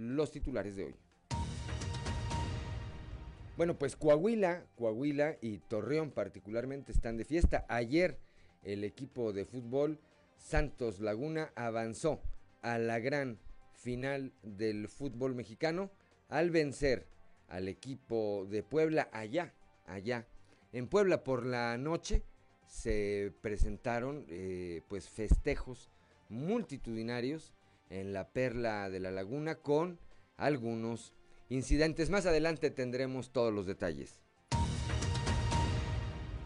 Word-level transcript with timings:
los 0.00 0.30
titulares 0.30 0.76
de 0.76 0.84
hoy. 0.84 0.94
Bueno, 3.56 3.78
pues 3.78 3.94
Coahuila, 3.94 4.64
Coahuila 4.76 5.36
y 5.42 5.58
Torreón 5.58 6.10
particularmente 6.10 6.92
están 6.92 7.18
de 7.18 7.26
fiesta. 7.26 7.66
Ayer 7.68 8.18
el 8.62 8.84
equipo 8.84 9.34
de 9.34 9.44
fútbol 9.44 10.00
Santos 10.38 11.00
Laguna 11.00 11.52
avanzó 11.54 12.22
a 12.62 12.78
la 12.78 12.98
gran 12.98 13.38
final 13.74 14.32
del 14.42 14.88
fútbol 14.88 15.34
mexicano 15.34 15.90
al 16.28 16.50
vencer 16.50 17.06
al 17.48 17.68
equipo 17.68 18.46
de 18.48 18.62
Puebla 18.62 19.10
allá, 19.12 19.52
allá. 19.86 20.26
En 20.72 20.86
Puebla 20.88 21.22
por 21.24 21.44
la 21.44 21.76
noche 21.76 22.22
se 22.66 23.34
presentaron 23.42 24.24
eh, 24.28 24.80
pues 24.88 25.10
festejos 25.10 25.90
multitudinarios 26.30 27.52
en 27.90 28.12
la 28.12 28.32
perla 28.32 28.88
de 28.88 29.00
la 29.00 29.10
laguna 29.10 29.56
con 29.56 29.98
algunos 30.36 31.12
incidentes. 31.48 32.08
Más 32.08 32.26
adelante 32.26 32.70
tendremos 32.70 33.32
todos 33.32 33.52
los 33.52 33.66
detalles. 33.66 34.20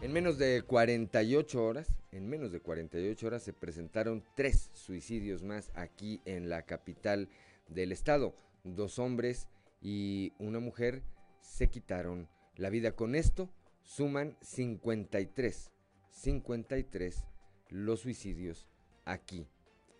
En 0.01 0.13
menos 0.13 0.37
de 0.37 0.61
48 0.61 1.63
horas, 1.63 1.95
en 2.11 2.27
menos 2.27 2.51
de 2.51 2.59
48 2.59 3.25
horas 3.25 3.43
se 3.43 3.53
presentaron 3.53 4.23
tres 4.35 4.69
suicidios 4.73 5.41
más 5.41 5.71
aquí 5.73 6.21
en 6.25 6.49
la 6.49 6.63
capital 6.63 7.29
del 7.67 7.91
estado. 7.91 8.35
Dos 8.63 8.99
hombres 8.99 9.47
y 9.81 10.33
una 10.37 10.59
mujer 10.59 11.01
se 11.41 11.69
quitaron 11.69 12.27
la 12.55 12.69
vida. 12.69 12.91
Con 12.91 13.15
esto 13.15 13.49
suman 13.81 14.37
53, 14.41 15.71
53 16.09 17.25
los 17.69 18.01
suicidios 18.01 18.67
aquí 19.05 19.47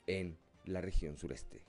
en 0.07 0.37
la 0.65 0.81
región 0.81 1.17
sureste. 1.17 1.61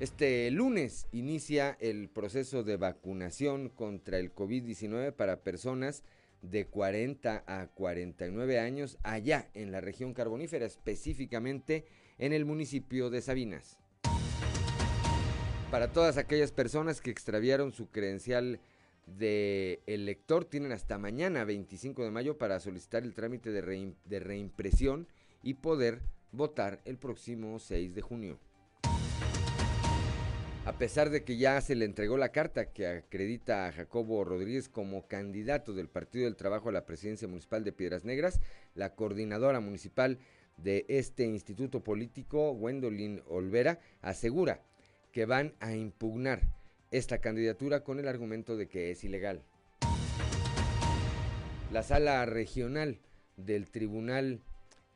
Este 0.00 0.50
lunes 0.50 1.06
inicia 1.12 1.76
el 1.78 2.08
proceso 2.08 2.64
de 2.64 2.76
vacunación 2.76 3.68
contra 3.68 4.18
el 4.18 4.34
COVID-19 4.34 5.12
para 5.12 5.42
personas 5.44 6.02
de 6.42 6.66
40 6.66 7.44
a 7.46 7.68
49 7.68 8.58
años 8.58 8.98
allá 9.04 9.48
en 9.54 9.70
la 9.70 9.80
región 9.80 10.12
carbonífera, 10.12 10.66
específicamente 10.66 11.84
en 12.18 12.32
el 12.32 12.44
municipio 12.44 13.10
de 13.10 13.22
Sabinas. 13.22 13.78
Para 15.70 15.92
todas 15.92 16.18
aquellas 16.18 16.52
personas 16.52 17.00
que 17.00 17.10
extraviaron 17.10 17.72
su 17.72 17.88
credencial 17.88 18.58
de 19.06 19.80
elector, 19.86 20.44
tienen 20.44 20.72
hasta 20.72 20.98
mañana 20.98 21.44
25 21.44 22.04
de 22.04 22.10
mayo 22.10 22.36
para 22.38 22.60
solicitar 22.60 23.04
el 23.04 23.14
trámite 23.14 23.50
de, 23.50 23.94
de 24.04 24.20
reimpresión 24.20 25.06
y 25.42 25.54
poder 25.54 26.02
votar 26.32 26.80
el 26.84 26.98
próximo 26.98 27.58
6 27.58 27.94
de 27.94 28.00
junio. 28.02 28.38
A 30.64 30.78
pesar 30.78 31.10
de 31.10 31.24
que 31.24 31.36
ya 31.36 31.60
se 31.60 31.74
le 31.74 31.84
entregó 31.84 32.16
la 32.16 32.30
carta 32.30 32.72
que 32.72 32.86
acredita 32.86 33.66
a 33.66 33.72
Jacobo 33.72 34.22
Rodríguez 34.22 34.68
como 34.68 35.08
candidato 35.08 35.72
del 35.72 35.88
Partido 35.88 36.24
del 36.24 36.36
Trabajo 36.36 36.68
a 36.68 36.72
la 36.72 36.86
presidencia 36.86 37.26
municipal 37.26 37.64
de 37.64 37.72
Piedras 37.72 38.04
Negras, 38.04 38.40
la 38.74 38.94
coordinadora 38.94 39.58
municipal 39.58 40.18
de 40.56 40.84
este 40.88 41.24
instituto 41.24 41.82
político, 41.82 42.54
Gwendolyn 42.54 43.22
Olvera, 43.26 43.80
asegura 44.02 44.62
que 45.10 45.26
van 45.26 45.52
a 45.58 45.74
impugnar 45.74 46.42
esta 46.92 47.18
candidatura 47.18 47.82
con 47.82 47.98
el 47.98 48.06
argumento 48.06 48.56
de 48.56 48.68
que 48.68 48.92
es 48.92 49.02
ilegal. 49.02 49.42
La 51.72 51.82
sala 51.82 52.24
regional 52.24 53.00
del 53.36 53.68
Tribunal 53.68 54.42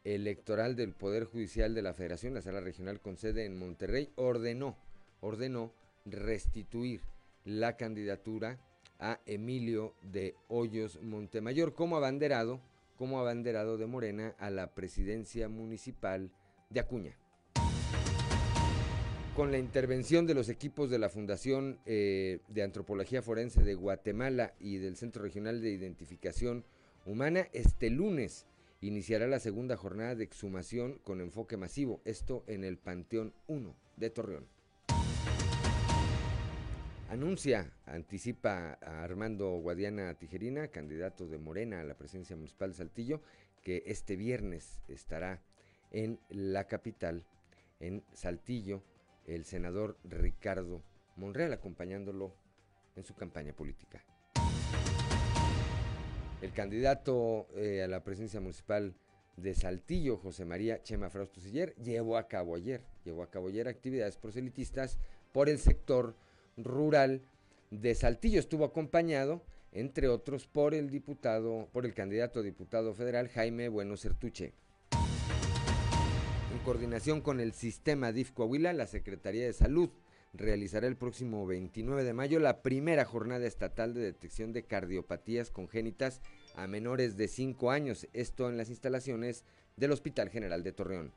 Electoral 0.06 0.76
del 0.76 0.92
Poder 0.92 1.24
Judicial 1.24 1.74
de 1.74 1.82
la 1.82 1.92
Federación, 1.92 2.32
la 2.32 2.40
sala 2.40 2.60
regional 2.60 3.00
con 3.00 3.16
sede 3.16 3.44
en 3.44 3.58
Monterrey, 3.58 4.08
ordenó 4.14 4.76
ordenó 5.20 5.72
restituir 6.04 7.00
la 7.44 7.76
candidatura 7.76 8.58
a 9.00 9.18
Emilio 9.26 9.94
de 10.02 10.36
Hoyos 10.46 11.00
Montemayor 11.02 11.74
como 11.74 11.96
abanderado, 11.96 12.60
como 12.96 13.18
abanderado 13.18 13.76
de 13.78 13.86
Morena 13.86 14.34
a 14.38 14.50
la 14.50 14.74
presidencia 14.74 15.48
municipal 15.48 16.30
de 16.70 16.80
Acuña. 16.80 17.16
Con 19.34 19.50
la 19.50 19.58
intervención 19.58 20.26
de 20.26 20.34
los 20.34 20.48
equipos 20.48 20.88
de 20.88 20.98
la 20.98 21.10
Fundación 21.10 21.78
eh, 21.84 22.38
de 22.48 22.62
Antropología 22.62 23.22
Forense 23.22 23.64
de 23.64 23.74
Guatemala 23.74 24.54
y 24.60 24.76
del 24.76 24.96
Centro 24.96 25.22
Regional 25.22 25.60
de 25.60 25.70
Identificación 25.70 26.64
Humana, 27.04 27.48
este 27.52 27.90
lunes 27.90 28.46
iniciará 28.80 29.26
la 29.26 29.40
segunda 29.40 29.76
jornada 29.76 30.14
de 30.14 30.24
exhumación 30.24 30.98
con 31.04 31.20
enfoque 31.20 31.56
masivo, 31.56 32.00
esto 32.04 32.44
en 32.46 32.64
el 32.64 32.78
Panteón 32.78 33.32
1 33.46 33.74
de 33.96 34.10
Torreón 34.10 34.56
anuncia, 37.08 37.72
anticipa 37.86 38.78
a 38.82 39.02
Armando 39.02 39.50
Guadiana 39.58 40.14
Tijerina, 40.14 40.68
candidato 40.68 41.26
de 41.26 41.38
Morena 41.38 41.80
a 41.80 41.84
la 41.84 41.96
presidencia 41.96 42.36
municipal 42.36 42.70
de 42.70 42.76
Saltillo, 42.76 43.22
que 43.62 43.82
este 43.86 44.16
viernes 44.16 44.80
estará 44.88 45.42
en 45.90 46.18
la 46.28 46.66
capital, 46.66 47.24
en 47.80 48.02
Saltillo, 48.12 48.82
el 49.26 49.44
senador 49.44 49.98
Ricardo 50.04 50.82
Monreal, 51.16 51.52
acompañándolo 51.52 52.34
en 52.96 53.04
su 53.04 53.14
campaña 53.14 53.52
política. 53.52 54.04
El 56.46 56.52
candidato 56.52 57.48
eh, 57.56 57.82
a 57.82 57.88
la 57.88 58.04
presidencia 58.04 58.40
municipal 58.40 58.94
de 59.36 59.52
Saltillo, 59.52 60.16
José 60.16 60.44
María 60.44 60.80
Chema 60.80 61.10
Frausto 61.10 61.40
Siller, 61.40 61.74
llevó 61.74 62.16
a 62.16 62.28
cabo 62.28 62.54
ayer, 62.54 62.82
llevó 63.04 63.24
a 63.24 63.30
cabo 63.32 63.48
ayer 63.48 63.66
actividades 63.66 64.16
proselitistas 64.16 64.96
por 65.32 65.48
el 65.48 65.58
sector 65.58 66.14
rural 66.56 67.22
de 67.72 67.96
Saltillo. 67.96 68.38
Estuvo 68.38 68.64
acompañado, 68.64 69.42
entre 69.72 70.06
otros, 70.06 70.46
por 70.46 70.72
el 70.72 70.88
diputado, 70.88 71.68
por 71.72 71.84
el 71.84 71.94
candidato 71.94 72.38
a 72.38 72.42
diputado 72.44 72.94
federal 72.94 73.26
Jaime 73.26 73.68
Bueno 73.68 73.96
Certuche. 73.96 74.52
En 76.52 76.58
coordinación 76.64 77.22
con 77.22 77.40
el 77.40 77.54
sistema 77.54 78.12
DIF 78.12 78.30
Coahuila, 78.30 78.72
la 78.72 78.86
Secretaría 78.86 79.46
de 79.46 79.52
Salud 79.52 79.90
realizará 80.36 80.86
el 80.86 80.96
próximo 80.96 81.46
29 81.46 82.04
de 82.04 82.12
mayo 82.12 82.38
la 82.38 82.62
primera 82.62 83.04
jornada 83.04 83.46
estatal 83.46 83.94
de 83.94 84.00
detección 84.00 84.52
de 84.52 84.64
cardiopatías 84.64 85.50
congénitas 85.50 86.20
a 86.56 86.66
menores 86.66 87.16
de 87.16 87.28
5 87.28 87.70
años, 87.70 88.08
esto 88.12 88.48
en 88.48 88.56
las 88.56 88.70
instalaciones 88.70 89.44
del 89.76 89.92
Hospital 89.92 90.30
General 90.30 90.62
de 90.62 90.72
Torreón. 90.72 91.12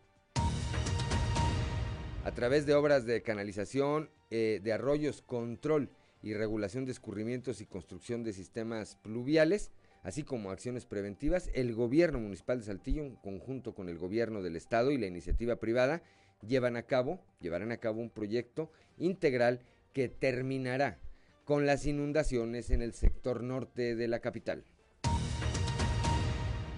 A 2.25 2.31
través 2.33 2.65
de 2.65 2.75
obras 2.75 3.05
de 3.05 3.21
canalización, 3.23 4.09
eh, 4.29 4.59
de 4.61 4.73
arroyos, 4.73 5.21
control 5.21 5.89
y 6.21 6.33
regulación 6.33 6.85
de 6.85 6.91
escurrimientos 6.91 7.61
y 7.61 7.65
construcción 7.65 8.23
de 8.23 8.33
sistemas 8.33 8.97
pluviales, 8.97 9.71
así 10.03 10.23
como 10.23 10.51
acciones 10.51 10.85
preventivas, 10.85 11.49
el 11.53 11.73
gobierno 11.73 12.19
municipal 12.19 12.59
de 12.59 12.65
Saltillo, 12.65 13.03
en 13.03 13.15
conjunto 13.15 13.73
con 13.73 13.87
el 13.87 13.97
gobierno 13.97 14.43
del 14.43 14.57
estado 14.57 14.91
y 14.91 14.97
la 14.97 15.07
iniciativa 15.07 15.55
privada, 15.55 16.03
llevan 16.45 16.75
a 16.75 16.83
cabo, 16.83 17.21
llevarán 17.39 17.71
a 17.71 17.77
cabo 17.77 18.01
un 18.01 18.09
proyecto 18.09 18.69
integral 18.97 19.61
que 19.93 20.09
terminará 20.09 20.99
con 21.45 21.65
las 21.65 21.85
inundaciones 21.85 22.69
en 22.69 22.81
el 22.81 22.93
sector 22.93 23.41
norte 23.41 23.95
de 23.95 24.07
la 24.07 24.19
capital. 24.19 24.65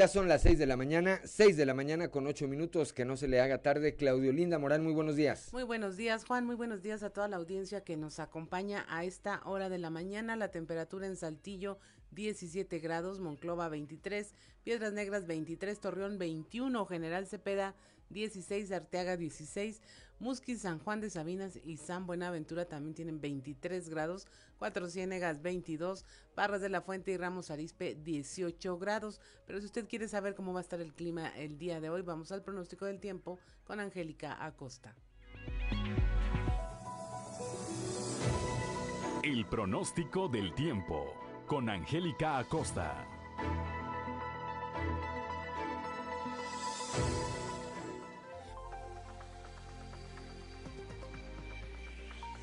Ya 0.00 0.08
son 0.08 0.28
las 0.28 0.40
6 0.40 0.58
de 0.58 0.64
la 0.64 0.78
mañana, 0.78 1.20
6 1.24 1.58
de 1.58 1.66
la 1.66 1.74
mañana 1.74 2.10
con 2.10 2.26
8 2.26 2.48
minutos, 2.48 2.94
que 2.94 3.04
no 3.04 3.18
se 3.18 3.28
le 3.28 3.38
haga 3.38 3.60
tarde. 3.60 3.96
Claudio 3.96 4.32
Linda 4.32 4.58
Morán, 4.58 4.82
muy 4.82 4.94
buenos 4.94 5.14
días. 5.14 5.52
Muy 5.52 5.62
buenos 5.62 5.98
días, 5.98 6.24
Juan, 6.24 6.46
muy 6.46 6.56
buenos 6.56 6.80
días 6.80 7.02
a 7.02 7.10
toda 7.10 7.28
la 7.28 7.36
audiencia 7.36 7.84
que 7.84 7.98
nos 7.98 8.18
acompaña 8.18 8.86
a 8.88 9.04
esta 9.04 9.42
hora 9.44 9.68
de 9.68 9.76
la 9.76 9.90
mañana. 9.90 10.36
La 10.36 10.50
temperatura 10.50 11.06
en 11.06 11.16
Saltillo 11.16 11.78
17 12.12 12.78
grados, 12.78 13.20
Monclova 13.20 13.68
23, 13.68 14.32
Piedras 14.64 14.94
Negras 14.94 15.26
23, 15.26 15.78
Torreón 15.78 16.16
21, 16.16 16.86
General 16.86 17.26
Cepeda 17.26 17.74
16, 18.08 18.72
Arteaga 18.72 19.18
16, 19.18 19.82
Musquis, 20.20 20.60
San 20.60 20.78
Juan 20.78 21.00
de 21.00 21.08
Sabinas 21.08 21.58
y 21.64 21.78
San 21.78 22.06
Buenaventura 22.06 22.66
también 22.66 22.94
tienen 22.94 23.20
23 23.20 23.88
grados, 23.88 24.26
Cuatro 24.58 24.88
Ciénegas 24.88 25.40
22, 25.40 26.04
Barras 26.36 26.60
de 26.60 26.68
la 26.68 26.82
Fuente 26.82 27.10
y 27.10 27.16
Ramos 27.16 27.50
Arispe 27.50 27.94
18 27.94 28.78
grados. 28.78 29.20
Pero 29.46 29.60
si 29.60 29.66
usted 29.66 29.88
quiere 29.88 30.08
saber 30.08 30.34
cómo 30.34 30.52
va 30.52 30.60
a 30.60 30.62
estar 30.62 30.80
el 30.80 30.92
clima 30.92 31.28
el 31.28 31.58
día 31.58 31.80
de 31.80 31.88
hoy, 31.88 32.02
vamos 32.02 32.30
al 32.32 32.42
pronóstico 32.42 32.84
del 32.84 33.00
tiempo 33.00 33.38
con 33.64 33.80
Angélica 33.80 34.44
Acosta. 34.44 34.94
El 39.22 39.46
pronóstico 39.46 40.28
del 40.28 40.54
tiempo 40.54 41.14
con 41.46 41.70
Angélica 41.70 42.38
Acosta. 42.38 43.06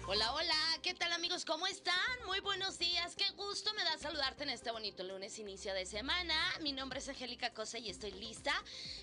Hola, 0.10 0.32
hola, 0.32 0.47
¿qué 0.88 0.94
tal 0.94 1.12
amigos? 1.12 1.44
¿Cómo 1.44 1.68
están? 1.68 1.96
Muy 2.28 2.40
buenos 2.40 2.80
días, 2.80 3.14
qué 3.18 3.30
gusto 3.32 3.74
me 3.74 3.84
da 3.84 3.98
saludarte 3.98 4.44
en 4.44 4.52
este 4.52 4.72
bonito 4.72 5.04
lunes, 5.04 5.38
inicio 5.38 5.74
de 5.74 5.86
semana. 5.86 6.34
Mi 6.62 6.72
nombre 6.72 7.00
es 7.00 7.10
Angélica 7.10 7.54
Cosa 7.54 7.78
y 7.78 7.90
estoy 7.90 8.12
lista 8.12 8.54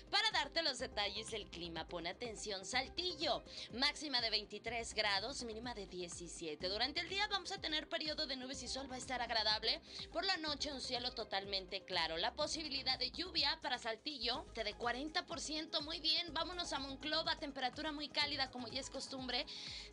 para 0.09 0.31
darte 0.31 0.63
los 0.63 0.79
detalles 0.79 1.29
del 1.29 1.45
clima. 1.45 1.87
Pon 1.87 2.07
atención, 2.07 2.65
Saltillo, 2.65 3.43
máxima 3.73 4.19
de 4.19 4.31
23 4.31 4.95
grados, 4.95 5.43
mínima 5.43 5.75
de 5.75 5.85
17. 5.85 6.67
Durante 6.69 7.01
el 7.01 7.09
día 7.09 7.27
vamos 7.27 7.51
a 7.51 7.61
tener 7.61 7.87
periodo 7.87 8.25
de 8.25 8.35
nubes 8.35 8.63
y 8.63 8.67
sol, 8.67 8.89
va 8.89 8.95
a 8.95 8.97
estar 8.97 9.21
agradable. 9.21 9.79
Por 10.11 10.25
la 10.25 10.37
noche 10.37 10.73
un 10.73 10.81
cielo 10.81 11.11
totalmente 11.11 11.85
claro. 11.85 12.17
La 12.17 12.33
posibilidad 12.33 12.97
de 12.97 13.11
lluvia 13.11 13.59
para 13.61 13.77
Saltillo 13.77 14.47
te 14.55 14.63
de 14.63 14.75
40%, 14.75 15.81
muy 15.83 15.99
bien. 15.99 16.33
Vámonos 16.33 16.73
a 16.73 16.79
Monclova, 16.79 17.37
temperatura 17.37 17.91
muy 17.91 18.09
cálida 18.09 18.49
como 18.49 18.67
ya 18.69 18.79
es 18.79 18.89
costumbre, 18.89 19.45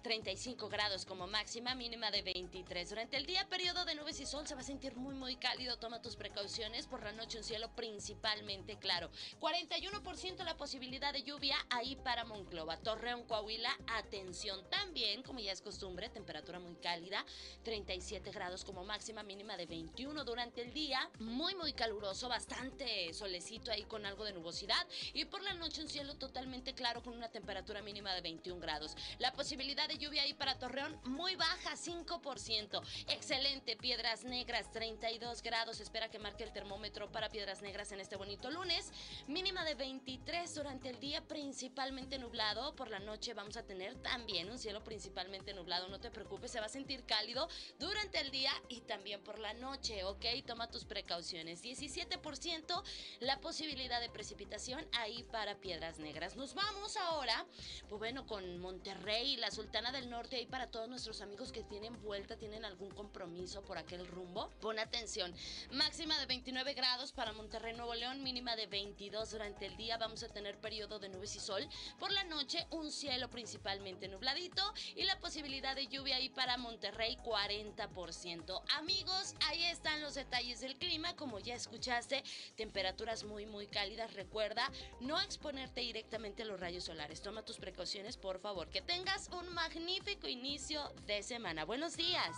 35 0.03 0.71
grados 0.71 1.05
como 1.05 1.27
máxima, 1.27 1.75
mínima 1.83 2.13
de 2.13 2.23
23. 2.23 2.91
Durante 2.91 3.17
el 3.17 3.27
día, 3.27 3.49
periodo 3.49 3.85
de 3.85 3.97
nubes 3.97 4.21
y 4.21 4.25
sol, 4.25 4.47
se 4.47 4.55
va 4.55 4.61
a 4.61 4.65
sentir 4.65 4.95
muy, 4.95 5.17
muy 5.17 5.35
cálido. 5.35 5.79
Toma 5.79 6.01
tus 6.01 6.15
precauciones. 6.15 6.87
Por 6.87 7.03
la 7.03 7.11
noche, 7.11 7.39
un 7.39 7.43
cielo 7.43 7.75
principalmente 7.75 8.79
claro. 8.79 9.11
41% 9.41 10.45
la 10.45 10.57
posibilidad 10.57 11.13
de 11.13 11.25
lluvia 11.25 11.57
ahí 11.71 11.97
para 11.97 12.25
Monclova. 12.25 12.77
Torreón, 12.77 13.25
Coahuila, 13.25 13.77
atención 13.89 14.61
también, 14.71 15.25
como 15.25 15.41
ya 15.41 15.51
es 15.51 15.61
costumbre, 15.61 16.09
temperatura 16.09 16.61
muy 16.61 16.77
cálida. 16.77 17.27
37 17.65 18.31
grados 18.31 18.65
como 18.65 18.85
máxima, 18.85 19.25
mínima 19.25 19.57
de 19.57 19.67
21 19.67 20.23
durante 20.23 20.63
el 20.63 20.73
día. 20.73 21.11
Muy, 21.19 21.57
muy 21.57 21.73
caluroso, 21.73 22.29
bastante 22.29 23.13
solecito 23.13 23.73
ahí 23.73 23.83
con 23.83 24.07
algo 24.07 24.25
de 24.25 24.35
nubosidad. 24.35 24.87
Y 25.15 25.25
por 25.25 25.43
la 25.43 25.55
noche, 25.55 25.83
un 25.83 25.89
cielo 25.89 26.15
totalmente 26.15 26.75
claro 26.75 27.03
con 27.03 27.15
una 27.15 27.29
temperatura 27.29 27.83
mínima 27.83 28.15
de 28.15 28.21
21 28.21 28.61
grados. 28.61 28.95
La 29.19 29.33
posibilidad 29.33 29.89
de 29.89 29.99
lluvia 29.99 30.23
ahí 30.23 30.33
para 30.33 30.61
Torreón 30.61 30.97
muy 31.03 31.35
baja, 31.35 31.72
5%. 31.75 32.83
Excelente, 33.09 33.77
Piedras 33.77 34.25
Negras, 34.25 34.71
32 34.73 35.43
grados. 35.43 35.81
Espera 35.81 36.11
que 36.11 36.19
marque 36.19 36.45
el 36.45 36.53
termómetro 36.53 37.11
para 37.11 37.29
Piedras 37.29 37.63
Negras 37.63 37.93
en 37.93 38.01
este 38.01 38.17
bonito 38.17 38.51
lunes. 38.51 38.93
Mínima 39.27 39.65
de 39.65 39.75
23 39.75 40.55
durante 40.55 40.89
el 40.89 41.01
día, 41.01 41.23
principalmente 41.23 42.19
nublado. 42.19 42.75
Por 42.75 42.91
la 42.91 42.99
noche 42.99 43.35
vamos 43.35 43.57
a 43.57 43.63
tener 43.63 43.95
también 44.03 44.51
un 44.51 44.59
cielo 44.59 44.83
principalmente 44.85 45.55
nublado. 45.55 45.89
No 45.89 46.01
te 46.01 46.11
preocupes, 46.11 46.51
se 46.51 46.61
va 46.61 46.67
a 46.67 46.69
sentir 46.69 47.05
cálido 47.05 47.49
durante 47.79 48.21
el 48.21 48.31
día 48.31 48.53
y 48.69 48.81
también 48.81 49.23
por 49.23 49.39
la 49.39 49.55
noche, 49.55 50.05
¿ok? 50.05 50.25
Toma 50.47 50.71
tus 50.71 50.85
precauciones. 50.85 51.63
17% 51.63 52.83
la 53.21 53.41
posibilidad 53.41 54.01
de 54.01 54.09
precipitación 54.09 54.87
ahí 54.93 55.23
para 55.25 55.57
Piedras 55.57 55.99
Negras. 55.99 56.37
Nos 56.37 56.55
vamos 56.55 56.97
ahora, 56.97 57.47
pues 57.89 57.99
bueno, 57.99 58.27
con 58.27 58.59
Monterrey, 58.59 59.37
la 59.37 59.51
Sultana 59.51 59.93
del 59.93 60.11
Norte, 60.11 60.37
ahí 60.37 60.47
para 60.47 60.71
todos 60.71 60.89
nuestros 60.89 61.21
amigos 61.21 61.53
que 61.53 61.62
tienen 61.65 62.01
vuelta, 62.03 62.37
tienen 62.37 62.65
algún 62.65 62.91
compromiso 62.91 63.63
por 63.63 63.79
aquel 63.79 64.07
rumbo. 64.07 64.51
Pon 64.61 64.79
atención. 64.79 65.35
Máxima 65.71 66.19
de 66.19 66.27
29 66.27 66.75
grados 66.75 67.13
para 67.13 67.33
Monterrey, 67.33 67.75
Nuevo 67.75 67.95
León, 67.95 68.23
mínima 68.23 68.57
de 68.57 68.67
22 68.67 69.31
durante 69.31 69.67
el 69.67 69.77
día. 69.77 69.99
Vamos 69.99 70.23
a 70.23 70.29
tener 70.29 70.59
periodo 70.59 70.99
de 70.99 71.09
nubes 71.09 71.37
y 71.37 71.41
sol. 71.41 71.69
Por 71.99 72.13
la 72.13 72.25
noche, 72.25 72.67
un 72.71 72.91
cielo 72.91 73.29
principalmente 73.29 74.09
nubladito 74.09 74.63
y 74.97 75.05
la 75.05 75.19
posibilidad 75.21 75.77
de 75.77 75.87
lluvia 75.89 76.17
ahí 76.17 76.29
para 76.29 76.57
Monterrey 76.57 77.17
40%. 77.17 78.63
Amigos, 78.77 79.35
ahí 79.47 79.63
están 79.65 80.01
los 80.01 80.15
detalles 80.15 80.61
del 80.61 80.77
clima. 80.77 81.15
Como 81.17 81.39
ya 81.39 81.55
escuchaste, 81.55 82.23
temperaturas 82.57 83.25
muy, 83.25 83.47
muy 83.47 83.67
cálidas. 83.67 84.15
Recuerda 84.15 84.71
no 85.01 85.21
exponerte 85.21 85.83
directamente 85.83 86.43
a 86.43 86.47
los 86.47 86.61
rayos 86.61 86.85
solares. 86.85 87.23
Toma 87.23 87.45
tus 87.45 87.59
precauciones, 87.59 88.17
por 88.17 88.41
favor. 88.41 88.69
Que 88.69 88.81
tengas 88.81 89.29
un 89.29 89.53
magnífico 89.53 90.29
inicio 90.29 90.93
de 91.07 91.23
semana. 91.23 91.42
Buenos 91.67 91.97
días. 91.97 92.37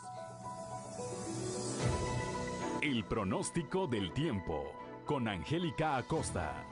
El 2.81 3.05
pronóstico 3.05 3.87
del 3.87 4.15
tiempo 4.15 4.73
con 5.05 5.29
Angélica 5.29 5.99
Acosta. 5.99 6.65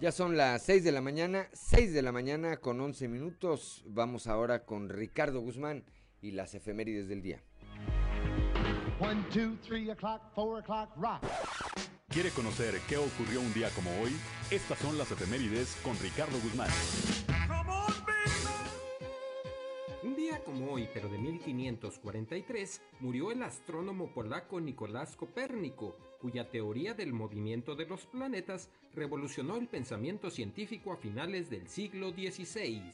Ya 0.00 0.10
son 0.10 0.36
las 0.36 0.62
6 0.64 0.82
de 0.82 0.92
la 0.92 1.00
mañana, 1.00 1.46
6 1.52 1.92
de 1.92 2.02
la 2.02 2.10
mañana 2.10 2.56
con 2.56 2.80
11 2.80 3.06
minutos. 3.06 3.84
Vamos 3.86 4.26
ahora 4.26 4.64
con 4.64 4.88
Ricardo 4.88 5.40
Guzmán 5.40 5.84
y 6.20 6.32
las 6.32 6.54
efemérides 6.54 7.08
del 7.08 7.22
día. 7.22 7.40
1, 8.98 9.26
2, 9.32 9.60
3 9.68 9.90
o'clock, 9.90 10.22
4 10.34 10.58
o'clock, 10.58 10.96
rock. 10.96 11.89
¿Quiere 12.10 12.30
conocer 12.30 12.74
qué 12.88 12.96
ocurrió 12.96 13.40
un 13.40 13.54
día 13.54 13.70
como 13.70 13.88
hoy? 14.02 14.10
Estas 14.50 14.80
son 14.80 14.98
las 14.98 15.12
efemérides 15.12 15.76
con 15.84 15.96
Ricardo 16.00 16.40
Guzmán. 16.40 16.68
Un 20.02 20.16
día 20.16 20.42
como 20.42 20.72
hoy, 20.72 20.88
pero 20.92 21.08
de 21.08 21.18
1543, 21.18 22.82
murió 22.98 23.30
el 23.30 23.44
astrónomo 23.44 24.12
polaco 24.12 24.60
Nicolás 24.60 25.14
Copérnico, 25.14 25.96
cuya 26.20 26.50
teoría 26.50 26.94
del 26.94 27.12
movimiento 27.12 27.76
de 27.76 27.86
los 27.86 28.06
planetas 28.06 28.70
revolucionó 28.92 29.56
el 29.56 29.68
pensamiento 29.68 30.30
científico 30.30 30.92
a 30.92 30.96
finales 30.96 31.48
del 31.48 31.68
siglo 31.68 32.10
XVI. 32.10 32.90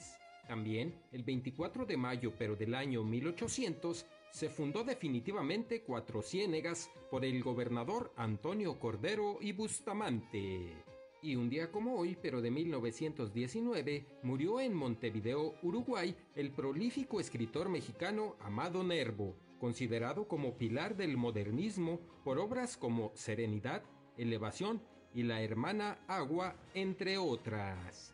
También, 0.46 0.94
el 1.12 1.22
24 1.22 1.86
de 1.86 1.96
mayo, 1.96 2.34
pero 2.38 2.54
del 2.54 2.74
año 2.74 3.02
1800, 3.02 4.04
se 4.36 4.50
fundó 4.50 4.84
definitivamente 4.84 5.80
Cuatro 5.80 6.20
Ciénegas 6.20 6.90
por 7.10 7.24
el 7.24 7.42
gobernador 7.42 8.12
Antonio 8.16 8.78
Cordero 8.78 9.38
y 9.40 9.52
Bustamante. 9.52 10.74
Y 11.22 11.36
un 11.36 11.48
día 11.48 11.72
como 11.72 11.96
hoy, 11.96 12.18
pero 12.20 12.42
de 12.42 12.50
1919, 12.50 14.04
murió 14.22 14.60
en 14.60 14.74
Montevideo, 14.74 15.54
Uruguay, 15.62 16.14
el 16.34 16.50
prolífico 16.50 17.18
escritor 17.18 17.70
mexicano 17.70 18.36
Amado 18.40 18.84
Nervo, 18.84 19.34
considerado 19.58 20.28
como 20.28 20.58
pilar 20.58 20.98
del 20.98 21.16
modernismo 21.16 21.98
por 22.22 22.38
obras 22.38 22.76
como 22.76 23.12
Serenidad, 23.14 23.84
Elevación 24.18 24.82
y 25.14 25.22
La 25.22 25.40
Hermana 25.40 25.98
Agua, 26.08 26.56
entre 26.74 27.16
otras. 27.16 28.12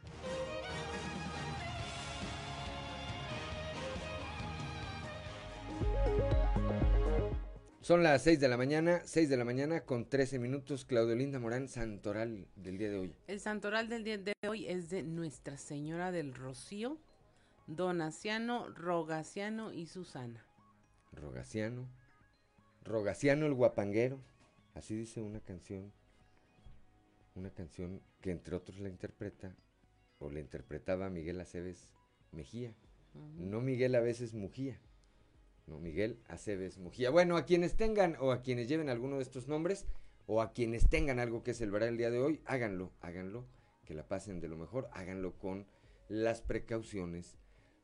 Son 7.83 8.05
las 8.05 8.23
6 8.23 8.39
de 8.39 8.47
la 8.47 8.57
mañana, 8.57 9.03
6 9.05 9.29
de 9.29 9.37
la 9.37 9.45
mañana 9.45 9.81
con 9.81 10.09
13 10.09 10.39
minutos. 10.39 10.85
Claudio 10.85 11.17
Linda 11.17 11.41
Morán, 11.41 11.67
santoral 11.67 12.47
del 12.55 12.79
día 12.79 12.91
de 12.91 12.99
hoy. 12.99 13.17
El 13.27 13.41
santoral 13.41 13.89
del 13.89 14.05
día 14.05 14.19
de 14.19 14.35
hoy 14.49 14.69
es 14.69 14.89
de 14.89 15.03
Nuestra 15.03 15.57
Señora 15.57 16.13
del 16.13 16.33
Rocío, 16.33 17.01
Donaciano, 17.67 18.69
Rogaciano 18.69 19.73
y 19.73 19.87
Susana. 19.87 20.47
Rogaciano, 21.11 21.89
Rogaciano 22.85 23.47
el 23.47 23.55
guapanguero, 23.55 24.21
así 24.75 24.95
dice 24.95 25.21
una 25.21 25.41
canción, 25.41 25.93
una 27.35 27.51
canción 27.51 28.01
que 28.21 28.31
entre 28.31 28.55
otros 28.55 28.79
la 28.79 28.91
interpreta 28.91 29.57
o 30.21 30.31
la 30.31 30.39
interpretaba 30.39 31.11
Miguel 31.11 31.41
Aceves 31.41 31.93
Mejía, 32.31 32.77
no 33.41 33.61
Miguel 33.61 33.97
a 33.97 34.01
veces 34.01 34.35
Mujía. 34.35 34.79
Miguel 35.79 36.19
Aceves 36.27 36.79
Mujía. 36.79 37.11
Bueno, 37.11 37.37
a 37.37 37.45
quienes 37.45 37.77
tengan 37.77 38.17
o 38.21 38.33
a 38.33 38.43
quienes 38.43 38.69
lleven 38.69 38.89
alguno 38.89 39.17
de 39.17 39.23
estos 39.23 39.49
nombres 39.49 39.87
o 40.27 40.41
a 40.41 40.53
quienes 40.53 40.89
tengan 40.89 41.19
algo 41.19 41.43
que 41.43 41.55
celebrar 41.55 41.89
el 41.89 41.97
día 41.97 42.11
de 42.11 42.21
hoy, 42.21 42.41
háganlo, 42.45 42.93
háganlo, 43.01 43.47
que 43.85 43.95
la 43.95 44.07
pasen 44.07 44.41
de 44.41 44.49
lo 44.49 44.57
mejor, 44.57 44.89
háganlo 44.93 45.39
con 45.39 45.67
las 46.09 46.43
precauciones 46.43 47.37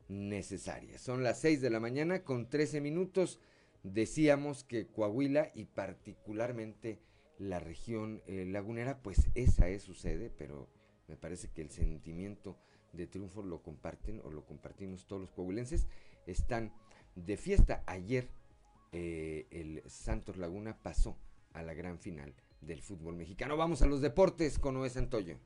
necesarias. 0.07 1.01
Son 1.01 1.23
las 1.23 1.39
6 1.39 1.61
de 1.61 1.69
la 1.69 1.79
mañana 1.79 2.23
con 2.23 2.49
13 2.49 2.81
minutos. 2.81 3.39
Decíamos 3.83 4.63
que 4.63 4.87
Coahuila 4.87 5.51
y 5.53 5.65
particularmente 5.65 6.99
la 7.37 7.59
región 7.59 8.21
eh, 8.27 8.45
lagunera, 8.45 9.01
pues 9.01 9.29
esa 9.35 9.69
es 9.69 9.83
su 9.83 9.93
sede, 9.93 10.29
pero 10.29 10.67
me 11.07 11.15
parece 11.15 11.49
que 11.49 11.61
el 11.61 11.69
sentimiento 11.69 12.57
de 12.93 13.07
triunfo 13.07 13.41
lo 13.41 13.61
comparten 13.61 14.21
o 14.23 14.31
lo 14.31 14.45
compartimos 14.45 15.07
todos 15.07 15.21
los 15.21 15.31
coahuilenses. 15.31 15.87
Están 16.25 16.73
de 17.25 17.37
fiesta. 17.37 17.83
Ayer, 17.85 18.29
eh, 18.91 19.47
el 19.51 19.83
Santos 19.87 20.37
Laguna 20.37 20.77
pasó 20.81 21.17
a 21.53 21.61
la 21.63 21.73
gran 21.73 21.99
final 21.99 22.33
del 22.61 22.81
fútbol 22.81 23.15
mexicano. 23.15 23.57
Vamos 23.57 23.81
a 23.81 23.87
los 23.87 24.01
deportes 24.01 24.59
con 24.59 24.75
Noé 24.75 24.89
Santoyo. 24.89 25.37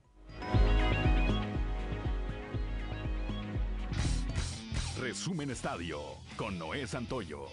Resumen 5.00 5.50
Estadio 5.50 6.00
con 6.38 6.58
Noé 6.58 6.88
Santoyo. 6.88 7.48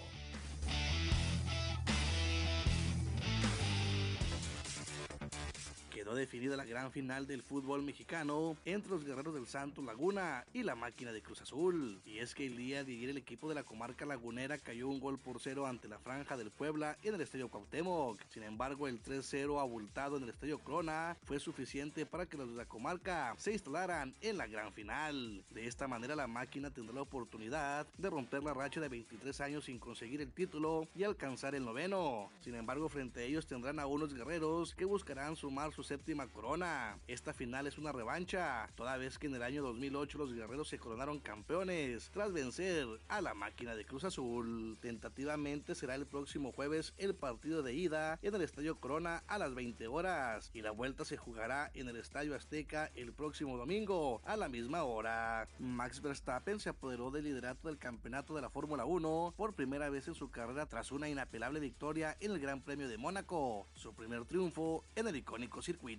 Definida 6.15 6.57
la 6.57 6.65
gran 6.65 6.91
final 6.91 7.27
del 7.27 7.43
fútbol 7.43 7.81
mexicano 7.83 8.57
entre 8.65 8.91
los 8.91 9.03
guerreros 9.03 9.33
del 9.33 9.47
Santos 9.47 9.83
Laguna 9.83 10.45
y 10.53 10.63
la 10.63 10.75
máquina 10.75 11.11
de 11.11 11.21
Cruz 11.21 11.41
Azul. 11.41 12.01
Y 12.05 12.19
es 12.19 12.35
que 12.35 12.45
el 12.45 12.57
día 12.57 12.83
de 12.83 12.93
ayer 12.93 13.09
el 13.09 13.17
equipo 13.17 13.49
de 13.49 13.55
la 13.55 13.63
comarca 13.63 14.05
lagunera 14.05 14.57
cayó 14.57 14.87
un 14.87 14.99
gol 14.99 15.17
por 15.17 15.39
cero 15.39 15.67
ante 15.67 15.87
la 15.87 15.99
franja 15.99 16.37
del 16.37 16.51
Puebla 16.51 16.97
en 17.03 17.15
el 17.15 17.21
Estadio 17.21 17.49
Cuauhtémoc. 17.49 18.19
Sin 18.29 18.43
embargo, 18.43 18.87
el 18.87 19.01
3-0 19.01 19.59
abultado 19.59 20.17
en 20.17 20.23
el 20.23 20.29
Estadio 20.29 20.59
Crona 20.59 21.17
fue 21.23 21.39
suficiente 21.39 22.05
para 22.05 22.25
que 22.25 22.37
los 22.37 22.49
de 22.49 22.55
la 22.55 22.65
comarca 22.65 23.33
se 23.37 23.53
instalaran 23.53 24.13
en 24.21 24.37
la 24.37 24.47
gran 24.47 24.73
final. 24.73 25.43
De 25.49 25.67
esta 25.67 25.87
manera 25.87 26.15
la 26.15 26.27
máquina 26.27 26.71
tendrá 26.71 26.95
la 26.95 27.01
oportunidad 27.01 27.87
de 27.97 28.09
romper 28.09 28.43
la 28.43 28.53
racha 28.53 28.79
de 28.79 28.89
23 28.89 29.41
años 29.41 29.65
sin 29.65 29.79
conseguir 29.79 30.21
el 30.21 30.31
título 30.31 30.87
y 30.95 31.03
alcanzar 31.03 31.55
el 31.55 31.65
noveno. 31.65 32.29
Sin 32.41 32.55
embargo, 32.55 32.89
frente 32.89 33.21
a 33.21 33.23
ellos 33.23 33.47
tendrán 33.47 33.79
a 33.79 33.85
unos 33.85 34.13
guerreros 34.13 34.73
que 34.75 34.85
buscarán 34.85 35.35
sumar 35.35 35.73
sus 35.73 35.91
séptima 36.01 36.25
corona. 36.25 36.97
Esta 37.07 37.31
final 37.31 37.67
es 37.67 37.77
una 37.77 37.91
revancha, 37.91 38.67
toda 38.73 38.97
vez 38.97 39.19
que 39.19 39.27
en 39.27 39.35
el 39.35 39.43
año 39.43 39.61
2008 39.61 40.17
los 40.17 40.33
guerreros 40.33 40.67
se 40.67 40.79
coronaron 40.79 41.19
campeones 41.19 42.09
tras 42.09 42.33
vencer 42.33 42.87
a 43.07 43.21
la 43.21 43.35
máquina 43.35 43.75
de 43.75 43.85
Cruz 43.85 44.03
Azul. 44.03 44.79
Tentativamente 44.81 45.75
será 45.75 45.93
el 45.93 46.07
próximo 46.07 46.53
jueves 46.53 46.95
el 46.97 47.13
partido 47.13 47.61
de 47.61 47.75
ida 47.75 48.17
en 48.23 48.33
el 48.33 48.41
Estadio 48.41 48.79
Corona 48.79 49.23
a 49.27 49.37
las 49.37 49.53
20 49.53 49.85
horas 49.85 50.49
y 50.55 50.63
la 50.63 50.71
vuelta 50.71 51.05
se 51.05 51.17
jugará 51.17 51.69
en 51.75 51.87
el 51.87 51.97
Estadio 51.97 52.35
Azteca 52.35 52.89
el 52.95 53.13
próximo 53.13 53.55
domingo 53.55 54.23
a 54.25 54.37
la 54.37 54.49
misma 54.49 54.83
hora. 54.83 55.47
Max 55.59 56.01
Verstappen 56.01 56.59
se 56.59 56.69
apoderó 56.69 57.11
del 57.11 57.25
liderato 57.25 57.67
del 57.67 57.77
campeonato 57.77 58.33
de 58.33 58.41
la 58.41 58.49
Fórmula 58.49 58.85
1 58.85 59.35
por 59.37 59.53
primera 59.53 59.91
vez 59.91 60.07
en 60.07 60.15
su 60.15 60.31
carrera 60.31 60.65
tras 60.65 60.91
una 60.91 61.09
inapelable 61.09 61.59
victoria 61.59 62.17
en 62.19 62.31
el 62.31 62.39
Gran 62.39 62.63
Premio 62.63 62.89
de 62.89 62.97
Mónaco, 62.97 63.67
su 63.75 63.93
primer 63.93 64.25
triunfo 64.25 64.83
en 64.95 65.07
el 65.07 65.15
icónico 65.15 65.61
circuito 65.61 65.90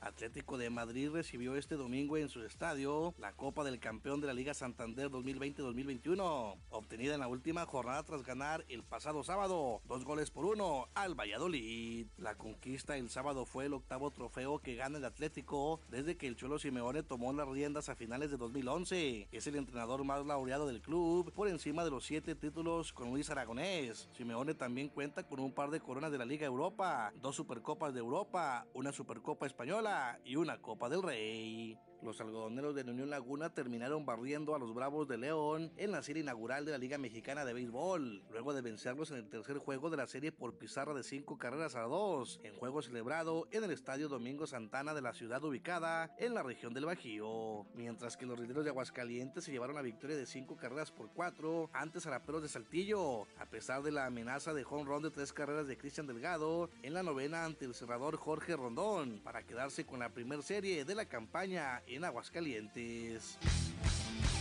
Atlético 0.00 0.58
de 0.58 0.68
Madrid 0.68 1.08
recibió 1.10 1.56
este 1.56 1.76
domingo 1.76 2.18
en 2.18 2.28
su 2.28 2.42
estadio 2.42 3.14
la 3.18 3.32
Copa 3.32 3.64
del 3.64 3.78
Campeón 3.78 4.20
de 4.20 4.26
la 4.26 4.34
Liga 4.34 4.52
Santander 4.52 5.08
2020-2021, 5.10 6.56
obtenida 6.68 7.14
en 7.14 7.20
la 7.20 7.28
última 7.28 7.64
jornada 7.64 8.02
tras 8.02 8.24
ganar 8.24 8.64
el 8.68 8.82
pasado 8.82 9.22
sábado 9.22 9.80
dos 9.88 10.04
goles 10.04 10.30
por 10.30 10.44
uno 10.44 10.88
al 10.94 11.14
Valladolid. 11.18 12.08
La 12.18 12.36
conquista 12.36 12.98
el 12.98 13.08
sábado 13.08 13.46
fue 13.46 13.66
el 13.66 13.72
octavo 13.72 14.10
trofeo 14.10 14.58
que 14.58 14.74
gana 14.74 14.98
el 14.98 15.04
Atlético 15.06 15.80
desde 15.88 16.18
que 16.18 16.26
el 16.26 16.36
Cholo 16.36 16.58
Simeone 16.58 17.02
tomó 17.02 17.32
las 17.32 17.48
riendas 17.48 17.88
a 17.88 17.96
finales 17.96 18.30
de 18.30 18.36
2011. 18.36 19.28
Es 19.32 19.46
el 19.46 19.56
entrenador 19.56 20.04
más 20.04 20.26
laureado 20.26 20.66
del 20.66 20.82
club 20.82 21.32
por 21.32 21.48
encima 21.48 21.84
de 21.84 21.90
los 21.90 22.04
siete 22.04 22.34
títulos 22.34 22.92
con 22.92 23.08
Luis 23.08 23.30
Aragonés. 23.30 24.10
Simeone 24.12 24.52
también 24.52 24.90
cuenta 24.90 25.22
con 25.22 25.40
un 25.40 25.52
par 25.52 25.70
de 25.70 25.80
coronas 25.80 26.12
de 26.12 26.18
la 26.18 26.26
Liga 26.26 26.46
Europa, 26.46 27.14
dos 27.22 27.36
Supercopas 27.36 27.94
de 27.94 28.00
Europa, 28.00 28.66
una 28.74 28.92
Super 28.92 29.21
Copa 29.22 29.46
Española 29.46 30.18
y 30.24 30.36
una 30.36 30.60
Copa 30.60 30.88
del 30.88 31.02
Rey. 31.02 31.78
Los 32.02 32.20
algodoneros 32.20 32.74
de 32.74 32.82
la 32.82 32.90
Unión 32.90 33.10
Laguna 33.10 33.54
terminaron 33.54 34.04
barriendo 34.04 34.56
a 34.56 34.58
los 34.58 34.74
Bravos 34.74 35.06
de 35.06 35.18
León 35.18 35.72
en 35.76 35.92
la 35.92 36.02
serie 36.02 36.24
inaugural 36.24 36.64
de 36.64 36.72
la 36.72 36.78
Liga 36.78 36.98
Mexicana 36.98 37.44
de 37.44 37.52
Béisbol, 37.52 38.24
luego 38.28 38.52
de 38.52 38.60
vencerlos 38.60 39.12
en 39.12 39.18
el 39.18 39.28
tercer 39.28 39.58
juego 39.58 39.88
de 39.88 39.96
la 39.96 40.08
serie 40.08 40.32
por 40.32 40.58
pizarra 40.58 40.94
de 40.94 41.04
cinco 41.04 41.38
carreras 41.38 41.76
a 41.76 41.82
dos, 41.82 42.40
en 42.42 42.56
juego 42.56 42.82
celebrado 42.82 43.46
en 43.52 43.62
el 43.62 43.70
Estadio 43.70 44.08
Domingo 44.08 44.48
Santana 44.48 44.94
de 44.94 45.00
la 45.00 45.14
ciudad 45.14 45.44
ubicada 45.44 46.12
en 46.18 46.34
la 46.34 46.42
región 46.42 46.74
del 46.74 46.86
Bajío. 46.86 47.66
Mientras 47.74 48.16
que 48.16 48.26
los 48.26 48.36
rideros 48.36 48.64
de 48.64 48.70
Aguascalientes 48.70 49.44
se 49.44 49.52
llevaron 49.52 49.76
la 49.76 49.82
victoria 49.82 50.16
de 50.16 50.26
cinco 50.26 50.56
carreras 50.56 50.90
por 50.90 51.12
cuatro 51.12 51.70
ante 51.72 52.00
Zaraperos 52.00 52.42
de 52.42 52.48
Saltillo, 52.48 53.28
a 53.38 53.46
pesar 53.46 53.80
de 53.84 53.92
la 53.92 54.06
amenaza 54.06 54.52
de 54.52 54.66
home 54.68 54.86
run 54.86 55.04
de 55.04 55.12
tres 55.12 55.32
carreras 55.32 55.68
de 55.68 55.78
Cristian 55.78 56.08
Delgado 56.08 56.68
en 56.82 56.94
la 56.94 57.04
novena 57.04 57.44
ante 57.44 57.64
el 57.64 57.74
cerrador 57.74 58.16
Jorge 58.16 58.56
Rondón, 58.56 59.20
para 59.22 59.44
quedarse 59.44 59.86
con 59.86 60.00
la 60.00 60.08
primera 60.08 60.42
serie 60.42 60.84
de 60.84 60.94
la 60.96 61.06
campaña 61.06 61.80
en 61.96 62.04
Aguascalientes. 62.04 63.38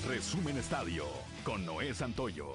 Resumen 0.07 0.57
Estadio 0.57 1.05
con 1.43 1.65
Noé 1.65 1.93
Santoyo. 1.93 2.53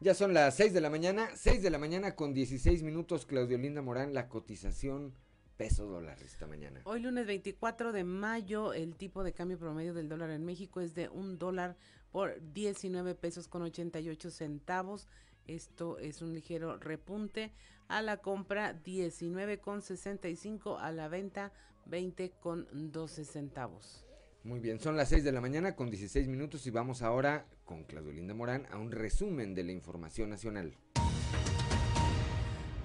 Ya 0.00 0.14
son 0.14 0.32
las 0.32 0.54
6 0.54 0.72
de 0.72 0.80
la 0.80 0.90
mañana, 0.90 1.28
6 1.34 1.60
de 1.60 1.70
la 1.70 1.78
mañana 1.78 2.14
con 2.14 2.32
16 2.32 2.84
minutos, 2.84 3.26
Claudio 3.26 3.58
Linda 3.58 3.82
Morán, 3.82 4.14
la 4.14 4.28
cotización 4.28 5.12
peso 5.56 5.86
dólar 5.86 6.22
esta 6.22 6.46
mañana. 6.46 6.80
Hoy 6.84 7.00
lunes 7.00 7.26
24 7.26 7.90
de 7.90 8.04
mayo, 8.04 8.72
el 8.72 8.94
tipo 8.94 9.24
de 9.24 9.32
cambio 9.32 9.58
promedio 9.58 9.92
del 9.92 10.08
dólar 10.08 10.30
en 10.30 10.44
México 10.44 10.80
es 10.80 10.94
de 10.94 11.08
un 11.08 11.36
dólar 11.36 11.76
por 12.12 12.40
19 12.52 13.16
pesos 13.16 13.48
con 13.48 13.62
88 13.62 14.30
centavos. 14.30 15.08
Esto 15.48 15.98
es 15.98 16.22
un 16.22 16.34
ligero 16.34 16.78
repunte 16.78 17.52
a 17.88 18.02
la 18.02 18.18
compra 18.18 18.80
19,65 18.84 20.78
a 20.78 20.92
la 20.92 21.08
venta 21.08 21.52
20,12 21.90 23.24
centavos. 23.24 24.04
Muy 24.44 24.60
bien, 24.60 24.78
son 24.78 24.96
las 24.96 25.08
6 25.08 25.24
de 25.24 25.32
la 25.32 25.40
mañana 25.40 25.74
con 25.74 25.90
16 25.90 26.28
minutos 26.28 26.66
y 26.66 26.70
vamos 26.70 27.00
ahora 27.00 27.46
con 27.64 27.84
Claudio 27.84 28.12
Linda 28.12 28.34
Morán 28.34 28.66
a 28.70 28.76
un 28.76 28.92
resumen 28.92 29.54
de 29.54 29.64
la 29.64 29.72
información 29.72 30.28
nacional. 30.28 30.76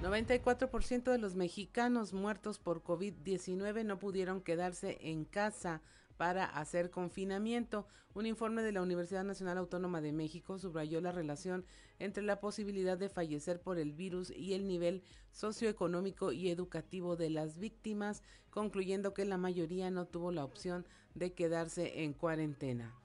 94% 0.01 1.11
de 1.11 1.17
los 1.17 1.35
mexicanos 1.35 2.13
muertos 2.13 2.59
por 2.59 2.81
COVID-19 2.81 3.85
no 3.85 3.99
pudieron 3.99 4.41
quedarse 4.41 4.97
en 5.01 5.25
casa 5.25 5.81
para 6.23 6.45
hacer 6.45 6.89
confinamiento. 6.89 7.85
Un 8.13 8.25
informe 8.25 8.61
de 8.63 8.71
la 8.71 8.81
Universidad 8.81 9.25
Nacional 9.25 9.57
Autónoma 9.57 9.99
de 9.99 10.13
México 10.13 10.57
subrayó 10.57 11.01
la 11.01 11.11
relación 11.11 11.65
entre 11.99 12.23
la 12.23 12.39
posibilidad 12.39 12.97
de 12.97 13.09
fallecer 13.09 13.59
por 13.59 13.77
el 13.77 13.91
virus 13.91 14.31
y 14.31 14.53
el 14.53 14.65
nivel 14.65 15.03
socioeconómico 15.33 16.31
y 16.31 16.49
educativo 16.49 17.17
de 17.17 17.29
las 17.29 17.59
víctimas, 17.59 18.23
concluyendo 18.51 19.13
que 19.13 19.25
la 19.25 19.35
mayoría 19.37 19.91
no 19.91 20.05
tuvo 20.05 20.31
la 20.31 20.45
opción 20.45 20.87
de 21.13 21.33
quedarse 21.33 22.03
en 22.05 22.13
cuarentena. 22.13 22.95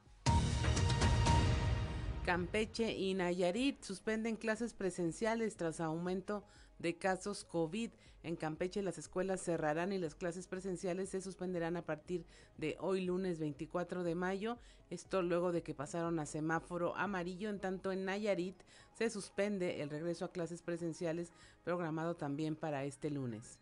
Campeche 2.25 2.97
y 2.97 3.15
Nayarit 3.15 3.83
suspenden 3.83 4.37
clases 4.37 4.75
presenciales 4.75 5.57
tras 5.57 5.81
aumento 5.81 6.45
de 6.79 6.99
casos 6.99 7.43
COVID. 7.43 7.91
En 8.23 8.37
Campeche 8.37 8.83
las 8.83 8.99
escuelas 8.99 9.41
cerrarán 9.41 9.93
y 9.93 9.99
las 9.99 10.15
clases 10.15 10.49
presenciales 10.49 11.11
se 11.11 11.21
suspenderán 11.21 11.77
a 11.77 11.83
partir 11.83 12.25
de 12.57 12.77
hoy 12.81 13.05
lunes 13.05 13.39
24 13.39 14.03
de 14.03 14.15
mayo. 14.15 14.59
Esto 14.91 15.23
luego 15.23 15.53
de 15.53 15.63
que 15.63 15.75
pasaron 15.75 16.19
a 16.19 16.27
semáforo 16.27 16.97
amarillo. 16.97 17.49
En 17.49 17.61
tanto 17.61 17.93
en 17.93 18.05
Nayarit 18.05 18.61
se 18.95 19.09
suspende 19.11 19.83
el 19.83 19.91
regreso 19.91 20.25
a 20.25 20.33
clases 20.33 20.63
presenciales 20.63 21.33
programado 21.63 22.17
también 22.17 22.57
para 22.57 22.85
este 22.85 23.11
lunes. 23.11 23.61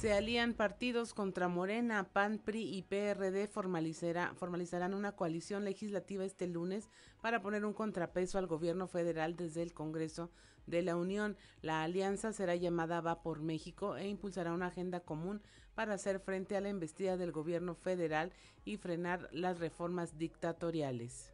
Se 0.00 0.14
alían 0.14 0.54
partidos 0.54 1.12
contra 1.12 1.48
Morena, 1.48 2.08
PAN, 2.10 2.38
PRI 2.38 2.74
y 2.74 2.80
PRD 2.80 3.46
formalizará, 3.46 4.32
formalizarán 4.34 4.94
una 4.94 5.12
coalición 5.12 5.62
legislativa 5.66 6.24
este 6.24 6.46
lunes 6.46 6.88
para 7.20 7.42
poner 7.42 7.66
un 7.66 7.74
contrapeso 7.74 8.38
al 8.38 8.46
gobierno 8.46 8.88
federal 8.88 9.36
desde 9.36 9.62
el 9.62 9.74
Congreso 9.74 10.30
de 10.70 10.82
la 10.82 10.96
Unión. 10.96 11.36
La 11.60 11.82
alianza 11.82 12.32
será 12.32 12.56
llamada 12.56 13.00
Va 13.00 13.22
por 13.22 13.40
México 13.40 13.96
e 13.96 14.08
impulsará 14.08 14.52
una 14.52 14.66
agenda 14.68 15.00
común 15.00 15.42
para 15.74 15.94
hacer 15.94 16.20
frente 16.20 16.56
a 16.56 16.60
la 16.60 16.68
embestida 16.68 17.16
del 17.16 17.32
gobierno 17.32 17.74
federal 17.74 18.32
y 18.64 18.76
frenar 18.76 19.28
las 19.32 19.58
reformas 19.58 20.16
dictatoriales. 20.16 21.32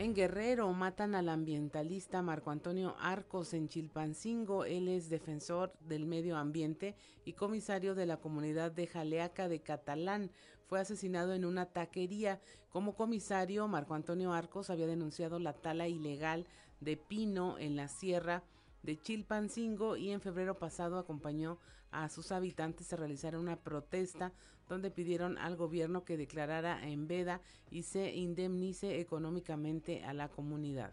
En 0.00 0.14
Guerrero 0.14 0.72
matan 0.72 1.14
al 1.14 1.28
ambientalista 1.28 2.22
Marco 2.22 2.50
Antonio 2.50 2.96
Arcos 3.00 3.52
en 3.52 3.68
Chilpancingo. 3.68 4.64
Él 4.64 4.88
es 4.88 5.10
defensor 5.10 5.74
del 5.80 6.06
medio 6.06 6.38
ambiente 6.38 6.96
y 7.26 7.34
comisario 7.34 7.94
de 7.94 8.06
la 8.06 8.16
comunidad 8.16 8.72
de 8.72 8.86
Jaleaca 8.86 9.46
de 9.50 9.60
Catalán. 9.60 10.30
Fue 10.68 10.80
asesinado 10.80 11.34
en 11.34 11.44
una 11.44 11.66
taquería. 11.66 12.40
Como 12.70 12.94
comisario, 12.94 13.68
Marco 13.68 13.92
Antonio 13.92 14.32
Arcos 14.32 14.70
había 14.70 14.86
denunciado 14.86 15.38
la 15.38 15.52
tala 15.52 15.86
ilegal 15.86 16.46
de 16.80 16.96
pino 16.96 17.58
en 17.58 17.76
la 17.76 17.88
sierra 17.88 18.42
de 18.82 19.00
Chilpancingo 19.00 19.96
y 19.96 20.10
en 20.10 20.20
febrero 20.20 20.58
pasado 20.58 20.98
acompañó 20.98 21.58
a 21.90 22.08
sus 22.08 22.32
habitantes 22.32 22.92
a 22.92 22.96
realizar 22.96 23.36
una 23.36 23.56
protesta 23.56 24.32
donde 24.68 24.90
pidieron 24.90 25.36
al 25.38 25.56
gobierno 25.56 26.04
que 26.04 26.16
declarara 26.16 26.86
en 26.86 27.08
veda 27.08 27.40
y 27.70 27.82
se 27.82 28.14
indemnice 28.14 29.00
económicamente 29.00 30.04
a 30.04 30.12
la 30.14 30.28
comunidad. 30.28 30.92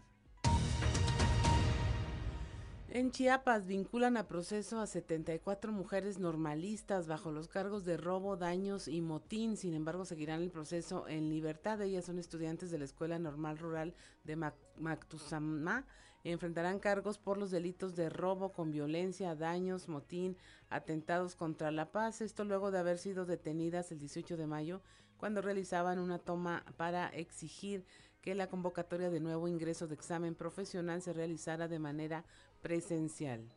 En 2.90 3.10
Chiapas 3.10 3.66
vinculan 3.66 4.16
a 4.16 4.28
proceso 4.28 4.80
a 4.80 4.86
74 4.86 5.72
mujeres 5.72 6.18
normalistas 6.18 7.06
bajo 7.06 7.30
los 7.30 7.46
cargos 7.46 7.84
de 7.84 7.98
robo, 7.98 8.38
daños 8.38 8.88
y 8.88 9.02
motín. 9.02 9.58
Sin 9.58 9.74
embargo, 9.74 10.06
seguirán 10.06 10.40
el 10.40 10.50
proceso 10.50 11.06
en 11.06 11.28
libertad. 11.28 11.82
Ellas 11.82 12.06
son 12.06 12.18
estudiantes 12.18 12.70
de 12.70 12.78
la 12.78 12.86
Escuela 12.86 13.18
Normal 13.18 13.58
Rural 13.58 13.94
de 14.24 14.36
Mactuzamá. 14.78 15.84
Enfrentarán 16.24 16.78
cargos 16.78 17.18
por 17.18 17.36
los 17.36 17.50
delitos 17.50 17.94
de 17.94 18.08
robo 18.08 18.54
con 18.54 18.70
violencia, 18.70 19.34
daños, 19.34 19.86
motín, 19.88 20.38
atentados 20.70 21.36
contra 21.36 21.70
la 21.70 21.92
paz. 21.92 22.22
Esto 22.22 22.44
luego 22.44 22.70
de 22.70 22.78
haber 22.78 22.96
sido 22.96 23.26
detenidas 23.26 23.92
el 23.92 23.98
18 23.98 24.38
de 24.38 24.46
mayo 24.46 24.80
cuando 25.18 25.42
realizaban 25.42 25.98
una 25.98 26.18
toma 26.18 26.64
para 26.78 27.08
exigir 27.08 27.84
que 28.22 28.34
la 28.34 28.48
convocatoria 28.48 29.10
de 29.10 29.20
nuevo 29.20 29.48
ingreso 29.48 29.86
de 29.86 29.94
examen 29.94 30.34
profesional 30.34 31.02
se 31.02 31.12
realizara 31.12 31.68
de 31.68 31.78
manera 31.78 32.24
presencial. 32.60 33.48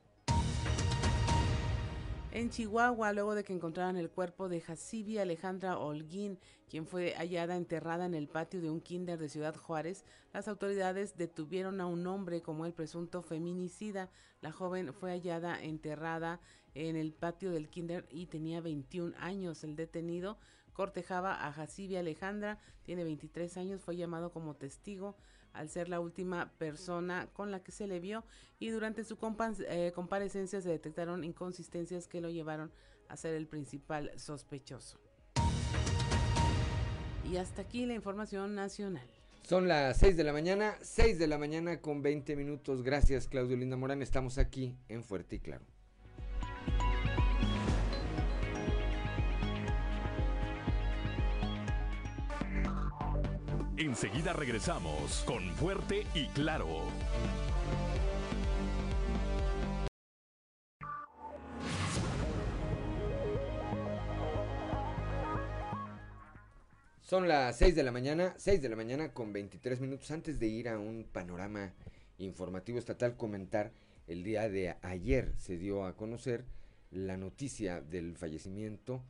En 2.33 2.49
Chihuahua, 2.49 3.11
luego 3.11 3.35
de 3.35 3.43
que 3.43 3.51
encontraran 3.51 3.97
el 3.97 4.09
cuerpo 4.09 4.47
de 4.47 4.61
Jacibi 4.61 5.17
Alejandra 5.17 5.77
Holguín, 5.77 6.39
quien 6.69 6.87
fue 6.87 7.13
hallada 7.17 7.57
enterrada 7.57 8.05
en 8.05 8.13
el 8.13 8.29
patio 8.29 8.61
de 8.61 8.69
un 8.69 8.79
kinder 8.79 9.19
de 9.19 9.27
Ciudad 9.27 9.53
Juárez, 9.53 10.05
las 10.31 10.47
autoridades 10.47 11.17
detuvieron 11.17 11.81
a 11.81 11.87
un 11.87 12.07
hombre 12.07 12.41
como 12.41 12.65
el 12.65 12.73
presunto 12.73 13.21
feminicida. 13.21 14.09
La 14.39 14.53
joven 14.53 14.93
fue 14.93 15.11
hallada 15.11 15.61
enterrada 15.61 16.39
en 16.73 16.95
el 16.95 17.11
patio 17.11 17.51
del 17.51 17.67
kinder 17.67 18.07
y 18.09 18.27
tenía 18.27 18.61
21 18.61 19.13
años. 19.19 19.65
El 19.65 19.75
detenido 19.75 20.37
cortejaba 20.71 21.45
a 21.45 21.51
Jacibi 21.51 21.97
Alejandra, 21.97 22.59
tiene 22.83 23.03
23 23.03 23.57
años, 23.57 23.81
fue 23.81 23.97
llamado 23.97 24.31
como 24.31 24.55
testigo 24.55 25.17
al 25.53 25.69
ser 25.69 25.89
la 25.89 25.99
última 25.99 26.51
persona 26.57 27.27
con 27.33 27.51
la 27.51 27.63
que 27.63 27.71
se 27.71 27.87
le 27.87 27.99
vio 27.99 28.23
y 28.59 28.69
durante 28.69 29.03
su 29.03 29.17
eh, 29.67 29.91
comparecencia 29.93 30.61
se 30.61 30.69
detectaron 30.69 31.23
inconsistencias 31.23 32.07
que 32.07 32.21
lo 32.21 32.29
llevaron 32.29 32.71
a 33.07 33.17
ser 33.17 33.33
el 33.35 33.47
principal 33.47 34.11
sospechoso. 34.17 34.99
Y 37.29 37.37
hasta 37.37 37.61
aquí 37.61 37.85
la 37.85 37.93
información 37.93 38.55
nacional. 38.55 39.07
Son 39.43 39.67
las 39.67 39.97
6 39.97 40.17
de 40.17 40.23
la 40.23 40.33
mañana, 40.33 40.75
6 40.81 41.17
de 41.17 41.27
la 41.27 41.37
mañana 41.37 41.81
con 41.81 42.01
20 42.01 42.35
minutos. 42.35 42.83
Gracias 42.83 43.27
Claudio 43.27 43.57
Linda 43.57 43.77
Morán, 43.77 44.01
estamos 44.01 44.37
aquí 44.37 44.75
en 44.87 45.03
Fuerte 45.03 45.37
y 45.37 45.39
Claro. 45.39 45.65
Enseguida 53.81 54.31
regresamos 54.33 55.23
con 55.25 55.41
Fuerte 55.55 56.05
y 56.13 56.27
Claro. 56.27 56.67
Son 67.01 67.27
las 67.27 67.57
6 67.57 67.75
de 67.75 67.81
la 67.81 67.91
mañana, 67.91 68.35
6 68.37 68.61
de 68.61 68.69
la 68.69 68.75
mañana 68.75 69.13
con 69.15 69.33
23 69.33 69.81
minutos. 69.81 70.11
Antes 70.11 70.39
de 70.39 70.45
ir 70.45 70.69
a 70.69 70.77
un 70.77 71.07
panorama 71.11 71.73
informativo 72.19 72.77
estatal, 72.77 73.17
comentar, 73.17 73.71
el 74.05 74.23
día 74.23 74.47
de 74.47 74.75
ayer 74.83 75.33
se 75.39 75.57
dio 75.57 75.85
a 75.85 75.97
conocer 75.97 76.45
la 76.91 77.17
noticia 77.17 77.81
del 77.81 78.15
fallecimiento 78.15 79.03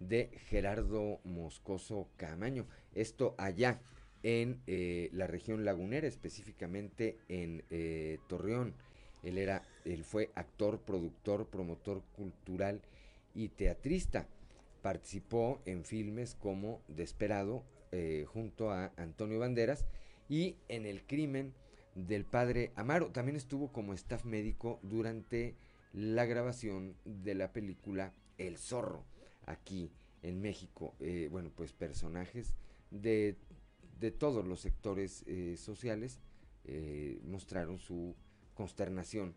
de 0.00 0.38
Gerardo 0.48 1.20
Moscoso 1.24 2.10
Camaño. 2.18 2.66
Esto 2.92 3.34
allá 3.38 3.80
en 4.22 4.60
eh, 4.66 5.10
la 5.12 5.26
región 5.26 5.64
lagunera, 5.64 6.06
específicamente 6.06 7.18
en 7.28 7.64
eh, 7.70 8.18
Torreón. 8.28 8.74
Él 9.22 9.38
era, 9.38 9.62
él 9.84 10.04
fue 10.04 10.30
actor, 10.34 10.80
productor, 10.80 11.46
promotor 11.46 12.02
cultural 12.16 12.80
y 13.34 13.48
teatrista. 13.48 14.26
Participó 14.82 15.60
en 15.66 15.84
filmes 15.84 16.34
como 16.34 16.80
Desperado 16.88 17.64
eh, 17.90 18.24
junto 18.28 18.70
a 18.70 18.92
Antonio 18.96 19.38
Banderas 19.38 19.86
y 20.28 20.56
en 20.68 20.86
El 20.86 21.02
crimen 21.02 21.52
del 21.94 22.24
padre 22.24 22.72
Amaro. 22.76 23.08
También 23.08 23.36
estuvo 23.36 23.72
como 23.72 23.92
staff 23.94 24.24
médico 24.24 24.78
durante 24.82 25.56
la 25.92 26.26
grabación 26.26 26.94
de 27.04 27.34
la 27.34 27.52
película 27.52 28.12
El 28.36 28.56
Zorro 28.56 29.04
aquí 29.46 29.90
en 30.22 30.40
México. 30.40 30.94
bueno, 31.30 31.50
pues 31.56 31.72
personajes 31.72 32.54
de 32.90 33.36
de 34.00 34.10
todos 34.10 34.46
los 34.46 34.60
sectores 34.60 35.24
eh, 35.26 35.56
sociales 35.56 36.20
eh, 36.64 37.20
mostraron 37.24 37.78
su 37.78 38.14
consternación 38.54 39.34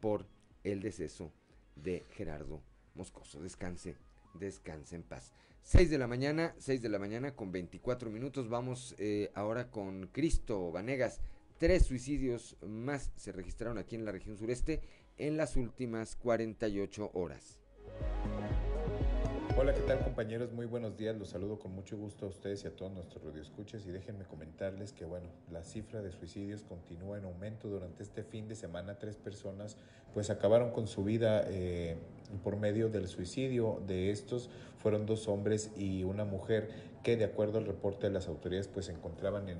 por 0.00 0.26
el 0.64 0.80
deceso 0.80 1.32
de 1.74 2.04
Gerardo 2.12 2.62
Moscoso. 2.94 3.40
Descanse, 3.40 3.96
descanse 4.34 4.96
en 4.96 5.02
paz. 5.02 5.32
6 5.62 5.90
de 5.90 5.98
la 5.98 6.06
mañana, 6.06 6.54
6 6.58 6.82
de 6.82 6.88
la 6.88 6.98
mañana 6.98 7.34
con 7.34 7.50
24 7.50 8.10
minutos. 8.10 8.48
Vamos 8.48 8.94
eh, 8.98 9.30
ahora 9.34 9.70
con 9.70 10.06
Cristo 10.08 10.70
Vanegas. 10.70 11.20
Tres 11.58 11.86
suicidios 11.86 12.56
más 12.60 13.12
se 13.16 13.32
registraron 13.32 13.78
aquí 13.78 13.96
en 13.96 14.04
la 14.04 14.12
región 14.12 14.36
sureste 14.36 14.82
en 15.16 15.36
las 15.36 15.56
últimas 15.56 16.14
48 16.16 17.10
horas. 17.14 17.60
Hola, 19.58 19.72
¿qué 19.72 19.80
tal 19.80 20.00
compañeros? 20.00 20.52
Muy 20.52 20.66
buenos 20.66 20.98
días. 20.98 21.16
Los 21.16 21.30
saludo 21.30 21.58
con 21.58 21.74
mucho 21.74 21.96
gusto 21.96 22.26
a 22.26 22.28
ustedes 22.28 22.62
y 22.64 22.66
a 22.66 22.76
todos 22.76 22.92
nuestros 22.92 23.24
radioescuchas 23.24 23.86
y 23.86 23.90
déjenme 23.90 24.26
comentarles 24.26 24.92
que 24.92 25.06
bueno, 25.06 25.28
la 25.50 25.64
cifra 25.64 26.02
de 26.02 26.12
suicidios 26.12 26.62
continúa 26.62 27.16
en 27.16 27.24
aumento 27.24 27.66
durante 27.66 28.02
este 28.02 28.22
fin 28.22 28.48
de 28.48 28.54
semana. 28.54 28.98
Tres 28.98 29.16
personas 29.16 29.78
pues 30.12 30.28
acabaron 30.28 30.72
con 30.72 30.86
su 30.86 31.04
vida 31.04 31.42
eh, 31.46 31.96
por 32.44 32.58
medio 32.58 32.90
del 32.90 33.08
suicidio. 33.08 33.80
De 33.86 34.10
estos 34.10 34.50
fueron 34.76 35.06
dos 35.06 35.26
hombres 35.26 35.72
y 35.74 36.04
una 36.04 36.26
mujer 36.26 36.68
que 37.02 37.16
de 37.16 37.24
acuerdo 37.24 37.56
al 37.56 37.64
reporte 37.64 38.08
de 38.08 38.12
las 38.12 38.28
autoridades 38.28 38.68
pues 38.68 38.86
se 38.86 38.92
encontraban 38.92 39.48
en 39.48 39.56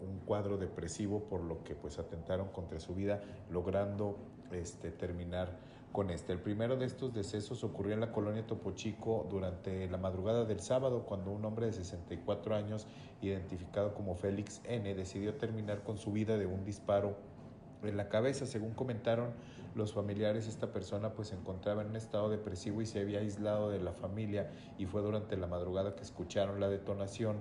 un 0.00 0.20
cuadro 0.26 0.58
depresivo 0.58 1.24
por 1.24 1.42
lo 1.42 1.64
que 1.64 1.74
pues 1.74 1.98
atentaron 1.98 2.50
contra 2.50 2.78
su 2.78 2.94
vida 2.94 3.20
logrando 3.50 4.16
este, 4.52 4.92
terminar 4.92 5.58
con 5.92 6.10
este. 6.10 6.32
El 6.32 6.40
primero 6.40 6.76
de 6.76 6.86
estos 6.86 7.12
decesos 7.12 7.64
ocurrió 7.64 7.94
en 7.94 8.00
la 8.00 8.12
colonia 8.12 8.46
Topo 8.46 8.72
Chico 8.72 9.26
durante 9.28 9.88
la 9.88 9.98
madrugada 9.98 10.44
del 10.44 10.60
sábado, 10.60 11.04
cuando 11.04 11.30
un 11.32 11.44
hombre 11.44 11.66
de 11.66 11.72
64 11.72 12.54
años, 12.54 12.86
identificado 13.20 13.94
como 13.94 14.14
Félix 14.14 14.60
N., 14.64 14.94
decidió 14.94 15.34
terminar 15.34 15.82
con 15.82 15.98
su 15.98 16.12
vida 16.12 16.38
de 16.38 16.46
un 16.46 16.64
disparo 16.64 17.16
en 17.82 17.96
la 17.96 18.08
cabeza. 18.08 18.46
Según 18.46 18.72
comentaron 18.72 19.30
los 19.74 19.92
familiares, 19.92 20.46
esta 20.46 20.72
persona 20.72 21.12
pues 21.14 21.28
se 21.28 21.34
encontraba 21.34 21.82
en 21.82 21.88
un 21.88 21.96
estado 21.96 22.28
depresivo 22.28 22.82
y 22.82 22.86
se 22.86 23.00
había 23.00 23.20
aislado 23.20 23.70
de 23.70 23.80
la 23.80 23.92
familia 23.92 24.50
y 24.78 24.86
fue 24.86 25.02
durante 25.02 25.36
la 25.36 25.46
madrugada 25.46 25.94
que 25.96 26.02
escucharon 26.02 26.60
la 26.60 26.68
detonación, 26.68 27.38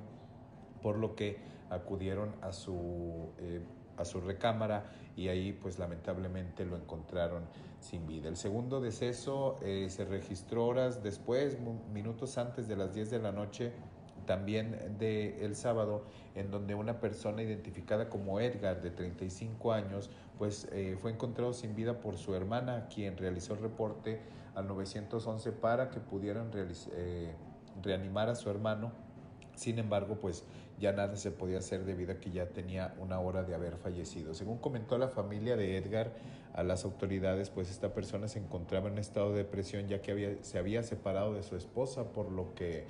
por 0.82 0.98
lo 0.98 1.16
que 1.16 1.38
acudieron 1.70 2.36
a 2.42 2.52
su, 2.52 3.32
eh, 3.38 3.62
a 3.98 4.06
su 4.06 4.22
recámara 4.22 4.92
y 5.16 5.28
ahí 5.28 5.54
pues 5.54 5.78
lamentablemente 5.78 6.66
lo 6.66 6.78
encontraron 6.78 7.44
sin 7.80 8.08
vida. 8.08 8.30
El 8.30 8.38
segundo 8.38 8.82
deceso 8.82 9.58
eh, 9.62 9.88
se 9.90 10.06
registró 10.06 10.68
horas 10.68 11.04
después, 11.04 11.58
minutos 11.94 12.38
antes 12.38 12.68
de 12.68 12.76
las 12.76 12.94
10 12.94 13.10
de 13.10 13.20
la 13.20 13.32
noche, 13.32 13.72
también 14.26 14.98
de 15.00 15.44
el 15.44 15.56
sábado, 15.56 16.04
en 16.36 16.52
donde 16.52 16.76
una 16.76 17.00
persona 17.00 17.42
identificada 17.42 18.10
como 18.10 18.40
Edgar, 18.40 18.82
de 18.82 18.92
35 18.92 19.72
años, 19.72 20.12
pues 20.38 20.68
eh, 20.72 20.98
fue 21.02 21.12
encontrado 21.12 21.52
sin 21.52 21.76
vida 21.76 22.00
por 22.00 22.18
su 22.18 22.36
hermana, 22.36 22.88
quien 22.94 23.18
realizó 23.18 23.54
el 23.54 23.62
reporte 23.62 24.22
al 24.54 24.68
911 24.68 25.52
para 25.54 25.90
que 25.90 26.00
pudieran 26.00 26.52
eh, 26.54 27.34
reanimar 27.82 28.30
a 28.30 28.36
su 28.36 28.50
hermano. 28.50 28.92
Sin 29.56 29.80
embargo, 29.80 30.20
pues 30.22 30.44
ya 30.80 30.94
nada 30.94 31.16
se 31.18 31.32
podía 31.32 31.60
hacer 31.60 31.84
debido 31.84 32.14
a 32.14 32.16
que 32.16 32.32
ya 32.32 32.48
tenía 32.48 32.96
una 33.00 33.20
hora 33.20 33.44
de 33.44 33.54
haber 33.54 33.78
fallecido. 33.78 34.34
Según 34.34 34.60
comentó 34.60 34.98
la 34.98 35.10
familia 35.10 35.58
de 35.58 35.78
Edgar 35.78 36.14
a 36.54 36.64
las 36.64 36.86
autoridades, 36.86 37.50
pues 37.50 37.70
esta 37.70 37.94
persona 37.94 38.28
se 38.28 38.40
encontraba 38.40 38.90
en 38.90 38.98
estado 38.98 39.32
de 39.32 39.40
depresión 39.40 39.88
ya 39.88 40.02
que 40.02 40.12
había, 40.12 40.44
se 40.44 40.58
había 40.58 40.84
separado 40.84 41.34
de 41.34 41.44
su 41.44 41.56
esposa, 41.56 42.12
por 42.14 42.32
lo 42.32 42.56
que 42.56 42.86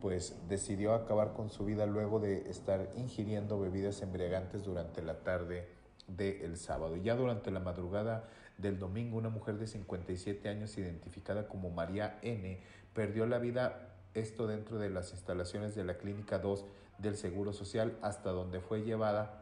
pues 0.00 0.36
decidió 0.48 0.94
acabar 0.94 1.32
con 1.32 1.50
su 1.50 1.64
vida 1.64 1.86
luego 1.86 2.20
de 2.20 2.50
estar 2.50 2.90
ingiriendo 2.96 3.58
bebidas 3.58 4.02
embriagantes 4.02 4.64
durante 4.64 5.02
la 5.02 5.20
tarde 5.20 5.68
del 6.06 6.56
sábado. 6.56 6.96
Ya 6.96 7.16
durante 7.16 7.50
la 7.50 7.60
madrugada 7.60 8.28
del 8.58 8.78
domingo, 8.78 9.18
una 9.18 9.28
mujer 9.28 9.58
de 9.58 9.66
57 9.66 10.48
años 10.48 10.76
identificada 10.78 11.48
como 11.48 11.70
María 11.70 12.18
N 12.22 12.60
perdió 12.94 13.26
la 13.26 13.38
vida, 13.38 13.94
esto 14.14 14.46
dentro 14.46 14.78
de 14.78 14.88
las 14.90 15.12
instalaciones 15.12 15.74
de 15.74 15.84
la 15.84 15.98
Clínica 15.98 16.38
2 16.38 16.64
del 16.98 17.16
Seguro 17.16 17.52
Social 17.52 17.96
hasta 18.02 18.30
donde 18.30 18.60
fue 18.60 18.82
llevada 18.82 19.40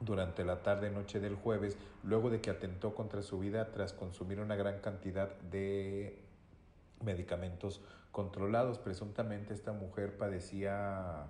durante 0.00 0.44
la 0.44 0.62
tarde-noche 0.62 1.20
del 1.20 1.34
jueves, 1.34 1.76
luego 2.02 2.30
de 2.30 2.40
que 2.40 2.50
atentó 2.50 2.94
contra 2.94 3.22
su 3.22 3.38
vida 3.38 3.70
tras 3.70 3.92
consumir 3.92 4.40
una 4.40 4.56
gran 4.56 4.80
cantidad 4.80 5.28
de 5.50 6.18
medicamentos 7.04 7.80
controlados. 8.10 8.78
Presuntamente 8.78 9.52
esta 9.52 9.72
mujer 9.72 10.16
padecía 10.16 11.26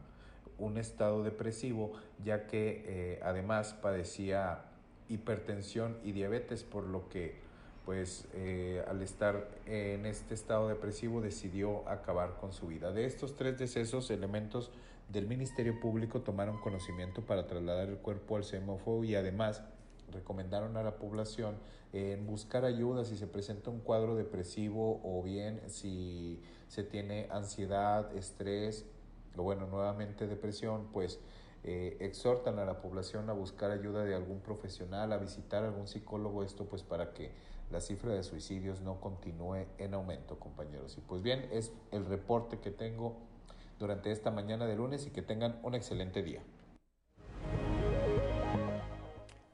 un 0.58 0.78
estado 0.78 1.22
depresivo, 1.22 1.92
ya 2.22 2.46
que 2.46 2.84
eh, 2.86 3.20
además 3.24 3.74
padecía 3.74 4.64
hipertensión 5.08 5.98
y 6.04 6.12
diabetes, 6.12 6.62
por 6.62 6.84
lo 6.84 7.08
que 7.08 7.50
pues 7.84 8.28
eh, 8.34 8.84
al 8.86 9.02
estar 9.02 9.48
en 9.66 10.06
este 10.06 10.34
estado 10.34 10.68
depresivo 10.68 11.20
decidió 11.20 11.88
acabar 11.88 12.36
con 12.36 12.52
su 12.52 12.68
vida. 12.68 12.92
De 12.92 13.04
estos 13.06 13.36
tres 13.36 13.58
decesos, 13.58 14.10
elementos 14.10 14.70
del 15.12 15.26
Ministerio 15.26 15.80
Público 15.80 16.20
tomaron 16.20 16.60
conocimiento 16.60 17.22
para 17.22 17.46
trasladar 17.46 17.88
el 17.88 17.98
cuerpo 17.98 18.36
al 18.36 18.44
CEMOFO 18.44 19.04
y 19.04 19.14
además 19.14 19.62
recomendaron 20.12 20.76
a 20.76 20.82
la 20.82 20.96
población 20.96 21.56
en 21.92 22.26
buscar 22.26 22.64
ayuda 22.64 23.04
si 23.04 23.16
se 23.16 23.26
presenta 23.26 23.70
un 23.70 23.80
cuadro 23.80 24.14
depresivo 24.14 25.00
o 25.02 25.22
bien 25.22 25.60
si 25.66 26.40
se 26.68 26.84
tiene 26.84 27.26
ansiedad, 27.30 28.16
estrés 28.16 28.86
o 29.36 29.42
bueno, 29.42 29.66
nuevamente 29.66 30.26
depresión, 30.26 30.88
pues 30.92 31.18
eh, 31.64 31.96
exhortan 32.00 32.58
a 32.58 32.64
la 32.64 32.80
población 32.80 33.28
a 33.30 33.32
buscar 33.32 33.70
ayuda 33.70 34.04
de 34.04 34.14
algún 34.14 34.40
profesional, 34.40 35.12
a 35.12 35.18
visitar 35.18 35.64
algún 35.64 35.88
psicólogo, 35.88 36.42
esto 36.42 36.64
pues 36.66 36.82
para 36.82 37.12
que 37.12 37.32
la 37.70 37.80
cifra 37.80 38.12
de 38.12 38.22
suicidios 38.22 38.80
no 38.80 39.00
continúe 39.00 39.66
en 39.78 39.94
aumento, 39.94 40.38
compañeros. 40.38 40.96
Y 40.98 41.00
pues 41.00 41.22
bien, 41.22 41.48
es 41.52 41.72
el 41.92 42.06
reporte 42.06 42.58
que 42.58 42.70
tengo 42.70 43.29
durante 43.80 44.12
esta 44.12 44.30
mañana 44.30 44.66
de 44.66 44.76
lunes 44.76 45.06
y 45.06 45.10
que 45.10 45.22
tengan 45.22 45.58
un 45.64 45.74
excelente 45.74 46.22
día. 46.22 46.44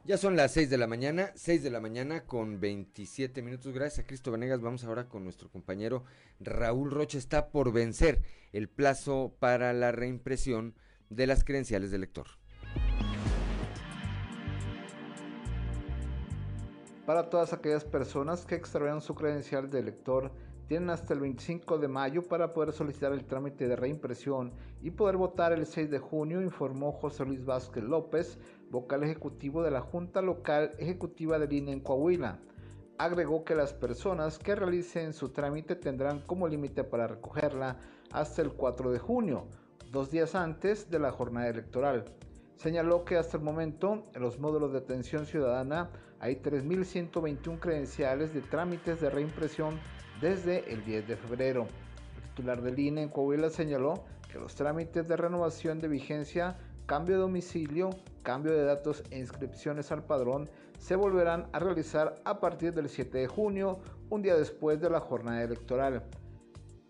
Ya 0.05 0.19
son 0.19 0.37
las 0.37 0.53
6 0.53 0.71
de 0.71 0.79
la 0.79 0.87
mañana, 0.87 1.33
6 1.35 1.65
de 1.65 1.71
la 1.71 1.81
mañana 1.81 2.27
con 2.27 2.61
27 2.61 3.43
minutos. 3.43 3.73
Gracias 3.73 4.05
a 4.05 4.07
Cristo 4.07 4.31
Venegas. 4.31 4.61
Vamos 4.61 4.85
ahora 4.85 5.09
con 5.09 5.25
nuestro 5.25 5.49
compañero 5.49 6.05
Raúl 6.39 6.91
Rocha. 6.91 7.19
Está 7.19 7.49
por 7.49 7.73
vencer 7.73 8.23
el 8.53 8.69
plazo 8.69 9.35
para 9.41 9.73
la 9.73 9.91
reimpresión 9.91 10.75
de 11.09 11.27
las 11.27 11.43
credenciales 11.43 11.91
del 11.91 12.03
lector. 12.03 12.27
Para 17.05 17.31
todas 17.31 17.53
aquellas 17.53 17.85
personas 17.85 18.47
que 18.47 18.57
extravían 18.57 19.01
su 19.01 19.15
credencial 19.15 19.71
de 19.71 19.83
lector, 19.83 20.33
tienen 20.69 20.91
hasta 20.91 21.15
el 21.15 21.21
25 21.21 21.79
de 21.79 21.89
mayo 21.89 22.23
para 22.23 22.53
poder 22.53 22.73
solicitar 22.73 23.13
el 23.13 23.25
trámite 23.25 23.69
de 23.69 23.77
reimpresión 23.77 24.53
y 24.83 24.91
poder 24.91 25.17
votar 25.17 25.53
el 25.53 25.67
6 25.67 25.91
de 25.91 25.99
junio, 25.99 26.43
informó 26.43 26.93
José 26.93 27.25
Luis 27.25 27.45
Vázquez 27.45 27.85
López, 27.85 28.39
vocal 28.71 29.05
ejecutivo 29.05 29.63
de 29.63 29.71
la 29.71 29.81
Junta 29.81 30.23
Local 30.23 30.73
Ejecutiva 30.79 31.39
del 31.39 31.53
INE 31.53 31.73
en 31.73 31.81
Coahuila. 31.81 32.41
Agregó 32.99 33.45
que 33.45 33.55
las 33.55 33.75
personas 33.75 34.39
que 34.39 34.55
realicen 34.55 35.13
su 35.13 35.29
trámite 35.29 35.77
tendrán 35.77 36.21
como 36.21 36.49
límite 36.49 36.83
para 36.83 37.07
recogerla 37.07 37.77
hasta 38.11 38.43
el 38.43 38.53
4 38.53 38.91
de 38.91 38.99
junio, 38.99 39.47
dos 39.93 40.11
días 40.11 40.35
antes 40.35 40.91
de 40.91 40.99
la 40.99 41.13
jornada 41.13 41.49
electoral. 41.49 42.05
Señaló 42.57 43.05
que 43.05 43.17
hasta 43.17 43.37
el 43.37 43.45
momento 43.45 44.07
en 44.15 44.23
los 44.23 44.41
módulos 44.41 44.73
de 44.73 44.79
atención 44.79 45.27
ciudadana 45.27 45.91
hay 46.19 46.37
3.121 46.37 47.61
credenciales 47.61 48.33
de 48.33 48.41
trámites 48.41 49.01
de 49.01 49.11
reimpresión 49.11 49.79
desde 50.21 50.73
el 50.73 50.85
10 50.85 51.09
de 51.09 51.17
febrero. 51.17 51.67
El 52.17 52.23
titular 52.31 52.63
del 52.63 52.79
INE 52.79 53.03
en 53.03 53.09
Coahuila 53.09 53.51
señaló 53.51 54.05
que 54.31 54.39
los 54.39 54.55
trámites 54.55 55.09
de 55.09 55.17
renovación 55.17 55.79
de 55.79 55.89
vigencia 55.89 56.57
cambio 56.87 57.17
de 57.17 57.23
domicilio, 57.23 57.91
cambio 58.23 58.53
de 58.53 58.65
datos 58.65 59.03
e 59.11 59.19
inscripciones 59.19 59.91
al 59.93 60.05
padrón 60.05 60.49
se 60.79 60.97
volverán 60.97 61.49
a 61.53 61.59
realizar 61.59 62.21
a 62.25 62.41
partir 62.41 62.73
del 62.73 62.89
7 62.89 63.19
de 63.19 63.27
junio, 63.27 63.81
un 64.09 64.23
día 64.23 64.37
después 64.37 64.81
de 64.81 64.91
la 64.91 65.01
jornada 65.01 65.43
electoral. 65.43 66.05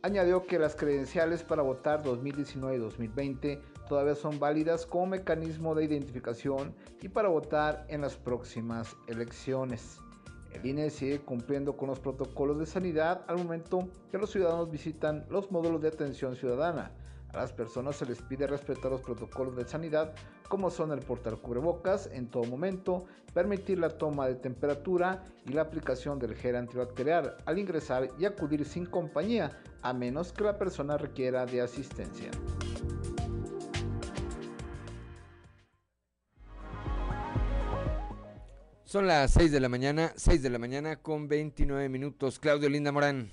Añadió 0.03 0.47
que 0.47 0.59
las 0.59 0.77
credenciales 0.77 1.43
para 1.43 1.62
votar 1.62 2.03
2019 2.03 2.77
y 2.77 2.79
2020 2.79 3.61
todavía 3.89 4.15
son 4.15 4.39
válidas 4.39 4.87
como 4.87 5.07
mecanismo 5.07 5.75
de 5.75 5.85
identificación 5.85 6.75
y 7.01 7.09
para 7.09 7.29
votar 7.29 7.87
en 7.89 8.03
las 8.03 8.17
próximas 8.17 8.97
elecciones. 9.09 10.01
El 10.57 10.66
INE 10.66 10.90
sigue 10.90 11.21
cumpliendo 11.21 11.77
con 11.77 11.88
los 11.88 12.01
protocolos 12.01 12.59
de 12.59 12.66
sanidad 12.66 13.25
al 13.29 13.38
momento 13.38 13.88
que 14.11 14.19
los 14.19 14.31
ciudadanos 14.31 14.71
visitan 14.71 15.25
los 15.31 15.51
módulos 15.51 15.81
de 15.83 15.88
atención 15.88 16.37
ciudadana 16.37 16.92
a 17.37 17.40
las 17.40 17.53
personas 17.53 17.97
se 17.97 18.07
les 18.07 18.23
pide 18.23 18.47
respetar 18.47 18.90
los 18.90 19.03
protocolos 19.03 19.57
de 19.57 19.66
sanidad 19.66 20.14
como 20.49 20.71
son 20.71 20.92
el 20.92 21.01
portar 21.01 21.37
cubrebocas 21.37 22.09
en 22.12 22.29
todo 22.29 22.45
momento, 22.45 23.05
permitir 23.35 23.79
la 23.79 23.90
toma 23.90 24.27
de 24.27 24.37
temperatura 24.37 25.25
y 25.45 25.53
la 25.53 25.62
aplicación 25.62 26.19
del 26.19 26.35
gel 26.35 26.57
antibacterial 26.57 27.37
al 27.45 27.59
ingresar 27.59 28.09
y 28.19 28.25
acudir 28.25 28.64
sin 28.64 28.87
compañía 28.87 29.51
a 29.83 29.92
menos 29.92 30.33
que 30.33 30.45
la 30.45 30.57
persona 30.57 30.97
requiera 30.97 31.45
de 31.45 31.61
asistencia. 31.61 32.31
Son 38.97 39.07
las 39.07 39.33
6 39.33 39.53
de 39.53 39.61
la 39.61 39.69
mañana, 39.69 40.15
6 40.17 40.43
de 40.43 40.49
la 40.49 40.59
mañana 40.59 40.97
con 40.97 41.29
29 41.29 41.91
minutos. 41.91 42.39
Claudio 42.39 42.71
Linda 42.71 42.93
Morán. 42.93 43.31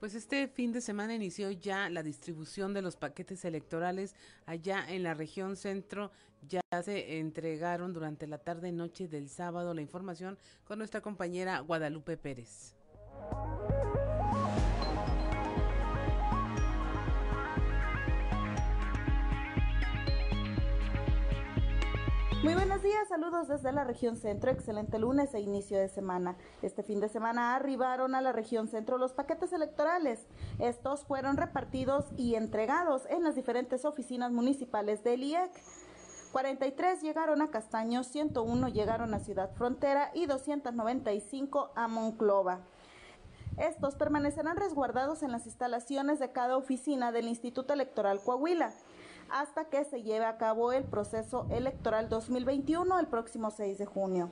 Pues 0.00 0.16
este 0.16 0.48
fin 0.48 0.72
de 0.72 0.80
semana 0.80 1.14
inició 1.14 1.52
ya 1.52 1.88
la 1.88 2.02
distribución 2.02 2.74
de 2.74 2.82
los 2.82 2.96
paquetes 2.96 3.44
electorales 3.44 4.16
allá 4.44 4.84
en 4.88 5.04
la 5.04 5.14
región 5.14 5.54
centro. 5.54 6.10
Ya 6.48 6.60
se 6.82 7.20
entregaron 7.20 7.92
durante 7.92 8.26
la 8.26 8.38
tarde 8.38 8.72
noche 8.72 9.06
del 9.06 9.28
sábado 9.28 9.72
la 9.72 9.82
información 9.82 10.36
con 10.64 10.78
nuestra 10.78 11.00
compañera 11.00 11.60
Guadalupe 11.60 12.16
Pérez. 12.16 12.74
Muy 22.44 22.52
buenos 22.52 22.82
días, 22.82 23.08
saludos 23.08 23.48
desde 23.48 23.72
la 23.72 23.84
región 23.84 24.18
centro, 24.18 24.50
excelente 24.50 24.98
lunes 24.98 25.32
e 25.32 25.40
inicio 25.40 25.78
de 25.78 25.88
semana. 25.88 26.36
Este 26.60 26.82
fin 26.82 27.00
de 27.00 27.08
semana 27.08 27.56
arribaron 27.56 28.14
a 28.14 28.20
la 28.20 28.32
región 28.32 28.68
centro 28.68 28.98
los 28.98 29.14
paquetes 29.14 29.54
electorales. 29.54 30.26
Estos 30.58 31.06
fueron 31.06 31.38
repartidos 31.38 32.04
y 32.18 32.34
entregados 32.34 33.06
en 33.08 33.24
las 33.24 33.34
diferentes 33.34 33.86
oficinas 33.86 34.30
municipales 34.30 35.02
del 35.02 35.22
IEC. 35.22 35.52
43 36.32 37.00
llegaron 37.00 37.40
a 37.40 37.50
Castaño, 37.50 38.04
101 38.04 38.68
llegaron 38.68 39.14
a 39.14 39.20
Ciudad 39.20 39.50
Frontera 39.54 40.10
y 40.12 40.26
295 40.26 41.72
a 41.74 41.88
Monclova. 41.88 42.60
Estos 43.56 43.94
permanecerán 43.94 44.58
resguardados 44.58 45.22
en 45.22 45.32
las 45.32 45.46
instalaciones 45.46 46.18
de 46.18 46.30
cada 46.32 46.58
oficina 46.58 47.10
del 47.10 47.26
Instituto 47.26 47.72
Electoral 47.72 48.20
Coahuila 48.22 48.74
hasta 49.30 49.66
que 49.66 49.84
se 49.84 50.02
lleve 50.02 50.24
a 50.24 50.38
cabo 50.38 50.72
el 50.72 50.84
proceso 50.84 51.46
electoral 51.50 52.08
2021 52.08 52.98
el 52.98 53.06
próximo 53.06 53.50
6 53.50 53.78
de 53.78 53.86
junio. 53.86 54.30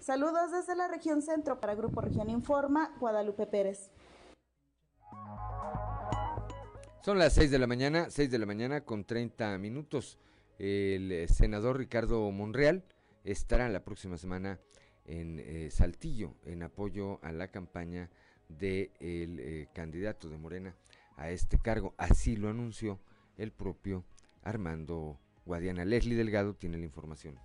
Saludos 0.00 0.52
desde 0.52 0.76
la 0.76 0.88
región 0.88 1.22
centro 1.22 1.60
para 1.60 1.74
Grupo 1.74 2.00
Región 2.00 2.30
Informa, 2.30 2.94
Guadalupe 3.00 3.46
Pérez. 3.46 3.90
Son 7.04 7.18
las 7.18 7.34
6 7.34 7.50
de 7.50 7.58
la 7.58 7.66
mañana, 7.66 8.10
6 8.10 8.30
de 8.30 8.38
la 8.38 8.46
mañana 8.46 8.80
con 8.80 9.04
30 9.04 9.58
minutos. 9.58 10.18
El 10.58 11.12
eh, 11.12 11.28
senador 11.28 11.78
Ricardo 11.78 12.30
Monreal 12.30 12.84
estará 13.24 13.68
la 13.68 13.84
próxima 13.84 14.16
semana 14.16 14.58
en 15.04 15.38
eh, 15.38 15.70
Saltillo 15.70 16.34
en 16.44 16.62
apoyo 16.62 17.20
a 17.22 17.32
la 17.32 17.48
campaña 17.48 18.10
del 18.48 18.90
eh, 19.00 19.68
candidato 19.72 20.28
de 20.28 20.38
Morena 20.38 20.74
a 21.16 21.30
este 21.30 21.58
cargo. 21.58 21.94
Así 21.96 22.36
lo 22.36 22.48
anunció 22.48 22.98
el 23.36 23.52
propio 23.52 24.04
Armando 24.42 25.18
Guadiana. 25.44 25.84
Leslie 25.84 26.16
Delgado 26.16 26.54
tiene 26.54 26.78
la 26.78 26.84
información. 26.84 27.38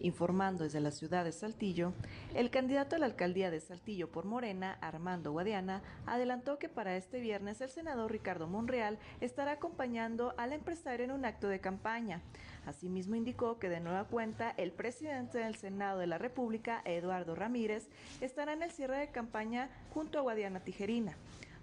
Informando 0.00 0.64
desde 0.64 0.80
la 0.80 0.90
ciudad 0.90 1.24
de 1.24 1.32
Saltillo, 1.32 1.94
el 2.34 2.50
candidato 2.50 2.96
a 2.96 2.98
la 2.98 3.06
alcaldía 3.06 3.50
de 3.50 3.60
Saltillo 3.60 4.12
por 4.12 4.26
Morena, 4.26 4.76
Armando 4.82 5.32
Guadiana, 5.32 5.82
adelantó 6.04 6.58
que 6.58 6.68
para 6.68 6.96
este 6.96 7.18
viernes 7.18 7.62
el 7.62 7.70
senador 7.70 8.12
Ricardo 8.12 8.46
Monreal 8.46 8.98
estará 9.22 9.52
acompañando 9.52 10.34
al 10.36 10.52
empresario 10.52 11.04
en 11.06 11.12
un 11.12 11.24
acto 11.24 11.48
de 11.48 11.60
campaña. 11.60 12.20
Asimismo 12.66 13.14
indicó 13.14 13.58
que 13.58 13.70
de 13.70 13.80
nueva 13.80 14.04
cuenta 14.04 14.50
el 14.50 14.70
presidente 14.70 15.38
del 15.38 15.54
Senado 15.54 15.98
de 15.98 16.08
la 16.08 16.18
República, 16.18 16.82
Eduardo 16.84 17.34
Ramírez, 17.34 17.88
estará 18.20 18.52
en 18.52 18.62
el 18.62 18.70
cierre 18.70 18.98
de 18.98 19.12
campaña 19.12 19.70
junto 19.94 20.18
a 20.18 20.22
Guadiana 20.22 20.60
Tijerina. 20.60 21.16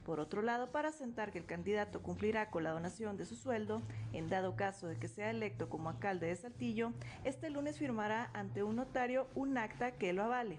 Por 0.09 0.19
otro 0.19 0.41
lado, 0.41 0.71
para 0.71 0.89
asentar 0.89 1.31
que 1.31 1.37
el 1.37 1.45
candidato 1.45 2.01
cumplirá 2.01 2.49
con 2.49 2.63
la 2.63 2.71
donación 2.71 3.15
de 3.15 3.27
su 3.27 3.35
sueldo, 3.35 3.83
en 4.11 4.27
dado 4.27 4.55
caso 4.55 4.87
de 4.87 4.97
que 4.97 5.07
sea 5.07 5.29
electo 5.29 5.69
como 5.69 5.87
alcalde 5.87 6.25
de 6.25 6.35
Saltillo, 6.35 6.93
este 7.25 7.51
lunes 7.51 7.77
firmará 7.77 8.31
ante 8.33 8.63
un 8.63 8.77
notario 8.77 9.27
un 9.35 9.55
acta 9.55 9.91
que 9.91 10.11
lo 10.11 10.23
avale. 10.23 10.57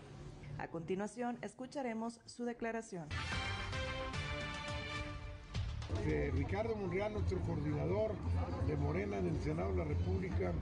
A 0.58 0.68
continuación, 0.68 1.36
escucharemos 1.42 2.20
su 2.26 2.44
declaración. 2.44 3.08
Ricardo 6.32 6.76
Monreal, 6.76 7.14
nuestro 7.14 7.40
coordinador 7.40 8.12
de 8.68 8.76
Morena 8.76 9.18
en 9.18 9.26
el 9.26 9.42
Senado 9.42 9.72
de 9.72 9.78
la 9.78 9.84
República, 9.84 10.52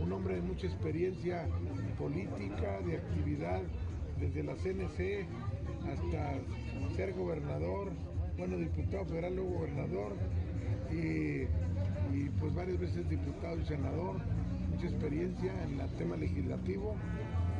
un 0.00 0.12
hombre 0.12 0.36
de 0.36 0.42
mucha 0.42 0.68
experiencia 0.68 1.48
política, 1.98 2.80
de 2.82 2.96
actividad, 2.96 3.60
desde 4.20 4.44
la 4.44 4.54
CNC 4.54 5.26
hasta 5.90 6.94
ser 6.94 7.12
gobernador, 7.14 7.90
bueno, 8.36 8.56
diputado 8.56 9.04
federal, 9.06 9.36
luego 9.36 9.50
gobernador, 9.50 10.12
y 10.92 11.44
pues 12.40 12.54
varias 12.54 12.78
veces 12.78 13.08
diputado 13.08 13.58
y 13.60 13.64
senador, 13.66 14.16
mucha 14.70 14.86
experiencia 14.86 15.52
en 15.64 15.80
el 15.80 15.90
tema 15.96 16.16
legislativo 16.16 16.94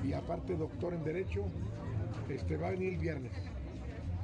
y 0.02 0.12
aparte 0.12 0.56
doctor 0.56 0.94
en 0.94 1.04
Derecho, 1.04 1.44
este, 2.28 2.56
va 2.56 2.68
a 2.68 2.70
venir 2.70 2.94
el 2.94 2.98
viernes. 2.98 3.32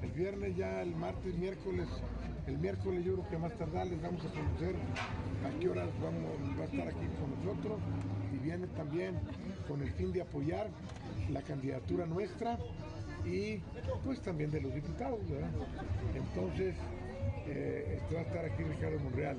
El 0.03 0.11
viernes 0.13 0.57
ya, 0.57 0.83
el 0.83 0.95
martes, 0.95 1.37
miércoles, 1.37 1.89
el 2.47 2.59
miércoles 2.59 3.05
yo 3.05 3.15
creo 3.15 3.29
que 3.29 3.39
más 3.39 3.53
tardar 3.57 3.87
les 3.87 4.01
vamos 4.01 4.25
a 4.25 4.29
conocer 4.29 4.75
a 5.45 5.59
qué 5.59 5.69
horas 5.69 5.89
va 6.03 6.63
a 6.63 6.67
estar 6.67 6.89
aquí 6.89 7.07
con 7.21 7.45
nosotros 7.45 7.79
y 8.35 8.39
viene 8.45 8.67
también 8.69 9.17
con 9.69 9.83
el 9.83 9.91
fin 9.93 10.13
de 10.13 10.23
apoyar 10.23 10.69
la 11.31 11.43
candidatura 11.43 12.07
nuestra 12.07 12.59
y 13.27 13.61
pues 14.05 14.21
también 14.21 14.51
de 14.51 14.61
los 14.61 14.75
diputados, 14.75 15.19
¿verdad? 15.29 15.51
Entonces, 16.15 16.75
eh, 17.49 17.99
este 18.01 18.15
va 18.15 18.21
a 18.21 18.25
estar 18.25 18.45
aquí 18.45 18.63
Ricardo 18.63 18.99
Monreal. 19.01 19.37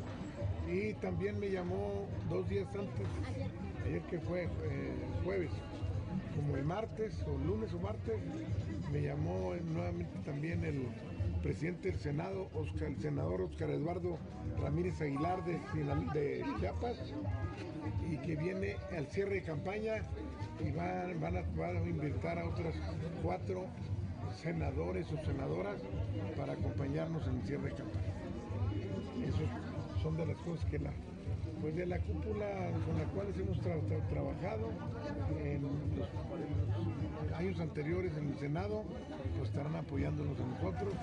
Y 0.68 0.94
también 0.96 1.40
me 1.40 1.50
llamó 1.50 2.06
dos 2.30 2.48
días 2.50 2.68
antes, 2.76 3.08
ayer 3.86 4.02
que 4.04 4.20
fue 4.20 4.44
eh, 4.44 4.50
jueves, 5.24 5.52
como 6.36 6.58
el 6.58 6.66
martes 6.66 7.24
o 7.26 7.38
lunes 7.38 7.74
o 7.74 7.80
martes, 7.80 8.20
me 8.92 9.02
llamó 9.02 9.54
nuevamente 9.74 10.20
también 10.26 10.64
el 10.64 10.88
presidente 11.42 11.92
del 11.92 12.00
Senado, 12.00 12.50
Oscar, 12.54 12.90
el 12.90 13.00
senador 13.00 13.42
Oscar 13.42 13.70
Eduardo 13.70 14.18
Ramírez 14.60 15.00
Aguilar 15.02 15.44
de, 15.46 15.60
de 16.14 16.46
Chiapas, 16.60 16.98
y 18.10 18.18
que 18.18 18.36
viene 18.36 18.76
al 18.96 19.08
cierre 19.08 19.36
de 19.36 19.44
campaña 19.44 20.04
y 20.60 20.72
van, 20.72 21.20
van, 21.20 21.38
a, 21.38 21.42
van 21.56 21.78
a 21.78 21.82
invitar 21.82 22.40
a 22.40 22.48
otras 22.48 22.76
cuatro 23.22 23.66
senadores 24.42 25.12
o 25.12 25.26
senadoras 25.26 25.82
para 26.36 26.54
acompañarnos 26.54 27.28
en 27.28 27.40
el 27.40 27.44
cierre 27.44 27.70
de 27.70 27.76
campaña. 27.76 28.14
Esos 29.24 30.02
son 30.02 30.18
de 30.18 30.26
las 30.26 30.38
cosas 30.38 30.66
que 30.66 30.80
la, 30.80 30.92
pues 31.62 31.76
de 31.76 31.86
la 31.86 32.00
cúpula 32.00 32.48
con 32.86 32.98
la 32.98 33.06
cual 33.14 33.28
hemos 33.36 33.60
tra 33.62 33.80
tra 33.82 34.08
trabajado 34.08 34.70
en 35.40 35.64
los, 35.64 35.72
en 35.72 36.00
los, 36.00 37.34
años 37.34 37.60
anteriores 37.60 38.16
en 38.18 38.30
el 38.30 38.40
Senado, 38.40 38.84
pues 39.38 39.50
estarán 39.50 39.76
apoyándonos 39.76 40.40
a 40.40 40.44
nosotros. 40.44 40.94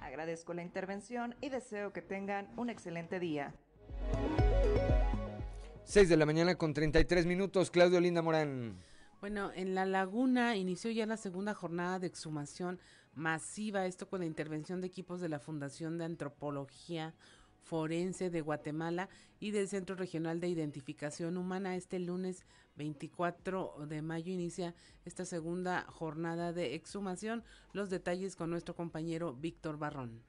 Agradezco 0.00 0.54
la 0.54 0.62
intervención 0.62 1.34
y 1.40 1.48
deseo 1.48 1.92
que 1.92 2.02
tengan 2.02 2.48
un 2.56 2.70
excelente 2.70 3.18
día. 3.18 3.54
6 5.86 6.08
de 6.08 6.16
la 6.16 6.24
mañana 6.24 6.54
con 6.54 6.72
33 6.72 7.26
minutos, 7.26 7.70
Claudio 7.70 8.00
Linda 8.00 8.22
Morán. 8.22 8.74
Bueno, 9.20 9.52
en 9.54 9.74
La 9.74 9.84
Laguna 9.84 10.56
inició 10.56 10.90
ya 10.90 11.04
la 11.04 11.18
segunda 11.18 11.52
jornada 11.54 11.98
de 11.98 12.06
exhumación 12.06 12.80
masiva, 13.14 13.86
esto 13.86 14.08
con 14.08 14.20
la 14.20 14.26
intervención 14.26 14.80
de 14.80 14.86
equipos 14.86 15.20
de 15.20 15.28
la 15.28 15.38
Fundación 15.38 15.98
de 15.98 16.06
Antropología 16.06 17.14
Forense 17.64 18.30
de 18.30 18.40
Guatemala 18.40 19.08
y 19.40 19.50
del 19.50 19.68
Centro 19.68 19.94
Regional 19.94 20.40
de 20.40 20.48
Identificación 20.48 21.36
Humana. 21.36 21.76
Este 21.76 21.98
lunes 21.98 22.44
24 22.76 23.86
de 23.86 24.02
mayo 24.02 24.32
inicia 24.32 24.74
esta 25.04 25.24
segunda 25.24 25.82
jornada 25.88 26.52
de 26.52 26.74
exhumación. 26.74 27.44
Los 27.72 27.90
detalles 27.90 28.36
con 28.36 28.50
nuestro 28.50 28.74
compañero 28.74 29.34
Víctor 29.34 29.78
Barrón. 29.78 30.22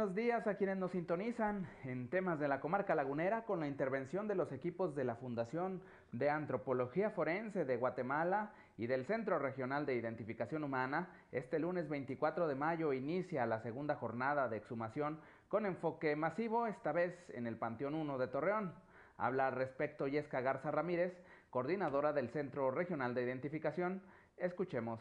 Buenos 0.00 0.16
días 0.16 0.46
a 0.46 0.54
quienes 0.54 0.78
nos 0.78 0.92
sintonizan 0.92 1.68
en 1.84 2.08
temas 2.08 2.40
de 2.40 2.48
la 2.48 2.58
comarca 2.58 2.94
lagunera 2.94 3.44
con 3.44 3.60
la 3.60 3.66
intervención 3.66 4.26
de 4.28 4.34
los 4.34 4.50
equipos 4.50 4.94
de 4.94 5.04
la 5.04 5.16
Fundación 5.16 5.82
de 6.10 6.30
Antropología 6.30 7.10
Forense 7.10 7.66
de 7.66 7.76
Guatemala 7.76 8.50
y 8.78 8.86
del 8.86 9.04
Centro 9.04 9.38
Regional 9.38 9.84
de 9.84 9.96
Identificación 9.96 10.64
Humana. 10.64 11.10
Este 11.32 11.58
lunes 11.58 11.86
24 11.90 12.48
de 12.48 12.54
mayo 12.54 12.94
inicia 12.94 13.44
la 13.44 13.60
segunda 13.60 13.94
jornada 13.94 14.48
de 14.48 14.56
exhumación 14.56 15.20
con 15.50 15.66
enfoque 15.66 16.16
masivo, 16.16 16.66
esta 16.66 16.92
vez 16.92 17.14
en 17.34 17.46
el 17.46 17.56
Panteón 17.56 17.92
1 17.92 18.16
de 18.16 18.28
Torreón. 18.28 18.72
Habla 19.18 19.48
al 19.48 19.56
respecto 19.56 20.08
Yesca 20.08 20.40
Garza 20.40 20.70
Ramírez, 20.70 21.12
coordinadora 21.50 22.14
del 22.14 22.30
Centro 22.30 22.70
Regional 22.70 23.14
de 23.14 23.24
Identificación. 23.24 24.00
Escuchemos 24.38 24.98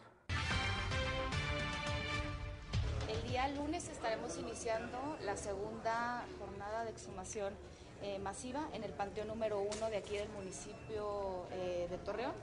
día 3.49 3.61
lunes 3.61 3.87
estaremos 3.89 4.37
iniciando 4.37 5.17
la 5.25 5.35
segunda 5.35 6.25
jornada 6.39 6.83
de 6.83 6.91
exhumación 6.91 7.53
eh, 8.01 8.19
masiva 8.19 8.67
en 8.73 8.83
el 8.83 8.91
panteón 8.91 9.27
número 9.27 9.59
uno 9.59 9.89
de 9.89 9.97
aquí 9.97 10.17
del 10.17 10.29
municipio 10.29 11.45
eh, 11.51 11.87
de 11.89 11.97
Torreón. 11.99 12.33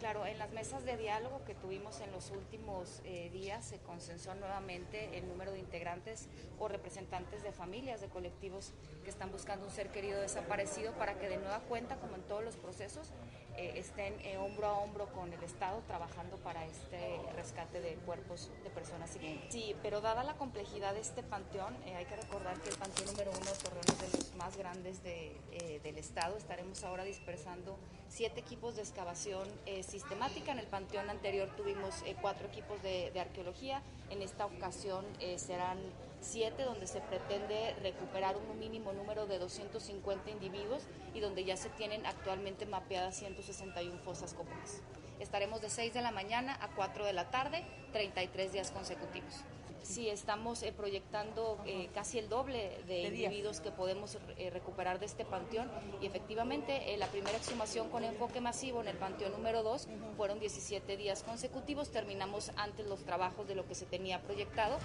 Claro, 0.00 0.26
en 0.26 0.38
las 0.38 0.50
mesas 0.52 0.84
de 0.84 0.96
diálogo 0.96 1.42
que 1.44 1.54
tuvimos 1.54 2.00
en 2.00 2.12
los 2.12 2.30
últimos 2.30 3.00
eh, 3.04 3.30
días 3.32 3.64
se 3.64 3.78
consensó 3.78 4.34
nuevamente 4.34 5.16
el 5.18 5.28
número 5.28 5.52
de 5.52 5.58
integrantes 5.58 6.28
o 6.58 6.68
representantes 6.68 7.42
de 7.42 7.52
familias, 7.52 8.00
de 8.00 8.08
colectivos 8.08 8.72
que 9.04 9.10
están 9.10 9.30
buscando 9.30 9.66
un 9.66 9.72
ser 9.72 9.88
querido 9.88 10.20
desaparecido 10.20 10.92
para 10.92 11.18
que 11.18 11.28
de 11.28 11.36
nueva 11.38 11.60
cuenta, 11.60 11.96
como 11.96 12.16
en 12.16 12.22
todos 12.22 12.44
los 12.44 12.56
procesos, 12.56 13.10
eh, 13.56 13.74
estén 13.76 14.14
eh, 14.20 14.36
hombro 14.38 14.66
a 14.66 14.78
hombro 14.78 15.06
con 15.12 15.32
el 15.32 15.42
Estado 15.42 15.80
trabajando 15.86 16.36
para 16.38 16.64
este 16.64 17.20
rescate 17.36 17.80
de 17.80 17.94
cuerpos 18.06 18.50
de 18.62 18.70
personas 18.70 19.10
siguientes. 19.10 19.52
Sí, 19.52 19.74
pero 19.82 20.00
dada 20.00 20.24
la 20.24 20.34
complejidad 20.34 20.94
de 20.94 21.00
este 21.00 21.22
panteón, 21.22 21.74
eh, 21.86 21.94
hay 21.94 22.04
que 22.06 22.16
recordar 22.16 22.58
que 22.60 22.70
el 22.70 22.76
panteón 22.76 23.10
número 23.12 23.30
uno 23.30 23.50
de 23.50 23.56
Torreón 23.58 23.84
es 23.88 24.12
de 24.12 24.18
los 24.18 24.34
más 24.36 24.56
grandes 24.56 25.02
de, 25.02 25.36
eh, 25.52 25.80
del 25.82 25.98
Estado. 25.98 26.36
Estaremos 26.36 26.82
ahora 26.84 27.04
dispersando 27.04 27.78
siete 28.08 28.40
equipos 28.40 28.76
de 28.76 28.82
excavación 28.82 29.48
eh, 29.66 29.82
sistemática. 29.82 30.52
En 30.52 30.58
el 30.58 30.66
panteón 30.66 31.10
anterior 31.10 31.48
tuvimos 31.56 32.02
cuatro 32.20 32.48
equipos 32.48 32.82
de, 32.82 33.10
de, 33.12 33.20
arqueología. 33.20 33.82
En 34.10 34.22
esta 34.22 34.46
ocasión 34.46 35.04
serán 35.36 35.78
siete 36.24 36.64
donde 36.64 36.86
se 36.86 37.00
pretende 37.00 37.74
recuperar 37.82 38.36
un 38.36 38.58
mínimo 38.58 38.92
número 38.92 39.26
de 39.26 39.38
250 39.38 40.30
individuos 40.30 40.82
y 41.14 41.20
donde 41.20 41.44
ya 41.44 41.56
se 41.56 41.68
tienen 41.70 42.04
actualmente 42.06 42.66
mapeadas 42.66 43.16
161 43.16 43.98
fosas 44.00 44.34
comunes. 44.34 44.82
Estaremos 45.20 45.60
de 45.60 45.70
6 45.70 45.94
de 45.94 46.02
la 46.02 46.10
mañana 46.10 46.58
a 46.60 46.74
4 46.74 47.04
de 47.04 47.12
la 47.12 47.30
tarde, 47.30 47.64
33 47.92 48.52
días 48.52 48.70
consecutivos. 48.70 49.44
Sí, 49.84 50.08
estamos 50.08 50.62
eh, 50.62 50.72
proyectando 50.72 51.58
eh, 51.66 51.90
casi 51.92 52.18
el 52.18 52.30
doble 52.30 52.82
de, 52.86 52.94
de 52.94 53.02
individuos 53.02 53.60
que 53.60 53.70
podemos 53.70 54.16
eh, 54.38 54.48
recuperar 54.48 54.98
de 54.98 55.04
este 55.04 55.26
panteón 55.26 55.70
y 56.00 56.06
efectivamente 56.06 56.96
la 56.96 57.06
primera 57.08 57.36
exhumación 57.36 57.90
con 57.90 58.02
enfoque 58.02 58.40
masivo 58.40 58.80
en 58.80 58.88
el 58.88 58.96
panteón 58.96 59.32
número 59.32 59.62
2 59.62 59.88
fueron 60.16 60.40
17 60.40 60.96
días 60.96 61.22
consecutivos, 61.22 61.90
terminamos 61.90 62.50
antes 62.56 62.86
los 62.86 63.04
trabajos 63.04 63.46
de 63.46 63.54
lo 63.56 63.68
que 63.68 63.74
se 63.74 63.84
tenía 63.84 64.22
proyectado. 64.22 64.78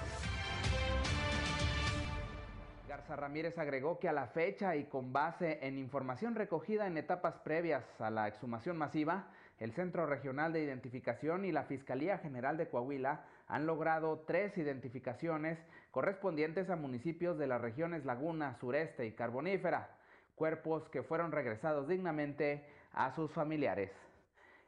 Ramírez 3.08 3.58
agregó 3.58 4.00
que 4.00 4.10
a 4.10 4.14
la 4.14 4.28
fecha 4.28 4.76
y 4.76 4.86
con 4.86 5.14
base 5.14 5.60
en 5.62 5.78
información 5.78 6.36
recogida 6.36 6.88
en 6.88 6.98
etapas 6.98 7.36
previas 7.40 7.84
a 8.00 8.10
la 8.10 8.28
exhumación 8.28 8.78
masiva, 8.78 9.28
el 9.60 9.74
Centro 9.74 10.06
Regional 10.06 10.54
de 10.54 10.64
Identificación 10.64 11.46
y 11.46 11.52
la 11.52 11.64
Fiscalía 11.64 12.18
General 12.18 12.58
de 12.58 12.70
Coahuila 12.70 13.26
han 13.48 13.66
logrado 13.66 14.20
tres 14.28 14.58
identificaciones 14.58 15.58
correspondientes 15.92 16.70
a 16.70 16.76
municipios 16.76 17.38
de 17.38 17.48
las 17.48 17.62
regiones 17.62 18.06
Laguna, 18.06 18.56
Sureste 18.60 19.06
y 19.06 19.14
Carbonífera, 19.14 19.90
cuerpos 20.36 20.88
que 20.90 21.04
fueron 21.04 21.32
regresados 21.32 21.88
dignamente 21.88 22.66
a 22.94 23.14
sus 23.16 23.32
familiares. 23.32 23.92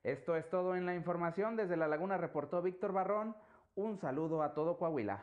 Esto 0.03 0.35
es 0.35 0.49
todo 0.49 0.75
en 0.75 0.85
la 0.85 0.95
información. 0.95 1.55
Desde 1.55 1.77
La 1.77 1.87
Laguna 1.87 2.17
reportó 2.17 2.61
Víctor 2.61 2.91
Barrón. 2.91 3.35
Un 3.75 3.97
saludo 3.99 4.41
a 4.41 4.53
todo 4.53 4.77
Coahuila. 4.77 5.21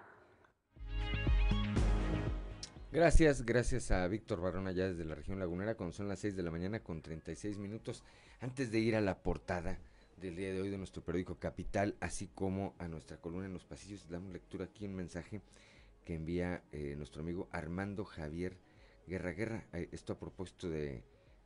Gracias, 2.90 3.44
gracias 3.44 3.90
a 3.90 4.08
Víctor 4.08 4.40
Barrón 4.40 4.66
allá 4.66 4.88
desde 4.88 5.04
la 5.04 5.14
región 5.14 5.38
lagunera, 5.38 5.74
cuando 5.74 5.92
son 5.92 6.08
las 6.08 6.20
6 6.20 6.34
de 6.36 6.42
la 6.42 6.50
mañana 6.50 6.80
con 6.80 7.02
36 7.02 7.58
minutos. 7.58 8.02
Antes 8.40 8.72
de 8.72 8.78
ir 8.78 8.96
a 8.96 9.02
la 9.02 9.22
portada 9.22 9.78
del 10.16 10.36
día 10.36 10.54
de 10.54 10.62
hoy 10.62 10.70
de 10.70 10.78
nuestro 10.78 11.04
periódico 11.04 11.34
Capital, 11.34 11.96
así 12.00 12.28
como 12.28 12.74
a 12.78 12.88
nuestra 12.88 13.18
columna 13.18 13.44
en 13.44 13.52
los 13.52 13.66
pasillos, 13.66 14.08
damos 14.08 14.32
lectura 14.32 14.64
aquí 14.64 14.86
un 14.86 14.94
mensaje 14.94 15.42
que 16.06 16.14
envía 16.14 16.62
eh, 16.72 16.94
nuestro 16.96 17.20
amigo 17.20 17.46
Armando 17.52 18.06
Javier 18.06 18.56
Guerra 19.06 19.32
Guerra. 19.32 19.66
Eh, 19.74 19.90
esto 19.92 20.14
a 20.14 20.18
propósito 20.18 20.70
de, 20.70 21.04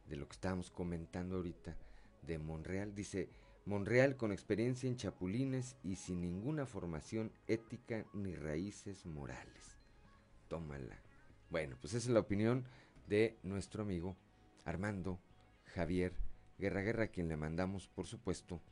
de 0.09 0.17
lo 0.17 0.29
que 0.29 0.35
estábamos 0.35 0.71
comentando 0.71 1.35
ahorita 1.35 1.77
de 2.23 2.39
Monreal. 2.39 2.95
Dice, 2.95 3.29
Monreal 3.67 4.17
con 4.17 4.31
experiencia 4.31 4.89
en 4.89 4.97
chapulines 4.97 5.75
y 5.83 5.97
sin 5.97 6.21
ninguna 6.21 6.67
formación 6.67 7.33
ética 7.49 8.07
ni 8.13 8.37
raíces 8.37 9.07
morales. 9.07 9.77
Tómala. 10.47 11.03
Bueno, 11.53 11.77
pues 11.83 11.93
esa 11.93 12.09
es 12.09 12.15
la 12.15 12.21
opinión 12.21 12.65
de 13.09 13.37
nuestro 13.43 13.83
amigo 13.83 14.17
Armando 14.65 15.21
Javier 15.75 16.15
Guerra 16.57 16.81
Guerra, 16.81 17.05
a 17.05 17.09
quien 17.09 17.29
le 17.29 17.37
mandamos, 17.37 17.89
por 17.89 18.07
supuesto, 18.07 18.63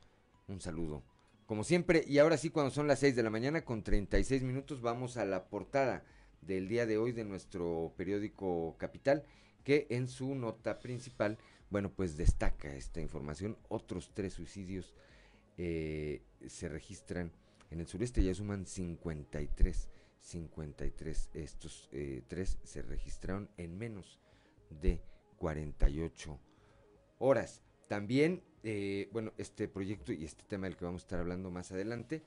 un 0.47 0.61
saludo. 0.61 1.03
Como 1.45 1.63
siempre, 1.63 2.03
y 2.07 2.17
ahora 2.17 2.37
sí, 2.37 2.49
cuando 2.49 2.71
son 2.71 2.87
las 2.87 2.97
6 2.97 3.15
de 3.15 3.21
la 3.21 3.29
mañana 3.29 3.63
con 3.63 3.83
36 3.83 4.41
minutos, 4.41 4.81
vamos 4.81 5.17
a 5.17 5.25
la 5.25 5.47
portada 5.47 6.03
del 6.41 6.67
día 6.67 6.87
de 6.87 6.97
hoy 6.97 7.11
de 7.11 7.23
nuestro 7.23 7.93
periódico 7.97 8.75
Capital, 8.79 9.25
que 9.63 9.85
en 9.91 10.07
su 10.07 10.33
nota 10.33 10.79
principal 10.79 11.37
Bueno, 11.69 11.91
pues 11.91 12.17
destaca 12.17 12.73
esta 12.73 12.99
información. 12.99 13.59
Otros 13.69 14.09
tres 14.15 14.33
suicidios 14.33 14.95
eh, 15.59 16.23
se 16.47 16.67
registran 16.67 17.31
en 17.69 17.79
el 17.79 17.85
sureste, 17.85 18.23
ya 18.23 18.33
suman 18.33 18.65
53. 18.65 19.90
53. 20.21 21.29
Estos 21.33 21.89
eh, 21.91 22.23
tres 22.27 22.57
se 22.63 22.81
registraron 22.81 23.49
en 23.57 23.77
menos 23.77 24.19
de 24.69 25.01
48 25.37 26.39
horas. 27.19 27.61
También, 27.87 28.43
eh, 28.63 29.09
bueno, 29.11 29.33
este 29.37 29.67
proyecto 29.67 30.13
y 30.13 30.23
este 30.23 30.43
tema 30.43 30.67
del 30.67 30.77
que 30.77 30.85
vamos 30.85 31.01
a 31.01 31.05
estar 31.05 31.19
hablando 31.19 31.51
más 31.51 31.71
adelante, 31.71 32.23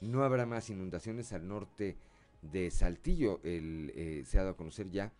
no 0.00 0.24
habrá 0.24 0.44
más 0.44 0.68
inundaciones 0.68 1.32
al 1.32 1.48
norte 1.48 1.96
de 2.42 2.70
Saltillo. 2.70 3.40
El, 3.44 3.92
eh, 3.94 4.24
se 4.26 4.38
ha 4.38 4.42
dado 4.42 4.54
a 4.54 4.56
conocer 4.56 4.90
ya 4.90 5.12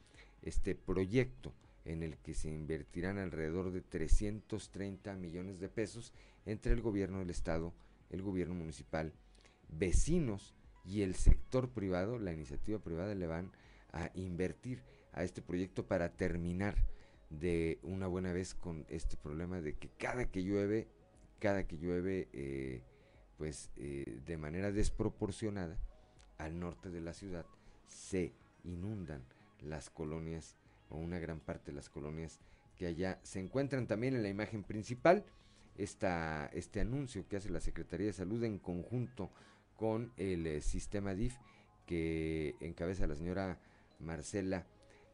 este 0.42 0.74
proyecto 0.74 1.54
en 1.84 2.02
el 2.02 2.18
que 2.18 2.34
se 2.34 2.50
invertirán 2.50 3.18
alrededor 3.18 3.70
de 3.70 3.80
330 3.80 5.14
millones 5.14 5.60
de 5.60 5.68
pesos 5.68 6.12
entre 6.44 6.72
el 6.72 6.82
gobierno 6.82 7.20
del 7.20 7.30
estado, 7.30 7.72
el 8.10 8.22
gobierno 8.22 8.54
municipal, 8.54 9.12
vecinos 9.68 10.54
y 10.86 11.02
el 11.02 11.14
sector 11.14 11.68
privado, 11.70 12.18
la 12.18 12.32
iniciativa 12.32 12.78
privada 12.78 13.14
le 13.14 13.26
van 13.26 13.50
a 13.92 14.10
invertir 14.14 14.82
a 15.12 15.24
este 15.24 15.42
proyecto 15.42 15.86
para 15.86 16.10
terminar 16.10 16.76
de 17.30 17.78
una 17.82 18.06
buena 18.06 18.32
vez 18.32 18.54
con 18.54 18.84
este 18.88 19.16
problema 19.16 19.60
de 19.60 19.74
que 19.74 19.88
cada 19.98 20.30
que 20.30 20.44
llueve, 20.44 20.86
cada 21.40 21.66
que 21.66 21.78
llueve, 21.78 22.28
eh, 22.32 22.82
pues 23.36 23.70
eh, 23.76 24.20
de 24.24 24.36
manera 24.36 24.70
desproporcionada 24.70 25.76
al 26.38 26.58
norte 26.58 26.90
de 26.90 27.00
la 27.00 27.14
ciudad 27.14 27.46
se 27.88 28.32
inundan 28.64 29.22
las 29.60 29.90
colonias 29.90 30.56
o 30.88 30.96
una 30.96 31.18
gran 31.18 31.40
parte 31.40 31.72
de 31.72 31.76
las 31.76 31.88
colonias 31.88 32.38
que 32.76 32.86
allá 32.86 33.18
se 33.22 33.40
encuentran. 33.40 33.86
También 33.86 34.14
en 34.14 34.22
la 34.22 34.28
imagen 34.28 34.62
principal 34.62 35.24
esta, 35.76 36.46
este 36.52 36.80
anuncio 36.80 37.26
que 37.28 37.36
hace 37.36 37.50
la 37.50 37.60
Secretaría 37.60 38.06
de 38.06 38.12
Salud 38.12 38.42
en 38.44 38.58
conjunto 38.58 39.30
con 39.76 40.12
el 40.16 40.46
eh, 40.46 40.60
sistema 40.60 41.14
DIF 41.14 41.36
que 41.86 42.56
encabeza 42.60 43.06
la 43.06 43.14
señora 43.14 43.60
Marcela 43.98 44.66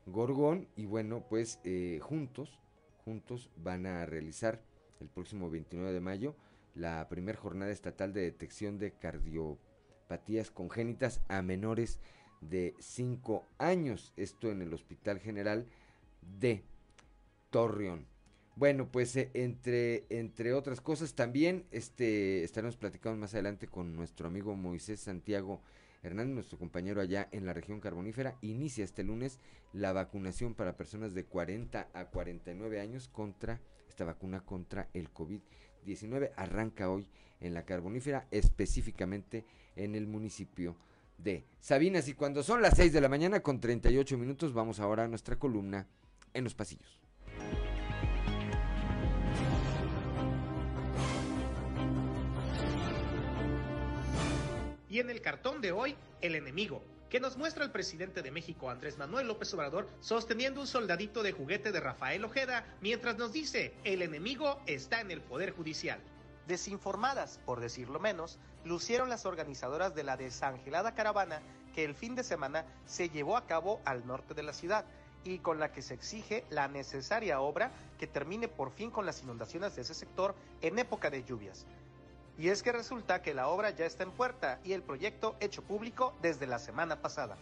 Gorgón. 0.06 0.68
Y 0.76 0.86
bueno 0.86 1.26
pues 1.28 1.60
eh, 1.64 1.98
juntos 2.02 2.58
juntos 3.04 3.50
van 3.56 3.86
a 3.86 4.06
realizar 4.06 4.62
el 5.00 5.08
próximo 5.08 5.50
29 5.50 5.92
de 5.92 6.00
mayo 6.00 6.36
la 6.74 7.08
primera 7.08 7.38
jornada 7.38 7.70
estatal 7.70 8.12
de 8.12 8.22
detección 8.22 8.78
de 8.78 8.92
cardiopatías 8.92 10.50
congénitas 10.50 11.20
a 11.28 11.42
menores 11.42 12.00
de 12.40 12.74
5 12.78 13.46
años. 13.58 14.12
Esto 14.16 14.50
en 14.50 14.62
el 14.62 14.72
Hospital 14.72 15.18
General 15.18 15.66
de 16.38 16.64
Torreón 17.50 18.11
bueno, 18.54 18.86
pues 18.90 19.16
eh, 19.16 19.30
entre, 19.34 20.04
entre 20.10 20.52
otras 20.52 20.80
cosas 20.80 21.14
también 21.14 21.64
este, 21.70 22.44
estaremos 22.44 22.76
platicando 22.76 23.18
más 23.18 23.32
adelante 23.34 23.66
con 23.66 23.96
nuestro 23.96 24.28
amigo 24.28 24.54
Moisés 24.54 25.00
Santiago 25.00 25.62
Hernández, 26.02 26.34
nuestro 26.34 26.58
compañero 26.58 27.00
allá 27.00 27.28
en 27.32 27.46
la 27.46 27.54
región 27.54 27.80
carbonífera. 27.80 28.36
Inicia 28.42 28.84
este 28.84 29.04
lunes 29.04 29.38
la 29.72 29.92
vacunación 29.92 30.54
para 30.54 30.76
personas 30.76 31.14
de 31.14 31.24
40 31.24 31.88
a 31.92 32.04
49 32.06 32.80
años 32.80 33.08
contra 33.08 33.60
esta 33.88 34.04
vacuna 34.04 34.40
contra 34.40 34.88
el 34.92 35.12
COVID-19. 35.12 36.32
Arranca 36.36 36.90
hoy 36.90 37.06
en 37.40 37.54
la 37.54 37.64
carbonífera, 37.64 38.26
específicamente 38.30 39.44
en 39.76 39.94
el 39.94 40.06
municipio 40.06 40.76
de 41.18 41.44
Sabinas. 41.60 42.08
Y 42.08 42.14
cuando 42.14 42.42
son 42.42 42.62
las 42.62 42.76
6 42.76 42.92
de 42.92 43.00
la 43.00 43.08
mañana 43.08 43.40
con 43.40 43.60
38 43.60 44.18
minutos, 44.18 44.52
vamos 44.52 44.80
ahora 44.80 45.04
a 45.04 45.08
nuestra 45.08 45.38
columna 45.38 45.86
en 46.34 46.44
los 46.44 46.54
pasillos. 46.54 47.01
Y 54.92 55.00
en 55.00 55.08
el 55.08 55.22
cartón 55.22 55.62
de 55.62 55.72
hoy, 55.72 55.96
el 56.20 56.34
enemigo, 56.34 56.82
que 57.08 57.18
nos 57.18 57.38
muestra 57.38 57.64
el 57.64 57.70
presidente 57.70 58.20
de 58.20 58.30
México, 58.30 58.68
Andrés 58.68 58.98
Manuel 58.98 59.26
López 59.26 59.54
Obrador, 59.54 59.88
sosteniendo 60.00 60.60
un 60.60 60.66
soldadito 60.66 61.22
de 61.22 61.32
juguete 61.32 61.72
de 61.72 61.80
Rafael 61.80 62.22
Ojeda, 62.26 62.66
mientras 62.82 63.16
nos 63.16 63.32
dice, 63.32 63.72
el 63.84 64.02
enemigo 64.02 64.60
está 64.66 65.00
en 65.00 65.10
el 65.10 65.22
Poder 65.22 65.52
Judicial. 65.52 65.98
Desinformadas, 66.46 67.40
por 67.46 67.60
decirlo 67.60 68.00
menos, 68.00 68.38
lucieron 68.66 69.08
las 69.08 69.24
organizadoras 69.24 69.94
de 69.94 70.04
la 70.04 70.18
desangelada 70.18 70.94
caravana 70.94 71.40
que 71.74 71.84
el 71.84 71.94
fin 71.94 72.14
de 72.14 72.22
semana 72.22 72.66
se 72.84 73.08
llevó 73.08 73.38
a 73.38 73.46
cabo 73.46 73.80
al 73.86 74.06
norte 74.06 74.34
de 74.34 74.42
la 74.42 74.52
ciudad 74.52 74.84
y 75.24 75.38
con 75.38 75.58
la 75.58 75.72
que 75.72 75.80
se 75.80 75.94
exige 75.94 76.44
la 76.50 76.68
necesaria 76.68 77.40
obra 77.40 77.70
que 77.98 78.06
termine 78.06 78.46
por 78.46 78.70
fin 78.70 78.90
con 78.90 79.06
las 79.06 79.22
inundaciones 79.22 79.74
de 79.74 79.80
ese 79.80 79.94
sector 79.94 80.34
en 80.60 80.78
época 80.78 81.08
de 81.08 81.24
lluvias. 81.24 81.64
Y 82.42 82.48
es 82.48 82.64
que 82.64 82.72
resulta 82.72 83.22
que 83.22 83.34
la 83.34 83.46
obra 83.46 83.70
ya 83.70 83.86
está 83.86 84.02
en 84.02 84.10
puerta 84.10 84.58
y 84.64 84.72
el 84.72 84.82
proyecto 84.82 85.36
hecho 85.38 85.62
público 85.62 86.12
desde 86.22 86.48
la 86.48 86.58
semana 86.58 87.00
pasada. 87.00 87.36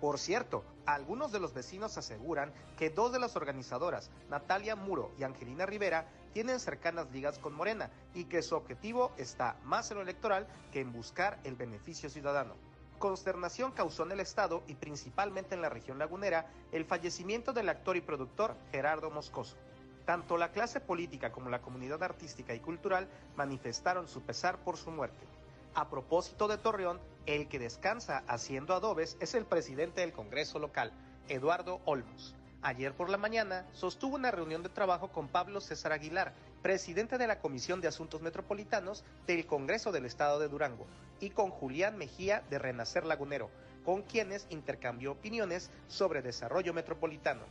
Por 0.00 0.16
cierto, 0.16 0.62
algunos 0.86 1.32
de 1.32 1.40
los 1.40 1.52
vecinos 1.52 1.98
aseguran 1.98 2.52
que 2.78 2.88
dos 2.88 3.10
de 3.10 3.18
las 3.18 3.34
organizadoras, 3.34 4.12
Natalia 4.30 4.76
Muro 4.76 5.10
y 5.18 5.24
Angelina 5.24 5.66
Rivera, 5.66 6.06
tienen 6.32 6.60
cercanas 6.60 7.10
ligas 7.10 7.40
con 7.40 7.52
Morena 7.52 7.90
y 8.14 8.26
que 8.26 8.42
su 8.42 8.54
objetivo 8.54 9.10
está 9.16 9.56
más 9.64 9.90
en 9.90 9.96
lo 9.96 10.04
electoral 10.04 10.46
que 10.72 10.82
en 10.82 10.92
buscar 10.92 11.40
el 11.42 11.56
beneficio 11.56 12.08
ciudadano. 12.08 12.54
Consternación 13.00 13.72
causó 13.72 14.04
en 14.04 14.12
el 14.12 14.20
Estado 14.20 14.62
y 14.68 14.76
principalmente 14.76 15.56
en 15.56 15.62
la 15.62 15.68
región 15.68 15.98
lagunera 15.98 16.46
el 16.70 16.84
fallecimiento 16.84 17.52
del 17.52 17.70
actor 17.70 17.96
y 17.96 18.02
productor 18.02 18.54
Gerardo 18.70 19.10
Moscoso. 19.10 19.56
Tanto 20.04 20.36
la 20.36 20.52
clase 20.52 20.80
política 20.80 21.32
como 21.32 21.48
la 21.48 21.62
comunidad 21.62 22.02
artística 22.02 22.54
y 22.54 22.60
cultural 22.60 23.08
manifestaron 23.36 24.06
su 24.06 24.22
pesar 24.22 24.58
por 24.58 24.76
su 24.76 24.90
muerte. 24.90 25.26
A 25.74 25.88
propósito 25.88 26.46
de 26.46 26.58
Torreón, 26.58 27.00
el 27.26 27.48
que 27.48 27.58
descansa 27.58 28.22
haciendo 28.28 28.74
adobes 28.74 29.16
es 29.20 29.34
el 29.34 29.46
presidente 29.46 30.02
del 30.02 30.12
Congreso 30.12 30.58
local, 30.58 30.92
Eduardo 31.28 31.80
Olmos. 31.86 32.34
Ayer 32.60 32.94
por 32.94 33.10
la 33.10 33.16
mañana 33.16 33.66
sostuvo 33.72 34.16
una 34.16 34.30
reunión 34.30 34.62
de 34.62 34.68
trabajo 34.68 35.08
con 35.08 35.28
Pablo 35.28 35.60
César 35.60 35.92
Aguilar, 35.92 36.32
presidente 36.62 37.18
de 37.18 37.26
la 37.26 37.38
Comisión 37.38 37.80
de 37.80 37.88
Asuntos 37.88 38.22
Metropolitanos 38.22 39.04
del 39.26 39.46
Congreso 39.46 39.90
del 39.90 40.06
Estado 40.06 40.38
de 40.38 40.48
Durango, 40.48 40.86
y 41.20 41.30
con 41.30 41.50
Julián 41.50 41.98
Mejía 41.98 42.42
de 42.50 42.58
Renacer 42.58 43.04
Lagunero, 43.04 43.50
con 43.84 44.02
quienes 44.02 44.46
intercambió 44.48 45.12
opiniones 45.12 45.70
sobre 45.88 46.22
desarrollo 46.22 46.72
metropolitano. 46.72 47.42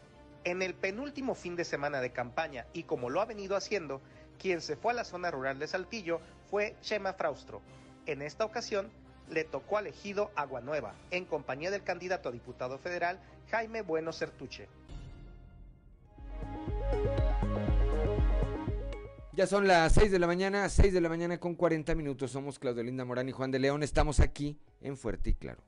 En 0.46 0.62
el 0.62 0.74
penúltimo 0.74 1.36
fin 1.36 1.56
de 1.56 1.64
semana 1.64 2.02
de 2.02 2.12
campaña 2.12 2.66
y 2.74 2.84
como 2.84 3.10
lo 3.10 3.22
ha 3.22 3.26
venido 3.26 3.56
haciendo, 3.56 4.02
quien 4.40 4.62
se 4.62 4.76
fue 4.76 4.92
a 4.92 4.96
la 4.96 5.06
zona 5.06 5.32
rural 5.32 5.58
de 5.58 5.68
Saltillo 5.68 6.20
fue 6.50 6.76
Chema 6.82 7.14
Fraustro. 7.14 7.62
En 8.06 8.22
esta 8.22 8.44
ocasión 8.44 8.92
le 9.30 9.46
tocó 9.46 9.78
al 9.78 9.88
ejido 9.88 10.32
Agua 10.36 10.60
Nueva, 10.60 10.96
en 11.12 11.26
compañía 11.26 11.72
del 11.72 11.84
candidato 11.84 12.28
a 12.28 12.32
diputado 12.34 12.78
federal 12.78 13.20
Jaime 13.52 13.82
Bueno 13.82 14.12
Certuche. 14.12 14.68
Ya 19.32 19.48
son 19.48 19.68
las 19.68 19.94
6 19.94 20.12
de 20.12 20.20
la 20.20 20.28
mañana, 20.28 20.70
6 20.70 20.94
de 20.94 21.02
la 21.02 21.10
mañana 21.10 21.40
con 21.40 21.56
40 21.56 21.96
minutos. 21.96 22.32
Somos 22.32 22.60
Claudio 22.60 22.84
Linda 22.84 23.04
Morán 23.04 23.30
y 23.30 23.32
Juan 23.32 23.50
de 23.50 23.58
León. 23.60 23.82
Estamos 23.82 24.20
aquí 24.20 24.60
en 24.82 24.96
Fuerte 24.96 25.32
y 25.32 25.34
Claro. 25.34 25.64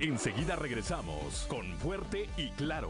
Enseguida 0.00 0.54
regresamos 0.54 1.46
con 1.48 1.66
Fuerte 1.78 2.28
y 2.36 2.50
Claro. 2.50 2.88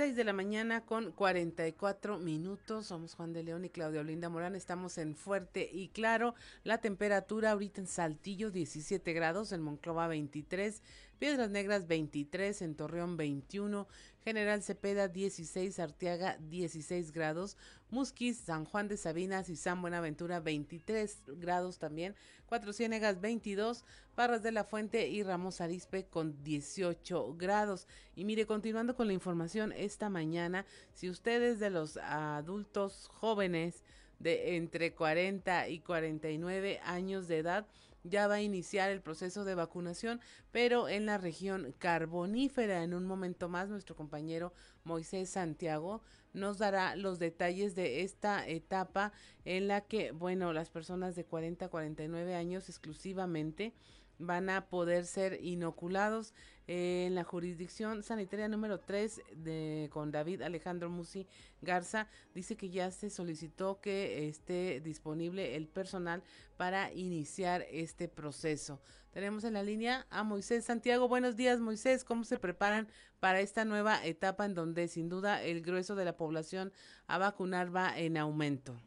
6 0.00 0.16
de 0.16 0.24
la 0.24 0.32
mañana 0.32 0.86
con 0.86 1.12
44 1.12 2.18
minutos. 2.18 2.86
Somos 2.86 3.14
Juan 3.14 3.34
de 3.34 3.42
León 3.42 3.66
y 3.66 3.68
Claudia 3.68 4.00
Olinda 4.00 4.30
Morán. 4.30 4.56
Estamos 4.56 4.96
en 4.96 5.14
Fuerte 5.14 5.68
y 5.70 5.88
Claro. 5.88 6.34
La 6.64 6.78
temperatura 6.78 7.50
ahorita 7.50 7.82
en 7.82 7.86
Saltillo 7.86 8.50
17 8.50 9.12
grados, 9.12 9.52
en 9.52 9.60
Monclova 9.60 10.08
23, 10.08 10.82
Piedras 11.18 11.50
Negras 11.50 11.86
23, 11.86 12.62
en 12.62 12.76
Torreón 12.76 13.18
21, 13.18 13.86
General 14.24 14.62
Cepeda 14.62 15.08
16, 15.08 15.78
Arteaga 15.78 16.36
16 16.48 17.12
grados, 17.12 17.56
Musquis, 17.90 18.36
San 18.36 18.64
Juan 18.64 18.88
de 18.88 18.96
Sabinas 18.96 19.48
y 19.48 19.56
San 19.56 19.80
Buenaventura 19.80 20.40
23 20.40 21.22
grados 21.38 21.78
también, 21.78 22.14
Cuatro 22.46 22.72
Ciénegas 22.72 23.20
22, 23.20 23.84
Parras 24.14 24.42
de 24.42 24.52
la 24.52 24.64
Fuente 24.64 25.08
y 25.08 25.22
Ramos 25.22 25.60
Arispe 25.60 26.04
con 26.04 26.42
18 26.44 27.36
grados. 27.36 27.86
Y 28.14 28.24
mire, 28.24 28.46
continuando 28.46 28.94
con 28.94 29.06
la 29.06 29.12
información 29.12 29.72
esta 29.72 30.10
mañana, 30.10 30.66
si 30.92 31.08
ustedes 31.08 31.58
de 31.58 31.70
los 31.70 31.96
adultos 31.96 33.08
jóvenes 33.08 33.82
de 34.18 34.56
entre 34.56 34.94
40 34.94 35.68
y 35.68 35.80
49 35.80 36.80
años 36.84 37.26
de 37.26 37.38
edad 37.38 37.66
ya 38.04 38.26
va 38.26 38.34
a 38.34 38.42
iniciar 38.42 38.90
el 38.90 39.00
proceso 39.00 39.44
de 39.44 39.54
vacunación, 39.54 40.20
pero 40.50 40.88
en 40.88 41.06
la 41.06 41.18
región 41.18 41.74
carbonífera. 41.78 42.82
En 42.82 42.94
un 42.94 43.06
momento 43.06 43.48
más, 43.48 43.68
nuestro 43.68 43.96
compañero 43.96 44.52
Moisés 44.84 45.30
Santiago 45.30 46.02
nos 46.32 46.58
dará 46.58 46.96
los 46.96 47.18
detalles 47.18 47.74
de 47.74 48.02
esta 48.02 48.46
etapa 48.46 49.12
en 49.44 49.68
la 49.68 49.80
que, 49.82 50.12
bueno, 50.12 50.52
las 50.52 50.70
personas 50.70 51.16
de 51.16 51.24
40 51.24 51.66
a 51.66 51.68
49 51.68 52.34
años 52.34 52.68
exclusivamente 52.68 53.74
van 54.18 54.50
a 54.50 54.66
poder 54.68 55.06
ser 55.06 55.38
inoculados 55.42 56.34
en 56.72 57.16
la 57.16 57.24
jurisdicción 57.24 58.04
sanitaria 58.04 58.46
número 58.46 58.78
3 58.78 59.22
de, 59.34 59.90
con 59.92 60.12
David 60.12 60.42
Alejandro 60.42 60.88
Musi 60.88 61.26
Garza. 61.60 62.06
Dice 62.32 62.56
que 62.56 62.70
ya 62.70 62.92
se 62.92 63.10
solicitó 63.10 63.80
que 63.80 64.28
esté 64.28 64.80
disponible 64.80 65.56
el 65.56 65.66
personal 65.66 66.22
para 66.56 66.92
iniciar 66.92 67.66
este 67.72 68.06
proceso. 68.06 68.80
Tenemos 69.10 69.42
en 69.42 69.54
la 69.54 69.64
línea 69.64 70.06
a 70.10 70.22
Moisés 70.22 70.64
Santiago. 70.64 71.08
Buenos 71.08 71.34
días, 71.34 71.58
Moisés. 71.58 72.04
¿Cómo 72.04 72.22
se 72.22 72.38
preparan 72.38 72.86
para 73.18 73.40
esta 73.40 73.64
nueva 73.64 74.06
etapa 74.06 74.44
en 74.44 74.54
donde 74.54 74.86
sin 74.86 75.08
duda 75.08 75.42
el 75.42 75.62
grueso 75.62 75.96
de 75.96 76.04
la 76.04 76.16
población 76.16 76.72
a 77.08 77.18
vacunar 77.18 77.74
va 77.74 77.98
en 77.98 78.16
aumento? 78.16 78.80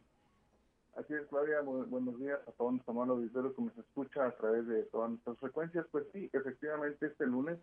Así 0.96 1.12
es, 1.16 1.26
Claudia, 1.26 1.62
buenos 1.62 2.20
días 2.20 2.40
a 2.48 2.52
todos 2.52 2.74
nuestros 2.74 2.96
hermanos 2.96 3.18
auditores 3.18 3.54
que 3.56 3.64
nos 3.64 3.78
escucha 3.80 4.28
a 4.28 4.36
través 4.36 4.68
de 4.68 4.84
todas 4.84 5.10
nuestras 5.10 5.40
frecuencias. 5.40 5.88
Pues 5.90 6.06
sí, 6.14 6.30
efectivamente 6.32 7.08
este 7.08 7.26
lunes 7.26 7.58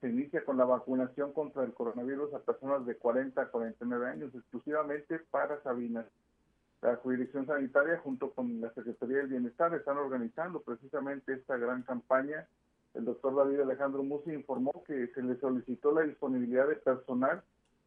se 0.00 0.08
inicia 0.08 0.44
con 0.44 0.56
la 0.56 0.64
vacunación 0.64 1.32
contra 1.32 1.62
el 1.62 1.72
coronavirus 1.72 2.34
a 2.34 2.40
personas 2.40 2.84
de 2.84 2.96
40 2.96 3.40
a 3.40 3.46
49 3.46 4.08
años, 4.08 4.34
exclusivamente 4.34 5.20
para 5.30 5.62
Sabinas. 5.62 6.06
La 6.82 6.96
jurisdicción 6.96 7.46
sanitaria 7.46 7.98
junto 7.98 8.32
con 8.32 8.60
la 8.60 8.74
Secretaría 8.74 9.18
del 9.18 9.28
Bienestar 9.28 9.72
están 9.74 9.96
organizando 9.98 10.60
precisamente 10.60 11.32
esta 11.32 11.56
gran 11.56 11.82
campaña. 11.84 12.48
El 12.94 13.04
doctor 13.04 13.36
David 13.36 13.60
Alejandro 13.60 14.02
Musi 14.02 14.32
informó 14.32 14.82
que 14.84 15.06
se 15.14 15.22
le 15.22 15.38
solicitó 15.38 15.92
la 15.92 16.02
disponibilidad 16.02 16.66
de 16.66 16.74
personal 16.74 17.40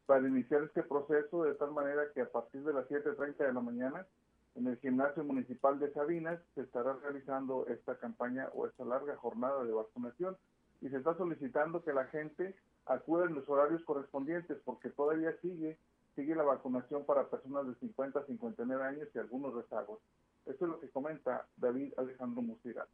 para 0.06 0.26
iniciar 0.26 0.62
este 0.62 0.82
proceso 0.82 1.44
de 1.44 1.54
tal 1.56 1.72
manera 1.72 2.10
que 2.14 2.22
a 2.22 2.32
partir 2.32 2.62
de 2.62 2.72
las 2.72 2.88
7.30 2.88 3.36
de 3.36 3.52
la 3.52 3.60
mañana 3.60 4.06
en 4.58 4.66
el 4.66 4.76
gimnasio 4.78 5.22
municipal 5.22 5.78
de 5.78 5.92
Sabinas 5.92 6.40
se 6.54 6.62
estará 6.62 6.94
realizando 6.94 7.66
esta 7.68 7.96
campaña 7.96 8.48
o 8.54 8.66
esta 8.66 8.84
larga 8.84 9.16
jornada 9.16 9.62
de 9.62 9.72
vacunación 9.72 10.36
y 10.80 10.88
se 10.88 10.96
está 10.96 11.16
solicitando 11.16 11.84
que 11.84 11.92
la 11.92 12.06
gente 12.06 12.56
acuda 12.86 13.26
en 13.26 13.34
los 13.34 13.48
horarios 13.48 13.84
correspondientes 13.84 14.58
porque 14.64 14.90
todavía 14.90 15.32
sigue 15.42 15.78
sigue 16.16 16.34
la 16.34 16.42
vacunación 16.42 17.04
para 17.04 17.28
personas 17.28 17.68
de 17.68 17.74
50 17.76 18.18
a 18.18 18.26
59 18.26 18.84
años 18.84 19.08
y 19.14 19.18
algunos 19.18 19.54
rezagos. 19.54 20.00
Esto 20.46 20.64
es 20.64 20.70
lo 20.72 20.80
que 20.80 20.90
comenta 20.90 21.46
David 21.56 21.92
Alejandro 21.96 22.42
Musira. 22.42 22.88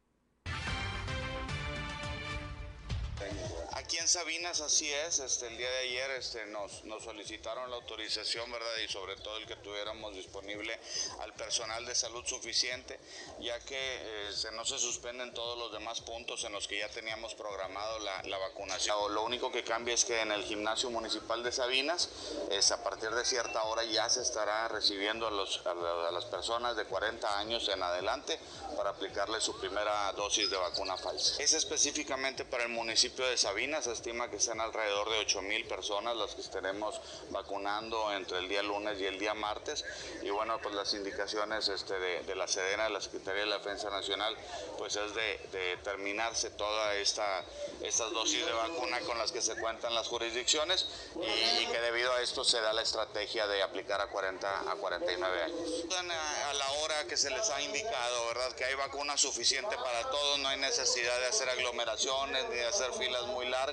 Aquí 3.85 3.99
en 3.99 4.09
Sabinas 4.09 4.63
así 4.63 4.91
es, 4.91 5.19
este, 5.19 5.47
el 5.47 5.59
día 5.59 5.69
de 5.69 5.79
ayer 5.81 6.11
este, 6.13 6.47
nos, 6.47 6.85
nos 6.85 7.05
solicitaron 7.05 7.69
la 7.69 7.77
autorización, 7.77 8.51
¿verdad? 8.51 8.79
Y 8.83 8.91
sobre 8.91 9.15
todo 9.17 9.37
el 9.37 9.47
que 9.47 9.57
tuviéramos 9.57 10.15
disponible 10.15 10.81
al 11.21 11.35
personal 11.35 11.85
de 11.85 11.95
salud 11.95 12.25
suficiente, 12.25 12.99
ya 13.41 13.61
que 13.61 13.77
eh, 13.79 14.31
no 14.55 14.65
se 14.65 14.79
suspenden 14.79 15.35
todos 15.35 15.59
los 15.59 15.71
demás 15.71 16.01
puntos 16.01 16.45
en 16.45 16.53
los 16.53 16.67
que 16.67 16.79
ya 16.79 16.89
teníamos 16.89 17.35
programado 17.35 17.99
la, 17.99 18.23
la, 18.23 18.39
vacunación. 18.39 19.15
Lo 19.15 19.23
único 19.23 19.53
que 19.53 19.63
cambia 19.63 19.93
es 19.93 20.07
que 20.07 20.19
en 20.19 20.33
el 20.33 20.45
gimnasio 20.45 20.89
municipal 20.89 21.43
de 21.43 21.53
Sabinas, 21.53 22.09
es, 22.51 22.71
a 22.71 22.83
partir 22.83 23.11
de 23.11 23.23
cierta 23.27 23.65
hora 23.65 23.85
ya 23.85 24.09
se 24.09 24.23
estará 24.23 24.67
recibiendo 24.69 25.27
a, 25.27 25.31
los, 25.31 25.61
a, 25.67 25.75
las 26.11 26.25
personas 26.25 26.75
de 26.77 26.87
40 26.87 27.39
años 27.39 27.69
en 27.69 27.83
adelante 27.83 28.39
para 28.79 28.91
aplicarle 28.91 29.43
su 29.43 29.59
primera 29.61 30.11
dosis 30.15 30.49
de 30.49 30.57
vacuna 30.57 30.97
Pfizer. 30.97 31.43
Es 31.43 31.53
específicamente 31.53 32.47
para 32.47 32.63
el 32.63 32.71
municipio 32.71 33.27
de 33.27 33.37
Sabinas, 33.37 33.74
se 33.83 33.93
estima 33.93 34.31
que 34.31 34.41
sean 34.41 34.61
alrededor 34.61 35.11
de 35.11 35.19
8 35.19 35.43
mil 35.43 35.67
personas 35.67 36.17
las 36.17 36.35
que 36.35 36.41
estaremos 36.41 37.01
vacunando 37.31 38.13
entre 38.13 38.39
el 38.39 38.49
día 38.49 38.63
lunes 38.63 39.01
y 39.01 39.07
el 39.07 39.19
día 39.19 39.35
martes. 39.35 39.85
Y 40.23 40.31
bueno, 40.31 40.59
pues 40.63 40.75
las 40.75 40.93
indicaciones 40.95 41.69
este, 41.69 41.99
de, 41.99 42.35
la 42.35 42.47
Sedena, 42.49 42.85
de 42.85 42.91
la 42.91 43.01
Secretaría 43.01 43.43
de 43.43 43.47
la 43.47 43.59
Defensa 43.59 43.91
Nacional, 43.91 44.37
pues 44.79 44.97
es 44.97 45.15
de, 45.15 45.79
terminarse 45.83 46.51
toda 46.51 46.95
esta 46.97 47.45
estas 47.83 48.11
dosis 48.13 48.45
de 48.45 48.53
vacuna 48.53 49.01
con 49.01 49.19
las 49.19 49.31
que 49.31 49.43
se 49.43 49.57
cuentan 49.57 49.95
las 49.95 50.07
jurisdicciones 50.09 50.87
y, 51.17 51.67
que 51.67 51.81
debido 51.81 52.13
a 52.13 52.23
esto 52.23 52.45
se 52.45 52.61
da 52.61 52.73
la 52.73 52.83
estrategia 52.83 53.47
de 53.47 53.63
aplicar 53.63 54.01
a 54.01 54.07
40 54.07 54.71
a 54.71 54.75
49 54.77 55.43
años. 55.43 55.59
A 55.99 56.53
la 56.55 56.71
hora 56.73 57.05
que 57.07 57.17
se 57.17 57.31
les 57.31 57.49
ha 57.51 57.61
indicado, 57.63 58.27
¿verdad? 58.29 58.53
Que 58.53 58.65
hay 58.65 58.75
vacuna 58.75 59.17
suficiente 59.17 59.77
para 59.77 60.11
todos, 60.11 60.39
no 60.39 60.49
hay 60.49 60.59
necesidad 60.59 61.19
de 61.21 61.27
hacer 61.27 61.49
aglomeraciones 61.49 62.45
ni 62.49 62.57
de 62.57 62.67
hacer 62.67 62.93
filas 62.95 63.23
muy 63.27 63.47
largas, 63.47 63.64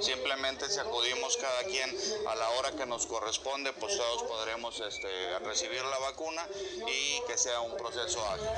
simplemente 0.00 0.68
si 0.68 0.78
acudimos 0.78 1.36
cada 1.36 1.64
quien 1.64 1.90
a 2.26 2.34
la 2.34 2.48
hora 2.50 2.72
que 2.72 2.86
nos 2.86 3.06
corresponde, 3.06 3.72
pues 3.72 3.96
todos 3.96 4.22
podremos 4.24 4.80
este, 4.80 5.38
recibir 5.40 5.82
la 5.82 5.98
vacuna 5.98 6.46
y 6.86 7.26
que 7.26 7.38
sea 7.38 7.60
un 7.60 7.76
proceso 7.76 8.24
ágil. 8.30 8.48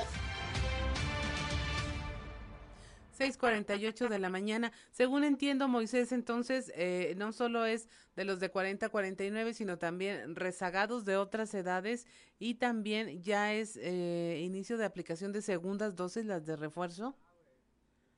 6:48 3.17 4.09
de 4.09 4.19
la 4.19 4.29
mañana. 4.29 4.71
Según 4.91 5.23
entiendo, 5.23 5.67
Moisés, 5.67 6.11
entonces 6.11 6.71
eh, 6.75 7.13
no 7.17 7.31
solo 7.31 7.65
es 7.65 7.87
de 8.15 8.25
los 8.25 8.39
de 8.39 8.49
40 8.49 8.85
a 8.85 8.89
49, 8.89 9.53
sino 9.53 9.77
también 9.77 10.35
rezagados 10.35 11.05
de 11.05 11.17
otras 11.17 11.53
edades 11.53 12.05
y 12.39 12.55
también 12.55 13.23
ya 13.23 13.53
es 13.53 13.77
eh, 13.77 14.41
inicio 14.43 14.77
de 14.77 14.85
aplicación 14.85 15.31
de 15.31 15.41
segundas 15.41 15.95
dosis, 15.95 16.25
las 16.25 16.45
de 16.45 16.55
refuerzo. 16.55 17.15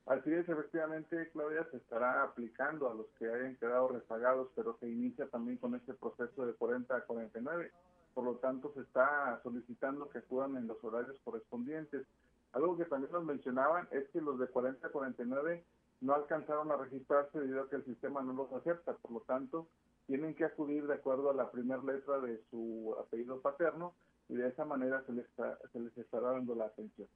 Así 0.08 0.32
es, 0.32 0.48
efectivamente, 0.48 1.28
Claudia, 1.32 1.68
se 1.70 1.76
estará 1.76 2.22
aplicando 2.22 2.90
a 2.90 2.94
los 2.94 3.06
que 3.18 3.30
hayan 3.30 3.56
quedado 3.56 3.88
rezagados, 3.88 4.48
pero 4.56 4.74
se 4.80 4.88
inicia 4.88 5.26
también 5.26 5.58
con 5.58 5.74
este 5.74 5.92
proceso 5.92 6.46
de 6.46 6.54
40 6.54 6.96
a 6.96 7.02
49. 7.02 7.70
Por 8.14 8.24
lo 8.24 8.36
tanto, 8.36 8.72
se 8.72 8.80
está 8.80 9.38
solicitando 9.42 10.08
que 10.08 10.20
acudan 10.20 10.56
en 10.56 10.66
los 10.66 10.82
horarios 10.82 11.20
correspondientes. 11.24 12.06
Algo 12.52 12.78
que 12.78 12.86
también 12.86 13.12
nos 13.12 13.22
mencionaban 13.22 13.86
es 13.90 14.08
que 14.08 14.22
los 14.22 14.38
de 14.38 14.46
40 14.46 14.86
a 14.86 14.90
49 14.90 15.62
no 16.00 16.14
alcanzaron 16.14 16.72
a 16.72 16.78
registrarse 16.78 17.38
debido 17.38 17.64
a 17.64 17.68
que 17.68 17.76
el 17.76 17.84
sistema 17.84 18.22
no 18.22 18.32
los 18.32 18.50
acepta, 18.54 18.94
por 18.94 19.10
lo 19.10 19.20
tanto 19.20 19.68
tienen 20.06 20.34
que 20.34 20.46
acudir 20.46 20.86
de 20.86 20.94
acuerdo 20.94 21.28
a 21.28 21.34
la 21.34 21.50
primera 21.50 21.82
letra 21.82 22.18
de 22.20 22.42
su 22.50 22.96
apellido 22.98 23.42
paterno 23.42 23.92
y 24.30 24.36
de 24.36 24.48
esa 24.48 24.64
manera 24.64 25.04
se 25.04 25.12
les, 25.12 25.26
se 25.70 25.80
les 25.80 25.98
estará 25.98 26.30
dando 26.32 26.54
la 26.54 26.64
atención. 26.64 27.08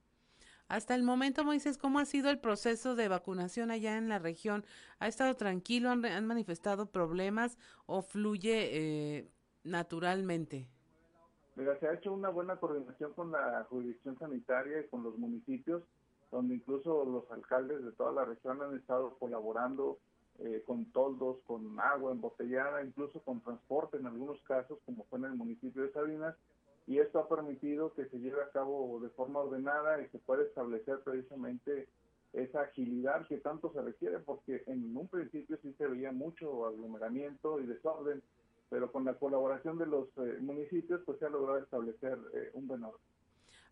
Hasta 0.67 0.95
el 0.95 1.03
momento, 1.03 1.43
Moisés, 1.43 1.77
¿cómo 1.77 1.99
ha 1.99 2.05
sido 2.05 2.29
el 2.29 2.39
proceso 2.39 2.95
de 2.95 3.07
vacunación 3.07 3.69
allá 3.69 3.97
en 3.97 4.09
la 4.09 4.19
región? 4.19 4.65
¿Ha 4.99 5.07
estado 5.07 5.35
tranquilo? 5.35 5.89
¿Han, 5.89 6.25
manifestado 6.25 6.87
problemas 6.87 7.57
o 7.85 8.01
fluye 8.01 8.69
eh, 8.71 9.27
naturalmente? 9.63 10.67
Mira, 11.55 11.79
se 11.79 11.87
ha 11.87 11.93
hecho 11.93 12.11
una 12.11 12.29
buena 12.29 12.55
coordinación 12.55 13.13
con 13.13 13.31
la 13.31 13.65
jurisdicción 13.69 14.17
sanitaria 14.17 14.79
y 14.79 14.87
con 14.87 15.03
los 15.03 15.17
municipios, 15.17 15.83
donde 16.31 16.55
incluso 16.55 17.05
los 17.05 17.29
alcaldes 17.29 17.83
de 17.83 17.91
toda 17.91 18.11
la 18.11 18.25
región 18.25 18.61
han 18.61 18.75
estado 18.75 19.15
colaborando 19.19 19.99
eh, 20.39 20.63
con 20.65 20.85
toldos, 20.85 21.37
con 21.45 21.79
agua 21.79 22.11
embotellada, 22.11 22.83
incluso 22.83 23.21
con 23.21 23.41
transporte 23.41 23.97
en 23.97 24.07
algunos 24.07 24.41
casos, 24.43 24.79
como 24.85 25.03
fue 25.05 25.19
en 25.19 25.25
el 25.25 25.35
municipio 25.35 25.83
de 25.83 25.91
Sabinas, 25.91 26.35
y 26.85 26.99
esto 26.99 27.19
ha 27.19 27.29
permitido 27.29 27.93
que 27.93 28.05
se 28.07 28.19
lleve 28.19 28.41
a 28.41 28.49
cabo 28.49 28.99
de 28.99 29.09
forma 29.09 29.39
ordenada 29.39 30.01
y 30.01 30.07
se 30.09 30.19
pueda 30.19 30.43
establecer 30.43 30.99
precisamente 31.03 31.87
esa 32.33 32.61
agilidad 32.61 33.27
que 33.27 33.37
tanto 33.37 33.71
se 33.73 33.81
requiere, 33.81 34.19
porque 34.19 34.63
en 34.65 34.95
un 34.97 35.07
principio 35.07 35.57
sí 35.61 35.73
se 35.77 35.87
veía 35.87 36.11
mucho 36.11 36.65
aglomeramiento 36.65 37.59
y 37.59 37.67
desorden, 37.67 38.21
pero 38.69 38.91
con 38.91 39.05
la 39.05 39.13
colaboración 39.13 39.77
de 39.77 39.85
los 39.85 40.07
eh, 40.17 40.39
municipios 40.41 41.01
pues 41.05 41.19
se 41.19 41.25
ha 41.25 41.29
logrado 41.29 41.59
establecer 41.59 42.17
eh, 42.33 42.49
un 42.53 42.67
buen 42.67 42.83
orden. 42.83 43.01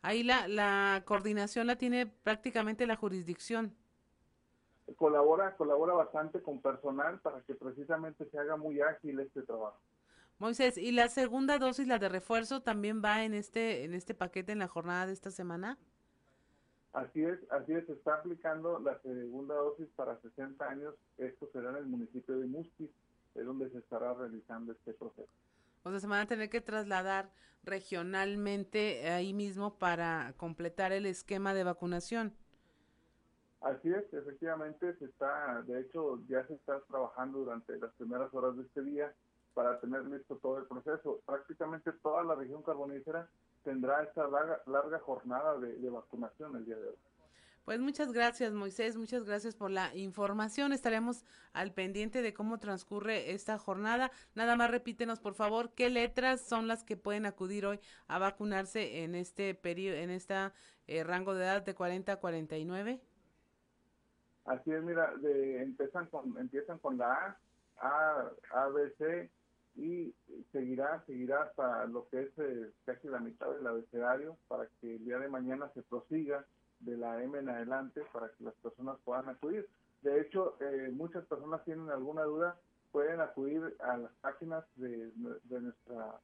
Ahí 0.03 0.23
la, 0.23 0.47
la 0.47 1.03
coordinación 1.05 1.67
la 1.67 1.75
tiene 1.75 2.05
prácticamente 2.05 2.87
la 2.87 2.95
jurisdicción. 2.95 3.75
Colabora, 4.95 5.55
colabora 5.57 5.93
bastante 5.93 6.41
con 6.41 6.61
personal 6.61 7.19
para 7.19 7.41
que 7.41 7.55
precisamente 7.55 8.25
se 8.29 8.37
haga 8.37 8.57
muy 8.57 8.81
ágil 8.81 9.19
este 9.19 9.41
trabajo. 9.43 9.79
Moisés, 10.41 10.75
¿y 10.75 10.91
la 10.91 11.07
segunda 11.07 11.59
dosis, 11.59 11.87
la 11.87 11.99
de 11.99 12.09
refuerzo, 12.09 12.63
también 12.63 12.99
va 12.99 13.23
en 13.23 13.35
este, 13.35 13.83
en 13.83 13.93
este 13.93 14.15
paquete 14.15 14.51
en 14.51 14.57
la 14.57 14.67
jornada 14.67 15.05
de 15.05 15.13
esta 15.13 15.29
semana? 15.29 15.77
Así 16.93 17.23
es, 17.23 17.37
así 17.51 17.73
es, 17.73 17.85
se 17.85 17.93
está 17.93 18.15
aplicando 18.15 18.79
la 18.79 18.99
segunda 19.01 19.53
dosis 19.53 19.87
para 19.95 20.19
60 20.19 20.67
años, 20.67 20.95
esto 21.19 21.47
será 21.53 21.69
en 21.69 21.75
el 21.75 21.85
municipio 21.85 22.39
de 22.39 22.47
Musquis 22.47 22.89
es 23.35 23.45
donde 23.45 23.69
se 23.69 23.77
estará 23.77 24.15
realizando 24.15 24.71
este 24.71 24.93
proceso. 24.93 25.31
O 25.83 25.91
sea, 25.91 25.99
se 25.99 26.07
van 26.07 26.21
a 26.21 26.25
tener 26.25 26.49
que 26.49 26.59
trasladar 26.59 27.29
regionalmente 27.63 29.07
ahí 29.11 29.33
mismo 29.33 29.77
para 29.77 30.33
completar 30.37 30.91
el 30.91 31.05
esquema 31.05 31.53
de 31.53 31.65
vacunación. 31.65 32.33
Así 33.61 33.93
es, 33.93 34.11
efectivamente 34.11 34.95
se 34.97 35.05
está, 35.05 35.61
de 35.67 35.81
hecho 35.81 36.19
ya 36.27 36.43
se 36.47 36.55
está 36.55 36.81
trabajando 36.89 37.39
durante 37.39 37.77
las 37.77 37.93
primeras 37.93 38.33
horas 38.33 38.57
de 38.57 38.63
este 38.63 38.81
día 38.81 39.13
para 39.53 39.79
tener 39.79 40.05
listo 40.05 40.37
todo 40.37 40.59
el 40.59 40.65
proceso. 40.65 41.21
Prácticamente 41.25 41.91
toda 42.03 42.23
la 42.23 42.35
región 42.35 42.63
carbonífera 42.63 43.27
tendrá 43.63 44.03
esta 44.03 44.27
larga, 44.27 44.61
larga 44.65 44.99
jornada 44.99 45.57
de, 45.59 45.77
de 45.77 45.89
vacunación 45.89 46.55
el 46.55 46.65
día 46.65 46.77
de 46.77 46.89
hoy. 46.89 46.95
Pues 47.65 47.79
muchas 47.79 48.11
gracias, 48.11 48.53
Moisés, 48.53 48.97
muchas 48.97 49.23
gracias 49.23 49.55
por 49.55 49.69
la 49.69 49.95
información. 49.95 50.73
Estaremos 50.73 51.23
al 51.53 51.71
pendiente 51.71 52.23
de 52.23 52.33
cómo 52.33 52.57
transcurre 52.57 53.33
esta 53.33 53.59
jornada. 53.59 54.11
Nada 54.33 54.55
más 54.55 54.71
repítenos, 54.71 55.19
por 55.19 55.35
favor, 55.35 55.71
qué 55.75 55.91
letras 55.91 56.41
son 56.41 56.67
las 56.67 56.83
que 56.83 56.97
pueden 56.97 57.27
acudir 57.27 57.67
hoy 57.67 57.79
a 58.07 58.17
vacunarse 58.17 59.03
en 59.03 59.13
este 59.13 59.53
periodo, 59.53 59.97
en 59.97 60.09
este 60.09 60.33
rango 61.05 61.35
de 61.35 61.43
edad 61.43 61.61
de 61.61 61.75
40 61.75 62.13
a 62.13 62.15
49. 62.17 62.99
Así 64.45 64.71
es, 64.71 64.83
mira, 64.83 65.13
de, 65.17 65.61
empiezan 65.61 66.07
con 66.07 66.35
empiezan 66.39 66.79
con 66.79 66.97
la 66.97 67.13
A, 67.13 67.37
A, 67.79 68.31
A, 68.63 68.67
B, 68.69 68.91
C 68.97 69.29
y 69.75 70.13
seguirá, 70.51 71.03
seguirá 71.05 71.43
hasta 71.43 71.85
lo 71.85 72.07
que 72.09 72.23
es 72.23 72.29
eh, 72.37 72.71
casi 72.85 73.07
la 73.07 73.19
mitad 73.19 73.49
del 73.51 73.65
abecedario 73.65 74.37
para 74.47 74.67
que 74.79 74.95
el 74.95 75.05
día 75.05 75.17
de 75.17 75.29
mañana 75.29 75.69
se 75.73 75.81
prosiga 75.83 76.45
de 76.81 76.97
la 76.97 77.23
M 77.23 77.37
en 77.37 77.49
adelante 77.49 78.01
para 78.11 78.29
que 78.29 78.43
las 78.43 78.53
personas 78.55 78.97
puedan 79.05 79.29
acudir. 79.29 79.67
De 80.01 80.19
hecho, 80.21 80.57
eh, 80.59 80.89
muchas 80.91 81.25
personas 81.25 81.63
tienen 81.63 81.89
alguna 81.89 82.23
duda, 82.23 82.57
pueden 82.91 83.21
acudir 83.21 83.75
a 83.79 83.97
las 83.97 84.11
páginas 84.21 84.65
de, 84.75 85.11
nuestra 85.49 86.19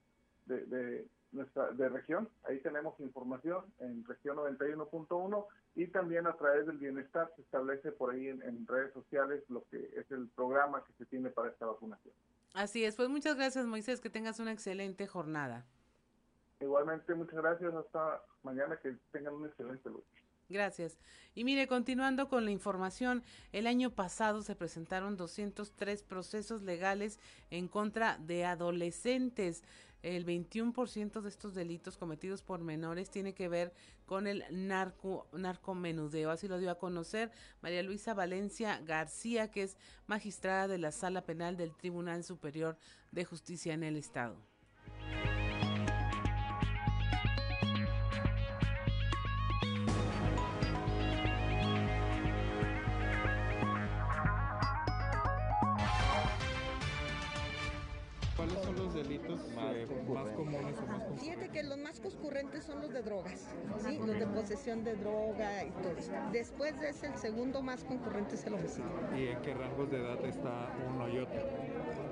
de, 0.48 1.08
nuestra 1.32 1.72
de 1.72 1.89
región. 1.89 2.28
Ahí 2.43 2.60
tenemos 2.60 3.00
información 3.00 3.66
en 3.80 4.04
región 4.06 4.38
91.1 4.38 5.45
y 5.76 5.88
también 5.88 6.26
a 6.26 6.34
través 6.34 6.66
del 6.66 6.78
bienestar 6.78 7.32
se 7.36 7.43
establece 7.43 7.91
por 7.91 8.14
ahí 8.14 8.28
en, 8.28 8.66
redes 8.66 8.91
sociales 8.93 9.43
lo 9.50 9.64
que 9.70 9.78
es 9.95 10.10
el 10.12 10.28
programa 10.30 10.84
que 10.86 10.93
se 10.93 11.06
tiene 11.06 11.30
para 11.30 11.50
esta 11.50 11.68
vacunación. 11.68 12.14
Así 12.54 12.84
es, 12.84 12.95
pues 12.95 13.10
muchas 13.10 13.36
gracias 13.36 13.66
Moisés, 13.66 14.00
que 14.00 14.10
tengas 14.10 14.39
una 14.39 14.52
excelente 14.52 15.08
jornada. 15.08 15.66
Igualmente, 16.60 17.14
muchas 17.14 17.36
gracias, 17.36 17.74
hasta 17.74 18.22
mañana, 18.43 18.80
que 18.82 18.95
tengan 19.12 19.36
un 19.36 19.45
excelente 19.45 19.89
lunes. 19.89 20.06
Gracias. 20.50 20.98
Y 21.36 21.43
mire, 21.43 21.68
continuando 21.68 22.30
con 22.30 22.45
la 22.45 22.52
información, 22.52 23.22
el 23.52 23.68
año 23.68 23.91
pasado 23.91 24.41
se 24.41 24.56
presentaron 24.56 25.18
203 25.18 26.04
procesos 26.04 26.62
legales 26.62 27.20
en 27.52 27.68
contra 27.68 28.18
de 28.18 28.45
adolescentes. 28.45 29.64
El 30.04 30.26
21% 30.26 31.22
de 31.22 31.30
estos 31.30 31.54
delitos 31.54 31.98
cometidos 31.98 32.41
por 32.41 32.62
menores 32.62 33.10
tiene 33.10 33.34
que 33.34 33.50
ver 33.50 33.74
con 34.06 34.28
el 34.28 34.43
narco 34.52 35.28
narcomenudeo. 35.34 36.30
Así 36.30 36.48
lo 36.48 36.60
dio 36.60 36.72
a 36.72 36.78
conocer 36.78 37.32
María 37.62 37.84
Luisa 37.84 38.14
Valencia 38.14 38.80
García, 38.86 39.50
que 39.50 39.64
es 39.64 39.78
magistrada 40.06 40.68
de 40.68 40.78
la 40.78 40.91
Sala 40.91 41.26
Penal 41.26 41.58
del 41.58 41.76
Tribunal 41.76 42.24
Superior 42.24 42.78
de 43.12 43.26
Justicia 43.26 43.74
en 43.74 43.84
el 43.84 43.95
Estado. 43.95 44.38
Más 59.04 60.30
comunes 60.32 60.78
o 60.80 60.88
más 60.88 61.20
Fíjate 61.20 61.50
que 61.50 61.64
los 61.64 61.78
más 61.78 62.00
concurrentes 62.00 62.64
son 62.64 62.82
los 62.82 62.91
de 62.91 63.02
drogas, 63.02 63.48
¿sí? 63.86 63.98
los 63.98 64.20
de 64.20 64.28
posesión 64.28 64.84
de 64.84 64.95
droga 64.95 65.64
y 65.64 65.72
todo 65.72 65.91
eso. 65.98 66.12
Después 66.32 66.80
de 66.80 66.89
ese, 66.89 67.08
el 67.08 67.18
segundo 67.18 67.62
más 67.62 67.84
concurrente 67.84 68.36
es 68.36 68.45
el 68.45 68.56
homicidio. 68.56 68.89
¿Y 69.16 69.28
en 69.28 69.41
qué 69.41 69.54
rangos 69.54 69.89
de 69.91 69.98
edad 69.98 70.24
está 70.26 70.74
uno 70.89 71.08
y 71.10 71.20
otro? 71.20 71.39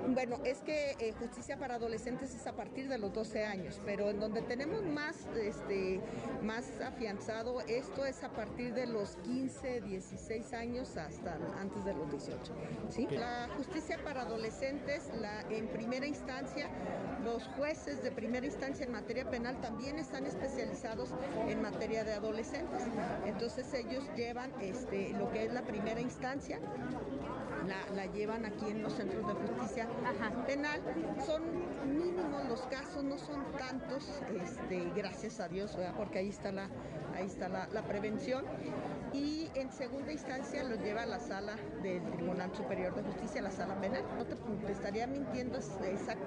Bueno, 0.08 0.38
es 0.44 0.62
que 0.62 0.96
eh, 1.00 1.12
justicia 1.18 1.58
para 1.58 1.76
adolescentes 1.76 2.34
es 2.34 2.46
a 2.46 2.54
partir 2.54 2.88
de 2.88 2.98
los 2.98 3.12
12 3.12 3.44
años, 3.44 3.80
pero 3.84 4.10
en 4.10 4.20
donde 4.20 4.42
tenemos 4.42 4.84
más, 4.84 5.26
este, 5.36 6.00
más 6.42 6.80
afianzado 6.80 7.60
esto 7.62 8.04
es 8.04 8.22
a 8.22 8.30
partir 8.30 8.74
de 8.74 8.86
los 8.86 9.16
15, 9.16 9.80
16 9.80 10.52
años 10.52 10.96
hasta 10.96 11.38
antes 11.58 11.84
de 11.84 11.94
los 11.94 12.10
18. 12.10 12.52
¿sí? 12.88 13.06
La 13.10 13.48
justicia 13.56 13.98
para 14.04 14.22
adolescentes, 14.22 15.10
la, 15.20 15.40
en 15.50 15.68
primera 15.68 16.06
instancia, 16.06 16.68
los 17.24 17.42
jueces 17.56 18.02
de 18.02 18.12
primera 18.12 18.46
instancia 18.46 18.86
en 18.86 18.92
materia 18.92 19.28
penal 19.28 19.60
también 19.60 19.98
están 19.98 20.26
especializados 20.26 21.10
en 21.48 21.60
materia 21.60 22.04
de 22.04 22.14
adolescentes. 22.14 22.82
Entonces 23.24 23.72
ellos 23.74 24.04
llevan 24.16 24.52
este, 24.60 25.10
lo 25.18 25.30
que 25.32 25.46
es 25.46 25.52
la 25.52 25.62
primera 25.62 26.00
instancia 26.00 26.60
la, 27.66 28.06
llevan 28.06 28.44
aquí 28.44 28.70
en 28.70 28.82
los 28.82 28.92
centros 28.94 29.26
de 29.26 29.34
justicia 29.34 29.88
penal. 30.46 30.80
Son 31.24 31.42
mínimos 31.96 32.44
los 32.48 32.62
casos, 32.62 33.02
no 33.04 33.18
son 33.18 33.44
tantos, 33.58 34.08
este, 34.42 34.90
gracias 34.94 35.40
a 35.40 35.48
Dios, 35.48 35.76
porque 35.96 36.18
ahí 36.18 36.28
está 36.28 36.52
la, 36.52 36.68
ahí 37.14 37.26
está 37.26 37.48
la, 37.48 37.82
prevención. 37.82 38.44
Y 39.12 39.50
en 39.54 39.72
segunda 39.72 40.12
instancia 40.12 40.62
los 40.64 40.78
lleva 40.80 41.02
a 41.02 41.06
la 41.06 41.20
sala 41.20 41.56
del 41.82 42.02
Tribunal 42.10 42.54
Superior 42.54 42.94
de 42.94 43.02
Justicia, 43.02 43.40
la 43.40 43.50
sala 43.50 43.80
penal. 43.80 44.04
No 44.16 44.26
te, 44.26 44.36
estaría 44.72 45.06
mintiendo 45.06 45.58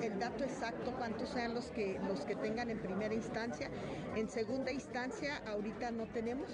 el 0.02 0.20
dato 0.20 0.44
exacto, 0.44 0.94
cuántos 0.98 1.30
sean 1.30 1.54
los 1.54 1.72
que, 1.72 2.00
los 2.08 2.22
que 2.22 2.36
tengan 2.36 2.70
en 2.70 2.80
primera 2.80 3.14
instancia. 3.14 3.70
En 4.16 4.30
segunda 4.30 4.72
instancia, 4.72 5.42
ahorita 5.48 5.92
no 5.92 6.08
tenemos. 6.08 6.50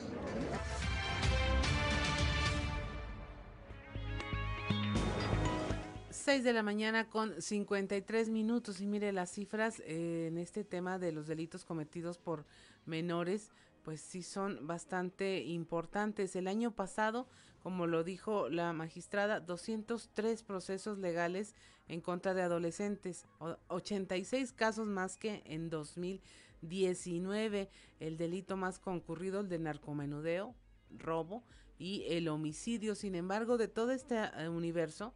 6 6.26 6.44
de 6.44 6.54
la 6.54 6.64
mañana 6.64 7.08
con 7.08 7.40
53 7.40 8.30
minutos 8.30 8.82
y 8.82 8.88
mire 8.88 9.12
las 9.12 9.32
cifras 9.32 9.80
eh, 9.86 10.26
en 10.28 10.40
este 10.40 10.64
tema 10.64 10.98
de 10.98 11.12
los 11.12 11.28
delitos 11.28 11.66
cometidos 11.66 12.18
por 12.18 12.48
menores, 12.88 13.52
pues 13.84 14.02
sí 14.02 14.24
son 14.24 14.66
bastante 14.66 15.44
importantes. 15.44 16.36
El 16.36 16.48
año 16.48 16.72
pasado, 16.72 17.28
como 17.62 17.86
lo 17.86 18.04
dijo 18.04 18.50
la 18.50 18.74
magistrada, 18.74 19.40
203 19.40 20.42
procesos 20.42 20.98
legales 20.98 21.54
en 21.88 22.02
contra 22.02 22.34
de 22.34 22.42
adolescentes, 22.42 23.28
86 23.68 24.52
casos 24.52 24.88
más 24.88 25.18
que 25.18 25.44
en 25.46 25.70
2019. 25.70 27.70
El 28.00 28.18
delito 28.18 28.58
más 28.58 28.80
concurrido, 28.80 29.42
el 29.42 29.50
de 29.50 29.60
narcomenudeo, 29.60 30.56
robo 30.98 31.44
y 31.78 32.06
el 32.10 32.28
homicidio. 32.28 32.96
Sin 32.96 33.16
embargo, 33.16 33.58
de 33.58 33.68
todo 33.68 33.92
este 33.92 34.16
eh, 34.38 34.50
universo, 34.50 35.14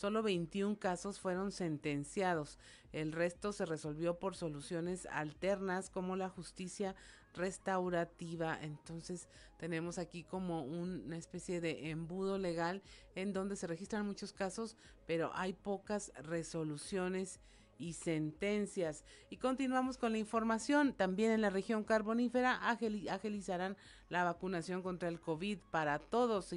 Solo 0.00 0.22
21 0.22 0.78
casos 0.78 1.20
fueron 1.20 1.52
sentenciados. 1.52 2.58
El 2.92 3.12
resto 3.12 3.52
se 3.52 3.66
resolvió 3.66 4.18
por 4.18 4.34
soluciones 4.34 5.06
alternas 5.10 5.90
como 5.90 6.16
la 6.16 6.30
justicia 6.30 6.94
restaurativa. 7.34 8.58
Entonces 8.62 9.28
tenemos 9.58 9.98
aquí 9.98 10.24
como 10.24 10.64
una 10.64 11.18
especie 11.18 11.60
de 11.60 11.90
embudo 11.90 12.38
legal 12.38 12.82
en 13.14 13.32
donde 13.32 13.56
se 13.56 13.66
registran 13.66 14.06
muchos 14.06 14.32
casos, 14.32 14.76
pero 15.06 15.32
hay 15.34 15.52
pocas 15.52 16.12
resoluciones 16.22 17.38
y 17.80 17.94
sentencias. 17.94 19.04
Y 19.30 19.38
continuamos 19.38 19.98
con 19.98 20.12
la 20.12 20.18
información. 20.18 20.92
También 20.92 21.32
en 21.32 21.40
la 21.40 21.50
región 21.50 21.82
carbonífera 21.82 22.60
agilizarán 23.08 23.76
la 24.08 24.22
vacunación 24.22 24.82
contra 24.82 25.08
el 25.08 25.20
COVID 25.20 25.58
para 25.70 25.98
todos, 25.98 26.52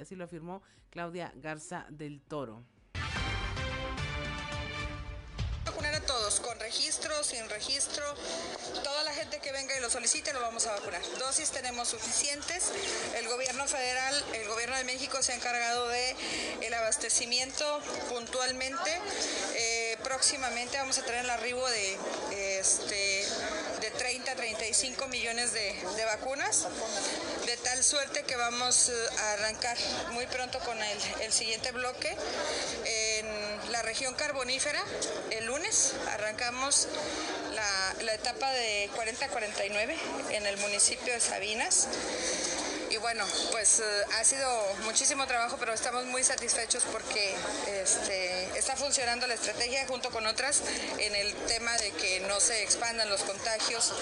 así 0.00 0.16
lo 0.16 0.24
afirmó 0.24 0.62
Claudia 0.90 1.32
Garza 1.36 1.86
del 1.90 2.20
Toro. 2.22 2.64
todos, 6.06 6.40
con 6.40 6.58
registro, 6.60 7.22
sin 7.22 7.48
registro, 7.48 8.04
toda 8.82 9.02
la 9.04 9.12
gente 9.12 9.40
que 9.40 9.52
venga 9.52 9.76
y 9.76 9.80
lo 9.80 9.90
solicite 9.90 10.32
lo 10.32 10.40
vamos 10.40 10.66
a 10.66 10.72
vacunar. 10.72 11.00
Dosis 11.18 11.50
tenemos 11.50 11.88
suficientes. 11.88 12.72
El 13.16 13.28
gobierno 13.28 13.66
federal, 13.66 14.24
el 14.34 14.48
gobierno 14.48 14.76
de 14.76 14.84
México 14.84 15.22
se 15.22 15.32
ha 15.32 15.36
encargado 15.36 15.88
de 15.88 16.16
el 16.62 16.74
abastecimiento 16.74 17.80
puntualmente. 18.08 18.90
Eh, 19.54 19.81
próximamente 20.02 20.76
vamos 20.78 20.98
a 20.98 21.02
tener 21.02 21.24
el 21.24 21.30
arribo 21.30 21.66
de 21.68 21.98
este 22.58 23.26
de 23.80 23.90
30 23.90 24.30
a 24.30 24.34
35 24.36 25.08
millones 25.08 25.52
de, 25.52 26.04
vacunas, 26.04 26.66
de 27.46 27.56
tal 27.56 27.82
suerte 27.82 28.22
que 28.22 28.36
vamos 28.36 28.90
eh, 28.90 28.92
a 29.18 29.32
arrancar 29.32 29.76
muy 30.12 30.24
pronto 30.26 30.60
con 30.60 30.80
el, 30.80 30.98
el 31.20 31.32
siguiente 31.32 31.72
bloque. 31.72 32.16
En 32.84 33.72
la 33.72 33.82
región 33.82 34.14
carbonífera, 34.14 34.80
el 35.30 35.46
lunes 35.46 35.94
arrancamos 36.12 36.86
la, 37.54 37.94
la 38.04 38.14
etapa 38.14 38.52
de 38.52 38.88
40-49 38.94 39.96
en 40.30 40.46
el 40.46 40.56
municipio 40.58 41.12
de 41.12 41.20
Sabinas 41.20 41.88
y 42.92 42.98
bueno, 42.98 43.24
pues 43.50 43.80
eh, 43.80 43.82
ha 44.20 44.24
sido 44.24 44.46
muchísimo 44.84 45.26
trabajo, 45.26 45.56
pero 45.58 45.72
estamos 45.72 46.04
muy 46.04 46.22
satisfechos 46.22 46.82
porque 46.92 47.34
este, 47.80 48.41
está 48.62 48.76
funcionando 48.76 49.26
la 49.26 49.34
estrategia 49.34 49.84
junto 49.88 50.08
con 50.10 50.24
otras 50.24 50.62
en 50.98 51.16
el 51.16 51.34
tema 51.48 51.76
de 51.78 51.90
que 51.90 52.20
no 52.20 52.38
se 52.38 52.62
expandan 52.62 53.10
los 53.10 53.22
contagios. 53.22 53.92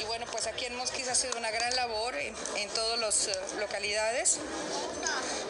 Y 0.00 0.04
bueno, 0.06 0.26
pues 0.32 0.48
aquí 0.48 0.64
en 0.64 0.74
Mosquís 0.74 1.06
ha 1.06 1.14
sido 1.14 1.38
una 1.38 1.52
gran 1.52 1.72
labor 1.76 2.16
en, 2.16 2.34
todas 2.74 2.98
las 2.98 3.28
eh, 3.28 3.40
localidades, 3.60 4.38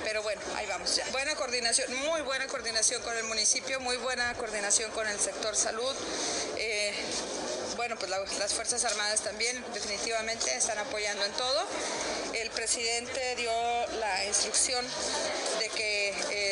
pero 0.05 0.23
bueno, 0.23 0.43
ahí 0.57 0.66
vamos 0.66 0.95
ya. 0.95 1.07
Buena 1.12 1.35
coordinación, 1.35 1.95
muy 1.95 2.21
buena 2.21 2.47
coordinación 2.47 3.01
con 3.01 3.16
el 3.16 3.25
municipio, 3.25 3.81
muy 3.81 3.97
buena 3.97 4.35
coordinación 4.35 4.91
con 4.91 5.09
el 5.09 5.19
sector 5.19 5.57
salud. 5.57 5.95
Eh, 6.59 6.93
bueno, 7.79 7.97
pues 7.97 8.11
las 8.11 8.53
Fuerzas 8.53 8.85
Armadas 8.85 9.23
también 9.23 9.64
definitivamente 9.73 10.55
están 10.55 10.77
apoyando 10.79 11.25
en 11.25 11.33
todo. 11.33 11.66
el 12.35 12.51
presidente 12.51 13.37
dio 13.37 13.51
la 13.99 14.27
instrucción 14.27 14.85
de 15.59 15.68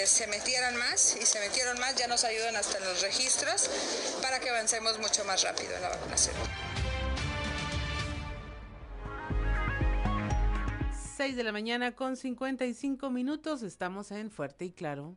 eh, 0.07 0.09
se 0.09 0.27
metieran 0.29 0.77
más 0.77 1.17
y 1.21 1.27
se 1.27 1.41
metieron 1.41 1.79
más, 1.81 1.97
ya 1.97 2.07
nos 2.07 2.23
ayudan 2.25 2.55
hasta 2.57 2.79
en 2.79 2.85
los 2.85 3.03
registros 3.03 3.69
para 4.23 4.39
que 4.39 4.51
avancemos 4.51 4.99
mucho 4.99 5.25
más 5.25 5.43
rápido 5.43 5.75
en 5.75 5.83
la 5.83 5.89
vacunación. 5.89 6.35
6 11.17 11.37
de 11.37 11.45
la 11.45 11.53
mañana 11.53 11.93
con 11.93 12.17
55 12.17 13.11
minutos, 13.11 13.63
estamos 13.63 14.11
en 14.13 14.31
Fuerte 14.31 14.67
y 14.67 14.73
Claro. 14.73 15.17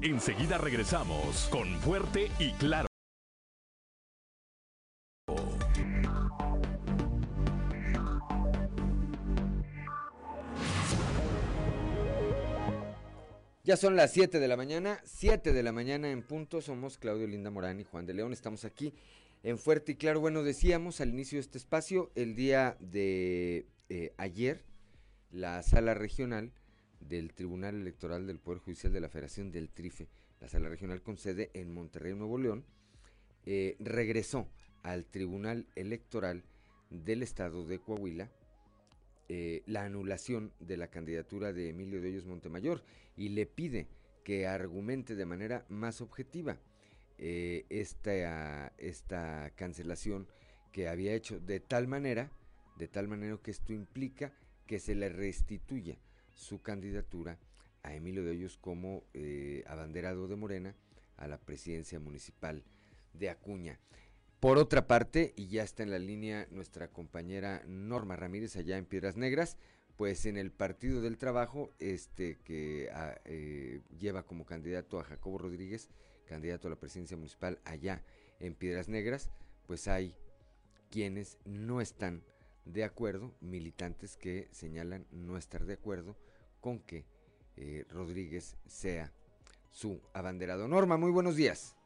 Enseguida 0.00 0.58
regresamos 0.58 1.48
con 1.50 1.80
Fuerte 1.80 2.30
y 2.38 2.52
Claro. 2.52 2.91
Ya 13.64 13.76
son 13.76 13.94
las 13.94 14.10
7 14.10 14.40
de 14.40 14.48
la 14.48 14.56
mañana, 14.56 15.00
7 15.04 15.52
de 15.52 15.62
la 15.62 15.70
mañana 15.70 16.10
en 16.10 16.24
punto. 16.24 16.60
Somos 16.60 16.98
Claudio 16.98 17.28
Linda 17.28 17.48
Morán 17.48 17.78
y 17.78 17.84
Juan 17.84 18.06
de 18.06 18.12
León. 18.12 18.32
Estamos 18.32 18.64
aquí 18.64 18.92
en 19.44 19.56
Fuerte 19.56 19.92
y 19.92 19.94
Claro. 19.94 20.18
Bueno, 20.18 20.42
decíamos 20.42 21.00
al 21.00 21.10
inicio 21.10 21.36
de 21.36 21.42
este 21.42 21.58
espacio, 21.58 22.10
el 22.16 22.34
día 22.34 22.76
de 22.80 23.68
eh, 23.88 24.14
ayer, 24.16 24.64
la 25.30 25.62
sala 25.62 25.94
regional 25.94 26.50
del 26.98 27.34
Tribunal 27.34 27.76
Electoral 27.76 28.26
del 28.26 28.40
Poder 28.40 28.58
Judicial 28.58 28.92
de 28.92 29.00
la 29.00 29.08
Federación 29.08 29.52
del 29.52 29.70
TRIFE, 29.70 30.08
la 30.40 30.48
sala 30.48 30.68
regional 30.68 31.00
con 31.00 31.16
sede 31.16 31.52
en 31.54 31.72
Monterrey, 31.72 32.14
Nuevo 32.14 32.38
León, 32.38 32.64
eh, 33.46 33.76
regresó 33.78 34.48
al 34.82 35.04
Tribunal 35.04 35.68
Electoral 35.76 36.42
del 36.90 37.22
Estado 37.22 37.64
de 37.64 37.78
Coahuila 37.78 38.28
eh, 39.28 39.62
la 39.66 39.84
anulación 39.84 40.52
de 40.60 40.76
la 40.76 40.88
candidatura 40.88 41.52
de 41.52 41.70
Emilio 41.70 42.00
de 42.00 42.08
Hoyos 42.08 42.26
Montemayor 42.26 42.82
y 43.16 43.30
le 43.30 43.46
pide 43.46 43.88
que 44.24 44.46
argumente 44.46 45.14
de 45.14 45.26
manera 45.26 45.64
más 45.68 46.00
objetiva 46.00 46.58
eh, 47.18 47.66
esta, 47.68 48.68
esta 48.78 49.52
cancelación 49.54 50.26
que 50.72 50.88
había 50.88 51.14
hecho 51.14 51.38
de 51.38 51.60
tal 51.60 51.86
manera, 51.86 52.30
de 52.76 52.88
tal 52.88 53.08
manera 53.08 53.38
que 53.42 53.50
esto 53.50 53.72
implica 53.72 54.32
que 54.66 54.78
se 54.78 54.94
le 54.94 55.08
restituya 55.08 55.98
su 56.34 56.62
candidatura 56.62 57.38
a 57.82 57.94
Emilio 57.94 58.24
de 58.24 58.30
Hoyos 58.30 58.56
como 58.56 59.04
eh, 59.12 59.64
abanderado 59.66 60.28
de 60.28 60.36
Morena 60.36 60.74
a 61.16 61.26
la 61.26 61.38
presidencia 61.38 62.00
municipal 62.00 62.64
de 63.12 63.30
Acuña. 63.30 63.78
Por 64.42 64.58
otra 64.58 64.88
parte, 64.88 65.34
y 65.36 65.46
ya 65.46 65.62
está 65.62 65.84
en 65.84 65.92
la 65.92 66.00
línea 66.00 66.48
nuestra 66.50 66.88
compañera 66.88 67.62
Norma 67.64 68.16
Ramírez 68.16 68.56
allá 68.56 68.76
en 68.76 68.86
Piedras 68.86 69.16
Negras, 69.16 69.56
pues 69.96 70.26
en 70.26 70.36
el 70.36 70.50
Partido 70.50 71.00
del 71.00 71.16
Trabajo, 71.16 71.70
este 71.78 72.40
que 72.42 72.90
ah, 72.92 73.14
eh, 73.24 73.82
lleva 74.00 74.24
como 74.24 74.44
candidato 74.44 74.98
a 74.98 75.04
Jacobo 75.04 75.38
Rodríguez, 75.38 75.90
candidato 76.26 76.66
a 76.66 76.70
la 76.70 76.80
presidencia 76.80 77.16
municipal 77.16 77.60
allá 77.64 78.02
en 78.40 78.56
Piedras 78.56 78.88
Negras, 78.88 79.30
pues 79.68 79.86
hay 79.86 80.16
quienes 80.90 81.38
no 81.44 81.80
están 81.80 82.24
de 82.64 82.82
acuerdo, 82.82 83.32
militantes 83.40 84.16
que 84.16 84.48
señalan 84.50 85.06
no 85.12 85.36
estar 85.36 85.66
de 85.66 85.74
acuerdo 85.74 86.16
con 86.60 86.80
que 86.80 87.06
eh, 87.54 87.84
Rodríguez 87.90 88.56
sea 88.66 89.12
su 89.70 90.00
abanderado. 90.12 90.66
Norma, 90.66 90.96
muy 90.96 91.12
buenos 91.12 91.36
días. 91.36 91.76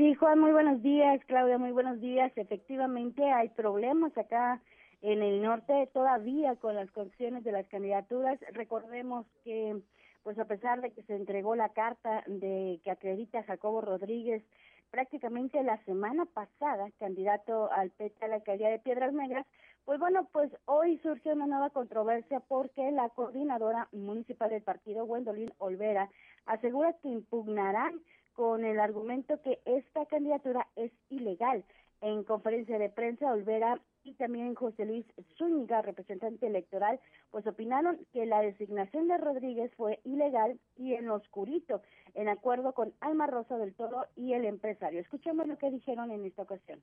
Sí, 0.00 0.14
Juan, 0.14 0.38
muy 0.38 0.52
buenos 0.52 0.80
días. 0.80 1.20
Claudia, 1.26 1.58
muy 1.58 1.72
buenos 1.72 2.00
días. 2.00 2.32
Efectivamente, 2.34 3.22
hay 3.22 3.50
problemas 3.50 4.16
acá 4.16 4.62
en 5.02 5.22
el 5.22 5.42
norte 5.42 5.90
todavía 5.92 6.56
con 6.56 6.74
las 6.74 6.90
condiciones 6.90 7.44
de 7.44 7.52
las 7.52 7.68
candidaturas. 7.68 8.40
Recordemos 8.54 9.26
que, 9.44 9.78
pues 10.22 10.38
a 10.38 10.46
pesar 10.46 10.80
de 10.80 10.90
que 10.92 11.02
se 11.02 11.14
entregó 11.14 11.54
la 11.54 11.68
carta 11.68 12.24
de 12.26 12.80
que 12.82 12.90
acredita 12.90 13.42
Jacobo 13.42 13.82
Rodríguez 13.82 14.42
prácticamente 14.90 15.62
la 15.62 15.76
semana 15.84 16.24
pasada, 16.24 16.88
candidato 16.98 17.70
al 17.70 17.90
PT 17.90 18.24
a 18.24 18.28
la 18.28 18.36
alcaldía 18.36 18.70
de 18.70 18.78
Piedras 18.78 19.12
Negras, 19.12 19.46
pues 19.84 20.00
bueno, 20.00 20.26
pues 20.32 20.50
hoy 20.64 20.98
surge 21.02 21.30
una 21.30 21.46
nueva 21.46 21.68
controversia 21.68 22.40
porque 22.40 22.90
la 22.90 23.10
coordinadora 23.10 23.86
municipal 23.92 24.48
del 24.48 24.62
partido, 24.62 25.04
Gwendolyn 25.04 25.52
Olvera, 25.58 26.08
asegura 26.46 26.94
que 27.02 27.08
impugnarán 27.08 28.00
con 28.34 28.64
el 28.64 28.80
argumento 28.80 29.40
que 29.42 29.60
esta 29.64 30.06
candidatura 30.06 30.66
es 30.76 30.92
ilegal. 31.08 31.64
En 32.00 32.24
conferencia 32.24 32.78
de 32.78 32.88
prensa, 32.88 33.32
Olvera 33.32 33.80
y 34.04 34.14
también 34.14 34.54
José 34.54 34.86
Luis 34.86 35.04
Zúñiga, 35.36 35.82
representante 35.82 36.46
electoral, 36.46 36.98
pues 37.30 37.46
opinaron 37.46 37.98
que 38.12 38.24
la 38.24 38.40
designación 38.40 39.08
de 39.08 39.18
Rodríguez 39.18 39.70
fue 39.76 40.00
ilegal 40.04 40.58
y 40.76 40.94
en 40.94 41.10
oscurito, 41.10 41.82
en 42.14 42.28
acuerdo 42.28 42.72
con 42.72 42.94
Alma 43.00 43.26
Rosa 43.26 43.58
del 43.58 43.74
Toro 43.74 44.06
y 44.16 44.32
el 44.32 44.46
empresario. 44.46 45.00
Escuchemos 45.00 45.46
lo 45.46 45.58
que 45.58 45.70
dijeron 45.70 46.10
en 46.10 46.24
esta 46.24 46.42
ocasión. 46.42 46.80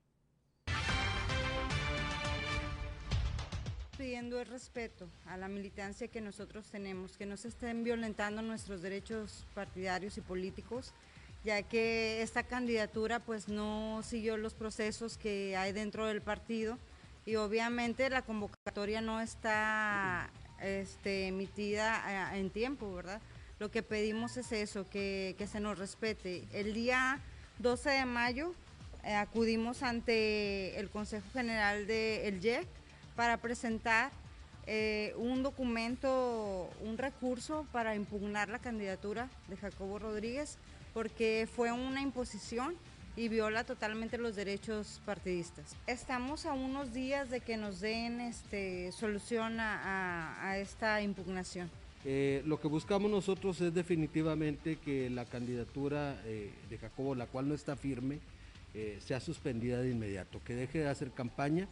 pidiendo 3.98 4.40
el 4.40 4.46
respeto 4.46 5.08
a 5.26 5.36
la 5.36 5.48
militancia 5.48 6.06
que 6.06 6.20
nosotros 6.20 6.70
tenemos, 6.70 7.16
que 7.16 7.26
no 7.26 7.36
se 7.36 7.48
estén 7.48 7.82
violentando 7.82 8.42
nuestros 8.42 8.80
derechos 8.80 9.44
partidarios 9.56 10.16
y 10.18 10.20
políticos, 10.20 10.94
ya 11.44 11.62
que 11.62 12.22
esta 12.22 12.42
candidatura 12.42 13.20
pues 13.20 13.48
no 13.48 14.02
siguió 14.02 14.36
los 14.36 14.54
procesos 14.54 15.16
que 15.18 15.56
hay 15.56 15.72
dentro 15.72 16.06
del 16.06 16.20
partido 16.20 16.78
y 17.24 17.36
obviamente 17.36 18.08
la 18.10 18.22
convocatoria 18.22 19.00
no 19.00 19.20
está 19.20 20.30
este, 20.60 21.28
emitida 21.28 22.32
eh, 22.32 22.38
en 22.38 22.50
tiempo, 22.50 22.94
¿verdad? 22.94 23.20
Lo 23.58 23.70
que 23.70 23.82
pedimos 23.82 24.36
es 24.36 24.52
eso, 24.52 24.88
que, 24.88 25.36
se 25.50 25.60
nos 25.60 25.78
respete. 25.78 26.44
El 26.52 26.74
día 26.74 27.20
12 27.58 27.90
de 27.90 28.04
mayo 28.04 28.54
eh, 29.04 29.14
acudimos 29.14 29.82
ante 29.82 30.78
el 30.78 30.90
Consejo 30.90 31.26
General 31.32 31.86
del 31.86 32.40
de, 32.40 32.66
para 33.16 33.36
presentar 33.36 34.10
eh, 34.66 35.12
un 35.16 35.42
documento, 35.42 36.70
un 36.82 36.98
recurso 36.98 37.66
para 37.72 37.94
impugnar 37.94 38.48
la 38.48 38.58
candidatura 38.58 39.28
de 39.48 39.56
Jacobo 39.56 39.98
Rodríguez 39.98 40.56
porque 40.92 41.48
fue 41.54 41.72
una 41.72 42.00
imposición 42.02 42.74
y 43.18 43.28
viola 43.28 43.64
totalmente 43.64 44.16
los 44.16 44.36
derechos 44.36 45.00
partidistas. 45.04 45.74
Estamos 45.88 46.46
a 46.46 46.52
unos 46.52 46.94
días 46.94 47.30
de 47.30 47.40
que 47.40 47.56
nos 47.56 47.80
den 47.80 48.20
este, 48.20 48.92
solución 48.92 49.58
a, 49.58 50.56
esta 50.58 51.02
impugnación. 51.02 51.68
Eh, 52.04 52.42
lo 52.46 52.60
que 52.60 52.68
buscamos 52.68 53.10
nosotros 53.10 53.60
es 53.60 53.74
definitivamente 53.74 54.76
que 54.76 55.10
la 55.10 55.24
candidatura 55.24 56.22
eh, 56.26 56.52
de 56.70 56.78
Jacobo, 56.78 57.16
la 57.16 57.26
cual 57.26 57.48
no 57.48 57.54
está 57.54 57.74
firme, 57.74 58.20
eh, 58.74 58.98
sea 59.04 59.18
suspendida 59.18 59.80
de 59.80 59.90
inmediato, 59.90 60.40
que 60.44 60.54
deje 60.54 60.78
de 60.78 60.88
hacer 60.88 61.10
campaña, 61.10 61.66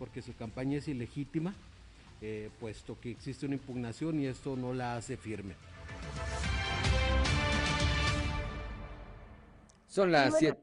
porque 0.00 0.20
su 0.20 0.34
campaña 0.34 0.78
es 0.78 0.88
ilegítima, 0.88 1.54
puesto 2.58 2.98
que 3.00 3.12
existe 3.12 3.46
una 3.46 3.54
impugnación 3.54 4.18
y 4.18 4.26
esto 4.26 4.56
no 4.56 4.74
la 4.74 4.96
hace 4.96 5.16
firme. 5.16 5.54
Son 9.98 10.12
las 10.12 10.38
siete. 10.38 10.60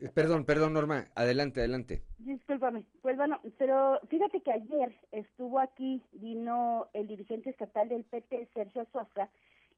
Eh, 0.00 0.08
perdón, 0.14 0.46
perdón, 0.46 0.72
Norma. 0.72 1.08
Adelante, 1.14 1.60
adelante. 1.60 2.04
Discúlpame. 2.20 2.86
Pues 3.02 3.18
bueno, 3.18 3.38
pero 3.58 4.00
fíjate 4.08 4.40
que 4.40 4.50
ayer 4.50 4.96
estuvo 5.10 5.60
aquí, 5.60 6.02
vino 6.12 6.88
el 6.94 7.06
dirigente 7.06 7.50
estatal 7.50 7.90
del 7.90 8.04
PT, 8.04 8.48
Sergio 8.54 8.86
Sosa, 8.90 9.28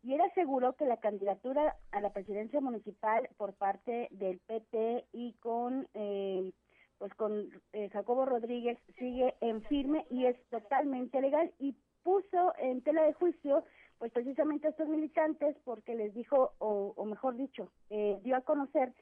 y 0.04 0.14
él 0.14 0.20
aseguró 0.20 0.74
que 0.74 0.84
la 0.84 0.98
candidatura 0.98 1.76
a 1.90 2.00
la 2.00 2.12
presidencia 2.12 2.60
municipal 2.60 3.28
por 3.36 3.54
parte 3.54 4.06
del 4.12 4.38
PT 4.46 5.06
y 5.12 5.32
con 5.40 5.88
eh, 5.94 6.52
pues 6.98 7.12
con 7.14 7.50
eh, 7.72 7.88
Jacobo 7.92 8.26
Rodríguez 8.26 8.78
sigue 8.96 9.34
en 9.40 9.60
firme 9.62 10.06
y 10.08 10.26
es 10.26 10.36
totalmente 10.50 11.20
legal 11.20 11.52
y 11.58 11.74
puso 12.04 12.54
en 12.58 12.80
tela 12.82 13.02
de 13.02 13.14
juicio 13.14 13.64
pues 14.04 14.12
precisamente 14.12 14.68
estos 14.68 14.86
militantes 14.86 15.56
porque 15.64 15.94
les 15.94 16.12
dijo, 16.12 16.52
o, 16.58 17.04
mejor 17.06 17.38
dicho, 17.38 17.70
eh, 17.88 18.20
dio 18.22 18.36
a 18.36 18.42
conocer 18.42 18.92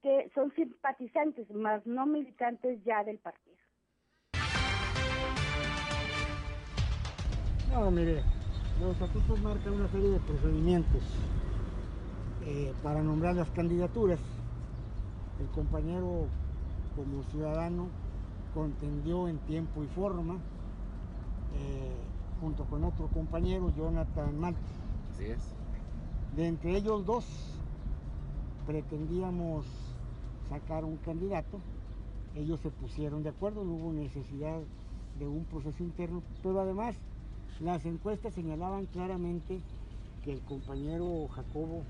que 0.00 0.30
son 0.34 0.50
simpatizantes, 0.54 1.50
más 1.50 1.84
no 1.84 2.06
militantes 2.06 2.82
ya 2.82 3.04
del 3.04 3.18
partido. 3.18 3.54
No, 7.70 7.90
mire, 7.90 8.22
los 8.80 8.92
estatutos 8.92 9.38
marcan 9.42 9.74
una 9.74 9.88
serie 9.88 10.08
de 10.08 10.20
procedimientos 10.20 11.02
eh, 12.46 12.72
para 12.82 13.02
nombrar 13.02 13.34
las 13.34 13.50
candidaturas. 13.50 14.20
El 15.38 15.48
compañero, 15.48 16.28
como 16.96 17.22
ciudadano, 17.24 17.88
contendió 18.54 19.28
en 19.28 19.36
tiempo 19.40 19.84
y 19.84 19.86
forma. 19.88 20.36
Eh, 21.58 22.15
junto 22.40 22.64
con 22.64 22.84
otro 22.84 23.08
compañero, 23.08 23.72
Jonathan 23.76 24.38
Malta. 24.38 24.60
Así 25.12 25.24
es. 25.26 25.38
De 26.36 26.46
entre 26.46 26.76
ellos 26.76 27.04
dos, 27.06 27.24
pretendíamos 28.66 29.64
sacar 30.48 30.84
un 30.84 30.96
candidato, 30.98 31.60
ellos 32.34 32.60
se 32.60 32.70
pusieron 32.70 33.22
de 33.22 33.30
acuerdo, 33.30 33.64
no 33.64 33.72
hubo 33.72 33.92
necesidad 33.92 34.60
de 35.18 35.26
un 35.26 35.44
proceso 35.44 35.82
interno, 35.82 36.22
pero 36.42 36.60
además 36.60 36.94
las 37.60 37.86
encuestas 37.86 38.34
señalaban 38.34 38.86
claramente 38.86 39.60
que 40.22 40.32
el 40.32 40.40
compañero 40.40 41.28
Jacobo 41.28 41.82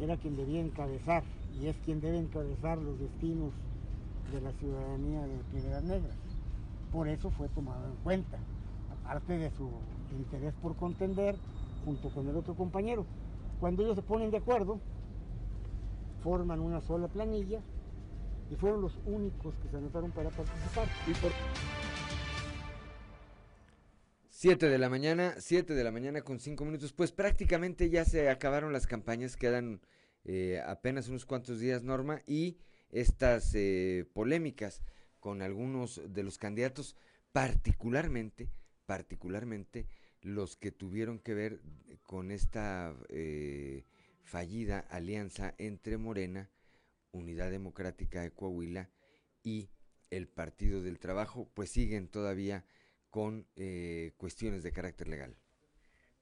era 0.00 0.16
quien 0.16 0.36
debía 0.36 0.60
encabezar 0.60 1.22
y 1.58 1.66
es 1.66 1.76
quien 1.84 2.00
debe 2.00 2.18
encabezar 2.18 2.78
los 2.78 2.98
destinos 2.98 3.52
de 4.32 4.40
la 4.40 4.52
ciudadanía 4.52 5.22
de 5.22 5.36
Piedras 5.52 5.84
Negras. 5.84 6.16
Por 6.92 7.08
eso 7.08 7.30
fue 7.30 7.48
tomado 7.48 7.86
en 7.86 7.96
cuenta, 8.02 8.38
aparte 9.10 9.38
de 9.38 9.50
su 9.50 9.68
interés 10.16 10.54
por 10.62 10.76
contender 10.76 11.34
junto 11.84 12.10
con 12.10 12.28
el 12.28 12.36
otro 12.36 12.54
compañero. 12.54 13.04
Cuando 13.58 13.82
ellos 13.82 13.96
se 13.96 14.02
ponen 14.02 14.30
de 14.30 14.36
acuerdo, 14.36 14.80
forman 16.22 16.60
una 16.60 16.80
sola 16.80 17.08
planilla 17.08 17.60
y 18.50 18.54
fueron 18.54 18.82
los 18.82 18.96
únicos 19.06 19.56
que 19.56 19.68
se 19.68 19.76
anotaron 19.78 20.12
para 20.12 20.30
participar. 20.30 20.86
Y 21.08 21.14
por... 21.14 21.32
7 24.28 24.68
de 24.68 24.78
la 24.78 24.88
mañana, 24.88 25.34
7 25.38 25.74
de 25.74 25.84
la 25.84 25.90
mañana 25.90 26.22
con 26.22 26.38
5 26.38 26.64
minutos. 26.64 26.92
Pues 26.92 27.10
prácticamente 27.10 27.90
ya 27.90 28.04
se 28.04 28.30
acabaron 28.30 28.72
las 28.72 28.86
campañas, 28.86 29.36
quedan 29.36 29.80
eh, 30.24 30.62
apenas 30.64 31.08
unos 31.08 31.26
cuantos 31.26 31.58
días, 31.58 31.82
Norma, 31.82 32.20
y 32.28 32.58
estas 32.90 33.56
eh, 33.56 34.08
polémicas 34.12 34.82
con 35.18 35.42
algunos 35.42 36.00
de 36.06 36.22
los 36.22 36.38
candidatos, 36.38 36.94
particularmente, 37.32 38.50
particularmente 38.90 39.86
los 40.20 40.56
que 40.56 40.72
tuvieron 40.72 41.20
que 41.20 41.32
ver 41.32 41.60
con 42.02 42.32
esta 42.32 42.92
eh, 43.08 43.84
fallida 44.24 44.80
alianza 44.90 45.54
entre 45.58 45.96
Morena, 45.96 46.50
Unidad 47.12 47.52
Democrática 47.52 48.20
de 48.22 48.32
Coahuila 48.32 48.90
y 49.44 49.68
el 50.10 50.26
Partido 50.26 50.82
del 50.82 50.98
Trabajo, 50.98 51.48
pues 51.54 51.70
siguen 51.70 52.08
todavía 52.08 52.64
con 53.10 53.46
eh, 53.54 54.10
cuestiones 54.16 54.64
de 54.64 54.72
carácter 54.72 55.06
legal. 55.06 55.36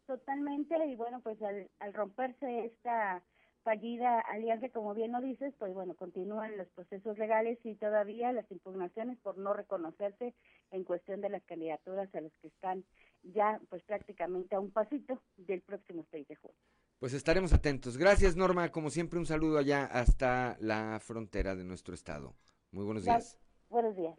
Totalmente, 0.06 0.76
y 0.88 0.94
bueno, 0.94 1.22
pues 1.22 1.40
al, 1.40 1.70
al 1.78 1.94
romperse 1.94 2.66
esta 2.66 3.22
fallida 3.68 4.20
alianza, 4.20 4.70
como 4.70 4.94
bien 4.94 5.12
lo 5.12 5.20
dices, 5.20 5.52
pues 5.58 5.74
bueno, 5.74 5.94
continúan 5.94 6.56
los 6.56 6.68
procesos 6.68 7.18
legales 7.18 7.58
y 7.64 7.74
todavía 7.74 8.32
las 8.32 8.50
impugnaciones 8.50 9.18
por 9.18 9.36
no 9.36 9.52
reconocerse 9.52 10.32
en 10.70 10.84
cuestión 10.84 11.20
de 11.20 11.28
las 11.28 11.44
candidaturas 11.44 12.08
a 12.14 12.22
las 12.22 12.32
que 12.40 12.48
están 12.48 12.82
ya 13.24 13.60
pues 13.68 13.82
prácticamente 13.82 14.56
a 14.56 14.60
un 14.60 14.70
pasito 14.70 15.20
del 15.36 15.60
próximo 15.60 16.06
6 16.10 16.28
de 16.28 16.36
junio. 16.36 16.56
Pues 16.98 17.12
estaremos 17.12 17.52
atentos. 17.52 17.98
Gracias 17.98 18.36
Norma, 18.36 18.70
como 18.70 18.88
siempre 18.88 19.18
un 19.18 19.26
saludo 19.26 19.58
allá 19.58 19.84
hasta 19.84 20.56
la 20.60 20.98
frontera 20.98 21.54
de 21.54 21.64
nuestro 21.64 21.92
estado. 21.92 22.34
Muy 22.72 22.86
buenos 22.86 23.04
días. 23.04 23.36
Buenos 23.68 23.94
días. 23.96 24.18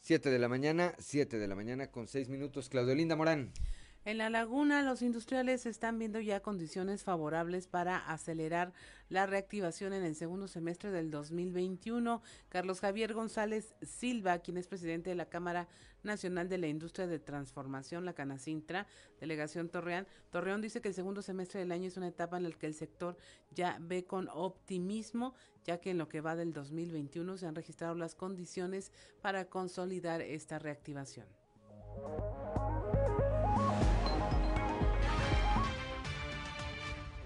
7 0.00 0.28
de 0.28 0.38
la 0.38 0.50
mañana, 0.50 0.92
7 0.98 1.38
de 1.38 1.48
la 1.48 1.54
mañana 1.54 1.90
con 1.90 2.06
6 2.06 2.28
minutos. 2.28 2.68
Claudio 2.68 2.94
Linda 2.94 3.16
Morán. 3.16 3.50
En 4.06 4.18
la 4.18 4.28
laguna, 4.28 4.82
los 4.82 5.00
industriales 5.00 5.64
están 5.64 5.98
viendo 5.98 6.20
ya 6.20 6.40
condiciones 6.40 7.02
favorables 7.02 7.66
para 7.66 7.96
acelerar 7.96 8.74
la 9.08 9.24
reactivación 9.24 9.94
en 9.94 10.04
el 10.04 10.14
segundo 10.14 10.46
semestre 10.46 10.90
del 10.90 11.10
2021. 11.10 12.20
Carlos 12.50 12.80
Javier 12.80 13.14
González 13.14 13.74
Silva, 13.80 14.40
quien 14.40 14.58
es 14.58 14.68
presidente 14.68 15.08
de 15.08 15.16
la 15.16 15.30
Cámara 15.30 15.68
Nacional 16.02 16.50
de 16.50 16.58
la 16.58 16.66
Industria 16.66 17.06
de 17.06 17.18
Transformación, 17.18 18.04
la 18.04 18.12
Canacintra, 18.12 18.86
delegación 19.20 19.70
Torreón, 19.70 20.06
Torreón 20.28 20.60
dice 20.60 20.82
que 20.82 20.88
el 20.88 20.94
segundo 20.94 21.22
semestre 21.22 21.60
del 21.60 21.72
año 21.72 21.88
es 21.88 21.96
una 21.96 22.08
etapa 22.08 22.36
en 22.36 22.42
la 22.42 22.50
que 22.50 22.66
el 22.66 22.74
sector 22.74 23.16
ya 23.52 23.78
ve 23.80 24.04
con 24.04 24.28
optimismo, 24.28 25.34
ya 25.64 25.78
que 25.78 25.92
en 25.92 25.96
lo 25.98 26.10
que 26.10 26.20
va 26.20 26.36
del 26.36 26.52
2021 26.52 27.38
se 27.38 27.46
han 27.46 27.54
registrado 27.54 27.94
las 27.94 28.14
condiciones 28.14 28.92
para 29.22 29.46
consolidar 29.46 30.20
esta 30.20 30.58
reactivación. 30.58 31.26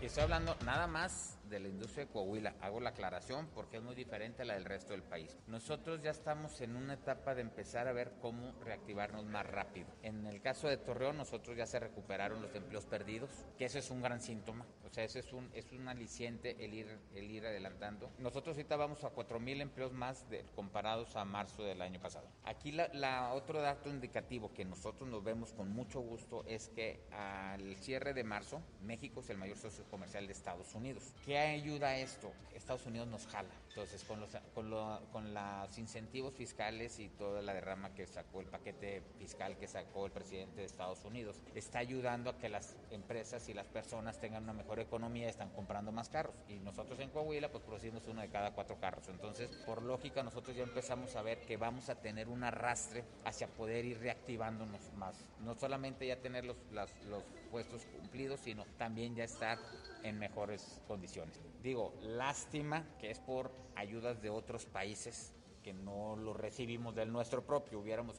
Estoy 0.09 0.23
hablando 0.23 0.57
nada 0.65 0.87
más 0.87 1.38
de 1.49 1.61
la 1.61 1.68
industria 1.68 2.07
de 2.07 2.11
Coahuila. 2.11 2.55
Hago 2.61 2.80
la 2.80 2.90
aclaración 2.90 3.49
porque 3.55 3.78
es 3.78 3.82
muy 3.82 3.94
diferente 3.94 4.42
a 4.42 4.44
la 4.44 4.55
del 4.55 4.64
resto 4.64 4.92
del 4.92 5.03
país. 5.03 5.36
Nosotros 5.46 6.03
ya 6.03 6.11
estamos 6.11 6.61
en 6.61 6.76
una 6.76 6.94
etapa 6.94 7.34
de 7.34 7.42
empezar 7.42 7.88
a 7.88 7.92
ver 7.92 8.12
cómo 8.20 8.53
reactivarnos 8.64 9.24
más 9.24 9.46
rápido. 9.46 9.88
En 10.03 10.26
el 10.26 10.40
caso 10.40 10.68
de 10.68 10.76
Torreón, 10.76 11.16
nosotros 11.16 11.57
ya 11.57 11.66
se 11.66 11.80
recuperaron 11.80 12.42
los 12.42 12.55
empleos 12.55 12.86
perdidos, 12.86 13.30
que 13.57 13.64
eso 13.64 13.78
es 13.78 13.90
un 13.90 14.03
gran 14.03 14.20
síntoma. 14.20 14.66
O 14.84 14.90
sea, 14.90 15.05
eso 15.05 15.18
es 15.18 15.32
un, 15.32 15.51
es 15.55 15.70
un 15.72 15.86
aliciente 15.88 16.57
el 16.64 16.74
ir, 16.74 16.99
el 17.14 17.30
ir 17.30 17.46
adelantando. 17.46 18.11
Nosotros 18.18 18.57
ahorita 18.57 18.76
vamos 18.76 19.05
a 19.05 19.12
4.000 19.14 19.61
empleos 19.61 19.92
más 19.92 20.28
de, 20.30 20.44
comparados 20.55 21.16
a 21.16 21.24
marzo 21.24 21.62
del 21.62 21.82
año 21.82 22.01
pasado. 22.01 22.26
Aquí 22.44 22.72
la, 22.72 22.88
la 22.94 23.32
otro 23.34 23.61
dato 23.61 23.90
indicativo 23.90 24.53
que 24.53 24.64
nosotros 24.64 25.09
nos 25.09 25.22
vemos 25.22 25.53
con 25.53 25.70
mucho 25.70 26.01
gusto 26.01 26.44
es 26.46 26.68
que 26.68 27.01
al 27.12 27.76
cierre 27.76 28.14
de 28.14 28.24
marzo, 28.24 28.62
México 28.82 29.20
es 29.20 29.30
el 29.30 29.38
mayor 29.38 29.59
socio 29.59 29.84
comercial 29.90 30.26
de 30.26 30.32
Estados 30.32 30.74
Unidos. 30.74 31.14
¿Qué 31.24 31.38
ayuda 31.39 31.97
esto? 31.97 32.32
Estados 32.55 32.86
Unidos 32.86 33.09
nos 33.09 33.26
jala. 33.26 33.49
Entonces, 33.68 34.03
con 34.05 34.20
los, 34.20 34.30
con, 34.55 34.70
lo, 34.70 35.01
con 35.12 35.32
los 35.32 35.78
incentivos 35.78 36.34
fiscales 36.34 36.99
y 36.99 37.09
toda 37.09 37.41
la 37.41 37.55
derrama 37.55 37.95
que 37.95 38.07
sacó 38.07 38.41
el 38.41 38.47
paquete 38.47 39.03
fiscal 39.18 39.57
que 39.57 39.68
sacó 39.68 40.07
el 40.07 40.12
presidente 40.12 40.61
de 40.61 40.66
Estados 40.66 41.05
Unidos, 41.05 41.41
está 41.55 41.78
ayudando 41.78 42.30
a 42.30 42.39
que 42.39 42.49
las 42.49 42.76
empresas 42.91 43.49
y 43.49 43.55
las 43.55 43.66
personas 43.66 44.20
tengan 44.20 44.43
una 44.43 44.53
mejor 44.53 44.80
economía 44.80 45.28
están 45.28 45.51
comprando 45.51 45.93
más 45.93 46.09
carros. 46.09 46.34
Y 46.49 46.55
nosotros 46.55 46.99
en 47.01 47.11
Coahuila, 47.11 47.51
pues 47.51 47.62
producimos 47.62 48.07
uno 48.09 48.20
de 48.20 48.28
cada 48.28 48.53
cuatro 48.53 48.78
carros. 48.80 49.09
Entonces, 49.09 49.49
por 49.64 49.82
lógica, 49.82 50.22
nosotros 50.22 50.57
ya 50.57 50.64
empezamos 50.64 51.14
a 51.16 51.22
ver 51.22 51.41
que 51.43 51.57
vamos 51.57 51.89
a 51.89 51.95
tener 51.95 52.28
un 52.28 52.43
arrastre 52.43 53.05
hacia 53.24 53.47
poder 53.47 53.84
ir 53.84 53.99
reactivándonos 54.01 54.93
más. 54.95 55.14
No 55.41 55.55
solamente 55.55 56.07
ya 56.07 56.16
tener 56.16 56.45
los, 56.45 56.57
los 56.72 57.22
puestos 57.51 57.84
cumplidos, 57.86 58.40
sino 58.40 58.64
también 58.76 59.14
ya 59.14 59.24
estar 59.24 59.59
en 60.03 60.18
mejores 60.18 60.80
condiciones. 60.86 61.40
Digo, 61.62 61.94
lástima 62.03 62.84
que 63.01 63.11
es 63.11 63.18
por 63.18 63.51
ayudas 63.74 64.22
de 64.22 64.30
otros 64.30 64.66
países 64.66 65.32
que 65.62 65.72
no 65.72 66.16
lo 66.16 66.34
recibimos 66.34 66.94
del 66.94 67.12
nuestro 67.12 67.44
propio. 67.44 67.80
Hubiéramos 67.80 68.18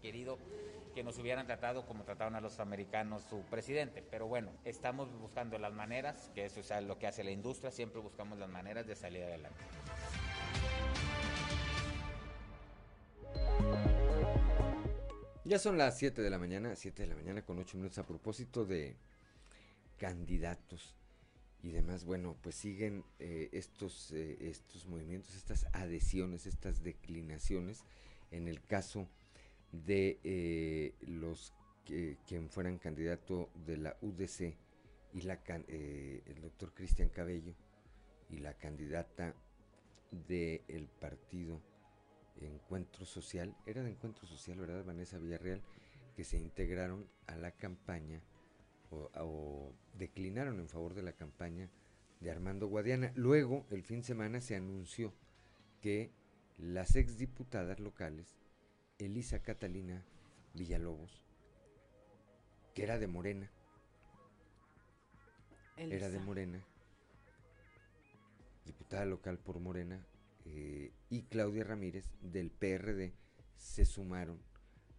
querido 0.00 0.38
que 0.94 1.04
nos 1.04 1.18
hubieran 1.18 1.46
tratado 1.46 1.86
como 1.86 2.04
trataron 2.04 2.34
a 2.34 2.40
los 2.40 2.60
americanos 2.60 3.22
su 3.28 3.42
presidente. 3.42 4.02
Pero 4.10 4.26
bueno, 4.26 4.50
estamos 4.64 5.08
buscando 5.20 5.58
las 5.58 5.72
maneras, 5.72 6.30
que 6.34 6.44
eso 6.44 6.60
es 6.60 6.70
lo 6.82 6.98
que 6.98 7.06
hace 7.06 7.24
la 7.24 7.30
industria, 7.30 7.70
siempre 7.70 8.00
buscamos 8.00 8.38
las 8.38 8.48
maneras 8.48 8.86
de 8.86 8.96
salir 8.96 9.22
adelante. 9.22 9.60
Ya 15.48 15.58
son 15.58 15.78
las 15.78 15.96
7 15.96 16.20
de 16.20 16.28
la 16.28 16.38
mañana, 16.38 16.76
7 16.76 17.04
de 17.04 17.08
la 17.08 17.14
mañana 17.14 17.40
con 17.40 17.58
8 17.58 17.78
minutos 17.78 17.96
a 17.96 18.06
propósito 18.06 18.66
de 18.66 18.96
candidatos 19.96 20.94
y 21.62 21.70
demás, 21.70 22.04
bueno, 22.04 22.36
pues 22.42 22.54
siguen 22.54 23.02
eh, 23.18 23.48
estos, 23.52 24.12
eh, 24.12 24.36
estos 24.42 24.84
movimientos, 24.84 25.34
estas 25.34 25.64
adhesiones, 25.72 26.44
estas 26.44 26.82
declinaciones, 26.82 27.82
en 28.30 28.46
el 28.46 28.62
caso 28.62 29.08
de 29.72 30.20
eh, 30.22 30.94
los 31.00 31.54
que 31.86 32.18
quien 32.26 32.50
fueran 32.50 32.76
candidato 32.76 33.48
de 33.64 33.78
la 33.78 33.96
UDC 34.02 34.54
y 35.14 35.22
la 35.22 35.40
el 35.46 36.42
doctor 36.42 36.74
Cristian 36.74 37.08
Cabello 37.08 37.54
y 38.28 38.40
la 38.40 38.52
candidata 38.52 39.34
del 40.10 40.90
partido 41.00 41.62
Encuentro 42.46 43.04
Social, 43.04 43.54
era 43.66 43.82
de 43.82 43.90
Encuentro 43.90 44.26
Social, 44.26 44.58
¿verdad? 44.58 44.84
Vanessa 44.84 45.18
Villarreal, 45.18 45.62
que 46.16 46.24
se 46.24 46.38
integraron 46.38 47.08
a 47.26 47.36
la 47.36 47.52
campaña 47.52 48.20
o, 48.90 49.72
declinaron 49.94 50.58
en 50.60 50.68
favor 50.68 50.94
de 50.94 51.02
la 51.02 51.12
campaña 51.12 51.68
de 52.20 52.30
Armando 52.30 52.66
Guadiana. 52.66 53.12
Luego, 53.14 53.66
el 53.70 53.82
fin 53.82 53.98
de 53.98 54.06
semana, 54.06 54.40
se 54.40 54.56
anunció 54.56 55.12
que 55.80 56.10
las 56.56 56.96
exdiputadas 56.96 57.80
locales, 57.80 58.36
Elisa 58.98 59.42
Catalina 59.42 60.04
Villalobos, 60.54 61.22
que 62.74 62.82
era 62.82 62.98
de 62.98 63.06
Morena, 63.06 63.50
era 65.76 66.08
de 66.08 66.18
Morena, 66.18 66.64
diputada 68.64 69.04
local 69.04 69.38
por 69.38 69.60
Morena, 69.60 70.04
eh, 70.50 70.92
y 71.10 71.22
Claudia 71.22 71.64
Ramírez 71.64 72.06
del 72.20 72.50
PRD 72.50 73.12
se 73.56 73.84
sumaron 73.84 74.40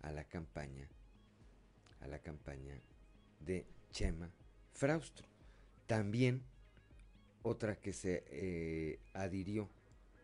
a 0.01 0.11
la 0.11 0.25
campaña, 0.25 0.87
a 2.01 2.07
la 2.07 2.19
campaña 2.19 2.79
de 3.39 3.65
Chema 3.91 4.31
Fraustro. 4.73 5.27
También 5.87 6.43
otra 7.41 7.75
que 7.75 7.93
se 7.93 8.23
eh, 8.27 8.99
adhirió 9.13 9.69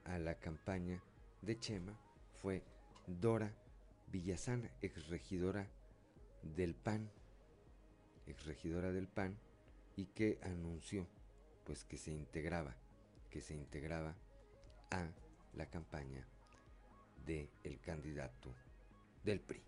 a 0.04 0.20
la 0.20 0.36
campaña 0.40 1.02
de 1.42 1.58
Chema 1.60 2.00
fue 2.34 2.64
Dora 3.08 3.52
Villasana, 4.12 4.70
exregidora 4.82 5.68
del 6.44 6.76
PAN, 6.76 7.10
exregidora 8.28 8.92
del 8.92 9.08
PAN, 9.08 9.38
y 9.96 10.06
que 10.08 10.40
anunció 10.44 11.08
pues 11.64 11.84
que 11.84 11.98
se 11.98 12.12
integraba, 12.12 12.76
que 13.32 13.42
se 13.42 13.56
integraba 13.56 14.16
la 15.54 15.66
campaña 15.68 16.26
del 17.26 17.50
el 17.64 17.80
candidato 17.80 18.54
del 19.24 19.40
PRI. 19.40 19.62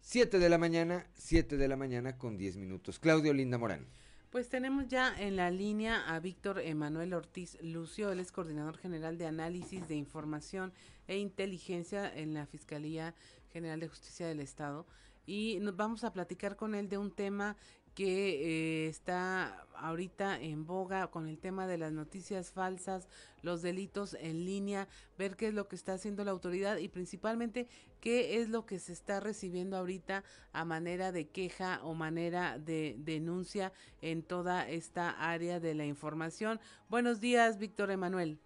7 0.00 0.38
de 0.38 0.48
la 0.48 0.56
mañana, 0.56 1.06
7 1.14 1.56
de 1.56 1.68
la 1.68 1.76
mañana 1.76 2.16
con 2.16 2.36
10 2.36 2.56
minutos. 2.56 2.98
Claudio 2.98 3.32
Linda 3.32 3.58
Morán. 3.58 3.86
Pues 4.30 4.48
tenemos 4.48 4.86
ya 4.86 5.14
en 5.18 5.36
la 5.36 5.50
línea 5.50 6.04
a 6.06 6.20
Víctor 6.20 6.60
Emanuel 6.60 7.14
Ortiz 7.14 7.58
Lucio, 7.62 8.10
él 8.12 8.20
es 8.20 8.32
coordinador 8.32 8.76
general 8.76 9.18
de 9.18 9.26
análisis 9.26 9.88
de 9.88 9.96
información 9.96 10.72
e 11.08 11.18
inteligencia 11.18 12.12
en 12.14 12.34
la 12.34 12.46
Fiscalía 12.46 13.14
General 13.52 13.80
de 13.80 13.88
Justicia 13.88 14.26
del 14.26 14.40
Estado 14.40 14.86
y 15.26 15.58
nos 15.60 15.76
vamos 15.76 16.04
a 16.04 16.12
platicar 16.12 16.56
con 16.56 16.74
él 16.74 16.88
de 16.88 16.98
un 16.98 17.10
tema 17.10 17.56
que 17.96 18.84
eh, 18.84 18.88
está 18.88 19.66
ahorita 19.74 20.38
en 20.38 20.66
boga 20.66 21.06
con 21.06 21.26
el 21.26 21.38
tema 21.38 21.66
de 21.66 21.78
las 21.78 21.92
noticias 21.92 22.52
falsas, 22.52 23.08
los 23.40 23.62
delitos 23.62 24.12
en 24.20 24.44
línea, 24.44 24.86
ver 25.16 25.34
qué 25.34 25.48
es 25.48 25.54
lo 25.54 25.66
que 25.66 25.76
está 25.76 25.94
haciendo 25.94 26.22
la 26.22 26.30
autoridad 26.30 26.76
y 26.76 26.88
principalmente 26.88 27.68
qué 28.02 28.42
es 28.42 28.50
lo 28.50 28.66
que 28.66 28.78
se 28.80 28.92
está 28.92 29.18
recibiendo 29.20 29.78
ahorita 29.78 30.24
a 30.52 30.64
manera 30.66 31.10
de 31.10 31.28
queja 31.28 31.80
o 31.84 31.94
manera 31.94 32.58
de 32.58 32.96
denuncia 32.98 33.72
en 34.02 34.22
toda 34.22 34.68
esta 34.68 35.10
área 35.10 35.58
de 35.58 35.74
la 35.74 35.86
información. 35.86 36.60
Buenos 36.90 37.18
días, 37.18 37.58
Víctor 37.58 37.90
Emanuel. 37.90 38.38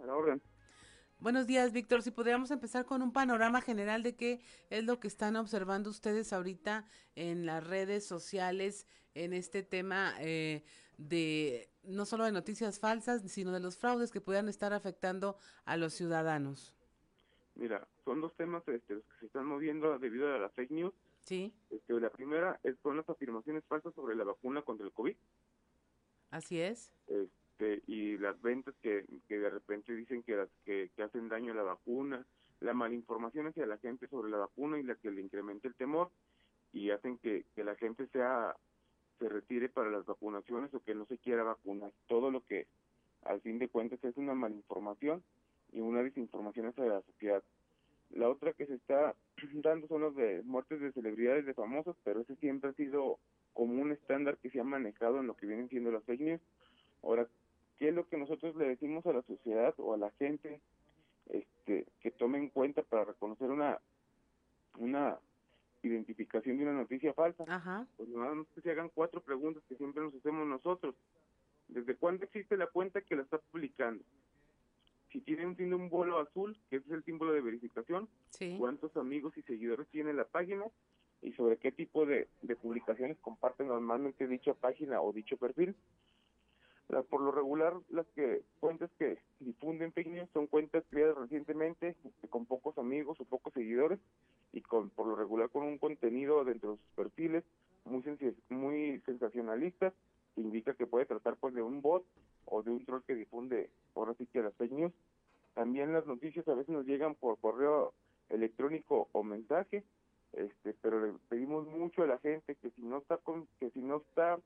A 0.00 0.06
la 0.06 0.14
orden. 0.14 0.53
Buenos 1.18 1.46
días, 1.46 1.72
Víctor. 1.72 2.02
Si 2.02 2.10
podríamos 2.10 2.50
empezar 2.50 2.84
con 2.84 3.00
un 3.00 3.12
panorama 3.12 3.60
general 3.60 4.02
de 4.02 4.14
qué 4.14 4.40
es 4.70 4.84
lo 4.84 5.00
que 5.00 5.08
están 5.08 5.36
observando 5.36 5.88
ustedes 5.90 6.32
ahorita 6.32 6.86
en 7.14 7.46
las 7.46 7.66
redes 7.66 8.06
sociales 8.06 8.86
en 9.14 9.32
este 9.32 9.62
tema 9.62 10.14
eh, 10.20 10.64
de 10.98 11.70
no 11.84 12.04
solo 12.04 12.24
de 12.24 12.32
noticias 12.32 12.78
falsas, 12.78 13.22
sino 13.30 13.52
de 13.52 13.60
los 13.60 13.78
fraudes 13.78 14.10
que 14.10 14.20
puedan 14.20 14.48
estar 14.48 14.72
afectando 14.72 15.36
a 15.64 15.76
los 15.76 15.94
ciudadanos. 15.94 16.74
Mira, 17.54 17.86
son 18.04 18.20
dos 18.20 18.34
temas 18.34 18.66
este, 18.68 18.94
los 18.94 19.04
que 19.04 19.20
se 19.20 19.26
están 19.26 19.46
moviendo 19.46 19.98
debido 19.98 20.32
a 20.34 20.38
la 20.38 20.48
fake 20.50 20.72
news. 20.72 20.94
Sí. 21.22 21.54
Este, 21.70 21.98
la 22.00 22.10
primera 22.10 22.60
es, 22.62 22.76
son 22.82 22.96
las 22.98 23.08
afirmaciones 23.08 23.64
falsas 23.66 23.94
sobre 23.94 24.14
la 24.16 24.24
vacuna 24.24 24.62
contra 24.62 24.84
el 24.86 24.92
COVID. 24.92 25.16
Así 26.30 26.60
es. 26.60 26.92
Este, 27.06 27.43
este, 27.54 27.82
y 27.86 28.18
las 28.18 28.40
ventas 28.42 28.74
que, 28.82 29.04
que 29.28 29.38
de 29.38 29.50
repente 29.50 29.94
dicen 29.94 30.22
que, 30.24 30.34
las, 30.36 30.48
que, 30.64 30.90
hacen 31.02 31.28
daño 31.28 31.52
a 31.52 31.56
la 31.56 31.62
vacuna, 31.62 32.26
la 32.60 32.74
malinformación 32.74 33.46
hacia 33.46 33.66
la 33.66 33.78
gente 33.78 34.08
sobre 34.08 34.30
la 34.30 34.38
vacuna 34.38 34.78
y 34.78 34.82
la 34.82 34.96
que 34.96 35.10
le 35.10 35.20
incrementa 35.20 35.68
el 35.68 35.74
temor 35.74 36.10
y 36.72 36.90
hacen 36.90 37.18
que, 37.18 37.44
que 37.54 37.62
la 37.62 37.76
gente 37.76 38.08
sea 38.08 38.56
se 39.20 39.28
retire 39.28 39.68
para 39.68 39.90
las 39.90 40.04
vacunaciones 40.04 40.74
o 40.74 40.80
que 40.80 40.94
no 40.94 41.06
se 41.06 41.18
quiera 41.18 41.44
vacunar. 41.44 41.92
Todo 42.08 42.32
lo 42.32 42.44
que 42.44 42.66
al 43.22 43.40
fin 43.40 43.60
de 43.60 43.68
cuentas 43.68 44.02
es 44.02 44.16
una 44.16 44.34
malinformación 44.34 45.22
y 45.72 45.80
una 45.80 46.02
desinformación 46.02 46.66
hacia 46.66 46.84
la 46.84 47.02
sociedad. 47.02 47.44
La 48.10 48.28
otra 48.28 48.52
que 48.52 48.66
se 48.66 48.74
está 48.74 49.14
dando 49.54 49.86
son 49.86 50.00
los 50.00 50.16
de 50.16 50.42
muertes 50.42 50.80
de 50.80 50.92
celebridades, 50.92 51.46
de 51.46 51.54
famosos, 51.54 51.96
pero 52.02 52.22
ese 52.22 52.34
siempre 52.36 52.70
ha 52.70 52.74
sido 52.74 53.20
como 53.52 53.80
un 53.80 53.92
estándar 53.92 54.38
que 54.38 54.50
se 54.50 54.58
ha 54.58 54.64
manejado 54.64 55.20
en 55.20 55.28
lo 55.28 55.36
que 55.36 55.46
vienen 55.46 55.68
siendo 55.68 55.92
las 55.92 56.02
fake 56.02 56.40
Ahora, 57.04 57.28
qué 57.84 57.90
es 57.90 57.94
lo 57.94 58.08
que 58.08 58.16
nosotros 58.16 58.56
le 58.56 58.66
decimos 58.66 59.04
a 59.04 59.12
la 59.12 59.20
sociedad 59.24 59.74
o 59.76 59.92
a 59.92 59.98
la 59.98 60.10
gente 60.12 60.58
este, 61.26 61.86
que 62.00 62.10
tome 62.12 62.38
en 62.38 62.48
cuenta 62.48 62.80
para 62.82 63.04
reconocer 63.04 63.50
una 63.50 63.78
una 64.78 65.18
identificación 65.82 66.56
de 66.56 66.62
una 66.62 66.72
noticia 66.72 67.12
falsa. 67.12 67.44
Pues 67.98 68.08
nada 68.08 68.34
más 68.36 68.46
que 68.54 68.62
se 68.62 68.70
hagan 68.70 68.88
cuatro 68.88 69.20
preguntas 69.20 69.62
que 69.68 69.76
siempre 69.76 70.02
nos 70.02 70.14
hacemos 70.14 70.46
nosotros. 70.46 70.94
¿Desde 71.68 71.94
cuándo 71.94 72.24
existe 72.24 72.56
la 72.56 72.68
cuenta 72.68 73.02
que 73.02 73.16
la 73.16 73.22
está 73.22 73.36
publicando? 73.36 74.02
Si 75.12 75.20
tiene 75.20 75.46
un 75.46 75.54
símbolo 75.54 76.18
azul, 76.20 76.56
que 76.70 76.76
es 76.76 76.90
el 76.90 77.04
símbolo 77.04 77.34
de 77.34 77.42
verificación, 77.42 78.08
cuántos 78.58 78.96
amigos 78.96 79.36
y 79.36 79.42
seguidores 79.42 79.86
tiene 79.88 80.14
la 80.14 80.24
página 80.24 80.64
y 81.20 81.32
sobre 81.32 81.58
qué 81.58 81.70
tipo 81.70 82.06
de, 82.06 82.28
de 82.40 82.56
publicaciones 82.56 83.18
comparten 83.18 83.68
normalmente 83.68 84.26
dicha 84.26 84.54
página 84.54 85.02
o 85.02 85.12
dicho 85.12 85.36
perfil 85.36 85.76
por 87.10 87.22
lo 87.22 87.32
regular, 87.32 87.74
las 87.90 88.06
que 88.14 88.42
cuentas 88.60 88.90
que 88.98 89.18
difunden 89.40 89.92
fake 89.92 90.08
news 90.08 90.28
son 90.32 90.46
cuentas 90.46 90.84
creadas 90.90 91.16
recientemente 91.16 91.96
este, 92.04 92.28
con 92.28 92.46
pocos 92.46 92.76
amigos 92.78 93.18
o 93.20 93.24
pocos 93.24 93.52
seguidores 93.54 93.98
y 94.52 94.60
con 94.60 94.90
por 94.90 95.06
lo 95.06 95.16
regular 95.16 95.48
con 95.50 95.64
un 95.64 95.78
contenido 95.78 96.44
dentro 96.44 96.72
de 96.72 96.76
sus 96.76 96.90
perfiles 96.94 97.44
muy 97.84 98.02
muy 98.50 99.00
sensacionalista 99.06 99.92
que 100.34 100.40
indica 100.40 100.74
que 100.74 100.86
puede 100.86 101.06
tratar 101.06 101.36
pues 101.36 101.54
de 101.54 101.62
un 101.62 101.80
bot 101.80 102.04
o 102.46 102.62
de 102.62 102.70
un 102.70 102.84
troll 102.84 103.02
que 103.06 103.14
difunde 103.14 103.70
ahora 103.94 104.14
sí 104.14 104.26
que 104.26 104.42
las 104.42 104.54
fake 104.54 104.72
news. 104.72 104.92
También 105.54 105.92
las 105.92 106.06
noticias 106.06 106.46
a 106.48 106.54
veces 106.54 106.70
nos 106.70 106.84
llegan 106.84 107.14
por 107.14 107.38
correo 107.38 107.94
electrónico 108.28 109.08
o 109.12 109.22
mensaje, 109.22 109.84
este, 110.32 110.74
pero 110.82 111.04
le 111.04 111.12
pedimos 111.28 111.66
mucho 111.68 112.02
a 112.02 112.06
la 112.06 112.18
gente 112.18 112.56
que 112.56 112.70
si 112.70 112.82
no 112.82 112.98
está 112.98 113.18
con, 113.18 113.46
que 113.60 113.70
si 113.70 113.80
no 113.80 113.98
está 113.98 114.38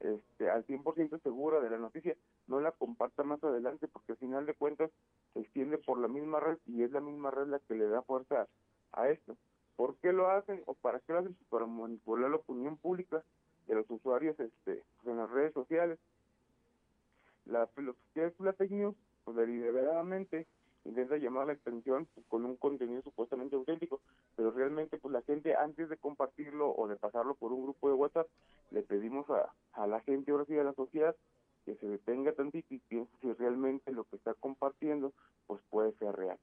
este, 0.00 0.50
al 0.50 0.64
100% 0.66 1.20
segura 1.22 1.60
de 1.60 1.70
la 1.70 1.78
noticia, 1.78 2.16
no 2.46 2.60
la 2.60 2.72
comparta 2.72 3.22
más 3.24 3.42
adelante 3.42 3.88
porque 3.88 4.12
al 4.12 4.18
final 4.18 4.46
de 4.46 4.54
cuentas 4.54 4.90
se 5.32 5.40
extiende 5.40 5.78
por 5.78 5.98
la 5.98 6.08
misma 6.08 6.40
red 6.40 6.58
y 6.66 6.82
es 6.82 6.90
la 6.92 7.00
misma 7.00 7.30
red 7.30 7.48
la 7.48 7.58
que 7.60 7.74
le 7.74 7.88
da 7.88 8.02
fuerza 8.02 8.48
a 8.92 9.08
esto. 9.08 9.36
¿Por 9.76 9.96
qué 9.96 10.12
lo 10.12 10.28
hacen 10.30 10.62
o 10.66 10.74
para 10.74 11.00
qué 11.00 11.12
lo 11.12 11.20
hacen? 11.20 11.34
Pues 11.34 11.48
para 11.50 11.66
manipular 11.66 12.30
la 12.30 12.36
opinión 12.36 12.76
pública 12.76 13.22
de 13.66 13.74
los 13.74 13.88
usuarios 13.90 14.38
este, 14.40 14.82
en 15.04 15.16
las 15.16 15.30
redes 15.30 15.52
sociales. 15.52 15.98
La 17.44 17.66
filosofía 17.68 18.24
de 18.24 18.34
la 18.38 18.52
fake 18.52 18.72
news, 18.72 18.96
pues 19.24 19.36
deliberadamente 19.36 20.46
intenta 20.88 21.16
llamar 21.16 21.46
la 21.46 21.52
atención 21.52 22.08
con 22.28 22.44
un 22.44 22.56
contenido 22.56 23.02
supuestamente 23.02 23.56
auténtico, 23.56 24.00
pero 24.36 24.50
realmente 24.50 24.98
pues 24.98 25.12
la 25.12 25.22
gente 25.22 25.54
antes 25.54 25.88
de 25.88 25.96
compartirlo 25.96 26.74
o 26.74 26.88
de 26.88 26.96
pasarlo 26.96 27.34
por 27.34 27.52
un 27.52 27.62
grupo 27.62 27.88
de 27.88 27.94
WhatsApp, 27.94 28.26
le 28.70 28.82
pedimos 28.82 29.26
a, 29.30 29.86
la 29.86 30.00
gente, 30.00 30.32
ahora 30.32 30.44
sí 30.46 30.58
a 30.58 30.64
la 30.64 30.74
sociedad, 30.74 31.14
que 31.64 31.74
se 31.76 31.86
detenga 31.86 32.32
tantito 32.32 32.74
y 32.74 32.78
piense 32.78 33.12
si 33.20 33.32
realmente 33.34 33.92
lo 33.92 34.04
que 34.04 34.16
está 34.16 34.34
compartiendo 34.34 35.12
pues 35.46 35.60
puede 35.70 35.92
ser 35.98 36.16
real. 36.16 36.38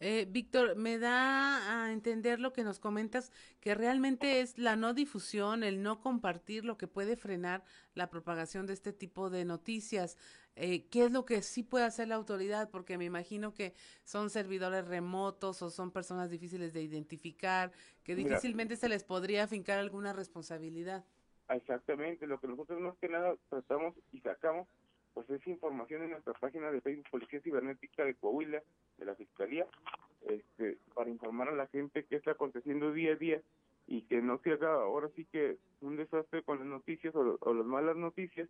Eh, 0.00 0.26
Víctor, 0.28 0.76
me 0.76 0.98
da 0.98 1.84
a 1.84 1.92
entender 1.92 2.38
lo 2.38 2.52
que 2.52 2.62
nos 2.62 2.78
comentas, 2.78 3.32
que 3.60 3.74
realmente 3.74 4.40
es 4.40 4.56
la 4.56 4.76
no 4.76 4.94
difusión, 4.94 5.64
el 5.64 5.82
no 5.82 6.00
compartir 6.00 6.64
lo 6.64 6.78
que 6.78 6.86
puede 6.86 7.16
frenar 7.16 7.64
la 7.94 8.08
propagación 8.08 8.66
de 8.66 8.74
este 8.74 8.92
tipo 8.92 9.28
de 9.28 9.44
noticias. 9.44 10.16
Eh, 10.54 10.86
¿Qué 10.88 11.04
es 11.04 11.12
lo 11.12 11.24
que 11.24 11.42
sí 11.42 11.62
puede 11.62 11.84
hacer 11.84 12.08
la 12.08 12.14
autoridad? 12.14 12.70
Porque 12.70 12.96
me 12.96 13.04
imagino 13.04 13.54
que 13.54 13.74
son 14.04 14.30
servidores 14.30 14.86
remotos 14.86 15.62
o 15.62 15.70
son 15.70 15.90
personas 15.90 16.30
difíciles 16.30 16.72
de 16.72 16.82
identificar, 16.82 17.72
que 18.04 18.14
difícilmente 18.14 18.76
se 18.76 18.88
les 18.88 19.04
podría 19.04 19.44
afincar 19.44 19.78
alguna 19.78 20.12
responsabilidad. 20.12 21.04
Exactamente, 21.48 22.26
lo 22.26 22.38
que 22.38 22.46
nosotros 22.46 22.80
más 22.80 22.96
que 22.98 23.08
nada 23.08 23.34
tratamos 23.48 23.94
y 24.12 24.20
sacamos 24.20 24.68
pues 25.14 25.30
es 25.30 25.46
información 25.48 26.02
en 26.04 26.10
nuestra 26.10 26.32
página 26.34 26.70
de 26.70 26.80
Facebook 26.80 27.08
Policía 27.10 27.40
Cibernética 27.40 28.04
de 28.04 28.14
Coahuila, 28.14 28.62
de 28.98 29.04
la 29.04 29.14
Fiscalía, 29.14 29.66
este, 30.26 30.78
para 30.94 31.10
informar 31.10 31.48
a 31.48 31.54
la 31.56 31.66
gente 31.68 32.04
qué 32.04 32.16
está 32.16 32.32
aconteciendo 32.32 32.92
día 32.92 33.12
a 33.12 33.16
día 33.16 33.40
y 33.86 34.02
que 34.02 34.20
no 34.20 34.38
se 34.38 34.52
haga 34.52 34.74
ahora 34.74 35.08
sí 35.16 35.24
que 35.26 35.56
un 35.80 35.96
desastre 35.96 36.42
con 36.42 36.58
las 36.58 36.66
noticias 36.66 37.14
o, 37.14 37.38
o 37.40 37.54
las 37.54 37.66
malas 37.66 37.96
noticias 37.96 38.48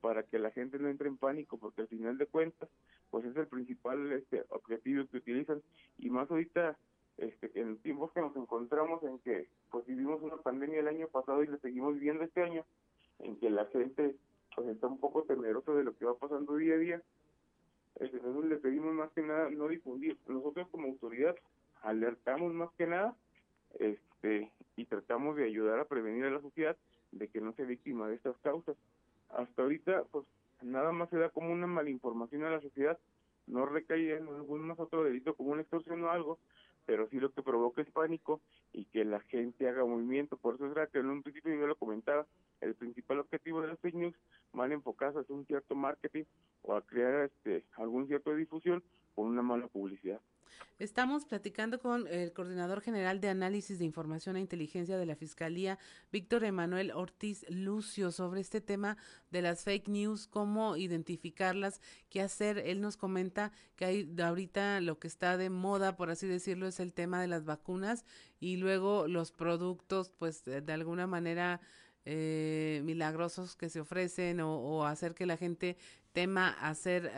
para 0.00 0.24
que 0.24 0.38
la 0.38 0.50
gente 0.50 0.78
no 0.78 0.88
entre 0.88 1.08
en 1.08 1.16
pánico 1.16 1.56
porque 1.58 1.82
al 1.82 1.88
final 1.88 2.18
de 2.18 2.26
cuentas 2.26 2.68
pues 3.10 3.24
es 3.24 3.36
el 3.36 3.46
principal 3.46 4.10
este 4.12 4.44
objetivo 4.48 5.06
que 5.06 5.18
utilizan 5.18 5.62
y 5.98 6.10
más 6.10 6.28
ahorita 6.28 6.76
este 7.18 7.52
en 7.60 7.76
tiempos 7.78 8.10
que 8.12 8.20
nos 8.20 8.34
encontramos 8.34 9.02
en 9.04 9.20
que 9.20 9.46
pues 9.70 9.86
vivimos 9.86 10.20
una 10.22 10.38
pandemia 10.38 10.80
el 10.80 10.88
año 10.88 11.06
pasado 11.06 11.44
y 11.44 11.46
la 11.46 11.58
seguimos 11.58 11.94
viviendo 11.94 12.24
este 12.24 12.42
año 12.42 12.64
en 13.20 13.36
que 13.36 13.50
la 13.50 13.66
gente 13.66 14.16
pues 14.54 14.68
está 14.68 14.86
un 14.86 14.98
poco 14.98 15.22
temeroso 15.22 15.74
de 15.74 15.84
lo 15.84 15.96
que 15.96 16.04
va 16.04 16.14
pasando 16.14 16.56
día 16.56 16.74
a 16.74 16.78
día. 16.78 17.02
Entonces 18.00 18.44
le 18.44 18.56
pedimos 18.56 18.94
más 18.94 19.10
que 19.12 19.22
nada 19.22 19.50
no 19.50 19.68
difundir. 19.68 20.16
Nosotros 20.26 20.68
como 20.70 20.88
autoridad 20.88 21.36
alertamos 21.82 22.52
más 22.52 22.70
que 22.78 22.86
nada 22.86 23.14
este 23.78 24.50
y 24.76 24.84
tratamos 24.86 25.36
de 25.36 25.44
ayudar 25.44 25.78
a 25.78 25.84
prevenir 25.84 26.24
a 26.24 26.30
la 26.30 26.40
sociedad 26.40 26.76
de 27.10 27.28
que 27.28 27.40
no 27.40 27.52
sea 27.52 27.66
víctima 27.66 28.08
de 28.08 28.14
estas 28.14 28.36
causas. 28.38 28.76
Hasta 29.30 29.62
ahorita, 29.62 30.04
pues 30.10 30.24
nada 30.62 30.92
más 30.92 31.10
se 31.10 31.18
da 31.18 31.28
como 31.30 31.52
una 31.52 31.66
malinformación 31.66 32.44
a 32.44 32.50
la 32.50 32.60
sociedad, 32.60 32.98
no 33.46 33.66
recae 33.66 34.16
en 34.16 34.28
algún 34.28 34.66
más 34.66 34.78
otro 34.78 35.04
delito 35.04 35.34
como 35.34 35.50
una 35.50 35.62
extorsión 35.62 36.02
o 36.04 36.10
algo, 36.10 36.38
pero 36.86 37.08
sí 37.08 37.20
lo 37.20 37.30
que 37.30 37.42
provoca 37.42 37.82
es 37.82 37.90
pánico 37.90 38.40
y 38.72 38.84
que 38.86 39.04
la 39.04 39.20
gente 39.20 39.68
haga 39.68 39.84
movimiento. 39.84 40.36
Por 40.36 40.54
eso 40.54 40.66
es 40.66 40.88
que 40.90 40.98
en 40.98 41.10
un 41.10 41.22
principio 41.22 41.54
yo 41.54 41.66
lo 41.66 41.76
comentaba, 41.76 42.26
el 42.60 42.74
principal 42.74 43.20
objetivo 43.20 43.60
de 43.60 43.68
las 43.68 43.78
fake 43.80 43.94
news 43.94 44.14
mal 44.52 44.72
enfocadas 44.72 45.16
a 45.28 45.32
un 45.32 45.46
cierto 45.46 45.74
marketing 45.74 46.24
o 46.62 46.74
a 46.74 46.82
crear 46.82 47.24
este 47.24 47.64
algún 47.76 48.06
cierto 48.06 48.34
difusión 48.34 48.82
con 49.14 49.26
una 49.26 49.42
mala 49.42 49.68
publicidad. 49.68 50.20
Estamos 50.78 51.24
platicando 51.24 51.78
con 51.78 52.08
el 52.08 52.32
coordinador 52.32 52.80
general 52.80 53.20
de 53.20 53.28
análisis 53.28 53.78
de 53.78 53.84
información 53.84 54.36
e 54.36 54.40
inteligencia 54.40 54.98
de 54.98 55.06
la 55.06 55.14
Fiscalía, 55.14 55.78
Víctor 56.10 56.44
Emanuel 56.44 56.90
Ortiz 56.90 57.46
Lucio, 57.48 58.10
sobre 58.10 58.40
este 58.40 58.60
tema 58.60 58.96
de 59.30 59.42
las 59.42 59.64
fake 59.64 59.88
news, 59.88 60.26
cómo 60.26 60.76
identificarlas, 60.76 61.80
qué 62.10 62.20
hacer. 62.20 62.58
Él 62.58 62.80
nos 62.80 62.96
comenta 62.96 63.52
que 63.76 63.84
hay 63.84 64.14
ahorita 64.22 64.80
lo 64.80 64.98
que 64.98 65.06
está 65.08 65.36
de 65.36 65.50
moda, 65.50 65.96
por 65.96 66.10
así 66.10 66.26
decirlo, 66.26 66.66
es 66.66 66.80
el 66.80 66.92
tema 66.92 67.20
de 67.20 67.28
las 67.28 67.44
vacunas 67.44 68.04
y 68.40 68.56
luego 68.56 69.06
los 69.06 69.30
productos, 69.30 70.10
pues 70.10 70.44
de 70.44 70.72
alguna 70.72 71.06
manera 71.06 71.60
eh, 72.04 72.80
milagrosos 72.84 73.56
que 73.56 73.68
se 73.68 73.80
ofrecen 73.80 74.40
o, 74.40 74.86
hacer 74.86 75.14
que 75.14 75.26
la 75.26 75.36
gente 75.36 75.76
tema 76.12 76.50
hacer 76.50 77.10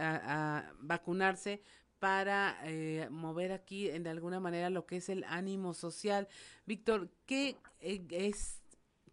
vacunarse 0.81 1.63
para 2.05 2.59
eh, 2.65 3.09
mover 3.11 3.51
aquí 3.51 3.89
en 3.89 4.03
de 4.03 4.11
alguna 4.11 4.39
manera 4.39 4.69
lo 4.69 4.85
que 4.85 4.97
es 4.97 5.09
el 5.09 5.25
ánimo 5.25 5.73
social. 5.73 6.29
Víctor, 6.67 7.09
¿qué 7.25 7.57
eh, 7.81 8.05
es 8.11 8.61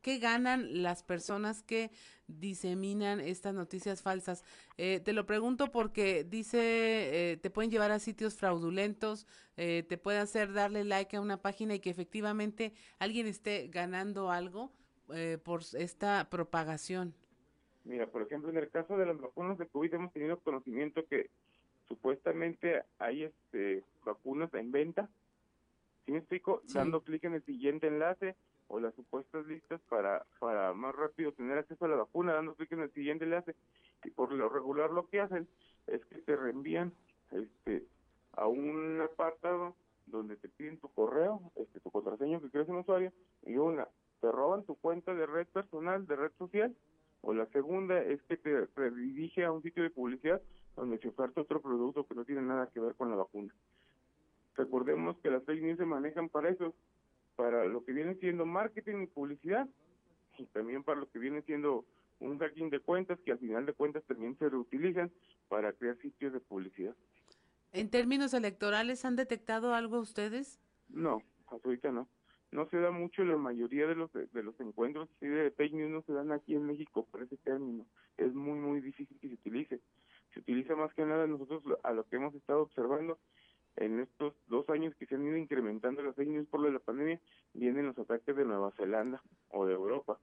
qué 0.02 0.20
ganan 0.20 0.84
las 0.84 1.02
personas 1.02 1.64
que 1.64 1.90
diseminan 2.28 3.22
estas 3.22 3.54
noticias 3.54 4.02
falsas? 4.02 4.44
Eh, 4.78 5.00
te 5.00 5.14
lo 5.14 5.26
pregunto 5.26 5.72
porque 5.72 6.26
dice, 6.26 7.40
te 7.42 7.50
pueden 7.50 7.72
llevar 7.72 7.92
a 7.92 8.00
sitios 8.00 8.34
fraudulentos, 8.34 9.26
te 9.56 9.98
puede 9.98 10.18
hacer 10.18 10.52
darle 10.52 10.84
like 10.84 11.16
a 11.16 11.22
una 11.22 11.42
página 11.42 11.76
y 11.76 11.80
que 11.80 11.92
efectivamente 11.92 12.74
alguien 13.00 13.26
esté 13.26 13.70
ganando 13.72 14.32
algo 14.32 14.74
por 15.44 15.62
esta 15.78 16.28
propagación. 16.30 17.14
Mira, 17.84 18.08
por 18.08 18.22
ejemplo, 18.22 18.50
en 18.50 18.58
el 18.58 18.70
caso 18.70 18.98
de 18.98 19.06
las 19.06 19.20
vacunas 19.20 19.58
de 19.58 19.68
COVID 19.68 19.94
hemos 19.94 20.14
tenido 20.14 20.40
conocimiento 20.40 21.06
que 21.08 21.30
supuestamente 21.88 22.84
hay 23.00 23.24
este 23.24 23.84
vacunas 24.06 24.54
en 24.54 24.72
venta. 24.72 25.10
¿Sí 26.06 26.12
me 26.12 26.20
explico? 26.20 26.62
Dando 26.74 27.02
clic 27.02 27.24
en 27.24 27.36
el 27.36 27.44
siguiente 27.44 27.88
enlace 27.88 28.36
o 28.68 28.80
las 28.80 28.96
supuestas 28.96 29.46
listas 29.48 29.82
para, 29.90 30.26
para 30.40 30.74
más 30.74 30.96
rápido 30.96 31.32
tener 31.34 31.58
acceso 31.58 31.86
a 31.86 31.90
la 31.90 31.98
vacuna, 31.98 32.34
dando 32.34 32.56
clic 32.56 32.72
en 32.72 32.82
el 32.82 32.92
siguiente 32.92 33.26
enlace. 33.26 33.56
Y 34.04 34.12
por 34.12 34.32
lo 34.32 34.50
regular 34.50 34.92
lo 34.92 35.08
que 35.08 35.20
hacen 35.20 35.48
es 35.88 36.04
que 36.06 36.22
te 36.22 36.36
reenvían 36.36 36.94
este 37.32 37.86
a 38.34 38.48
un 38.48 39.02
apartado 39.02 39.76
donde 40.06 40.38
te 40.38 40.50
piden 40.50 40.78
tu 40.78 40.90
correo, 40.90 41.52
este 41.56 41.80
tu 41.80 41.92
contraseña 41.92 42.40
que 42.40 42.50
quieres 42.50 42.70
un 42.70 42.78
usuario, 42.78 43.12
y 43.46 43.58
una, 43.58 43.88
te 44.22 44.32
roban 44.32 44.64
tu 44.64 44.76
cuenta 44.76 45.14
de 45.14 45.26
red 45.26 45.48
personal, 45.48 46.06
de 46.06 46.16
red 46.16 46.32
social, 46.38 46.76
o 47.22 47.34
la 47.34 47.48
segunda 47.48 48.02
es 48.02 48.22
que 48.24 48.38
te 48.38 48.68
redirige 48.76 49.44
a 49.44 49.52
un 49.52 49.62
sitio 49.62 49.84
de 49.84 49.90
publicidad 49.90 50.42
donde 50.76 51.00
se 51.00 51.10
oferta 51.10 51.42
otro 51.42 51.62
producto 51.62 52.08
que 52.08 52.16
no 52.16 52.24
tiene 52.24 52.42
nada 52.42 52.70
que 52.72 52.80
ver 52.80 52.96
con 52.96 53.10
la 53.10 53.18
vacuna. 53.18 53.54
Recordemos 54.56 55.18
que 55.20 55.30
las 55.30 55.44
fake 55.44 55.62
news 55.62 55.78
se 55.78 55.86
manejan 55.86 56.30
para 56.30 56.50
eso, 56.50 56.74
para 57.36 57.66
lo 57.66 57.84
que 57.84 57.94
viene 57.94 58.16
siendo 58.16 58.46
marketing 58.46 59.04
y 59.04 59.08
publicidad, 59.08 59.68
y 60.38 60.46
también 60.48 60.84
para 60.84 61.00
lo 61.00 61.10
que 61.10 61.20
viene 61.20 61.42
siendo 61.42 61.86
un 62.20 62.38
hacking 62.38 62.70
de 62.70 62.80
cuentas, 62.80 63.20
que 63.26 63.32
al 63.32 63.40
final 63.40 63.66
de 63.66 63.74
cuentas 63.74 64.04
también 64.06 64.38
se 64.38 64.50
reutilizan 64.50 65.12
para 65.50 65.74
crear 65.74 65.98
sitios 65.98 66.34
de 66.34 66.40
publicidad. 66.40 66.96
¿En 67.74 67.90
términos 67.90 68.34
electorales 68.34 69.06
han 69.06 69.16
detectado 69.16 69.74
algo 69.74 70.00
ustedes? 70.00 70.60
No, 70.90 71.22
ahorita 71.48 71.92
no. 71.92 72.08
No 72.52 72.68
se 72.70 72.78
da 72.78 72.92
mucho, 72.92 73.24
la 73.24 73.38
mayoría 73.38 73.88
de 73.88 73.96
los 73.96 74.12
de, 74.12 74.44
los 74.44 74.60
encuentros 74.60 75.10
de 75.22 75.52
fake 75.52 75.74
news 75.74 75.92
no 75.92 76.02
se 76.02 76.14
dan 76.14 76.32
aquí 76.32 76.54
en 76.54 76.66
México 76.66 77.08
por 77.10 77.24
ese 77.24 77.38
término. 77.38 77.86
Es 78.18 78.34
muy, 78.34 78.60
muy 78.60 78.82
difícil 78.82 79.18
que 79.20 79.30
se 79.30 79.36
utilice 79.36 79.80
se 80.34 80.40
utiliza 80.40 80.76
más 80.76 80.94
que 80.94 81.06
nada 81.06 81.28
nosotros 81.28 81.64
a 81.84 81.92
lo 81.92 82.06
que 82.06 82.16
hemos 82.16 82.34
estado 82.36 82.62
observando 82.62 83.18
en 83.78 84.00
estos 84.02 84.34
dos 84.48 84.70
años 84.70 84.94
que 84.96 85.06
se 85.06 85.16
han 85.16 85.26
ido 85.26 85.38
incrementando 85.38 86.02
las 86.02 86.16
fake 86.16 86.48
por 86.50 86.60
lo 86.60 86.68
de 86.68 86.74
la 86.74 86.80
pandemia, 86.80 87.20
vienen 87.54 87.88
los 87.88 87.98
ataques 87.98 88.36
de 88.36 88.46
Nueva 88.46 88.72
Zelanda 88.72 89.22
o 89.50 89.66
de 89.66 89.74
Europa, 89.74 90.20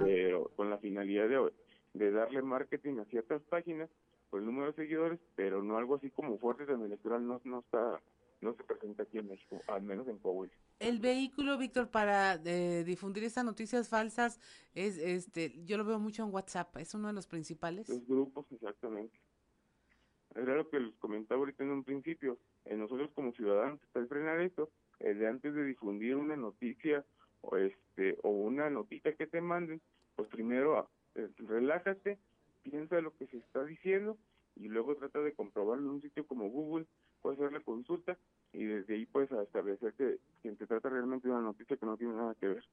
pero 0.00 0.50
con 0.56 0.70
la 0.70 0.78
finalidad 0.78 1.28
de, 1.28 1.52
de 1.94 2.10
darle 2.12 2.42
marketing 2.42 2.98
a 2.98 3.04
ciertas 3.06 3.42
páginas 3.42 3.90
por 4.30 4.40
el 4.40 4.46
número 4.46 4.68
de 4.68 4.74
seguidores, 4.74 5.20
pero 5.34 5.62
no 5.62 5.76
algo 5.76 5.96
así 5.96 6.10
como 6.10 6.38
fuerte 6.38 6.72
en 6.72 6.82
electoral 6.82 7.26
no, 7.26 7.40
no 7.44 7.60
está 7.60 8.00
no 8.40 8.54
se 8.54 8.64
presenta 8.64 9.04
aquí 9.04 9.18
en 9.18 9.28
México, 9.28 9.60
al 9.68 9.82
menos 9.82 10.08
en 10.08 10.18
Coahuila. 10.18 10.52
El 10.82 10.98
vehículo, 10.98 11.58
Víctor, 11.58 11.92
para 11.92 12.40
eh, 12.44 12.82
difundir 12.84 13.22
estas 13.22 13.44
noticias 13.44 13.88
falsas 13.88 14.40
es, 14.74 14.98
este, 14.98 15.64
yo 15.64 15.76
lo 15.76 15.84
veo 15.84 16.00
mucho 16.00 16.24
en 16.24 16.34
WhatsApp, 16.34 16.76
es 16.78 16.92
uno 16.92 17.06
de 17.06 17.14
los 17.14 17.28
principales. 17.28 17.88
Los 17.88 18.04
grupos, 18.04 18.46
exactamente. 18.50 19.16
Era 20.34 20.56
lo 20.56 20.68
que 20.68 20.80
les 20.80 20.92
comentaba 20.96 21.38
ahorita 21.38 21.62
en 21.62 21.70
un 21.70 21.84
principio. 21.84 22.36
En 22.64 22.80
nosotros 22.80 23.12
como 23.14 23.32
ciudadanos 23.32 23.80
está 23.80 24.04
frenar 24.06 24.40
esto. 24.40 24.70
El 24.98 25.20
de 25.20 25.28
antes 25.28 25.54
de 25.54 25.64
difundir 25.64 26.16
una 26.16 26.34
noticia 26.34 27.04
o 27.42 27.56
este 27.56 28.18
o 28.24 28.30
una 28.30 28.68
notita 28.68 29.12
que 29.12 29.28
te 29.28 29.40
manden, 29.40 29.80
pues 30.16 30.28
primero 30.30 30.90
eh, 31.14 31.28
relájate, 31.36 32.18
piensa 32.64 33.00
lo 33.00 33.16
que 33.16 33.28
se 33.28 33.36
está 33.36 33.64
diciendo 33.64 34.18
y 34.56 34.66
luego 34.66 34.96
trata 34.96 35.20
de 35.20 35.32
comprobarlo 35.32 35.84
en 35.84 35.90
un 35.90 36.02
sitio 36.02 36.26
como 36.26 36.50
Google, 36.50 36.86
puedes 37.20 37.38
hacer 37.38 37.52
la 37.52 37.60
consulta 37.60 38.18
y 38.52 38.64
desde 38.64 38.94
ahí 38.94 39.06
puedes 39.06 39.30
establecer 39.32 39.94
que 39.94 40.18
quien 40.42 40.56
te 40.56 40.66
trata 40.66 40.90
realmente 40.90 41.26
de 41.26 41.34
una 41.34 41.42
noticia 41.42 41.76
que 41.76 41.86
no 41.86 41.96
tiene 41.96 42.14
nada 42.14 42.34
que 42.34 42.48
ver. 42.48 42.64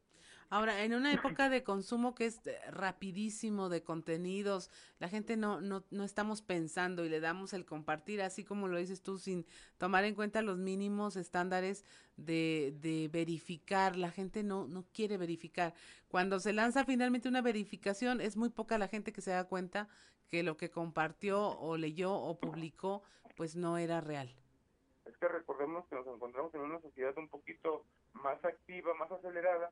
Ahora, 0.50 0.84
en 0.84 0.94
una 0.94 1.14
época 1.38 1.50
de 1.50 1.64
consumo 1.64 2.16
que 2.16 2.26
es 2.26 2.42
rapidísimo 2.72 3.70
de 3.70 3.84
contenidos, 3.84 4.70
la 5.00 5.08
gente 5.08 5.38
no, 5.38 5.62
no, 5.62 5.86
no 5.92 6.04
estamos 6.04 6.42
pensando 6.42 7.06
y 7.06 7.10
le 7.10 7.20
damos 7.20 7.54
el 7.54 7.66
compartir, 7.66 8.22
así 8.22 8.44
como 8.44 8.68
lo 8.68 8.78
dices 8.78 9.02
tú, 9.02 9.18
sin 9.18 9.46
tomar 9.78 10.04
en 10.04 10.16
cuenta 10.16 10.42
los 10.42 10.58
mínimos 10.58 11.16
estándares 11.16 11.86
de, 12.18 12.76
de 12.82 13.10
verificar. 13.12 13.96
La 13.96 14.12
gente 14.12 14.44
no, 14.44 14.68
no 14.68 14.86
quiere 14.92 15.18
verificar. 15.18 15.74
Cuando 16.10 16.40
se 16.40 16.52
lanza 16.52 16.84
finalmente 16.84 17.30
una 17.30 17.42
verificación, 17.42 18.20
es 18.20 18.36
muy 18.36 18.50
poca 18.50 18.78
la 18.78 18.88
gente 18.88 19.14
que 19.14 19.22
se 19.22 19.32
da 19.32 19.46
cuenta 19.46 19.88
que 20.28 20.44
lo 20.44 20.58
que 20.58 20.70
compartió 20.70 21.58
o 21.60 21.78
leyó 21.78 22.14
o 22.14 22.40
publicó, 22.40 23.04
pues 23.36 23.56
no 23.56 23.78
era 23.78 24.02
real. 24.02 24.36
Que 25.20 25.28
recordemos 25.28 25.86
que 25.88 25.96
nos 25.96 26.08
encontramos 26.08 26.54
en 26.56 26.62
una 26.62 26.80
sociedad 26.82 27.18
un 27.18 27.28
poquito 27.28 27.86
más 28.14 28.44
activa, 28.46 28.94
más 28.94 29.12
acelerada, 29.12 29.72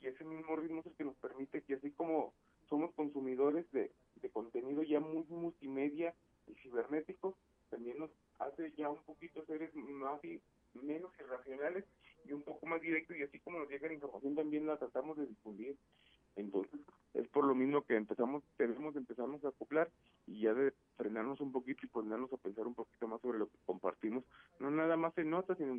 y 0.00 0.06
ese 0.06 0.24
mismo 0.24 0.56
ritmo 0.56 0.80
es 0.80 0.86
el 0.86 0.94
que 0.94 1.04
nos 1.04 1.16
permite 1.16 1.62
que 1.62 1.74
así 1.74 1.90
como 1.90 2.32
somos 2.68 2.92
consumidores 2.94 3.70
de, 3.72 3.90
de 4.16 4.30
contenido 4.30 4.82
ya 4.82 5.00
muy 5.00 5.24
multimedia 5.28 6.14
y 6.46 6.54
cibernético, 6.54 7.36
también 7.70 7.98
nos 7.98 8.10
hace 8.38 8.72
ya 8.76 8.88
un 8.88 9.02
poquito 9.02 9.44
seres 9.46 9.74
más 9.74 10.22
y 10.24 10.40
menos 10.74 11.10
irracionales 11.18 11.84
y 12.24 12.32
un 12.32 12.42
poco 12.42 12.66
más 12.66 12.80
directos 12.80 13.16
y 13.16 13.22
así 13.22 13.38
como 13.40 13.58
nos 13.58 13.68
llega 13.68 13.88
la 13.88 13.94
información 13.94 14.34
también 14.34 14.66
la 14.66 14.76
tratamos 14.76 15.16
de 15.16 15.26
difundir. 15.26 15.76
Entonces, 16.36 16.80
es 17.14 17.28
por 17.28 17.44
lo 17.44 17.54
mismo 17.54 17.82
que 17.82 17.96
empezamos, 17.96 18.42
tenemos 18.56 18.94
empezarnos 18.96 19.44
a 19.44 19.48
acoplar 19.48 19.90
y 20.26 20.42
ya 20.42 20.52
de 20.52 20.72
frenarnos 20.96 21.40
un 21.40 21.52
poquito 21.52 21.86
y 21.86 21.88
ponernos 21.88 22.32
a 22.32 22.36
pensar 22.36 22.66
un 22.66 22.74
poquito 22.74 23.08
más 23.08 23.20
sobre 23.20 23.38
lo 23.38 23.46
que 23.48 23.58
compartimos, 23.64 24.24
no 24.58 24.70
nada 24.70 24.96
más 24.96 25.16
en 25.18 25.30
notas, 25.30 25.56
sino 25.58 25.78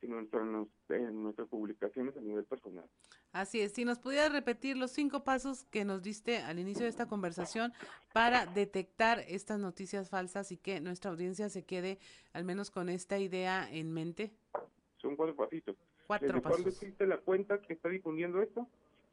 sino 0.00 0.18
en, 0.20 1.22
nuestras 1.22 1.48
publicaciones 1.48 2.16
a 2.16 2.20
nivel 2.20 2.44
personal. 2.44 2.84
Así 3.32 3.60
es, 3.60 3.72
si 3.72 3.84
nos 3.84 3.98
pudieras 3.98 4.32
repetir 4.32 4.76
los 4.76 4.92
cinco 4.92 5.24
pasos 5.24 5.64
que 5.64 5.84
nos 5.84 6.02
diste 6.02 6.38
al 6.38 6.58
inicio 6.58 6.84
de 6.84 6.88
esta 6.88 7.06
conversación 7.06 7.72
para 8.12 8.46
detectar 8.46 9.24
estas 9.26 9.58
noticias 9.58 10.08
falsas 10.08 10.52
y 10.52 10.56
que 10.56 10.80
nuestra 10.80 11.10
audiencia 11.10 11.48
se 11.48 11.64
quede 11.64 11.98
al 12.32 12.44
menos 12.44 12.70
con 12.70 12.88
esta 12.88 13.18
idea 13.18 13.68
en 13.70 13.92
mente. 13.92 14.32
Son 14.98 15.16
cuatro 15.16 15.34
pasitos. 15.34 15.76
Cuatro 16.06 16.28
¿Desde 16.28 16.40
pasos. 16.40 16.56
¿Cuándo 16.58 16.70
existe 16.70 17.06
la 17.06 17.18
cuenta 17.18 17.60
que 17.60 17.72
está 17.72 17.88
difundiendo 17.88 18.40
esto? 18.40 18.66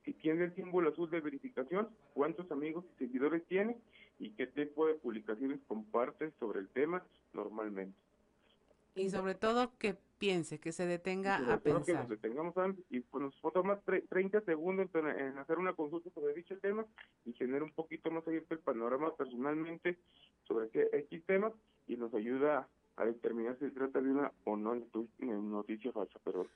Si 0.05 0.13
tiene 0.13 0.45
el 0.45 0.55
símbolo 0.55 0.89
azul 0.89 1.09
de 1.09 1.19
verificación, 1.19 1.89
cuántos 2.13 2.49
amigos 2.51 2.85
y 2.93 3.05
seguidores 3.05 3.43
tiene 3.47 3.75
y 4.19 4.29
qué 4.31 4.47
tipo 4.47 4.87
de 4.87 4.93
publicaciones 4.93 5.59
comparte 5.67 6.31
sobre 6.39 6.59
el 6.59 6.69
tema 6.69 7.03
normalmente. 7.33 7.97
Y 8.93 9.09
sobre 9.09 9.35
todo 9.35 9.77
que 9.77 9.97
piense, 10.17 10.59
que 10.59 10.71
se 10.71 10.85
detenga 10.85 11.35
a 11.35 11.57
que 11.57 11.71
pensar. 11.71 11.95
nos 11.95 12.09
detengamos 12.09 12.57
antes 12.57 12.85
y 12.89 13.01
pues 13.01 13.23
nos 13.23 13.53
toma 13.53 13.81
30 13.81 14.41
segundos 14.41 14.89
en, 14.93 15.37
hacer 15.37 15.57
una 15.57 15.73
consulta 15.73 16.09
sobre 16.11 16.33
dicho 16.33 16.57
tema 16.59 16.85
y 17.25 17.33
tener 17.33 17.63
un 17.63 17.71
poquito 17.71 18.09
más 18.11 18.25
abierto 18.25 18.53
el 18.53 18.61
panorama 18.61 19.13
personalmente 19.15 19.97
sobre 20.47 20.69
qué 20.69 20.87
X 20.93 21.25
tema 21.25 21.51
y 21.87 21.97
nos 21.97 22.13
ayuda 22.13 22.67
a 22.95 23.05
determinar 23.05 23.57
si 23.59 23.65
se 23.65 23.71
trata 23.71 23.99
de 24.01 24.09
una 24.09 24.31
o 24.45 24.55
no 24.55 24.81
noticia 25.19 25.91
falsa, 25.91 26.19
pero 26.23 26.47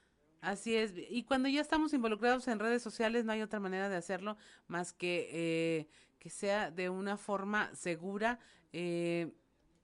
Así 0.42 0.76
es. 0.76 0.94
Y 1.10 1.24
cuando 1.24 1.50
ya 1.50 1.62
estamos 1.62 1.94
involucrados 1.94 2.48
en 2.48 2.60
redes 2.60 2.82
sociales, 2.82 3.26
no 3.26 3.34
hay 3.34 3.42
otra 3.42 3.60
manera 3.60 3.90
de 3.90 3.98
hacerlo 3.98 4.38
más 4.68 4.94
que 4.94 5.30
eh, 5.32 5.88
que 6.18 6.30
sea 6.30 6.72
de 6.72 6.90
una 6.90 7.18
forma 7.18 7.74
segura. 7.76 8.40
Eh, 8.74 9.34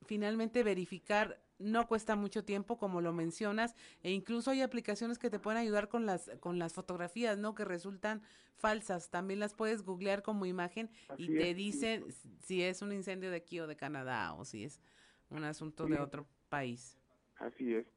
finalmente 0.06 0.64
verificar 0.64 1.42
no 1.58 1.88
cuesta 1.88 2.16
mucho 2.16 2.44
tiempo 2.44 2.78
como 2.78 3.02
lo 3.02 3.14
mencionas 3.14 3.76
e 4.04 4.12
incluso 4.12 4.52
hay 4.52 4.62
aplicaciones 4.62 5.18
que 5.18 5.30
te 5.30 5.40
pueden 5.40 5.60
ayudar 5.62 5.88
con 5.88 6.06
las 6.06 6.30
con 6.42 6.60
las 6.60 6.74
fotografías 6.74 7.38
no 7.38 7.56
que 7.56 7.66
resultan 7.66 8.22
falsas 8.56 9.10
también 9.10 9.40
las 9.40 9.54
puedes 9.54 9.82
googlear 9.84 10.22
como 10.22 10.46
imagen 10.46 10.92
y 11.18 11.30
te 11.30 11.52
es. 11.52 11.56
dicen 11.56 12.06
si 12.42 12.62
es 12.62 12.82
un 12.82 12.92
incendio 12.92 13.32
de 13.32 13.38
aquí 13.38 13.60
o 13.62 13.68
de 13.68 13.78
Canadá 13.78 14.34
o 14.34 14.46
si 14.46 14.66
es 14.66 14.82
un 15.30 15.44
asunto 15.46 15.88
de 15.88 16.00
otro 16.00 16.28
país 16.50 16.98
así 17.36 17.74
es. 17.74 17.95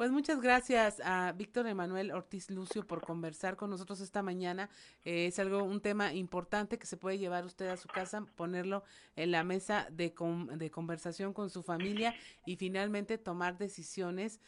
Pues 0.00 0.12
muchas 0.12 0.40
gracias 0.40 0.98
a 1.04 1.30
Víctor 1.32 1.66
Emanuel 1.66 2.12
Ortiz 2.12 2.50
Lucio 2.50 2.86
por 2.86 3.02
conversar 3.02 3.56
con 3.58 3.68
nosotros 3.68 4.00
esta 4.00 4.22
mañana. 4.22 4.70
Eh, 5.04 5.26
es 5.26 5.38
algo, 5.38 5.62
un 5.62 5.82
tema 5.82 6.14
importante 6.14 6.78
que 6.78 6.86
se 6.86 6.96
puede 6.96 7.18
llevar 7.18 7.44
usted 7.44 7.66
a 7.68 7.76
su 7.76 7.86
casa, 7.86 8.24
ponerlo 8.34 8.82
en 9.14 9.30
la 9.30 9.44
mesa 9.44 9.88
de, 9.90 10.14
de 10.56 10.70
conversación 10.70 11.34
con 11.34 11.50
su 11.50 11.62
familia 11.62 12.14
y 12.46 12.56
finalmente 12.56 13.18
tomar 13.18 13.58
decisiones 13.58 14.40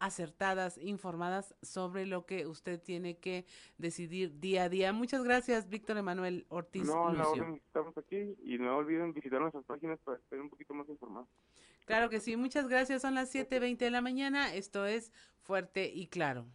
acertadas, 0.00 0.76
informadas 0.76 1.54
sobre 1.62 2.04
lo 2.04 2.26
que 2.26 2.48
usted 2.48 2.82
tiene 2.82 3.16
que 3.18 3.46
decidir 3.78 4.40
día 4.40 4.64
a 4.64 4.68
día. 4.68 4.92
Muchas 4.92 5.22
gracias, 5.22 5.68
Víctor 5.68 5.98
Emanuel 5.98 6.46
Ortiz. 6.48 6.84
No, 6.84 7.12
Lucio. 7.12 7.60
estamos 7.64 7.96
aquí 7.96 8.36
y 8.42 8.58
no 8.58 8.76
olviden 8.76 9.12
visitar 9.12 9.40
nuestras 9.40 9.64
páginas 9.66 10.00
para 10.00 10.18
estar 10.18 10.40
un 10.40 10.50
poquito 10.50 10.74
más 10.74 10.88
informados. 10.88 11.28
Claro 11.86 12.10
que 12.10 12.20
sí, 12.20 12.36
muchas 12.36 12.68
gracias. 12.68 13.02
Son 13.02 13.14
las 13.14 13.34
7.20 13.34 13.78
de 13.78 13.90
la 13.90 14.00
mañana. 14.02 14.52
Esto 14.54 14.84
es 14.86 15.12
Fuerte 15.40 15.90
y 15.92 16.08
Claro. 16.08 16.46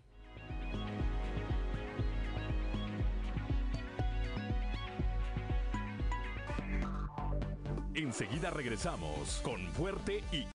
Enseguida 7.93 8.49
regresamos 8.51 9.41
con 9.43 9.61
Fuerte 9.73 10.23
y 10.31 10.45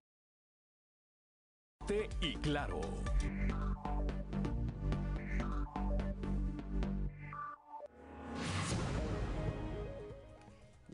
y 2.21 2.35
claro. 2.37 2.81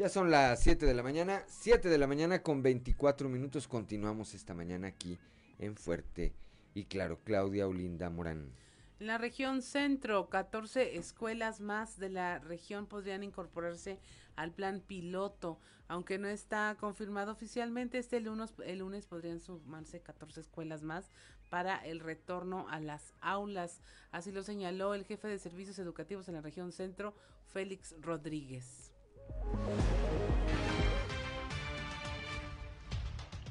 Ya 0.03 0.09
son 0.09 0.33
las 0.33 0.61
7 0.61 0.85
de 0.85 0.95
la 0.95 1.05
mañana, 1.05 1.45
7 1.47 1.89
de 1.89 1.97
la 1.97 2.09
mañana 2.09 2.43
con 2.43 2.61
24 2.61 3.29
minutos. 3.29 3.69
Continuamos 3.69 4.35
esta 4.35 4.53
mañana 4.53 4.89
aquí 4.89 5.17
en 5.61 5.77
Fuerte 5.77 6.35
y 6.75 6.87
claro, 6.87 7.21
Claudia 7.23 7.69
Olinda 7.69 8.11
Morán. 8.11 8.51
En 8.99 9.07
la 9.07 9.17
región 9.19 9.63
centro, 9.63 10.29
14 10.29 10.97
escuelas 10.97 11.61
más 11.61 12.01
de 12.01 12.09
la 12.09 12.41
región 12.41 12.87
podrían 12.87 13.23
incorporarse 13.23 14.01
al 14.35 14.51
plan 14.51 14.81
piloto. 14.81 15.61
Aunque 15.87 16.19
no 16.19 16.27
está 16.27 16.77
confirmado 16.81 17.31
oficialmente, 17.31 17.99
este 17.99 18.19
lunes, 18.19 18.55
el 18.65 18.81
lunes 18.81 19.07
podrían 19.07 19.39
sumarse 19.39 20.01
14 20.01 20.41
escuelas 20.41 20.83
más 20.83 21.13
para 21.49 21.77
el 21.77 22.01
retorno 22.01 22.67
a 22.71 22.81
las 22.81 23.15
aulas. 23.21 23.81
Así 24.11 24.33
lo 24.33 24.43
señaló 24.43 24.95
el 24.95 25.05
jefe 25.05 25.29
de 25.29 25.39
servicios 25.39 25.79
educativos 25.79 26.27
en 26.27 26.35
la 26.35 26.41
región 26.41 26.73
centro, 26.73 27.15
Félix 27.47 27.95
Rodríguez. 28.01 28.92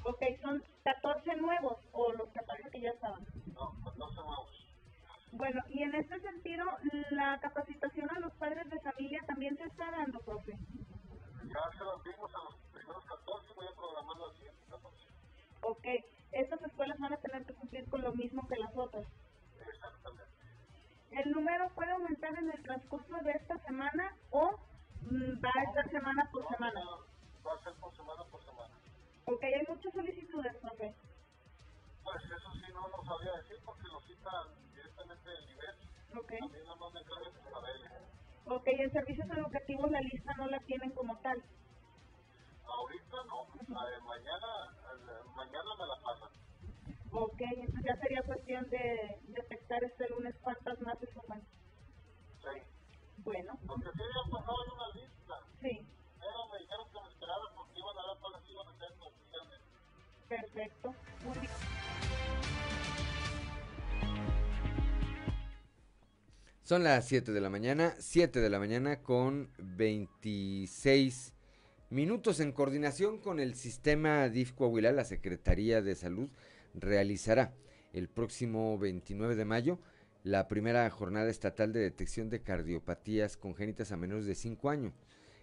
Ok, 0.04 0.24
son 0.42 0.64
14 0.84 1.36
nuevos 1.38 1.78
o 1.94 2.12
los 2.14 2.30
14 2.30 2.70
que 2.70 2.82
ya 2.82 2.90
estaban. 2.90 3.26
No, 3.54 3.74
14 3.84 4.16
nuevos. 4.16 4.68
Bueno, 5.32 5.62
y 5.70 5.84
en 5.84 5.96
este 5.96 6.20
sentido, 6.20 6.66
la 7.12 7.40
capacitación 7.40 8.10
a 8.12 8.20
los 8.20 8.34
padres 8.34 8.70
de 8.70 8.80
familia 8.82 9.22
también 9.26 9.56
se 9.58 9.64
está 9.64 9.90
dando, 9.92 10.20
profe. 10.20 10.52
Ya 10.52 11.78
se 11.78 11.84
los 11.84 12.04
dimos 12.04 12.36
a 12.36 12.44
los 12.44 12.56
primeros 12.74 13.06
14, 13.06 13.54
voy 13.56 13.68
a 13.68 13.76
programar 13.76 14.18
los 14.18 14.34
siguientes 14.34 14.66
14. 14.70 15.08
Ok, 15.62 15.88
estas 16.32 16.62
escuelas 16.64 17.00
van 17.00 17.14
a 17.14 17.18
tener 17.18 17.46
que 17.46 17.54
cumplir 17.54 17.90
con 17.90 18.02
lo 18.02 18.14
mismo 18.14 18.48
que 18.48 18.58
las 18.58 18.76
otras. 18.76 19.06
Exactamente. 19.68 20.32
¿El 21.12 21.32
número 21.32 21.70
puede 21.76 21.92
aumentar 21.92 22.38
en 22.38 22.50
el 22.50 22.64
transcurso 22.64 23.16
de 23.24 23.32
esta 23.32 23.58
semana 23.60 24.16
o 24.32 24.60
va 25.10 25.50
a 25.50 25.74
ser 25.74 25.92
semana 25.92 26.30
por 26.32 26.48
semana? 26.48 26.82
Va 27.46 27.54
a 27.54 27.64
ser 27.64 27.74
por 27.76 27.96
semana 27.96 28.24
por 28.26 28.44
semana. 28.44 28.76
Ok, 29.26 29.44
hay 29.44 29.66
muchas 29.68 29.94
solicitudes, 29.94 30.56
profe. 30.58 30.96
Pues 32.04 32.24
eso 32.26 32.52
sí 32.54 32.74
no 32.74 32.88
lo 32.88 33.04
sabía 33.04 33.34
decir 33.42 33.58
porque 33.66 33.88
lo 33.88 34.02
citan 34.02 34.62
Ok. 36.18 36.34
Ok, 38.46 38.68
en 38.68 38.92
servicios 38.92 39.30
educativos 39.30 39.92
la 39.92 40.02
lista 40.02 40.34
no 40.38 40.48
la 40.48 40.60
tienen 40.60 40.92
como 40.92 41.18
tal. 41.20 41.42
Ahorita 42.66 43.18
no, 43.28 43.48
mañana, 44.04 44.50
mañana 45.36 45.70
me 45.80 45.88
la 45.88 45.96
pasan. 46.04 46.30
Ok, 47.12 47.42
entonces 47.42 47.84
ya 47.86 47.96
sería 48.02 48.22
cuestión 48.24 48.70
de 48.70 49.20
detectar 49.28 49.84
este 49.84 50.10
lunes 50.10 50.36
cuántas 50.42 50.80
más 50.82 50.98
se 51.00 51.08
suman. 51.14 51.42
Sí. 51.42 52.62
Bueno. 53.18 53.54
Porque 53.68 53.90
sí 53.94 54.02
habían 54.02 54.32
pasado 54.32 54.58
una 54.74 54.91
Son 66.72 66.86
las 66.86 67.06
7 67.10 67.34
de 67.34 67.42
la 67.42 67.50
mañana, 67.50 67.96
7 68.00 68.40
de 68.40 68.50
la 68.50 68.58
mañana 68.58 69.02
con 69.02 69.50
26 69.58 71.34
minutos 71.90 72.40
en 72.40 72.54
coordinación 72.54 73.18
con 73.18 73.42
el 73.42 73.56
sistema 73.56 74.30
DIF 74.30 74.54
Coahuila, 74.54 74.94
la 74.94 75.04
Secretaría 75.04 75.82
de 75.82 75.96
Salud 75.96 76.30
realizará 76.74 77.54
el 77.92 78.08
próximo 78.08 78.78
29 78.80 79.36
de 79.36 79.44
mayo 79.44 79.80
la 80.24 80.48
primera 80.48 80.90
jornada 80.90 81.30
estatal 81.30 81.74
de 81.74 81.82
detección 81.82 82.30
de 82.30 82.42
cardiopatías 82.42 83.36
congénitas 83.36 83.92
a 83.92 83.98
menores 83.98 84.26
de 84.26 84.36
5 84.36 84.70
años. 84.70 84.94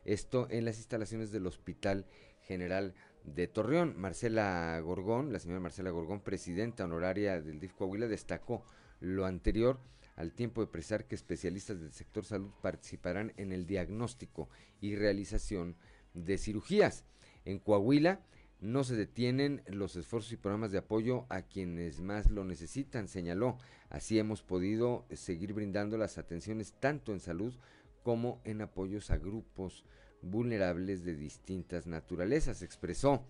Esto 0.07 0.49
en 0.49 0.65
las 0.65 0.79
instalaciones 0.79 1.31
del 1.31 1.47
Hospital 1.47 2.07
General 2.41 2.95
de 3.25 3.49
Torreón. 3.49 4.01
Marcela 4.01 4.81
Gorgón, 4.81 5.31
la 5.35 5.41
señora 5.41 5.61
Marcela 5.61 5.91
Gorgón, 5.91 6.23
presidenta 6.23 6.85
honoraria 6.85 7.39
del 7.43 7.61
DIF 7.61 7.75
Coahuila, 7.75 8.09
destacó 8.09 8.65
lo 9.01 9.27
anterior 9.27 9.79
al 10.19 10.33
tiempo 10.33 10.61
de 10.61 10.67
precisar 10.67 11.07
que 11.07 11.15
especialistas 11.15 11.81
del 11.81 11.93
sector 11.93 12.25
salud 12.25 12.51
participarán 12.61 13.33
en 13.37 13.53
el 13.53 13.67
diagnóstico 13.67 14.49
y 14.81 14.97
realización 14.97 15.77
de 16.13 16.39
cirugías. 16.39 17.05
En 17.45 17.61
Coahuila 17.61 18.21
no 18.61 18.83
se 18.83 18.97
detienen 18.97 19.63
los 19.69 19.95
esfuerzos 19.95 20.33
y 20.33 20.37
programas 20.37 20.73
de 20.73 20.79
apoyo 20.79 21.27
a 21.29 21.43
quienes 21.43 22.01
más 22.01 22.33
lo 22.33 22.43
necesitan, 22.43 23.07
señaló. 23.07 23.59
Así 23.91 24.19
hemos 24.19 24.43
podido 24.43 25.07
seguir 25.13 25.53
brindando 25.53 25.97
las 25.97 26.19
atenciones 26.19 26.75
tanto 26.81 27.13
en 27.13 27.21
salud 27.21 27.55
como 28.03 28.41
en 28.45 28.61
apoyos 28.61 29.13
a 29.13 29.19
grupos 29.19 29.85
vulnerables 30.21 31.05
de 31.05 31.15
distintas 31.15 31.87
naturalezas, 31.87 32.63
expresó. 32.63 33.25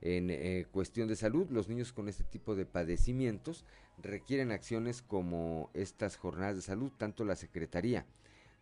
En 0.00 0.30
eh, 0.30 0.66
cuestión 0.72 1.06
de 1.06 1.14
salud, 1.14 1.48
los 1.50 1.68
niños 1.68 1.92
con 1.92 2.08
este 2.08 2.24
tipo 2.24 2.56
de 2.56 2.66
padecimientos 2.66 3.64
requieren 3.98 4.52
acciones 4.52 5.02
como 5.02 5.70
estas 5.74 6.16
jornadas 6.16 6.56
de 6.56 6.62
salud, 6.62 6.92
tanto 6.96 7.24
la 7.24 7.36
Secretaría 7.36 8.06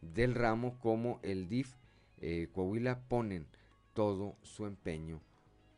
del 0.00 0.34
ramo 0.34 0.78
como 0.78 1.20
el 1.22 1.48
DIF 1.48 1.74
eh, 2.18 2.48
Coahuila 2.52 3.00
ponen 3.08 3.46
todo 3.94 4.36
su 4.42 4.66
empeño 4.66 5.20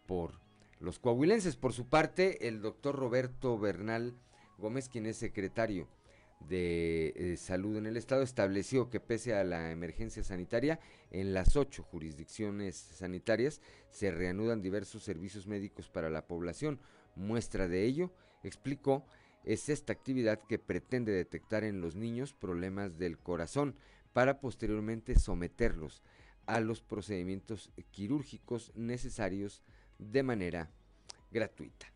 por 0.07 0.41
los 0.81 0.99
coahuilenses. 0.99 1.57
Por 1.57 1.73
su 1.73 1.89
parte, 1.89 2.49
el 2.49 2.61
doctor 2.61 2.97
Roberto 2.97 3.59
Bernal 3.59 4.15
Gómez, 4.59 4.89
quien 4.89 5.07
es 5.07 5.17
secretario 5.17 5.89
de 6.49 7.13
eh, 7.15 7.37
Salud 7.37 7.77
en 7.77 7.87
el 7.87 7.97
Estado 7.97 8.23
estableció 8.23 8.91
que 8.91 8.99
pese 8.99 9.35
a 9.35 9.45
la 9.45 9.71
emergencia 9.71 10.25
sanitaria, 10.25 10.81
en 11.11 11.33
las 11.35 11.57
ocho 11.57 11.85
jurisdicciones 11.85 12.77
sanitarias 12.77 13.61
se 13.91 14.11
reanudan 14.11 14.63
diversos 14.63 15.05
servicios 15.05 15.47
médicos 15.47 15.89
para 15.89 16.11
la 16.11 16.27
población. 16.27 16.81
Muestra 17.15 17.69
de 17.69 17.85
ello, 17.85 18.13
explicó, 18.43 19.07
es 19.45 19.69
esta 19.69 19.93
actividad 19.93 20.41
que 20.41 20.59
pretende 20.59 21.13
detectar 21.13 21.65
en 21.65 21.81
los 21.81 21.95
niños 21.95 22.33
problemas 22.33 22.99
del 22.99 23.19
corazón 23.19 23.75
para 24.13 24.41
posteriormente 24.41 25.19
someterlos 25.19 26.03
a 26.47 26.61
los 26.61 26.83
procedimientos 26.83 27.71
quirúrgicos 27.91 28.73
necesarios 28.75 29.63
de 29.99 30.23
manera 30.23 30.71
gratuita. 31.31 31.87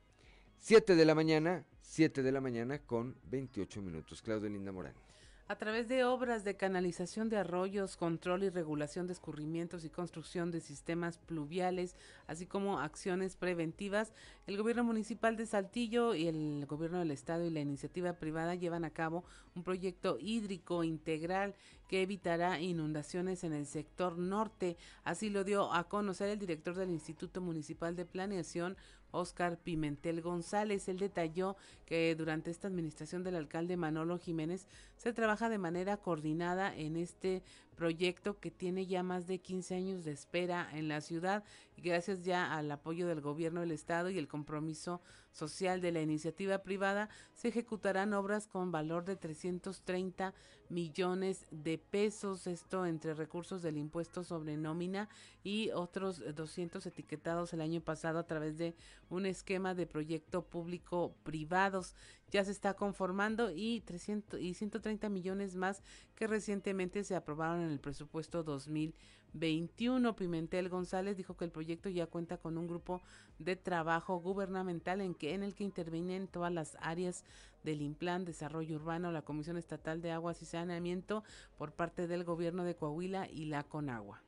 7 0.59 0.97
de 0.97 1.05
la 1.05 1.15
mañana, 1.15 1.65
7 1.83 2.23
de 2.23 2.33
la 2.33 2.41
mañana 2.41 2.79
con 2.79 3.17
28 3.31 3.83
minutos. 3.83 4.23
Claudio 4.23 4.49
Linda 4.49 4.73
Morán. 4.73 5.06
A 5.49 5.55
través 5.55 5.87
de 5.87 6.03
obras 6.03 6.43
de 6.43 6.57
canalización 6.57 7.29
de 7.29 7.37
arroyos, 7.37 7.97
control 7.97 8.43
y 8.43 8.49
regulación 8.49 9.07
de 9.07 9.13
escurrimientos 9.13 9.85
y 9.85 9.91
construcción 9.91 10.51
de 10.51 10.61
sistemas 10.61 11.19
pluviales, 11.19 11.95
así 12.27 12.47
como 12.47 12.81
acciones 12.81 13.37
preventivas, 13.37 14.13
el 14.49 14.57
gobierno 14.57 14.83
municipal 14.83 15.37
de 15.37 15.47
Saltillo 15.47 16.17
y 16.17 16.27
el 16.27 16.67
gobierno 16.67 16.99
del 16.99 17.13
estado 17.13 17.45
y 17.45 17.51
la 17.51 17.61
iniciativa 17.61 18.15
privada 18.15 18.57
llevan 18.57 18.85
a 18.85 18.91
cabo 18.91 19.23
un 19.55 19.63
proyecto 19.63 20.19
hídrico 20.19 20.83
integral 20.83 21.55
que 21.87 22.03
evitará 22.03 22.61
inundaciones 22.61 23.45
en 23.45 23.53
el 23.53 23.67
sector 23.67 24.19
norte. 24.19 24.77
Así 25.05 25.31
lo 25.31 25.45
dio 25.45 25.73
a 25.73 25.85
conocer 25.85 26.29
el 26.29 26.41
director 26.41 26.75
del 26.75 26.91
Instituto 26.91 27.41
Municipal 27.41 27.95
de 27.95 28.05
Planeación, 28.05 28.77
Oscar 29.17 29.59
Pimentel 29.59 30.23
González. 30.23 30.89
Él 30.89 30.99
detalló 30.99 31.57
que 31.85 32.15
durante 32.15 32.51
esta 32.51 32.69
administración 32.69 33.25
del 33.25 33.37
alcalde 33.37 33.77
Manolo 33.77 34.19
Jiménez 34.19 34.67
se 34.97 35.13
trabaja 35.13 35.49
de 35.49 35.59
manera 35.59 35.97
coordinada 35.97 36.75
en 36.75 36.97
este 36.97 37.43
proyecto 37.77 38.41
que 38.41 38.51
tiene 38.51 38.87
ya 38.87 39.03
más 39.03 39.27
de 39.27 39.39
15 39.39 39.75
años 39.75 40.05
de 40.05 40.13
espera 40.13 40.69
en 40.73 40.89
la 40.89 41.01
ciudad 41.01 41.45
y 41.77 41.83
gracias 41.83 42.25
ya 42.25 42.57
al 42.57 42.71
apoyo 42.71 43.07
del 43.07 43.21
gobierno 43.21 43.61
del 43.61 43.71
estado 43.71 44.11
y 44.11 44.19
el 44.19 44.27
compromiso 44.27 45.01
social 45.31 45.81
de 45.83 45.93
la 45.93 46.01
iniciativa 46.01 46.59
privada 46.59 47.11
se 47.35 47.49
ejecutarán 47.49 48.15
obras 48.15 48.47
con 48.47 48.73
valor 48.73 49.05
de 49.05 49.17
330 49.17 50.35
millones 50.69 51.47
de 51.51 51.79
pesos, 51.79 52.47
esto 52.47 52.87
entre 52.87 53.15
recursos 53.15 53.63
del 53.63 53.77
impuesto 53.77 54.25
sobre 54.25 54.57
nómina 54.57 55.09
y 55.45 55.71
otros 55.71 56.23
200 56.35 56.85
etiquetados 56.87 57.53
el 57.53 57.61
año 57.61 57.81
pasado 57.81 58.19
a 58.19 58.27
través 58.27 58.57
de 58.57 58.75
un 59.11 59.27
esquema 59.27 59.75
de 59.75 59.87
proyecto 59.87 60.43
público 60.43 61.15
privados. 61.23 61.95
Ya 62.31 62.45
se 62.45 62.51
está 62.51 62.75
conformando 62.75 63.51
y 63.51 63.83
300 63.83 64.41
y 64.41 64.55
130 64.55 65.09
millones 65.09 65.55
más 65.55 65.83
que 66.15 66.27
recientemente 66.27 67.05
se 67.05 67.15
aprobaron 67.15 67.63
en 67.63 67.71
el 67.71 67.79
presupuesto 67.79 68.43
2021. 68.43 70.17
Pimentel 70.17 70.69
González 70.69 71.17
dijo 71.17 71.37
que 71.37 71.45
el 71.45 71.53
proyecto 71.53 71.89
ya 71.89 72.07
cuenta 72.07 72.39
con 72.39 72.59
un 72.59 72.67
grupo 72.67 73.01
de 73.39 73.55
trabajo 73.55 74.17
gubernamental 74.19 75.01
en 75.01 75.15
que 75.15 75.35
en 75.35 75.45
el 75.45 75.55
que 75.55 75.65
intervienen 75.65 76.27
todas 76.27 76.53
las 76.53 76.77
áreas 76.81 77.25
del 77.63 77.81
Implan, 77.83 78.25
Desarrollo 78.25 78.77
Urbano, 78.77 79.13
la 79.13 79.23
Comisión 79.23 79.57
Estatal 79.57 80.03
de 80.03 80.11
Aguas 80.11 80.43
y 80.43 80.47
Saneamiento 80.47 81.23
por 81.57 81.73
parte 81.73 82.07
del 82.07 82.25
Gobierno 82.25 82.65
de 82.65 82.75
Coahuila 82.75 83.29
y 83.31 83.47
la 83.47 83.63
Conagua. 83.63 84.26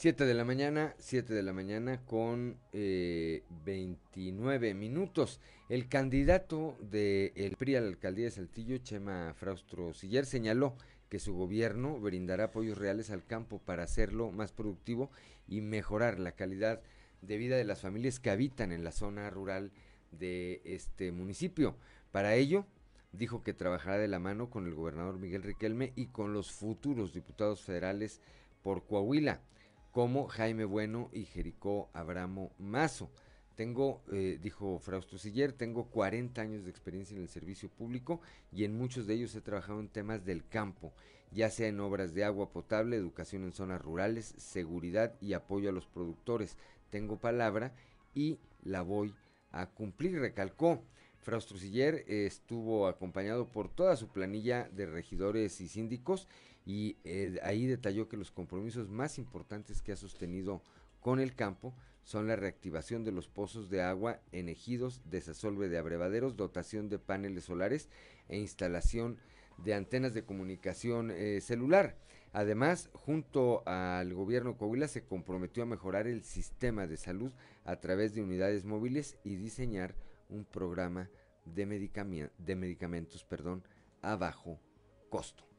7 0.00 0.24
de 0.24 0.32
la 0.32 0.46
mañana, 0.46 0.94
7 0.96 1.34
de 1.34 1.42
la 1.42 1.52
mañana 1.52 2.00
con 2.06 2.56
eh, 2.72 3.42
29 3.66 4.72
minutos. 4.72 5.40
El 5.68 5.90
candidato 5.90 6.78
del 6.80 7.32
el 7.34 7.56
PRI 7.58 7.76
a 7.76 7.82
la 7.82 7.88
alcaldía 7.88 8.24
de 8.24 8.30
Saltillo, 8.30 8.78
Chema 8.78 9.34
Fraustro 9.34 9.92
Siller, 9.92 10.24
señaló 10.24 10.74
que 11.10 11.18
su 11.18 11.34
gobierno 11.34 12.00
brindará 12.00 12.44
apoyos 12.44 12.78
reales 12.78 13.10
al 13.10 13.26
campo 13.26 13.58
para 13.58 13.82
hacerlo 13.82 14.32
más 14.32 14.52
productivo 14.52 15.10
y 15.46 15.60
mejorar 15.60 16.18
la 16.18 16.32
calidad 16.32 16.80
de 17.20 17.36
vida 17.36 17.58
de 17.58 17.64
las 17.64 17.82
familias 17.82 18.20
que 18.20 18.30
habitan 18.30 18.72
en 18.72 18.84
la 18.84 18.92
zona 18.92 19.28
rural 19.28 19.70
de 20.12 20.62
este 20.64 21.12
municipio. 21.12 21.76
Para 22.10 22.36
ello, 22.36 22.64
dijo 23.12 23.42
que 23.42 23.52
trabajará 23.52 23.98
de 23.98 24.08
la 24.08 24.18
mano 24.18 24.48
con 24.48 24.64
el 24.64 24.72
gobernador 24.72 25.18
Miguel 25.18 25.42
Riquelme 25.42 25.92
y 25.94 26.06
con 26.06 26.32
los 26.32 26.52
futuros 26.52 27.12
diputados 27.12 27.60
federales 27.60 28.22
por 28.62 28.86
Coahuila 28.86 29.42
como 29.90 30.26
Jaime 30.28 30.64
Bueno 30.64 31.10
y 31.12 31.24
Jericó 31.24 31.90
Abramo 31.92 32.52
Mazo. 32.58 33.10
Tengo, 33.56 34.02
eh, 34.10 34.38
dijo 34.40 34.78
Frausto 34.78 35.18
Siller, 35.18 35.52
tengo 35.52 35.90
40 35.90 36.40
años 36.40 36.64
de 36.64 36.70
experiencia 36.70 37.14
en 37.14 37.22
el 37.22 37.28
servicio 37.28 37.68
público 37.68 38.20
y 38.52 38.64
en 38.64 38.76
muchos 38.76 39.06
de 39.06 39.14
ellos 39.14 39.34
he 39.34 39.40
trabajado 39.40 39.80
en 39.80 39.88
temas 39.88 40.24
del 40.24 40.46
campo, 40.46 40.94
ya 41.30 41.50
sea 41.50 41.68
en 41.68 41.80
obras 41.80 42.14
de 42.14 42.24
agua 42.24 42.50
potable, 42.50 42.96
educación 42.96 43.44
en 43.44 43.52
zonas 43.52 43.82
rurales, 43.82 44.34
seguridad 44.38 45.14
y 45.20 45.34
apoyo 45.34 45.68
a 45.68 45.72
los 45.72 45.86
productores. 45.86 46.56
Tengo 46.88 47.18
palabra 47.18 47.74
y 48.14 48.38
la 48.62 48.82
voy 48.82 49.14
a 49.50 49.66
cumplir, 49.66 50.18
recalcó. 50.18 50.82
Frausto 51.18 51.58
Siller 51.58 52.04
estuvo 52.08 52.86
acompañado 52.86 53.46
por 53.46 53.68
toda 53.68 53.94
su 53.96 54.08
planilla 54.08 54.70
de 54.72 54.86
regidores 54.86 55.60
y 55.60 55.68
síndicos 55.68 56.28
y 56.70 56.98
eh, 57.02 57.40
ahí 57.42 57.66
detalló 57.66 58.08
que 58.08 58.16
los 58.16 58.30
compromisos 58.30 58.88
más 58.88 59.18
importantes 59.18 59.82
que 59.82 59.90
ha 59.90 59.96
sostenido 59.96 60.62
con 61.00 61.18
el 61.18 61.34
campo 61.34 61.74
son 62.04 62.28
la 62.28 62.36
reactivación 62.36 63.02
de 63.02 63.10
los 63.10 63.26
pozos 63.26 63.70
de 63.70 63.82
agua 63.82 64.20
en 64.30 64.48
ejidos, 64.48 65.02
desasolve 65.04 65.68
de 65.68 65.78
abrevaderos, 65.78 66.36
dotación 66.36 66.88
de 66.88 67.00
paneles 67.00 67.42
solares 67.42 67.88
e 68.28 68.38
instalación 68.38 69.18
de 69.58 69.74
antenas 69.74 70.14
de 70.14 70.22
comunicación 70.22 71.10
eh, 71.10 71.40
celular. 71.40 71.96
Además, 72.32 72.88
junto 72.92 73.64
al 73.66 74.14
gobierno 74.14 74.52
de 74.52 74.58
Coahuila 74.58 74.86
se 74.86 75.02
comprometió 75.02 75.64
a 75.64 75.66
mejorar 75.66 76.06
el 76.06 76.22
sistema 76.22 76.86
de 76.86 76.96
salud 76.96 77.32
a 77.64 77.80
través 77.80 78.14
de 78.14 78.22
unidades 78.22 78.64
móviles 78.64 79.18
y 79.24 79.34
diseñar 79.34 79.96
un 80.28 80.44
programa 80.44 81.10
de, 81.44 82.30
de 82.38 82.54
medicamentos 82.54 83.24
perdón, 83.24 83.64
a 84.02 84.14
bajo 84.14 84.60
costo. 85.08 85.49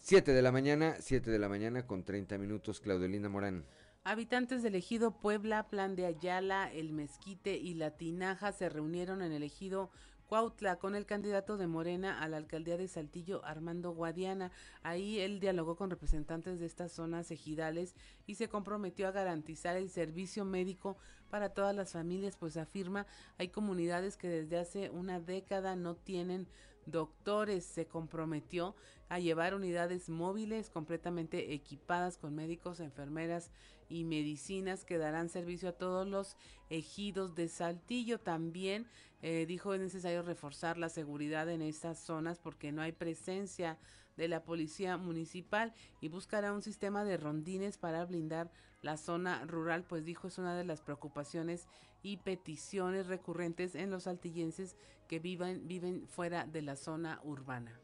7 0.00 0.32
de 0.32 0.42
la 0.42 0.52
mañana, 0.52 0.96
7 1.00 1.30
de 1.30 1.38
la 1.38 1.48
mañana 1.48 1.86
con 1.86 2.04
30 2.04 2.38
minutos, 2.38 2.80
Claudelina 2.80 3.28
Morán. 3.28 3.64
Habitantes 4.04 4.62
del 4.62 4.74
ejido 4.74 5.18
Puebla, 5.18 5.68
Plan 5.68 5.96
de 5.96 6.06
Ayala, 6.06 6.72
El 6.72 6.92
Mezquite 6.92 7.56
y 7.56 7.74
La 7.74 7.90
Tinaja 7.90 8.52
se 8.52 8.68
reunieron 8.68 9.20
en 9.22 9.32
el 9.32 9.42
ejido 9.42 9.90
Cuautla 10.26 10.76
con 10.76 10.94
el 10.94 11.06
candidato 11.06 11.56
de 11.56 11.66
Morena 11.66 12.22
a 12.22 12.28
la 12.28 12.36
alcaldía 12.36 12.76
de 12.76 12.86
Saltillo, 12.86 13.44
Armando 13.44 13.92
Guadiana. 13.92 14.52
Ahí 14.82 15.18
él 15.20 15.40
dialogó 15.40 15.76
con 15.76 15.90
representantes 15.90 16.60
de 16.60 16.66
estas 16.66 16.92
zonas 16.92 17.30
ejidales 17.30 17.94
y 18.26 18.34
se 18.34 18.48
comprometió 18.48 19.08
a 19.08 19.12
garantizar 19.12 19.76
el 19.76 19.88
servicio 19.88 20.44
médico 20.44 20.96
para 21.30 21.50
todas 21.50 21.74
las 21.74 21.92
familias, 21.92 22.36
pues 22.36 22.56
afirma 22.56 23.06
hay 23.38 23.48
comunidades 23.48 24.16
que 24.16 24.28
desde 24.28 24.58
hace 24.58 24.90
una 24.90 25.18
década 25.20 25.76
no 25.76 25.96
tienen 25.96 26.46
doctores. 26.90 27.64
Se 27.64 27.86
comprometió 27.86 28.74
a 29.08 29.18
llevar 29.18 29.54
unidades 29.54 30.08
móviles 30.08 30.70
completamente 30.70 31.54
equipadas 31.54 32.18
con 32.18 32.34
médicos, 32.34 32.80
enfermeras 32.80 33.50
y 33.88 34.04
medicinas 34.04 34.84
que 34.84 34.98
darán 34.98 35.28
servicio 35.28 35.70
a 35.70 35.72
todos 35.72 36.06
los 36.06 36.36
ejidos 36.68 37.34
de 37.34 37.48
Saltillo. 37.48 38.20
También 38.20 38.86
eh, 39.22 39.46
dijo 39.46 39.74
es 39.74 39.80
necesario 39.80 40.22
reforzar 40.22 40.76
la 40.76 40.88
seguridad 40.88 41.48
en 41.48 41.62
estas 41.62 41.98
zonas 41.98 42.38
porque 42.38 42.70
no 42.70 42.82
hay 42.82 42.92
presencia 42.92 43.78
de 44.18 44.28
la 44.28 44.42
policía 44.42 44.98
municipal 44.98 45.72
y 46.02 46.08
buscará 46.08 46.52
un 46.52 46.60
sistema 46.60 47.04
de 47.04 47.16
rondines 47.16 47.78
para 47.78 48.04
blindar 48.04 48.50
la 48.82 48.98
zona 48.98 49.44
rural, 49.46 49.84
pues 49.84 50.04
dijo 50.04 50.28
es 50.28 50.36
una 50.36 50.56
de 50.56 50.64
las 50.64 50.82
preocupaciones 50.82 51.66
y 52.02 52.18
peticiones 52.18 53.06
recurrentes 53.06 53.74
en 53.74 53.90
los 53.90 54.02
saltillenses 54.02 54.76
que 55.08 55.20
viven, 55.20 55.66
viven 55.66 56.06
fuera 56.08 56.46
de 56.46 56.62
la 56.62 56.76
zona 56.76 57.20
urbana. 57.24 57.80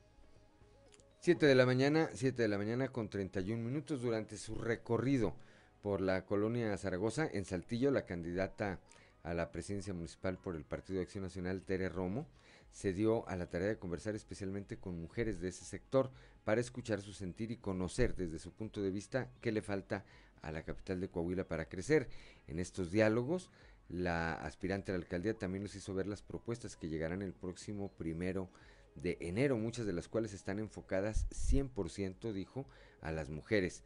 7 1.21 1.47
de 1.47 1.55
la 1.55 1.65
mañana, 1.65 2.11
7 2.13 2.43
de 2.43 2.49
la 2.49 2.59
mañana 2.59 2.89
con 2.89 3.09
31 3.09 3.63
minutos 3.63 4.03
durante 4.03 4.37
su 4.37 4.57
recorrido 4.57 5.35
por 5.83 6.01
la 6.01 6.27
colonia 6.27 6.77
Zaragoza, 6.77 7.29
en 7.33 7.45
Saltillo, 7.45 7.91
la 7.91 8.05
candidata 8.05 8.81
a 9.23 9.35
la 9.35 9.51
presidencia 9.51 9.95
municipal 9.95 10.37
por 10.37 10.55
el 10.57 10.65
Partido 10.65 10.99
de 10.99 11.05
Acción 11.05 11.25
Nacional, 11.25 11.63
Tere 11.63 11.89
Romo, 11.89 12.27
se 12.75 12.93
dio 12.93 13.27
a 13.29 13.37
la 13.37 13.47
tarea 13.47 13.69
de 13.69 13.79
conversar 13.79 14.17
especialmente 14.17 14.79
con 14.79 15.01
mujeres 15.01 15.41
de 15.41 15.49
ese 15.49 15.65
sector 15.65 16.11
para 16.45 16.61
escuchar 16.61 17.01
su 17.01 17.13
sentir 17.13 17.53
y 17.53 17.57
conocer 17.57 18.17
desde 18.17 18.41
su 18.41 18.51
punto 18.53 18.83
de 18.83 18.91
vista 18.91 19.31
qué 19.41 19.53
le 19.53 19.63
falta 19.63 20.05
a 20.43 20.51
la 20.51 20.65
capital 20.65 21.01
de 21.01 21.09
Coahuila 21.09 21.47
para 21.47 21.69
crecer. 21.69 22.09
En 22.49 22.59
estos 22.59 22.91
diálogos, 22.91 23.49
la 23.89 24.33
aspirante 24.33 24.91
a 24.91 24.97
la 24.97 25.03
alcaldía 25.03 25.35
también 25.35 25.63
nos 25.63 25.77
hizo 25.77 25.95
ver 25.95 26.09
las 26.09 26.23
propuestas 26.23 26.77
que 26.77 26.89
llegarán 26.89 27.23
el 27.23 27.33
próximo 27.33 27.93
primero 27.93 28.51
de 28.97 29.19
enero, 29.21 29.57
muchas 29.57 29.87
de 29.87 29.93
las 29.93 30.09
cuales 30.09 30.35
están 30.35 30.59
enfocadas 30.59 31.29
100%, 31.31 32.33
dijo, 32.33 32.67
a 33.03 33.13
las 33.13 33.31
mujeres, 33.31 33.85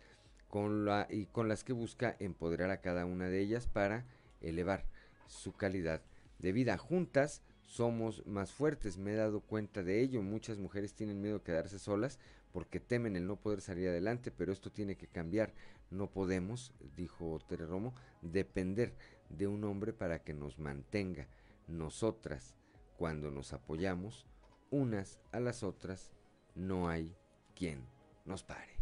con 0.49 0.87
la, 0.87 1.07
y 1.11 1.27
con 1.27 1.47
las 1.47 1.63
que 1.63 1.75
busca 1.75 2.17
empoderar 2.21 2.71
a 2.71 2.81
cada 2.81 3.05
una 3.05 3.29
de 3.29 3.39
ellas 3.41 3.67
para 3.67 4.07
elevar 4.41 4.87
su 5.27 5.53
calidad 5.53 6.01
de 6.39 6.53
vida. 6.53 6.79
Juntas 6.79 7.43
somos 7.69 8.27
más 8.27 8.51
fuertes, 8.51 8.97
me 8.97 9.13
he 9.13 9.17
dado 9.17 9.41
cuenta 9.41 9.83
de 9.83 10.01
ello. 10.01 10.23
Muchas 10.23 10.59
mujeres 10.59 10.95
tienen 10.95 11.21
miedo 11.21 11.39
de 11.39 11.45
quedarse 11.45 11.79
solas 11.79 12.19
porque 12.51 12.81
temen 12.81 13.15
el 13.15 13.27
no 13.27 13.37
poder 13.37 13.61
salir 13.61 13.89
adelante, 13.89 14.31
pero 14.31 14.53
esto 14.53 14.73
tiene 14.73 14.97
que 14.97 15.07
cambiar. 15.07 15.53
No 15.91 16.11
podemos, 16.11 16.73
dijo 16.97 17.39
Tere 17.47 17.67
Romo, 17.67 17.95
depender 18.23 18.95
de 19.29 19.47
un 19.47 19.65
hombre 19.65 19.93
para 19.93 20.25
que 20.25 20.33
nos 20.33 20.59
mantenga. 20.59 21.29
Nosotras, 21.69 22.57
cuando 22.97 23.31
nos 23.31 23.53
apoyamos 23.53 24.27
unas 24.71 25.21
a 25.31 25.39
las 25.39 25.63
otras, 25.63 26.11
no 26.55 26.89
hay 26.89 27.15
quien 27.55 27.85
nos 28.25 28.43
pare. 28.43 28.79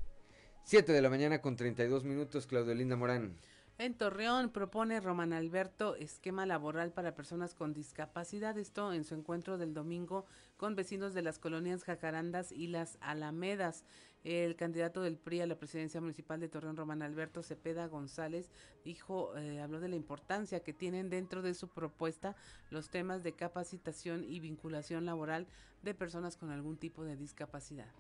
7 0.63 0.93
de 0.93 1.03
la 1.03 1.11
mañana 1.11 1.43
con 1.43 1.57
32 1.57 2.05
minutos, 2.05 2.47
Claudio 2.47 2.75
Linda 2.75 2.97
Morán. 2.97 3.37
En 3.79 3.93
Torreón 3.93 4.49
propone 4.49 5.01
Román 5.01 5.35
Alberto 5.35 5.97
esquema 5.97 6.47
laboral 6.47 6.93
para 6.93 7.15
personas 7.15 7.55
con 7.55 7.75
discapacidad. 7.75 8.57
Esto 8.57 8.95
en 8.95 9.05
su 9.05 9.15
encuentro 9.15 9.59
del 9.59 9.75
domingo 9.75 10.25
con 10.57 10.75
vecinos 10.75 11.13
de 11.13 11.21
las 11.21 11.39
colonias 11.39 11.85
Jacarandas 11.85 12.53
y 12.53 12.69
las 12.69 12.97
Alamedas. 13.03 13.85
El 14.25 14.57
candidato 14.57 15.03
del 15.03 15.19
PRI 15.19 15.43
a 15.43 15.47
la 15.47 15.59
presidencia 15.59 16.01
municipal 16.01 16.41
de 16.41 16.49
Torreón, 16.49 16.79
Román 16.79 17.03
Alberto 17.03 17.43
Cepeda 17.43 17.87
González, 17.87 18.51
dijo, 18.83 19.37
eh, 19.37 19.61
habló 19.61 19.79
de 19.79 19.89
la 19.89 19.97
importancia 19.97 20.61
que 20.61 20.73
tienen 20.73 21.11
dentro 21.11 21.43
de 21.43 21.53
su 21.53 21.69
propuesta 21.69 22.35
los 22.71 22.89
temas 22.89 23.23
de 23.23 23.35
capacitación 23.35 24.25
y 24.25 24.41
vinculación 24.41 25.05
laboral 25.05 25.47
de 25.83 25.93
personas 25.93 26.39
con 26.39 26.51
algún 26.51 26.79
tipo 26.79 27.05
de 27.05 27.17
discapacidad. 27.17 27.93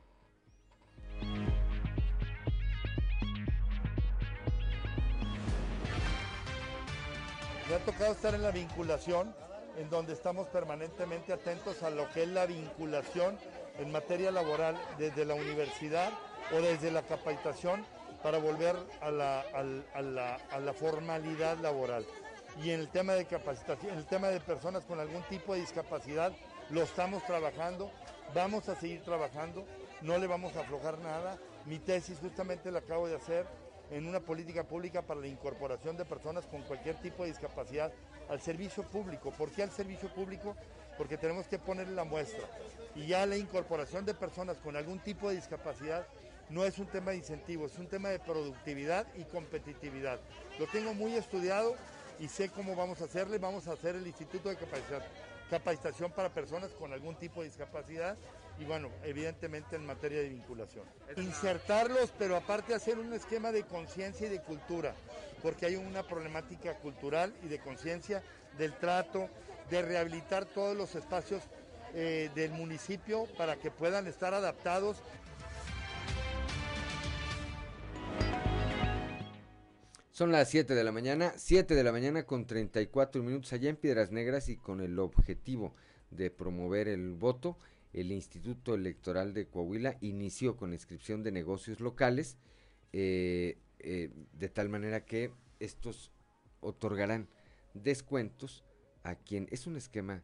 Me 7.68 7.74
ha 7.74 7.78
tocado 7.80 8.12
estar 8.12 8.32
en 8.32 8.42
la 8.42 8.52
vinculación, 8.52 9.34
en 9.76 9.90
donde 9.90 10.12
estamos 10.12 10.46
permanentemente 10.46 11.32
atentos 11.32 11.82
a 11.82 11.90
lo 11.90 12.08
que 12.12 12.22
es 12.22 12.28
la 12.28 12.46
vinculación 12.46 13.36
en 13.78 13.90
materia 13.90 14.30
laboral 14.30 14.80
desde 14.98 15.24
la 15.24 15.34
universidad 15.34 16.12
o 16.52 16.60
desde 16.60 16.92
la 16.92 17.02
capacitación 17.02 17.84
para 18.22 18.38
volver 18.38 18.76
a 19.00 19.10
la, 19.10 19.40
a 19.92 20.60
la, 20.60 20.72
formalidad 20.74 21.58
laboral. 21.58 22.06
Y 22.62 22.70
en 22.70 22.78
el 22.78 22.88
tema 22.88 23.14
de 23.14 23.24
capacitación, 23.24 23.92
en 23.92 23.98
el 23.98 24.06
tema 24.06 24.28
de 24.28 24.38
personas 24.38 24.84
con 24.84 25.00
algún 25.00 25.22
tipo 25.24 25.52
de 25.52 25.60
discapacidad, 25.60 26.32
lo 26.70 26.82
estamos 26.82 27.24
trabajando, 27.24 27.90
vamos 28.32 28.68
a 28.68 28.76
seguir 28.76 29.02
trabajando, 29.02 29.66
no 30.02 30.18
le 30.18 30.28
vamos 30.28 30.54
a 30.54 30.60
aflojar 30.60 30.98
nada. 31.00 31.36
Mi 31.64 31.80
tesis 31.80 32.18
justamente 32.20 32.70
la 32.70 32.78
acabo 32.78 33.08
de 33.08 33.16
hacer 33.16 33.44
en 33.90 34.06
una 34.06 34.20
política 34.20 34.64
pública 34.64 35.02
para 35.02 35.20
la 35.20 35.28
incorporación 35.28 35.96
de 35.96 36.04
personas 36.04 36.46
con 36.46 36.62
cualquier 36.62 36.96
tipo 36.96 37.22
de 37.22 37.30
discapacidad 37.30 37.92
al 38.28 38.40
servicio 38.40 38.82
público. 38.82 39.30
¿Por 39.30 39.50
qué 39.50 39.62
al 39.62 39.70
servicio 39.70 40.08
público? 40.12 40.56
Porque 40.98 41.16
tenemos 41.16 41.46
que 41.46 41.58
ponerle 41.58 41.94
la 41.94 42.04
muestra. 42.04 42.48
Y 42.94 43.06
ya 43.06 43.26
la 43.26 43.36
incorporación 43.36 44.04
de 44.04 44.14
personas 44.14 44.56
con 44.58 44.76
algún 44.76 44.98
tipo 45.00 45.28
de 45.28 45.36
discapacidad 45.36 46.06
no 46.48 46.64
es 46.64 46.78
un 46.78 46.86
tema 46.86 47.10
de 47.10 47.18
incentivo, 47.18 47.66
es 47.66 47.78
un 47.78 47.88
tema 47.88 48.08
de 48.08 48.18
productividad 48.18 49.06
y 49.16 49.24
competitividad. 49.24 50.18
Lo 50.58 50.66
tengo 50.66 50.94
muy 50.94 51.14
estudiado 51.14 51.74
y 52.18 52.28
sé 52.28 52.48
cómo 52.48 52.74
vamos 52.74 53.00
a 53.02 53.04
hacerle. 53.04 53.38
Vamos 53.38 53.68
a 53.68 53.72
hacer 53.72 53.96
el 53.96 54.06
Instituto 54.06 54.48
de 54.48 54.56
Capacitación 55.50 56.12
para 56.12 56.30
personas 56.30 56.70
con 56.70 56.92
algún 56.92 57.16
tipo 57.16 57.42
de 57.42 57.48
discapacidad 57.48 58.16
y 58.58 58.64
bueno, 58.64 58.90
evidentemente 59.04 59.76
en 59.76 59.86
materia 59.86 60.20
de 60.20 60.28
vinculación. 60.28 60.84
Insertarlos, 61.16 62.12
pero 62.18 62.36
aparte 62.36 62.74
hacer 62.74 62.98
un 62.98 63.12
esquema 63.12 63.52
de 63.52 63.64
conciencia 63.64 64.26
y 64.26 64.30
de 64.30 64.40
cultura, 64.40 64.94
porque 65.42 65.66
hay 65.66 65.76
una 65.76 66.02
problemática 66.02 66.74
cultural 66.78 67.34
y 67.44 67.48
de 67.48 67.58
conciencia 67.58 68.22
del 68.58 68.72
trato, 68.74 69.28
de 69.70 69.82
rehabilitar 69.82 70.46
todos 70.46 70.76
los 70.76 70.94
espacios 70.94 71.42
eh, 71.94 72.30
del 72.34 72.52
municipio 72.52 73.26
para 73.36 73.56
que 73.56 73.70
puedan 73.70 74.06
estar 74.06 74.34
adaptados 74.34 74.96
Son 80.16 80.32
las 80.32 80.48
7 80.48 80.74
de 80.74 80.82
la 80.82 80.92
mañana, 80.92 81.34
7 81.36 81.74
de 81.74 81.84
la 81.84 81.92
mañana 81.92 82.22
con 82.22 82.46
34 82.46 83.22
minutos 83.22 83.52
allá 83.52 83.68
en 83.68 83.76
Piedras 83.76 84.12
Negras 84.12 84.48
y 84.48 84.56
con 84.56 84.80
el 84.80 84.98
objetivo 84.98 85.74
de 86.10 86.30
promover 86.30 86.88
el 86.88 87.12
voto 87.12 87.58
el 87.96 88.12
Instituto 88.12 88.74
Electoral 88.74 89.32
de 89.32 89.48
Coahuila 89.48 89.96
inició 90.02 90.56
con 90.56 90.74
inscripción 90.74 91.22
de 91.22 91.32
negocios 91.32 91.80
locales, 91.80 92.36
eh, 92.92 93.58
eh, 93.78 94.10
de 94.34 94.48
tal 94.50 94.68
manera 94.68 95.06
que 95.06 95.32
estos 95.60 96.12
otorgarán 96.60 97.26
descuentos 97.72 98.64
a 99.02 99.14
quien, 99.14 99.48
es 99.50 99.66
un 99.66 99.76
esquema 99.76 100.22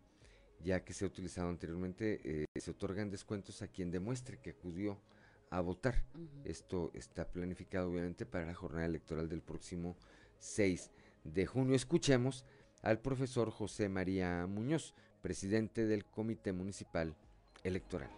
ya 0.62 0.85
que 0.85 0.93
se 0.93 1.05
ha 1.05 1.09
utilizado 1.09 1.49
anteriormente, 1.49 2.20
eh, 2.24 2.44
se 2.61 2.70
otorgan 2.70 3.11
descuentos 3.11 3.62
a 3.62 3.69
quien 3.69 3.90
demuestre 3.90 4.39
que 4.39 4.51
acudió 4.51 5.01
a 5.49 5.61
votar. 5.62 6.05
Esto 6.44 6.90
está 6.93 7.32
planificado 7.32 7.90
obviamente 7.90 8.27
para 8.27 8.44
la 8.44 8.55
jornada 8.55 8.85
electoral 8.85 9.31
del 9.31 9.40
próximo 9.40 9.97
6 10.39 10.90
de 11.24 11.47
junio. 11.47 11.74
Escuchemos 11.74 12.44
al 12.82 13.01
profesor 13.01 13.51
José 13.51 13.89
María 13.89 14.47
Muñoz, 14.47 14.94
presidente 15.23 15.86
del 15.86 16.05
Comité 16.05 16.53
Municipal 16.53 17.16
electoral. 17.65 18.09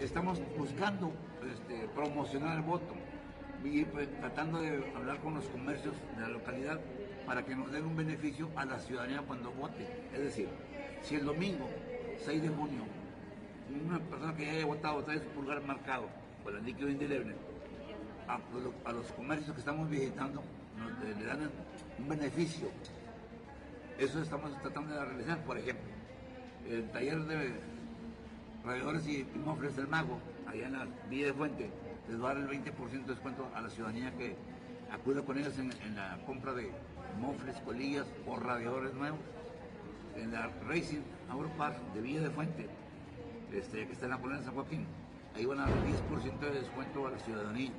Estamos 0.00 0.40
buscando 0.56 1.12
este, 1.52 1.86
promocionar 1.88 2.56
el 2.56 2.62
voto 2.62 2.94
y 3.62 3.84
pues, 3.84 4.08
tratando 4.18 4.60
de 4.60 4.82
hablar 4.96 5.18
con 5.20 5.34
los 5.34 5.44
comercios 5.46 5.94
de 6.16 6.22
la 6.22 6.28
localidad 6.28 6.80
para 7.26 7.44
que 7.44 7.54
nos 7.54 7.70
den 7.70 7.84
un 7.84 7.96
beneficio 7.96 8.48
a 8.56 8.64
la 8.64 8.78
ciudadanía 8.78 9.22
cuando 9.26 9.50
vote. 9.52 9.86
Es 10.14 10.20
decir, 10.20 10.48
si 11.02 11.16
el 11.16 11.26
domingo 11.26 11.68
6 12.24 12.42
de 12.42 12.48
junio 12.48 12.82
una 13.84 14.00
persona 14.00 14.34
que 14.34 14.50
haya 14.50 14.66
votado 14.66 15.04
trae 15.04 15.20
su 15.20 15.26
pulgar 15.26 15.62
marcado 15.62 16.08
con 16.42 16.56
el 16.56 16.64
líquido 16.64 16.88
indeleble 16.88 17.34
a, 18.34 18.92
los 18.92 19.06
comercios 19.12 19.52
que 19.52 19.60
estamos 19.60 19.88
visitando 19.88 20.42
nos, 20.78 21.18
le 21.18 21.24
dan 21.24 21.50
un 21.98 22.08
beneficio. 22.08 22.68
Eso 23.98 24.22
estamos 24.22 24.50
tratando 24.62 24.94
de 24.94 25.04
realizar, 25.04 25.44
por 25.44 25.58
ejemplo, 25.58 25.90
el 26.68 26.90
taller 26.90 27.18
de 27.24 27.52
radiadores 28.64 29.06
y 29.06 29.26
mofles 29.44 29.76
del 29.76 29.88
mago, 29.88 30.18
allá 30.46 30.66
en 30.66 30.72
la 30.72 30.86
Villa 31.08 31.26
de 31.26 31.32
Fuente, 31.34 31.70
les 32.08 32.22
va 32.22 32.30
a 32.30 32.34
dar 32.34 32.42
el 32.42 32.48
20% 32.48 32.90
de 32.90 33.14
descuento 33.14 33.48
a 33.54 33.60
la 33.60 33.68
ciudadanía 33.68 34.10
que 34.16 34.36
acuda 34.90 35.22
con 35.22 35.38
ellos 35.38 35.58
en, 35.58 35.70
la 35.94 36.18
compra 36.26 36.52
de 36.54 36.70
mofles, 37.20 37.56
colillas 37.60 38.06
o 38.26 38.36
radiadores 38.36 38.94
nuevos. 38.94 39.20
En 40.16 40.32
la 40.32 40.50
Racing 40.66 41.02
Auropar 41.30 41.78
de 41.94 42.00
Villa 42.00 42.20
de 42.20 42.30
Fuente, 42.30 42.68
este, 43.52 43.86
que 43.86 43.92
está 43.92 44.06
en 44.06 44.10
la 44.10 44.18
colonia 44.18 44.40
de 44.40 44.44
San 44.46 44.54
Joaquín, 44.54 44.86
ahí 45.34 45.44
van 45.44 45.60
a 45.60 45.66
dar 45.66 45.72
10% 45.72 46.38
de 46.40 46.60
descuento 46.60 47.06
a 47.06 47.10
la 47.10 47.18
ciudadanía. 47.18 47.70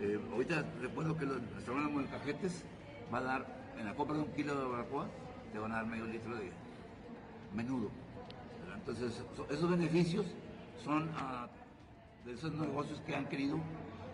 Eh, 0.00 0.20
ahorita 0.32 0.64
recuerdo 0.80 1.16
que 1.16 1.26
los 1.26 1.38
restaurantes 1.54 2.02
de 2.02 2.18
cajetes 2.18 2.64
va 3.12 3.18
a 3.18 3.22
dar, 3.22 3.46
en 3.78 3.84
la 3.84 3.94
compra 3.94 4.16
de 4.16 4.22
un 4.22 4.32
kilo 4.32 4.54
de 4.54 4.64
barbacoa, 4.64 5.08
te 5.52 5.58
van 5.58 5.72
a 5.72 5.76
dar 5.76 5.86
medio 5.86 6.06
litro 6.06 6.36
de 6.36 6.52
menudo. 7.54 7.90
Entonces, 8.74 9.20
esos 9.50 9.70
beneficios 9.70 10.26
son 10.84 11.10
ah, 11.16 11.48
de 12.24 12.32
esos 12.32 12.52
negocios 12.52 13.00
que 13.00 13.16
han 13.16 13.28
querido 13.28 13.58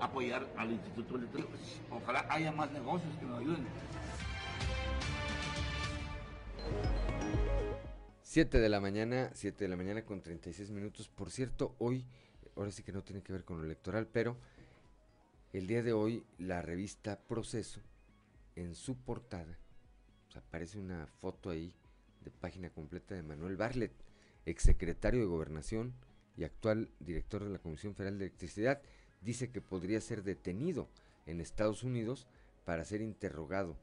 apoyar 0.01 0.47
al 0.57 0.73
Instituto 0.73 1.17
Electoral. 1.17 1.49
Ojalá 1.91 2.27
haya 2.31 2.51
más 2.51 2.71
negocios 2.73 3.15
que 3.19 3.27
nos 3.27 3.41
ayuden. 3.41 3.67
7 8.23 8.59
de 8.59 8.69
la 8.69 8.81
mañana, 8.81 9.31
7 9.35 9.65
de 9.65 9.69
la 9.69 9.77
mañana 9.77 10.03
con 10.03 10.23
36 10.23 10.71
minutos. 10.71 11.09
Por 11.09 11.31
cierto, 11.31 11.75
hoy, 11.79 12.07
ahora 12.57 12.71
sí 12.71 12.83
que 12.83 12.91
no 12.91 13.03
tiene 13.03 13.23
que 13.23 13.33
ver 13.33 13.45
con 13.45 13.59
lo 13.59 13.65
electoral, 13.65 14.09
pero 14.11 14.39
el 15.55 15.69
día 15.69 15.85
de 15.85 15.93
hoy, 15.93 16.25
la 16.37 16.63
revista 16.63 17.17
Proceso, 17.29 17.81
en 18.57 18.75
su 18.75 18.97
portada, 18.97 19.57
aparece 20.35 20.81
una 20.81 21.07
foto 21.07 21.49
ahí 21.49 21.73
de 22.25 22.33
página 22.33 22.71
completa 22.71 23.15
de 23.15 23.23
Manuel 23.23 23.57
Barlet, 23.57 23.93
exsecretario 24.47 25.21
de 25.21 25.27
Gobernación 25.27 25.95
y 26.37 26.43
actual 26.43 26.91
director 26.99 27.45
de 27.45 27.51
la 27.51 27.61
Comisión 27.61 27.95
Federal 27.95 28.19
de 28.19 28.25
Electricidad, 28.25 28.83
dice 29.21 29.53
que 29.53 29.61
podría 29.61 30.01
ser 30.01 30.25
detenido 30.25 30.89
en 31.25 31.41
Estados 31.41 31.85
Unidos 31.85 32.27
para 32.65 32.85
ser 32.85 33.01
interrogado 33.01 33.77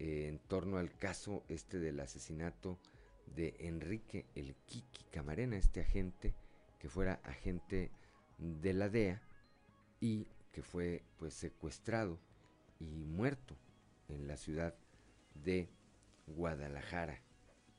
eh, 0.00 0.26
en 0.28 0.40
torno 0.40 0.78
al 0.78 0.90
caso 0.98 1.44
este 1.48 1.78
del 1.78 2.00
asesinato 2.00 2.76
de 3.36 3.54
Enrique 3.60 4.26
el 4.34 4.56
Kiki 4.66 5.04
Camarena, 5.12 5.58
este 5.58 5.82
agente 5.82 6.34
que 6.80 6.88
fuera 6.88 7.20
agente 7.22 7.92
de 8.38 8.72
la 8.72 8.88
DEA 8.88 9.22
y 10.00 10.26
que 10.54 10.62
fue 10.62 11.02
pues 11.18 11.34
secuestrado 11.34 12.18
y 12.78 13.04
muerto 13.04 13.56
en 14.08 14.28
la 14.28 14.36
ciudad 14.36 14.74
de 15.44 15.68
Guadalajara. 16.28 17.20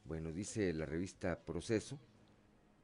Bueno, 0.04 0.32
dice 0.32 0.74
la 0.74 0.86
revista 0.86 1.40
Proceso 1.46 1.98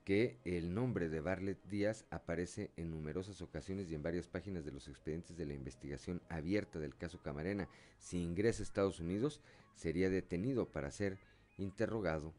que 0.05 0.39
el 0.45 0.73
nombre 0.73 1.09
de 1.09 1.19
Barlet 1.19 1.61
Díaz 1.67 2.05
aparece 2.09 2.71
en 2.77 2.89
numerosas 2.89 3.41
ocasiones 3.41 3.91
y 3.91 3.95
en 3.95 4.01
varias 4.01 4.27
páginas 4.27 4.65
de 4.65 4.71
los 4.71 4.87
expedientes 4.87 5.37
de 5.37 5.45
la 5.45 5.53
investigación 5.53 6.21
abierta 6.29 6.79
del 6.79 6.95
caso 6.95 7.21
Camarena. 7.21 7.67
Si 7.99 8.17
ingresa 8.17 8.63
a 8.63 8.63
Estados 8.63 8.99
Unidos, 8.99 9.41
sería 9.75 10.09
detenido 10.09 10.69
para 10.69 10.89
ser 10.89 11.19
interrogado 11.57 12.33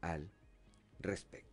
al 0.00 0.28
respecto. 0.98 1.48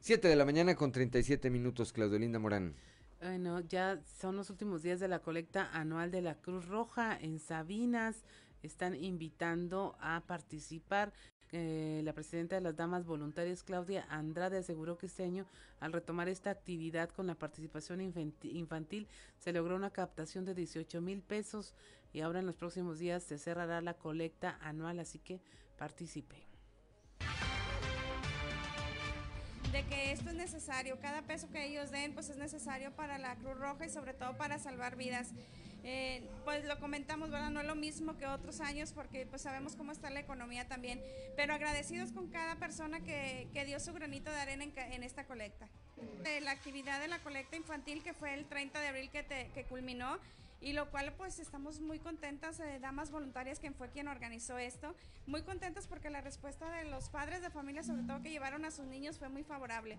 7 0.00 0.26
de 0.26 0.36
la 0.36 0.44
mañana 0.44 0.74
con 0.74 0.92
37 0.92 1.50
minutos, 1.50 1.92
Claudio 1.92 2.18
Linda 2.18 2.38
Morán. 2.38 2.74
Bueno, 3.20 3.60
ya 3.60 3.98
son 4.20 4.36
los 4.36 4.50
últimos 4.50 4.82
días 4.82 5.00
de 5.00 5.08
la 5.08 5.20
colecta 5.20 5.70
anual 5.72 6.10
de 6.10 6.20
la 6.20 6.34
Cruz 6.34 6.66
Roja 6.66 7.16
en 7.18 7.38
Sabinas. 7.38 8.24
Están 8.62 8.94
invitando 8.94 9.96
a 10.00 10.22
participar. 10.26 11.12
Eh, 11.52 12.02
la 12.04 12.12
presidenta 12.12 12.56
de 12.56 12.60
las 12.60 12.76
Damas 12.76 13.06
Voluntarias, 13.06 13.62
Claudia 13.62 14.04
Andrade, 14.10 14.58
aseguró 14.58 14.98
que 14.98 15.06
este 15.06 15.22
año, 15.22 15.46
al 15.80 15.92
retomar 15.92 16.28
esta 16.28 16.50
actividad 16.50 17.08
con 17.10 17.26
la 17.26 17.36
participación 17.36 18.00
infantil, 18.00 19.08
se 19.38 19.52
logró 19.52 19.76
una 19.76 19.90
captación 19.90 20.44
de 20.44 20.54
18 20.54 21.00
mil 21.00 21.22
pesos 21.22 21.74
y 22.12 22.20
ahora 22.20 22.40
en 22.40 22.46
los 22.46 22.56
próximos 22.56 22.98
días 22.98 23.22
se 23.22 23.38
cerrará 23.38 23.80
la 23.80 23.94
colecta 23.94 24.58
anual, 24.60 24.98
así 24.98 25.20
que 25.20 25.40
participe. 25.78 26.55
De 29.76 29.84
que 29.84 30.10
esto 30.10 30.30
es 30.30 30.34
necesario, 30.36 30.98
cada 31.00 31.20
peso 31.20 31.50
que 31.50 31.66
ellos 31.66 31.90
den 31.90 32.14
pues 32.14 32.30
es 32.30 32.38
necesario 32.38 32.92
para 32.92 33.18
la 33.18 33.36
Cruz 33.36 33.58
Roja 33.58 33.84
y 33.84 33.90
sobre 33.90 34.14
todo 34.14 34.34
para 34.38 34.58
salvar 34.58 34.96
vidas. 34.96 35.32
Eh, 35.84 36.22
pues 36.46 36.64
lo 36.64 36.80
comentamos, 36.80 37.30
¿verdad? 37.30 37.50
No 37.50 37.60
es 37.60 37.66
lo 37.66 37.74
mismo 37.74 38.16
que 38.16 38.24
otros 38.24 38.60
años 38.60 38.92
porque 38.94 39.26
pues 39.26 39.42
sabemos 39.42 39.76
cómo 39.76 39.92
está 39.92 40.08
la 40.08 40.20
economía 40.20 40.66
también, 40.66 41.02
pero 41.36 41.52
agradecidos 41.52 42.10
con 42.12 42.28
cada 42.28 42.56
persona 42.56 43.00
que, 43.00 43.48
que 43.52 43.66
dio 43.66 43.78
su 43.78 43.92
granito 43.92 44.30
de 44.30 44.38
arena 44.38 44.64
en, 44.64 45.02
esta 45.02 45.24
colecta. 45.24 45.68
la 46.40 46.52
actividad 46.52 46.98
de 46.98 47.08
la 47.08 47.18
colecta 47.18 47.56
infantil 47.56 48.02
que 48.02 48.14
fue 48.14 48.32
el 48.32 48.46
30 48.46 48.80
de 48.80 48.88
abril 48.88 49.10
que, 49.10 49.50
que 49.52 49.64
culminó 49.64 50.18
y 50.66 50.72
lo 50.72 50.90
cual 50.90 51.12
pues 51.12 51.38
estamos 51.38 51.78
muy 51.78 52.00
contentas, 52.00 52.58
de 52.58 52.80
Damas 52.80 53.12
Voluntarias, 53.12 53.60
quien 53.60 53.72
fue 53.72 53.88
quien 53.88 54.08
organizó 54.08 54.58
esto, 54.58 54.96
muy 55.28 55.42
contentas 55.42 55.86
porque 55.86 56.10
la 56.10 56.20
respuesta 56.20 56.68
de 56.72 56.86
los 56.86 57.08
padres 57.08 57.40
de 57.40 57.50
familia, 57.50 57.84
sobre 57.84 58.02
todo 58.02 58.20
que 58.20 58.30
llevaron 58.30 58.64
a 58.64 58.72
sus 58.72 58.84
niños, 58.84 59.16
fue 59.16 59.28
muy 59.28 59.44
favorable. 59.44 59.96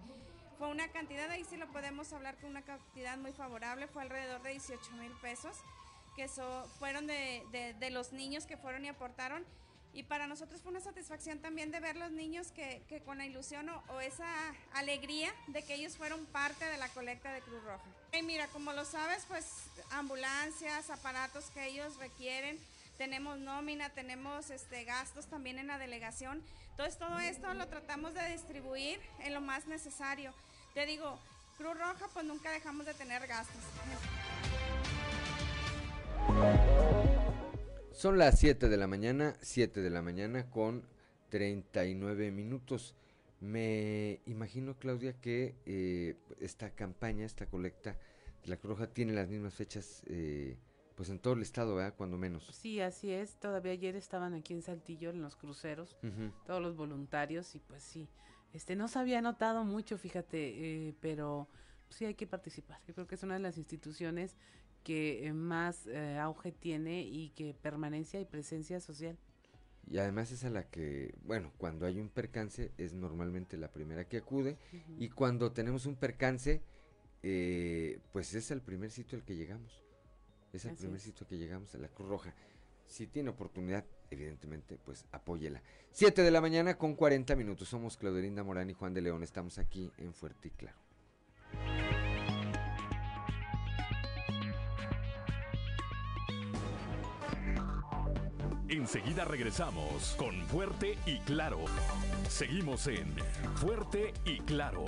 Fue 0.58 0.68
una 0.68 0.90
cantidad, 0.90 1.30
ahí 1.30 1.46
sí 1.46 1.56
lo 1.56 1.72
podemos 1.72 2.12
hablar 2.12 2.36
con 2.36 2.50
una 2.50 2.64
cantidad 2.64 3.18
muy 3.18 3.32
favorable, 3.32 3.88
fue 3.88 4.02
alrededor 4.02 4.44
de 4.44 4.50
18 4.50 4.92
mil 4.98 5.14
pesos, 5.22 5.56
que 6.18 6.28
fueron 6.80 7.08
de, 7.08 7.46
de 7.80 7.90
los 7.90 8.12
niños 8.12 8.46
que 8.46 8.58
fueron 8.58 8.84
y 8.84 8.90
aportaron 8.90 9.46
y 9.94 10.04
para 10.04 10.28
nosotros 10.28 10.62
fue 10.62 10.72
una 10.72 10.80
satisfacción 10.80 11.40
también 11.40 11.72
de 11.72 11.80
ver 11.80 11.96
los 11.96 12.12
niños 12.12 12.52
que, 12.52 13.02
con 13.06 13.18
la 13.18 13.26
ilusión 13.26 13.68
o, 13.70 14.00
esa 14.00 14.28
alegría 14.74 15.34
de 15.48 15.64
que 15.64 15.74
ellos 15.76 15.98
fueron 15.98 16.26
parte 16.28 16.66
de 16.66 16.78
la 16.78 16.88
colecta 16.90 17.32
de 17.34 17.42
Cruz 17.42 17.64
Roja. 17.64 17.84
Y 18.14 18.22
mira, 18.22 18.48
como 18.48 18.74
lo 18.74 18.86
sabes, 18.86 19.26
pues 19.28 19.46
ambulancias, 19.92 20.90
aparatos 20.90 21.46
que 21.52 21.66
ellos 21.68 21.98
requieren, 21.98 22.60
tenemos 22.98 23.40
nómina, 23.40 23.90
tenemos 23.90 24.50
este, 24.50 24.84
gastos 24.84 25.26
también 25.28 25.60
en 25.60 25.68
la 25.68 25.78
delegación. 25.78 26.44
Entonces 26.72 26.98
todo 27.00 27.18
esto 27.20 27.54
lo 27.56 27.68
tratamos 27.68 28.14
de 28.14 28.30
distribuir 28.30 29.00
en 29.20 29.34
lo 29.34 29.42
más 29.42 29.66
necesario. 29.66 30.34
Te 30.74 30.86
digo, 30.86 31.18
Cruz 31.58 31.76
Roja 31.76 32.08
pues 32.14 32.24
nunca 32.24 32.52
dejamos 32.52 32.86
de 32.86 32.94
tener 32.94 33.26
gastos. 33.26 33.64
Son 37.98 38.20
las 38.20 38.38
7 38.38 38.70
de 38.70 38.78
la 38.78 38.86
mañana, 38.86 39.36
7 39.42 39.82
de 39.82 39.90
la 39.90 40.04
mañana 40.04 40.52
con 40.52 40.84
39 41.30 42.30
minutos. 42.30 42.94
Me 43.40 44.22
imagino, 44.28 44.78
Claudia, 44.78 45.14
que 45.20 45.56
eh, 45.66 46.16
esta 46.40 46.70
campaña, 46.70 47.26
esta 47.26 47.48
colecta 47.48 47.98
de 48.44 48.50
la 48.50 48.58
Cruz 48.58 48.78
Roja 48.78 48.94
tiene 48.94 49.14
las 49.14 49.28
mismas 49.28 49.56
fechas 49.56 50.04
eh, 50.06 50.60
pues 50.94 51.10
en 51.10 51.18
todo 51.18 51.34
el 51.34 51.42
estado, 51.42 51.74
¿verdad? 51.74 51.96
Cuando 51.98 52.20
menos. 52.20 52.46
Sí, 52.54 52.80
así 52.82 53.12
es. 53.12 53.40
Todavía 53.40 53.72
ayer 53.72 53.96
estaban 53.96 54.36
aquí 54.36 54.54
en 54.54 54.62
Saltillo 54.62 55.10
en 55.10 55.24
los 55.24 55.36
cruceros, 55.36 55.98
todos 56.46 56.62
los 56.62 56.76
voluntarios 56.76 57.56
y 57.56 57.60
pues 57.62 57.82
sí, 57.82 58.08
este 58.54 58.76
no 58.76 58.90
se 58.90 59.00
había 59.00 59.24
notado 59.24 59.64
mucho, 59.64 59.98
fíjate, 59.98 60.90
eh, 60.90 60.96
pero 61.00 61.48
sí 61.90 62.06
hay 62.06 62.14
que 62.14 62.28
participar. 62.28 62.80
Yo 62.86 62.94
creo 62.94 63.08
que 63.08 63.16
es 63.16 63.24
una 63.24 63.34
de 63.34 63.40
las 63.40 63.58
instituciones 63.58 64.36
que 64.88 65.28
eh, 65.28 65.34
más 65.34 65.86
eh, 65.88 66.18
auge 66.18 66.54
tiene 66.54 67.02
y 67.02 67.32
que 67.32 67.54
permanencia 67.54 68.22
y 68.22 68.26
presencia 68.26 68.80
social. 68.80 69.18
Y 69.86 69.98
además 69.98 70.32
es 70.32 70.46
a 70.46 70.50
la 70.50 70.64
que, 70.64 71.14
bueno, 71.26 71.52
cuando 71.58 71.86
hay 71.86 72.00
un 72.00 72.08
percance 72.08 72.72
es 72.78 72.94
normalmente 72.94 73.58
la 73.58 73.70
primera 73.70 74.08
que 74.08 74.16
acude 74.16 74.58
y 74.98 75.10
cuando 75.10 75.52
tenemos 75.52 75.86
un 75.88 75.98
percance, 75.98 76.62
eh, 77.22 78.00
pues 78.14 78.34
es 78.34 78.50
el 78.50 78.62
primer 78.62 78.90
sitio 78.90 79.18
al 79.18 79.26
que 79.26 79.36
llegamos. 79.36 79.84
Es 80.54 80.64
el 80.64 80.78
primer 80.78 81.02
sitio 81.02 81.28
que 81.28 81.38
llegamos 81.38 81.76
a 81.76 81.80
la 81.80 81.90
Cruz 81.90 82.08
Roja. 82.08 82.34
Si 82.86 83.08
tiene 83.08 83.30
oportunidad, 83.30 83.84
evidentemente, 84.10 84.78
pues 84.78 85.04
apóyela. 85.12 85.62
Siete 85.92 86.22
de 86.22 86.32
la 86.32 86.40
mañana 86.40 86.78
con 86.78 86.96
40 86.96 87.36
minutos. 87.36 87.68
Somos 87.68 87.98
Clauderinda 87.98 88.42
Morán 88.42 88.70
y 88.70 88.74
Juan 88.74 88.94
de 88.94 89.02
León. 89.02 89.22
Estamos 89.22 89.58
aquí 89.58 89.92
en 89.98 90.14
Fuerte 90.14 90.48
y 90.48 90.52
Claro. 90.52 90.78
Enseguida 98.88 99.26
regresamos 99.26 100.16
con 100.18 100.34
Fuerte 100.48 100.98
y 101.06 101.20
Claro. 101.20 101.66
Seguimos 102.30 102.88
en 102.88 103.18
Fuerte 103.56 104.14
y 104.24 104.40
Claro. 104.40 104.86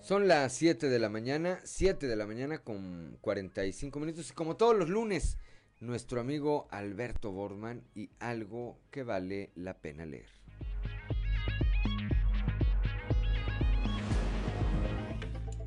Son 0.00 0.26
las 0.26 0.54
7 0.54 0.88
de 0.88 0.98
la 0.98 1.10
mañana, 1.10 1.60
7 1.64 2.06
de 2.06 2.16
la 2.16 2.26
mañana 2.26 2.56
con 2.56 3.18
45 3.20 4.00
minutos 4.00 4.30
y 4.30 4.32
como 4.32 4.56
todos 4.56 4.74
los 4.74 4.88
lunes, 4.88 5.36
nuestro 5.80 6.18
amigo 6.18 6.66
Alberto 6.70 7.30
Borman 7.30 7.84
y 7.94 8.08
algo 8.20 8.80
que 8.90 9.02
vale 9.02 9.50
la 9.54 9.82
pena 9.82 10.06
leer. 10.06 10.43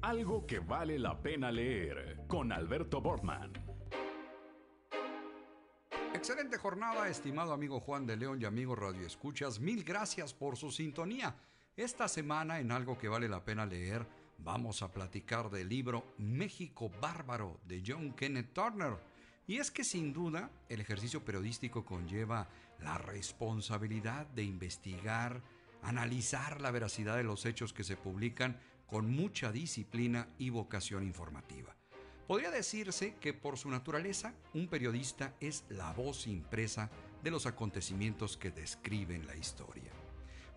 Algo 0.07 0.47
que 0.47 0.59
vale 0.59 0.97
la 0.97 1.21
pena 1.21 1.51
leer 1.51 2.23
con 2.29 2.53
Alberto 2.53 3.01
Bortman. 3.01 3.51
Excelente 6.13 6.57
jornada, 6.57 7.09
estimado 7.09 7.51
amigo 7.51 7.81
Juan 7.81 8.05
de 8.05 8.15
León 8.15 8.41
y 8.41 8.45
amigo 8.45 8.73
Radio 8.73 9.05
Escuchas. 9.05 9.59
Mil 9.59 9.83
gracias 9.83 10.33
por 10.33 10.55
su 10.55 10.71
sintonía. 10.71 11.35
Esta 11.75 12.07
semana, 12.07 12.61
en 12.61 12.71
algo 12.71 12.97
que 12.97 13.09
vale 13.09 13.27
la 13.27 13.43
pena 13.43 13.65
leer, 13.65 14.07
vamos 14.37 14.81
a 14.81 14.93
platicar 14.93 15.49
del 15.49 15.67
libro 15.67 16.13
México 16.19 16.89
Bárbaro 17.01 17.59
de 17.67 17.83
John 17.85 18.13
Kenneth 18.13 18.53
Turner. 18.53 18.93
Y 19.45 19.57
es 19.57 19.71
que 19.71 19.83
sin 19.83 20.13
duda 20.13 20.49
el 20.69 20.79
ejercicio 20.79 21.25
periodístico 21.25 21.83
conlleva 21.83 22.47
la 22.79 22.97
responsabilidad 22.97 24.25
de 24.27 24.43
investigar, 24.43 25.41
analizar 25.81 26.61
la 26.61 26.71
veracidad 26.71 27.17
de 27.17 27.25
los 27.25 27.45
hechos 27.45 27.73
que 27.73 27.83
se 27.83 27.97
publican 27.97 28.57
con 28.87 29.09
mucha 29.11 29.51
disciplina 29.51 30.27
y 30.37 30.49
vocación 30.49 31.03
informativa. 31.03 31.75
Podría 32.25 32.51
decirse 32.51 33.15
que 33.21 33.33
por 33.33 33.57
su 33.57 33.69
naturaleza, 33.69 34.33
un 34.53 34.67
periodista 34.67 35.35
es 35.39 35.63
la 35.69 35.93
voz 35.93 36.27
impresa 36.27 36.89
de 37.23 37.31
los 37.31 37.45
acontecimientos 37.45 38.35
que 38.35 38.51
describen 38.51 39.27
la 39.27 39.35
historia. 39.35 39.91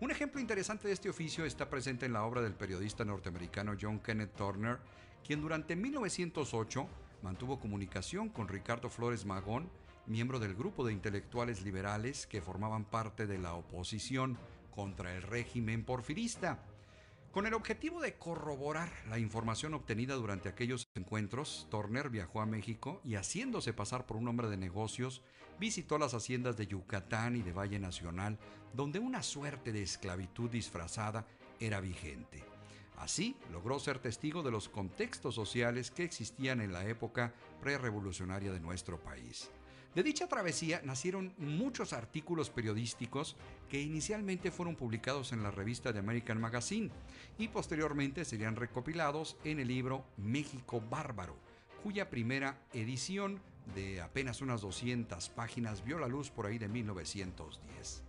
Un 0.01 0.11
ejemplo 0.11 0.41
interesante 0.41 0.87
de 0.87 0.93
este 0.93 1.09
oficio 1.09 1.45
está 1.45 1.69
presente 1.69 2.07
en 2.07 2.13
la 2.13 2.23
obra 2.23 2.41
del 2.41 2.55
periodista 2.55 3.05
norteamericano 3.05 3.77
John 3.79 3.99
Kenneth 3.99 4.35
Turner, 4.35 4.79
quien 5.23 5.41
durante 5.41 5.75
1908 5.75 6.87
mantuvo 7.21 7.59
comunicación 7.59 8.29
con 8.29 8.47
Ricardo 8.47 8.89
Flores 8.89 9.25
Magón, 9.25 9.69
miembro 10.07 10.39
del 10.39 10.55
grupo 10.55 10.85
de 10.85 10.93
intelectuales 10.93 11.61
liberales 11.61 12.25
que 12.25 12.41
formaban 12.41 12.83
parte 12.83 13.27
de 13.27 13.37
la 13.37 13.53
oposición 13.53 14.37
contra 14.71 15.15
el 15.15 15.21
régimen 15.21 15.85
porfirista. 15.85 16.63
Con 17.31 17.47
el 17.47 17.53
objetivo 17.53 18.01
de 18.01 18.15
corroborar 18.15 18.91
la 19.09 19.17
información 19.17 19.73
obtenida 19.73 20.15
durante 20.15 20.49
aquellos 20.49 20.89
encuentros, 20.95 21.65
Turner 21.71 22.09
viajó 22.09 22.41
a 22.41 22.45
México 22.45 22.99
y 23.05 23.15
haciéndose 23.15 23.71
pasar 23.71 24.05
por 24.05 24.17
un 24.17 24.27
hombre 24.27 24.49
de 24.49 24.57
negocios, 24.57 25.21
visitó 25.57 25.97
las 25.97 26.13
haciendas 26.13 26.57
de 26.57 26.67
Yucatán 26.67 27.37
y 27.37 27.41
de 27.41 27.53
Valle 27.53 27.79
Nacional, 27.79 28.37
donde 28.73 28.99
una 28.99 29.23
suerte 29.23 29.71
de 29.71 29.81
esclavitud 29.81 30.49
disfrazada 30.49 31.25
era 31.61 31.79
vigente. 31.79 32.43
Así, 32.97 33.37
logró 33.49 33.79
ser 33.79 33.99
testigo 33.99 34.43
de 34.43 34.51
los 34.51 34.67
contextos 34.67 35.33
sociales 35.33 35.89
que 35.89 36.03
existían 36.03 36.59
en 36.59 36.73
la 36.73 36.85
época 36.85 37.33
prerevolucionaria 37.61 38.51
de 38.51 38.59
nuestro 38.59 38.99
país. 38.99 39.49
De 39.93 40.03
dicha 40.03 40.25
travesía 40.27 40.81
nacieron 40.85 41.33
muchos 41.37 41.91
artículos 41.91 42.49
periodísticos 42.49 43.35
que 43.69 43.81
inicialmente 43.81 44.49
fueron 44.49 44.77
publicados 44.77 45.33
en 45.33 45.43
la 45.43 45.51
revista 45.51 45.91
de 45.91 45.99
American 45.99 46.39
Magazine 46.39 46.89
y 47.37 47.49
posteriormente 47.49 48.23
serían 48.23 48.55
recopilados 48.55 49.35
en 49.43 49.59
el 49.59 49.67
libro 49.67 50.05
México 50.15 50.81
Bárbaro, 50.89 51.35
cuya 51.83 52.09
primera 52.09 52.57
edición 52.71 53.41
de 53.75 53.99
apenas 53.99 54.41
unas 54.41 54.61
200 54.61 55.27
páginas 55.29 55.83
vio 55.83 55.99
la 55.99 56.07
luz 56.07 56.29
por 56.29 56.45
ahí 56.45 56.57
de 56.57 56.69
1910. 56.69 58.03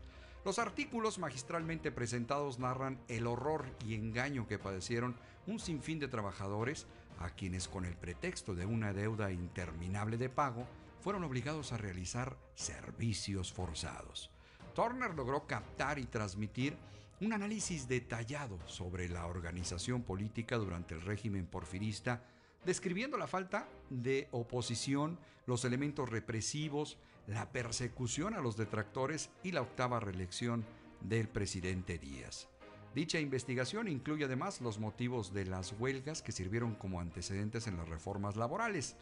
Los 0.44 0.60
artículos 0.60 1.18
magistralmente 1.18 1.90
presentados 1.90 2.60
narran 2.60 3.00
el 3.08 3.26
horror 3.26 3.64
y 3.84 3.94
engaño 3.94 4.46
que 4.46 4.58
padecieron 4.58 5.16
un 5.48 5.58
sinfín 5.58 5.98
de 5.98 6.06
trabajadores 6.06 6.86
a 7.18 7.30
quienes 7.30 7.66
con 7.66 7.84
el 7.84 7.96
pretexto 7.96 8.54
de 8.54 8.66
una 8.66 8.92
deuda 8.92 9.32
interminable 9.32 10.16
de 10.16 10.28
pago 10.28 10.66
fueron 11.02 11.24
obligados 11.24 11.72
a 11.72 11.76
realizar 11.76 12.38
servicios 12.54 13.52
forzados. 13.52 14.30
Turner 14.74 15.14
logró 15.14 15.46
captar 15.46 15.98
y 15.98 16.04
transmitir 16.04 16.76
un 17.20 17.32
análisis 17.32 17.88
detallado 17.88 18.58
sobre 18.66 19.08
la 19.08 19.26
organización 19.26 20.02
política 20.02 20.56
durante 20.56 20.94
el 20.94 21.02
régimen 21.02 21.46
porfirista, 21.46 22.24
describiendo 22.64 23.18
la 23.18 23.26
falta 23.26 23.68
de 23.90 24.28
oposición, 24.30 25.18
los 25.46 25.64
elementos 25.64 26.08
represivos, 26.08 26.98
la 27.26 27.50
persecución 27.50 28.34
a 28.34 28.40
los 28.40 28.56
detractores 28.56 29.30
y 29.42 29.52
la 29.52 29.62
octava 29.62 30.00
reelección 30.00 30.64
del 31.00 31.28
presidente 31.28 31.98
Díaz. 31.98 32.48
Dicha 32.94 33.18
investigación 33.18 33.88
incluye 33.88 34.26
además 34.26 34.60
los 34.60 34.78
motivos 34.78 35.32
de 35.32 35.46
las 35.46 35.72
huelgas 35.78 36.22
que 36.22 36.30
sirvieron 36.30 36.74
como 36.74 37.00
antecedentes 37.00 37.66
en 37.66 37.76
las 37.76 37.88
reformas 37.88 38.36
laborales, 38.36 38.96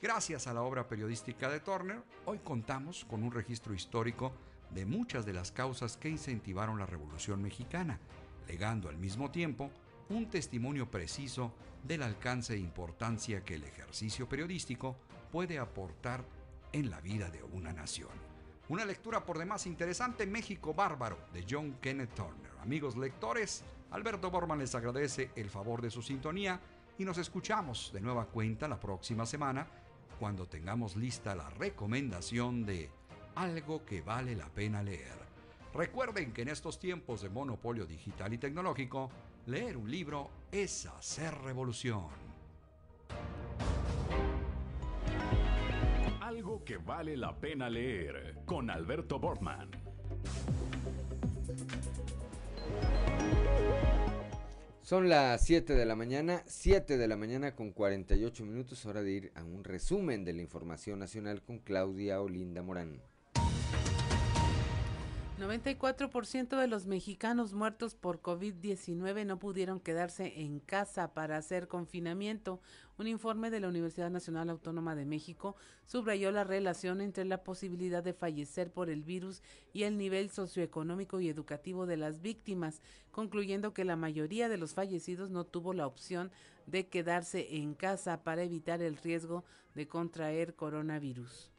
Gracias 0.00 0.46
a 0.46 0.54
la 0.54 0.62
obra 0.62 0.88
periodística 0.88 1.48
de 1.48 1.60
Turner, 1.60 2.02
hoy 2.24 2.38
contamos 2.38 3.04
con 3.04 3.22
un 3.22 3.32
registro 3.32 3.74
histórico 3.74 4.32
de 4.70 4.86
muchas 4.86 5.26
de 5.26 5.32
las 5.32 5.52
causas 5.52 5.96
que 5.96 6.08
incentivaron 6.08 6.78
la 6.78 6.86
Revolución 6.86 7.42
Mexicana, 7.42 8.00
legando 8.48 8.88
al 8.88 8.96
mismo 8.96 9.30
tiempo 9.30 9.70
un 10.08 10.28
testimonio 10.28 10.90
preciso 10.90 11.52
del 11.84 12.02
alcance 12.02 12.54
e 12.54 12.58
importancia 12.58 13.44
que 13.44 13.54
el 13.54 13.64
ejercicio 13.64 14.28
periodístico 14.28 14.96
puede 15.30 15.58
aportar 15.58 16.24
en 16.72 16.90
la 16.90 17.00
vida 17.00 17.30
de 17.30 17.42
una 17.42 17.72
nación. 17.72 18.10
Una 18.68 18.84
lectura 18.84 19.24
por 19.24 19.38
demás 19.38 19.66
interesante, 19.66 20.26
México 20.26 20.72
Bárbaro, 20.72 21.18
de 21.32 21.44
John 21.48 21.76
Kenneth 21.80 22.14
Turner. 22.14 22.52
Amigos 22.62 22.96
lectores, 22.96 23.64
Alberto 23.90 24.30
Borman 24.30 24.58
les 24.58 24.74
agradece 24.74 25.30
el 25.36 25.50
favor 25.50 25.82
de 25.82 25.90
su 25.90 26.00
sintonía 26.00 26.60
y 27.02 27.04
nos 27.04 27.18
escuchamos 27.18 27.90
de 27.92 28.00
nueva 28.00 28.26
cuenta 28.26 28.68
la 28.68 28.78
próxima 28.78 29.26
semana 29.26 29.66
cuando 30.20 30.46
tengamos 30.46 30.94
lista 30.94 31.34
la 31.34 31.50
recomendación 31.50 32.64
de 32.64 32.90
algo 33.34 33.84
que 33.84 34.02
vale 34.02 34.36
la 34.36 34.48
pena 34.48 34.84
leer. 34.84 35.18
Recuerden 35.74 36.32
que 36.32 36.42
en 36.42 36.48
estos 36.48 36.78
tiempos 36.78 37.22
de 37.22 37.28
monopolio 37.28 37.86
digital 37.86 38.32
y 38.34 38.38
tecnológico, 38.38 39.10
leer 39.46 39.76
un 39.78 39.90
libro 39.90 40.30
es 40.52 40.86
hacer 40.86 41.34
revolución. 41.38 42.06
Algo 46.20 46.64
que 46.64 46.76
vale 46.76 47.16
la 47.16 47.34
pena 47.34 47.68
leer 47.68 48.42
con 48.46 48.70
Alberto 48.70 49.18
Bortman. 49.18 49.70
Son 54.92 55.08
las 55.08 55.42
7 55.46 55.74
de 55.74 55.86
la 55.86 55.96
mañana, 55.96 56.42
7 56.44 56.98
de 56.98 57.08
la 57.08 57.16
mañana 57.16 57.56
con 57.56 57.70
48 57.70 58.44
minutos, 58.44 58.84
hora 58.84 59.02
de 59.02 59.10
ir 59.10 59.32
a 59.34 59.42
un 59.42 59.64
resumen 59.64 60.22
de 60.22 60.34
la 60.34 60.42
información 60.42 60.98
nacional 60.98 61.40
con 61.40 61.60
Claudia 61.60 62.20
Olinda 62.20 62.60
Morán. 62.60 63.00
94% 65.42 66.56
de 66.56 66.68
los 66.68 66.86
mexicanos 66.86 67.52
muertos 67.52 67.96
por 67.96 68.22
COVID-19 68.22 69.26
no 69.26 69.40
pudieron 69.40 69.80
quedarse 69.80 70.40
en 70.40 70.60
casa 70.60 71.14
para 71.14 71.36
hacer 71.36 71.66
confinamiento. 71.66 72.60
Un 72.96 73.08
informe 73.08 73.50
de 73.50 73.58
la 73.58 73.66
Universidad 73.66 74.08
Nacional 74.08 74.50
Autónoma 74.50 74.94
de 74.94 75.04
México 75.04 75.56
subrayó 75.84 76.30
la 76.30 76.44
relación 76.44 77.00
entre 77.00 77.24
la 77.24 77.42
posibilidad 77.42 78.04
de 78.04 78.12
fallecer 78.12 78.72
por 78.72 78.88
el 78.88 79.02
virus 79.02 79.42
y 79.72 79.82
el 79.82 79.98
nivel 79.98 80.30
socioeconómico 80.30 81.18
y 81.18 81.28
educativo 81.28 81.86
de 81.86 81.96
las 81.96 82.22
víctimas, 82.22 82.80
concluyendo 83.10 83.74
que 83.74 83.84
la 83.84 83.96
mayoría 83.96 84.48
de 84.48 84.58
los 84.58 84.74
fallecidos 84.74 85.30
no 85.30 85.44
tuvo 85.44 85.72
la 85.72 85.88
opción 85.88 86.30
de 86.66 86.86
quedarse 86.86 87.56
en 87.56 87.74
casa 87.74 88.22
para 88.22 88.44
evitar 88.44 88.80
el 88.80 88.96
riesgo 88.96 89.44
de 89.74 89.88
contraer 89.88 90.54
coronavirus. 90.54 91.51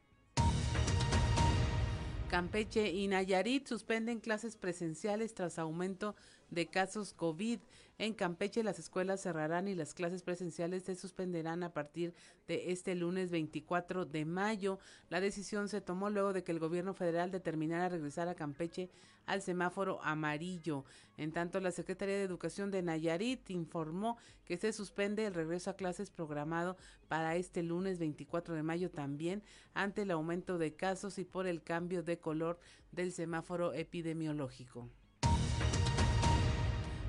Campeche 2.34 2.90
y 2.90 3.06
Nayarit 3.06 3.68
suspenden 3.68 4.18
clases 4.18 4.56
presenciales 4.56 5.34
tras 5.34 5.56
aumento 5.56 6.16
de 6.54 6.66
casos 6.66 7.12
COVID. 7.12 7.60
En 7.96 8.14
Campeche 8.14 8.64
las 8.64 8.78
escuelas 8.78 9.20
cerrarán 9.20 9.68
y 9.68 9.74
las 9.74 9.94
clases 9.94 10.22
presenciales 10.22 10.82
se 10.84 10.96
suspenderán 10.96 11.62
a 11.62 11.72
partir 11.72 12.12
de 12.48 12.72
este 12.72 12.94
lunes 12.94 13.30
24 13.30 14.04
de 14.04 14.24
mayo. 14.24 14.78
La 15.10 15.20
decisión 15.20 15.68
se 15.68 15.80
tomó 15.80 16.10
luego 16.10 16.32
de 16.32 16.42
que 16.42 16.52
el 16.52 16.58
gobierno 16.58 16.94
federal 16.94 17.30
determinara 17.30 17.88
regresar 17.88 18.28
a 18.28 18.34
Campeche 18.34 18.90
al 19.26 19.42
semáforo 19.42 20.02
amarillo. 20.02 20.84
En 21.16 21.32
tanto, 21.32 21.60
la 21.60 21.70
Secretaría 21.70 22.16
de 22.16 22.24
Educación 22.24 22.70
de 22.70 22.82
Nayarit 22.82 23.48
informó 23.50 24.18
que 24.44 24.56
se 24.56 24.72
suspende 24.72 25.26
el 25.26 25.34
regreso 25.34 25.70
a 25.70 25.76
clases 25.76 26.10
programado 26.10 26.76
para 27.08 27.36
este 27.36 27.62
lunes 27.62 27.98
24 27.98 28.54
de 28.54 28.62
mayo 28.62 28.90
también 28.90 29.42
ante 29.72 30.02
el 30.02 30.10
aumento 30.10 30.58
de 30.58 30.74
casos 30.74 31.18
y 31.18 31.24
por 31.24 31.46
el 31.46 31.62
cambio 31.62 32.02
de 32.02 32.18
color 32.18 32.58
del 32.92 33.12
semáforo 33.12 33.72
epidemiológico 33.72 34.88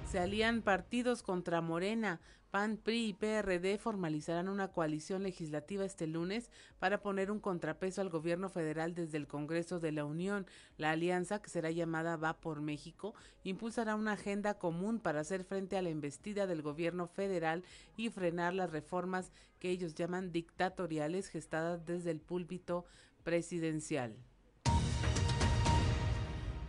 se 0.07 0.19
alían 0.19 0.61
partidos 0.61 1.23
contra 1.23 1.61
Morena. 1.61 2.19
PAN, 2.51 2.77
PRI 2.77 3.07
y 3.07 3.13
PRD 3.13 3.77
formalizarán 3.77 4.47
una 4.47 4.69
coalición 4.69 5.23
legislativa 5.23 5.83
este 5.83 6.07
lunes 6.07 6.51
para 6.79 7.01
poner 7.01 7.31
un 7.31 7.39
contrapeso 7.39 8.01
al 8.01 8.09
gobierno 8.09 8.49
federal 8.49 8.93
desde 8.93 9.17
el 9.17 9.27
Congreso 9.27 9.79
de 9.79 9.91
la 9.91 10.05
Unión. 10.05 10.45
La 10.77 10.91
alianza, 10.91 11.41
que 11.41 11.49
será 11.49 11.71
llamada 11.71 12.17
Va 12.17 12.39
por 12.39 12.61
México, 12.61 13.13
impulsará 13.43 13.95
una 13.95 14.13
agenda 14.13 14.53
común 14.53 14.99
para 14.99 15.19
hacer 15.19 15.43
frente 15.43 15.75
a 15.77 15.81
la 15.81 15.89
embestida 15.89 16.47
del 16.47 16.61
gobierno 16.61 17.07
federal 17.07 17.63
y 17.97 18.09
frenar 18.09 18.53
las 18.53 18.71
reformas 18.71 19.31
que 19.59 19.69
ellos 19.69 19.95
llaman 19.95 20.31
dictatoriales 20.31 21.27
gestadas 21.27 21.85
desde 21.85 22.11
el 22.11 22.21
púlpito 22.21 22.85
presidencial. 23.23 24.15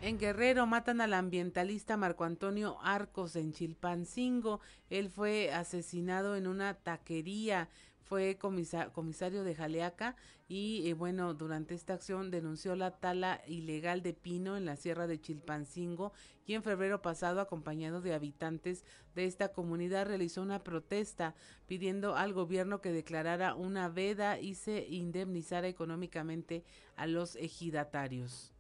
En 0.07 0.21
Guerrero 0.21 0.69
matan 0.69 1.01
al 1.01 1.15
ambientalista 1.15 1.97
Marco 1.97 2.23
Antonio 2.23 2.79
Arcos 2.81 3.35
en 3.35 3.53
Chilpancingo. 3.53 4.61
Él 4.89 5.11
fue 5.11 5.51
asesinado 5.51 6.37
en 6.37 6.47
una 6.47 6.75
taquería. 6.75 7.69
Fue 8.05 8.39
comisario 8.39 9.43
de 9.43 9.55
Jaleaca 9.57 10.15
y 10.47 10.89
eh, 10.89 10.95
bueno, 10.95 11.35
durante 11.35 11.75
esta 11.75 11.95
acción 11.95 12.31
denunció 12.31 12.77
la 12.77 12.93
tala 12.93 13.43
ilegal 13.49 14.01
de 14.01 14.15
pino 14.15 14.57
en 14.57 14.65
la 14.65 14.77
sierra 14.77 15.09
de 15.09 15.21
Chilpancingo 15.21 16.13
y 16.47 16.55
en 16.55 16.63
febrero 16.63 17.03
pasado, 17.03 17.41
acompañado 17.41 18.01
de 18.01 18.15
habitantes 18.15 18.85
de 19.17 19.25
esta 19.25 19.49
comunidad, 19.49 20.07
realizó 20.07 20.41
una 20.41 20.63
protesta 20.63 21.35
pidiendo 21.67 22.15
al 22.15 22.33
gobierno 22.33 22.81
que 22.81 22.93
declarara 22.93 23.57
una 23.57 23.89
veda 23.89 24.39
y 24.39 24.55
se 24.55 24.87
indemnizara 24.87 25.67
económicamente 25.67 26.63
a 26.95 27.09
los 27.09 27.35
ejidatarios. 27.35 28.56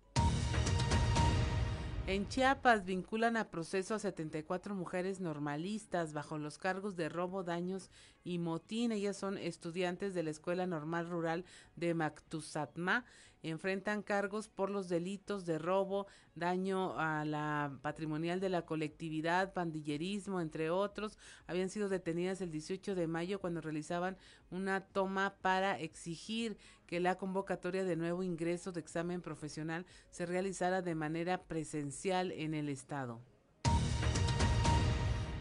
En 2.08 2.28
Chiapas 2.28 2.84
vinculan 2.84 3.36
a 3.36 3.50
proceso 3.50 3.92
a 3.92 3.98
74 3.98 4.76
mujeres 4.76 5.18
normalistas 5.18 6.12
bajo 6.12 6.38
los 6.38 6.56
cargos 6.56 6.94
de 6.94 7.08
robo, 7.08 7.42
daños 7.42 7.90
y 8.26 8.38
motín. 8.38 8.90
Ellas 8.90 9.16
son 9.16 9.38
estudiantes 9.38 10.12
de 10.12 10.24
la 10.24 10.30
Escuela 10.30 10.66
Normal 10.66 11.08
Rural 11.08 11.44
de 11.76 11.94
Mactuzatma. 11.94 13.04
Enfrentan 13.42 14.02
cargos 14.02 14.48
por 14.48 14.70
los 14.70 14.88
delitos 14.88 15.46
de 15.46 15.58
robo, 15.58 16.08
daño 16.34 16.98
a 16.98 17.24
la 17.24 17.78
patrimonial 17.82 18.40
de 18.40 18.48
la 18.48 18.62
colectividad, 18.62 19.52
pandillerismo, 19.52 20.40
entre 20.40 20.70
otros. 20.70 21.16
Habían 21.46 21.70
sido 21.70 21.88
detenidas 21.88 22.40
el 22.40 22.50
18 22.50 22.96
de 22.96 23.06
mayo 23.06 23.40
cuando 23.40 23.60
realizaban 23.60 24.16
una 24.50 24.80
toma 24.80 25.36
para 25.42 25.78
exigir 25.78 26.56
que 26.86 26.98
la 26.98 27.16
convocatoria 27.18 27.84
de 27.84 27.94
nuevo 27.94 28.24
ingreso 28.24 28.72
de 28.72 28.80
examen 28.80 29.22
profesional 29.22 29.86
se 30.10 30.26
realizara 30.26 30.82
de 30.82 30.96
manera 30.96 31.44
presencial 31.44 32.32
en 32.32 32.54
el 32.54 32.68
estado. 32.68 33.20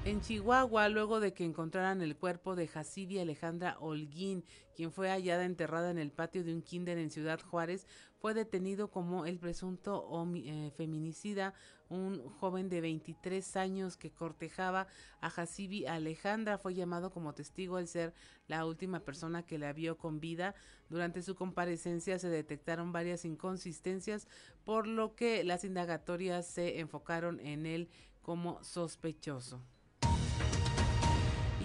En 0.06 0.22
Chihuahua, 0.22 0.88
luego 0.90 1.20
de 1.20 1.34
que 1.34 1.44
encontraran 1.44 2.04
el 2.04 2.16
cuerpo 2.16 2.56
de 2.56 2.68
Jacibi 2.68 3.18
Alejandra 3.18 3.76
Holguín, 3.80 4.46
quien 4.76 4.92
fue 4.92 5.10
hallada 5.10 5.46
enterrada 5.46 5.90
en 5.90 5.98
el 5.98 6.12
patio 6.12 6.44
de 6.44 6.54
un 6.54 6.62
kinder 6.62 7.00
en 7.00 7.10
Ciudad 7.10 7.42
Juárez, 7.42 7.88
fue 8.20 8.36
detenido 8.36 8.92
como 8.92 9.26
el 9.26 9.40
presunto 9.40 10.08
eh, 10.36 10.72
feminicida, 10.78 11.56
un 11.90 12.20
joven 12.30 12.70
de 12.70 12.82
23 12.82 13.56
años 13.56 13.98
que 13.98 14.12
cortejaba 14.12 14.86
a 15.22 15.32
Jacibi 15.32 15.88
Alejandra. 15.88 16.60
Fue 16.60 16.76
llamado 16.76 17.10
como 17.10 17.34
testigo 17.34 17.78
al 17.78 17.88
ser 17.88 18.14
la 18.48 18.64
última 18.68 19.00
persona 19.00 19.42
que 19.42 19.58
la 19.58 19.74
vio 19.74 19.98
con 19.98 20.20
vida. 20.20 20.54
Durante 20.88 21.24
su 21.24 21.34
comparecencia 21.34 22.20
se 22.20 22.30
detectaron 22.30 22.92
varias 22.92 23.26
inconsistencias, 23.26 24.28
por 24.66 24.86
lo 24.86 25.16
que 25.16 25.44
las 25.44 25.64
indagatorias 25.64 26.46
se 26.46 26.80
enfocaron 26.80 27.40
en 27.40 27.66
él 27.66 27.90
como 28.22 28.64
sospechoso. 28.64 29.64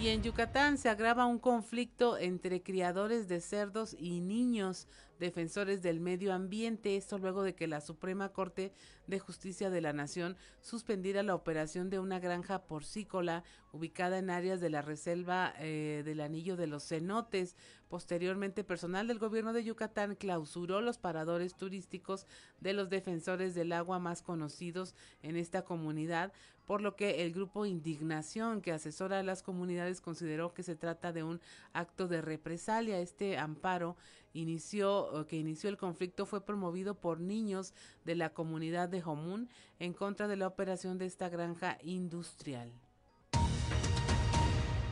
Y 0.00 0.08
en 0.08 0.22
Yucatán 0.22 0.78
se 0.78 0.88
agrava 0.88 1.26
un 1.26 1.38
conflicto 1.38 2.16
entre 2.16 2.62
criadores 2.62 3.28
de 3.28 3.42
cerdos 3.42 3.94
y 3.98 4.20
niños 4.20 4.88
defensores 5.18 5.82
del 5.82 6.00
medio 6.00 6.32
ambiente. 6.32 6.96
Esto 6.96 7.18
luego 7.18 7.42
de 7.42 7.54
que 7.54 7.66
la 7.66 7.82
Suprema 7.82 8.30
Corte 8.30 8.72
de 9.06 9.18
Justicia 9.18 9.68
de 9.68 9.82
la 9.82 9.92
Nación 9.92 10.38
suspendiera 10.62 11.22
la 11.22 11.34
operación 11.34 11.90
de 11.90 11.98
una 11.98 12.18
granja 12.18 12.62
porcícola 12.62 13.44
ubicada 13.72 14.16
en 14.16 14.30
áreas 14.30 14.62
de 14.62 14.70
la 14.70 14.80
reserva 14.80 15.52
eh, 15.58 16.00
del 16.02 16.20
Anillo 16.20 16.56
de 16.56 16.66
los 16.66 16.88
Cenotes. 16.88 17.54
Posteriormente, 17.90 18.64
personal 18.64 19.06
del 19.06 19.18
gobierno 19.18 19.52
de 19.52 19.64
Yucatán 19.64 20.14
clausuró 20.14 20.80
los 20.80 20.96
paradores 20.96 21.54
turísticos 21.56 22.26
de 22.60 22.72
los 22.72 22.88
defensores 22.88 23.54
del 23.54 23.72
agua 23.72 23.98
más 23.98 24.22
conocidos 24.22 24.94
en 25.22 25.36
esta 25.36 25.62
comunidad, 25.62 26.32
por 26.70 26.82
lo 26.82 26.94
que 26.94 27.24
el 27.24 27.32
grupo 27.32 27.66
Indignación, 27.66 28.60
que 28.60 28.70
asesora 28.70 29.18
a 29.18 29.24
las 29.24 29.42
comunidades, 29.42 30.00
consideró 30.00 30.54
que 30.54 30.62
se 30.62 30.76
trata 30.76 31.12
de 31.12 31.24
un 31.24 31.40
acto 31.72 32.06
de 32.06 32.20
represalia. 32.20 33.00
Este 33.00 33.38
amparo 33.38 33.96
inició, 34.34 35.26
que 35.28 35.36
inició 35.36 35.68
el 35.68 35.76
conflicto 35.76 36.26
fue 36.26 36.46
promovido 36.46 36.94
por 36.94 37.18
niños 37.18 37.74
de 38.04 38.14
la 38.14 38.30
comunidad 38.30 38.88
de 38.88 39.00
Jomún 39.00 39.48
en 39.80 39.92
contra 39.92 40.28
de 40.28 40.36
la 40.36 40.46
operación 40.46 40.96
de 40.96 41.06
esta 41.06 41.28
granja 41.28 41.76
industrial. 41.82 42.70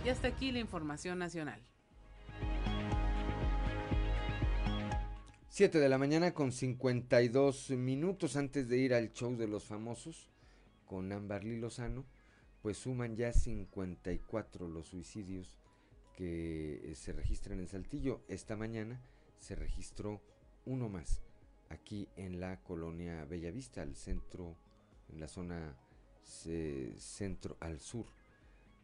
Y 0.05 0.09
hasta 0.09 0.27
aquí 0.27 0.51
la 0.51 0.59
información 0.59 1.21
nacional. 1.21 1.61
7 5.51 5.79
de 5.79 5.89
la 5.89 5.99
mañana 5.99 6.35
con 6.35 6.51
52 6.51 7.71
minutos 7.71 8.35
antes 8.35 8.69
de 8.69 8.79
ir 8.79 8.95
al 8.95 9.13
show 9.13 9.37
de 9.37 9.47
los 9.47 9.63
famosos 9.63 10.29
con 10.89 11.13
Amberly 11.13 11.59
Lozano, 11.59 12.05
pues 12.63 12.79
suman 12.79 13.15
ya 13.15 13.33
54 13.33 14.69
los 14.69 14.89
suicidios 14.89 15.61
que 16.17 16.93
se 16.97 17.13
registran 17.13 17.61
en 17.61 17.69
Saltillo. 17.69 18.23
Esta 18.27 18.57
mañana 18.57 19.01
se 19.39 19.55
registró 19.55 20.21
uno 20.65 20.89
más 20.89 21.23
aquí 21.69 22.09
en 22.17 22.41
la 22.41 22.61
colonia 22.63 23.25
Bellavista, 23.25 23.83
al 23.83 23.95
centro, 23.95 24.57
en 25.09 25.21
la 25.21 25.29
zona 25.29 25.77
centro 26.99 27.57
al 27.61 27.81
sur, 27.81 28.07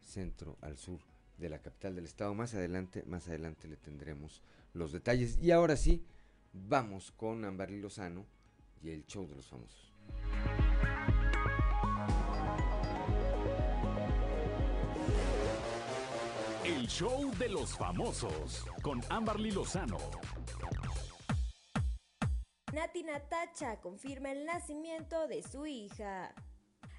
centro 0.03 0.57
al 0.61 0.77
sur 0.77 0.99
de 1.37 1.49
la 1.49 1.59
capital 1.59 1.95
del 1.95 2.05
estado. 2.05 2.33
Más 2.33 2.53
adelante, 2.53 3.03
más 3.03 3.27
adelante 3.27 3.67
le 3.67 3.77
tendremos 3.77 4.41
los 4.73 4.91
detalles. 4.91 5.37
Y 5.41 5.51
ahora 5.51 5.75
sí, 5.75 6.05
vamos 6.53 7.11
con 7.11 7.43
Amberly 7.43 7.81
Lozano 7.81 8.25
y 8.81 8.91
el 8.91 9.05
show 9.05 9.27
de 9.27 9.35
los 9.35 9.47
famosos. 9.47 9.93
El 16.85 16.91
show 16.91 17.31
de 17.39 17.49
los 17.49 17.75
famosos 17.75 18.63
con 18.83 19.01
Amberly 19.09 19.49
Lozano. 19.49 19.97
Nati 22.73 23.01
Natacha 23.01 23.81
confirma 23.81 24.31
el 24.31 24.45
nacimiento 24.45 25.27
de 25.27 25.41
su 25.41 25.65
hija. 25.65 26.35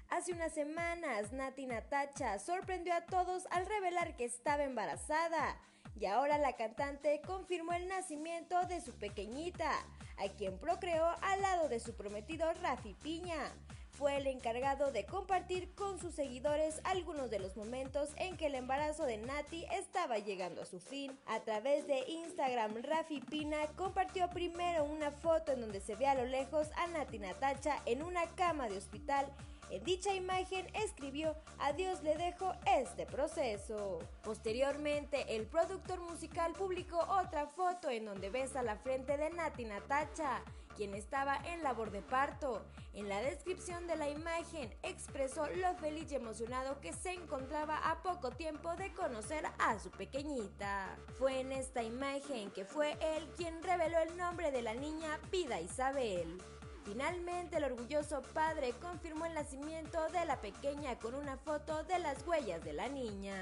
Hace 0.09 0.33
unas 0.33 0.53
semanas, 0.53 1.31
Nati 1.31 1.67
Natacha 1.67 2.37
sorprendió 2.37 2.93
a 2.95 3.05
todos 3.05 3.47
al 3.49 3.65
revelar 3.65 4.17
que 4.17 4.25
estaba 4.25 4.65
embarazada. 4.65 5.57
Y 5.95 6.05
ahora 6.05 6.37
la 6.37 6.57
cantante 6.57 7.21
confirmó 7.25 7.71
el 7.71 7.87
nacimiento 7.87 8.65
de 8.65 8.81
su 8.81 8.91
pequeñita, 8.93 9.71
a 10.17 10.27
quien 10.35 10.59
procreó 10.59 11.05
al 11.21 11.41
lado 11.41 11.69
de 11.69 11.79
su 11.79 11.95
prometido 11.95 12.51
Rafi 12.55 12.93
Piña. 12.95 13.53
Fue 13.97 14.17
el 14.17 14.27
encargado 14.27 14.91
de 14.91 15.07
compartir 15.07 15.73
con 15.73 15.99
sus 15.99 16.13
seguidores 16.13 16.81
algunos 16.83 17.31
de 17.31 17.39
los 17.39 17.57
momentos 17.57 18.09
en 18.17 18.37
que 18.37 18.45
el 18.45 18.53
embarazo 18.53 19.05
de 19.05 19.17
Nati 19.17 19.65
estaba 19.71 20.19
llegando 20.19 20.61
a 20.61 20.65
su 20.65 20.79
fin. 20.79 21.17
A 21.25 21.39
través 21.39 21.87
de 21.87 22.07
Instagram, 22.07 22.83
Rafi 22.83 23.21
Pina 23.21 23.57
compartió 23.75 24.29
primero 24.29 24.83
una 24.83 25.09
foto 25.09 25.51
en 25.51 25.61
donde 25.61 25.81
se 25.81 25.95
ve 25.95 26.05
a 26.05 26.13
lo 26.13 26.25
lejos 26.25 26.67
a 26.75 26.85
Nati 26.85 27.17
Natacha 27.17 27.81
en 27.87 28.03
una 28.03 28.27
cama 28.35 28.69
de 28.69 28.77
hospital 28.77 29.33
en 29.69 29.83
dicha 29.83 30.13
imagen 30.13 30.65
escribió 30.75 31.35
A 31.59 31.73
Dios 31.73 32.01
le 32.01 32.15
dejo 32.15 32.53
este 32.79 33.05
proceso. 33.05 33.99
Posteriormente, 34.23 35.35
el 35.35 35.45
productor 35.45 35.99
musical 35.99 36.53
publicó 36.53 36.99
otra 36.99 37.47
foto 37.47 37.89
en 37.89 38.05
donde 38.05 38.29
besa 38.29 38.63
la 38.63 38.77
frente 38.77 39.17
de 39.17 39.29
Nati 39.29 39.65
Natacha, 39.65 40.41
quien 40.77 40.93
estaba 40.93 41.35
en 41.51 41.63
labor 41.63 41.89
de 41.89 42.03
parto. 42.03 42.63
En 42.93 43.09
la 43.09 43.19
descripción 43.19 43.87
de 43.87 43.95
la 43.95 44.09
imagen 44.09 44.71
expresó 44.83 45.47
lo 45.47 45.73
feliz 45.75 46.11
y 46.11 46.15
emocionado 46.15 46.79
que 46.79 46.93
se 46.93 47.13
encontraba 47.13 47.77
a 47.89 48.03
poco 48.03 48.29
tiempo 48.29 48.75
de 48.75 48.93
conocer 48.93 49.43
a 49.57 49.79
su 49.79 49.89
pequeñita. 49.89 50.95
Fue 51.17 51.39
en 51.39 51.51
esta 51.51 51.81
imagen 51.81 52.51
que 52.51 52.63
fue 52.63 52.95
él 53.01 53.27
quien 53.35 53.61
reveló 53.63 53.97
el 53.99 54.15
nombre 54.15 54.51
de 54.51 54.61
la 54.61 54.75
niña 54.75 55.19
Vida 55.31 55.59
Isabel. 55.59 56.37
Finalmente, 56.85 57.57
el 57.57 57.65
orgulloso 57.65 58.21
padre 58.33 58.71
confirmó 58.79 59.25
el 59.25 59.33
nacimiento 59.33 60.07
de 60.09 60.25
la 60.25 60.39
pequeña 60.39 60.97
con 60.99 61.15
una 61.15 61.37
foto 61.37 61.83
de 61.83 61.99
las 61.99 62.25
huellas 62.25 62.63
de 62.63 62.73
la 62.73 62.87
niña. 62.87 63.35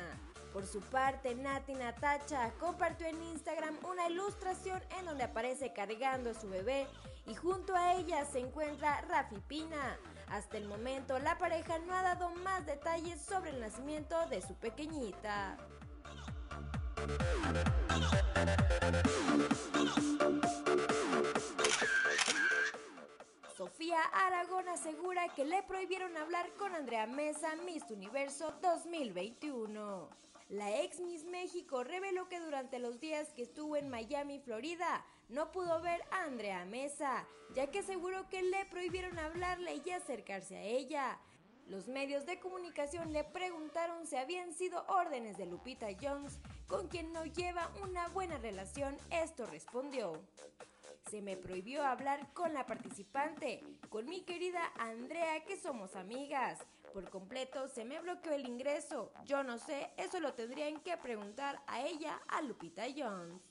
Por 0.51 0.65
su 0.65 0.79
parte, 0.79 1.35
Nati 1.35 1.73
Natacha 1.73 2.53
compartió 2.59 3.07
en 3.07 3.21
Instagram 3.21 3.77
una 3.83 4.07
ilustración 4.07 4.81
en 4.97 5.05
donde 5.05 5.25
aparece 5.25 5.73
cargando 5.73 6.29
a 6.29 6.33
su 6.33 6.47
bebé 6.47 6.87
y 7.27 7.35
junto 7.35 7.75
a 7.75 7.93
ella 7.93 8.25
se 8.25 8.39
encuentra 8.39 9.01
Rafi 9.01 9.39
Pina. 9.47 9.97
Hasta 10.27 10.57
el 10.57 10.67
momento, 10.67 11.19
la 11.19 11.37
pareja 11.37 11.79
no 11.79 11.93
ha 11.93 12.01
dado 12.01 12.29
más 12.29 12.65
detalles 12.65 13.21
sobre 13.21 13.51
el 13.51 13.59
nacimiento 13.59 14.15
de 14.27 14.41
su 14.41 14.55
pequeñita. 14.55 15.57
Sofía 23.55 24.01
Aragón 24.13 24.67
asegura 24.69 25.29
que 25.29 25.45
le 25.45 25.63
prohibieron 25.63 26.17
hablar 26.17 26.51
con 26.57 26.75
Andrea 26.75 27.07
Mesa 27.07 27.55
Miss 27.65 27.83
Universo 27.89 28.53
2021. 28.61 30.24
La 30.49 30.81
ex 30.81 30.99
Miss 30.99 31.23
México 31.23 31.83
reveló 31.83 32.29
que 32.29 32.39
durante 32.39 32.77
los 32.77 32.99
días 32.99 33.33
que 33.33 33.41
estuvo 33.41 33.77
en 33.77 33.89
Miami, 33.89 34.39
Florida, 34.39 35.03
no 35.27 35.51
pudo 35.51 35.81
ver 35.81 36.01
a 36.11 36.23
Andrea 36.25 36.65
Mesa, 36.65 37.25
ya 37.55 37.71
que 37.71 37.79
aseguró 37.79 38.29
que 38.29 38.43
le 38.43 38.63
prohibieron 38.65 39.17
hablarle 39.17 39.81
y 39.83 39.89
acercarse 39.89 40.55
a 40.55 40.61
ella. 40.61 41.19
Los 41.67 41.87
medios 41.87 42.27
de 42.27 42.39
comunicación 42.39 43.11
le 43.11 43.23
preguntaron 43.23 44.05
si 44.05 44.17
habían 44.17 44.53
sido 44.53 44.85
órdenes 44.87 45.35
de 45.35 45.47
Lupita 45.47 45.87
Jones, 45.99 46.37
con 46.67 46.89
quien 46.89 47.11
no 47.11 47.25
lleva 47.25 47.71
una 47.81 48.07
buena 48.09 48.37
relación. 48.37 48.95
Esto 49.09 49.47
respondió. 49.47 50.21
Se 51.09 51.23
me 51.23 51.37
prohibió 51.37 51.83
hablar 51.83 52.31
con 52.33 52.53
la 52.53 52.67
participante, 52.67 53.63
con 53.89 54.05
mi 54.05 54.21
querida 54.21 54.61
Andrea, 54.77 55.43
que 55.43 55.57
somos 55.57 55.95
amigas. 55.95 56.59
Por 56.95 57.09
completo 57.09 57.67
se 57.67 57.83
me 57.83 57.99
bloqueó 57.99 58.31
el 58.31 58.47
ingreso. 58.47 59.11
Yo 59.25 59.43
no 59.43 59.57
sé, 59.57 59.89
eso 59.97 60.21
lo 60.21 60.33
tendrían 60.33 60.79
que 60.79 60.95
preguntar 60.95 61.61
a 61.67 61.85
ella, 61.85 62.21
a 62.29 62.41
Lupita 62.41 62.83
Jones. 62.95 63.41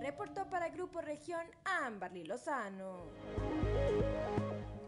Reportó 0.00 0.48
para 0.48 0.68
Grupo 0.68 1.00
Región 1.00 1.44
Amberly 1.64 2.22
Lozano. 2.22 3.10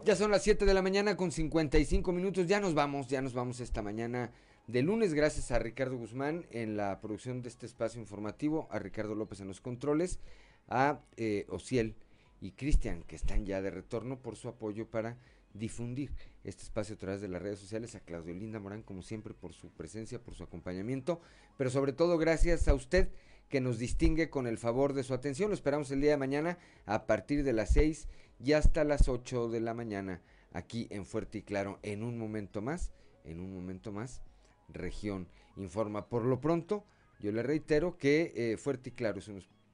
Ya 0.05 0.15
son 0.15 0.31
las 0.31 0.41
7 0.41 0.63
de 0.63 0.73
la 0.73 0.81
mañana 0.81 1.17
con 1.17 1.33
55 1.33 2.13
minutos. 2.13 2.47
Ya 2.47 2.61
nos 2.61 2.73
vamos, 2.73 3.09
ya 3.09 3.21
nos 3.21 3.33
vamos 3.33 3.59
esta 3.59 3.81
mañana 3.81 4.31
de 4.67 4.83
lunes, 4.83 5.13
gracias 5.13 5.51
a 5.51 5.59
Ricardo 5.59 5.97
Guzmán 5.97 6.45
en 6.51 6.77
la 6.77 7.01
producción 7.01 7.41
de 7.41 7.49
este 7.49 7.65
espacio 7.65 7.99
informativo, 7.99 8.69
a 8.71 8.79
Ricardo 8.79 9.15
López 9.15 9.41
en 9.41 9.49
los 9.49 9.59
controles, 9.59 10.21
a 10.69 11.01
eh, 11.17 11.45
Ociel 11.49 11.97
y 12.41 12.51
Cristian, 12.51 13.03
que 13.03 13.15
están 13.15 13.45
ya 13.45 13.61
de 13.61 13.71
retorno 13.71 14.19
por 14.19 14.35
su 14.35 14.47
apoyo 14.49 14.87
para 14.89 15.17
difundir 15.53 16.11
este 16.43 16.63
espacio 16.63 16.95
a 16.95 16.99
través 16.99 17.21
de 17.21 17.27
las 17.27 17.41
redes 17.41 17.59
sociales, 17.59 17.95
a 17.95 17.99
Claudio 17.99 18.33
Linda 18.33 18.59
Morán, 18.59 18.83
como 18.83 19.01
siempre, 19.01 19.33
por 19.33 19.53
su 19.53 19.69
presencia, 19.71 20.21
por 20.21 20.35
su 20.35 20.43
acompañamiento, 20.43 21.19
pero 21.57 21.69
sobre 21.69 21.93
todo 21.93 22.17
gracias 22.17 22.67
a 22.67 22.73
usted 22.73 23.09
que 23.49 23.61
nos 23.61 23.79
distingue 23.79 24.29
con 24.29 24.45
el 24.45 24.57
favor 24.57 24.93
de 24.93 25.03
su 25.03 25.13
atención. 25.13 25.49
Lo 25.49 25.55
esperamos 25.55 25.89
el 25.91 26.01
día 26.01 26.11
de 26.11 26.17
mañana 26.17 26.57
a 26.85 27.07
partir 27.07 27.43
de 27.43 27.53
las 27.53 27.71
6 27.71 28.07
y 28.43 28.53
hasta 28.53 28.83
las 28.83 29.07
8 29.07 29.49
de 29.49 29.61
la 29.61 29.73
mañana, 29.73 30.21
aquí 30.51 30.87
en 30.91 31.05
Fuerte 31.05 31.39
y 31.39 31.41
Claro, 31.43 31.79
en 31.81 32.03
un 32.03 32.17
momento 32.17 32.61
más, 32.61 32.91
en 33.23 33.39
un 33.39 33.53
momento 33.53 33.91
más 33.91 34.21
región 34.69 35.27
informa. 35.55 36.07
Por 36.07 36.25
lo 36.25 36.39
pronto, 36.39 36.85
yo 37.19 37.31
le 37.31 37.41
reitero 37.41 37.97
que 37.97 38.33
eh, 38.35 38.57
Fuerte 38.57 38.89
y 38.89 38.93
Claro 38.93 39.19
es 39.19 39.27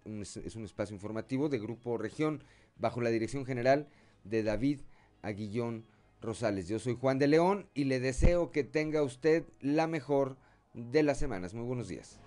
es 0.05 0.55
un 0.55 0.65
espacio 0.65 0.93
informativo 0.93 1.49
de 1.49 1.59
Grupo 1.59 1.97
Región 1.97 2.43
bajo 2.77 3.01
la 3.01 3.09
dirección 3.09 3.45
general 3.45 3.87
de 4.23 4.43
David 4.43 4.81
Aguillón 5.21 5.85
Rosales. 6.21 6.67
Yo 6.67 6.79
soy 6.79 6.95
Juan 6.99 7.19
de 7.19 7.27
León 7.27 7.67
y 7.73 7.85
le 7.85 7.99
deseo 7.99 8.51
que 8.51 8.63
tenga 8.63 9.03
usted 9.03 9.45
la 9.59 9.87
mejor 9.87 10.37
de 10.73 11.03
las 11.03 11.19
semanas. 11.19 11.53
Muy 11.53 11.65
buenos 11.65 11.87
días. 11.87 12.19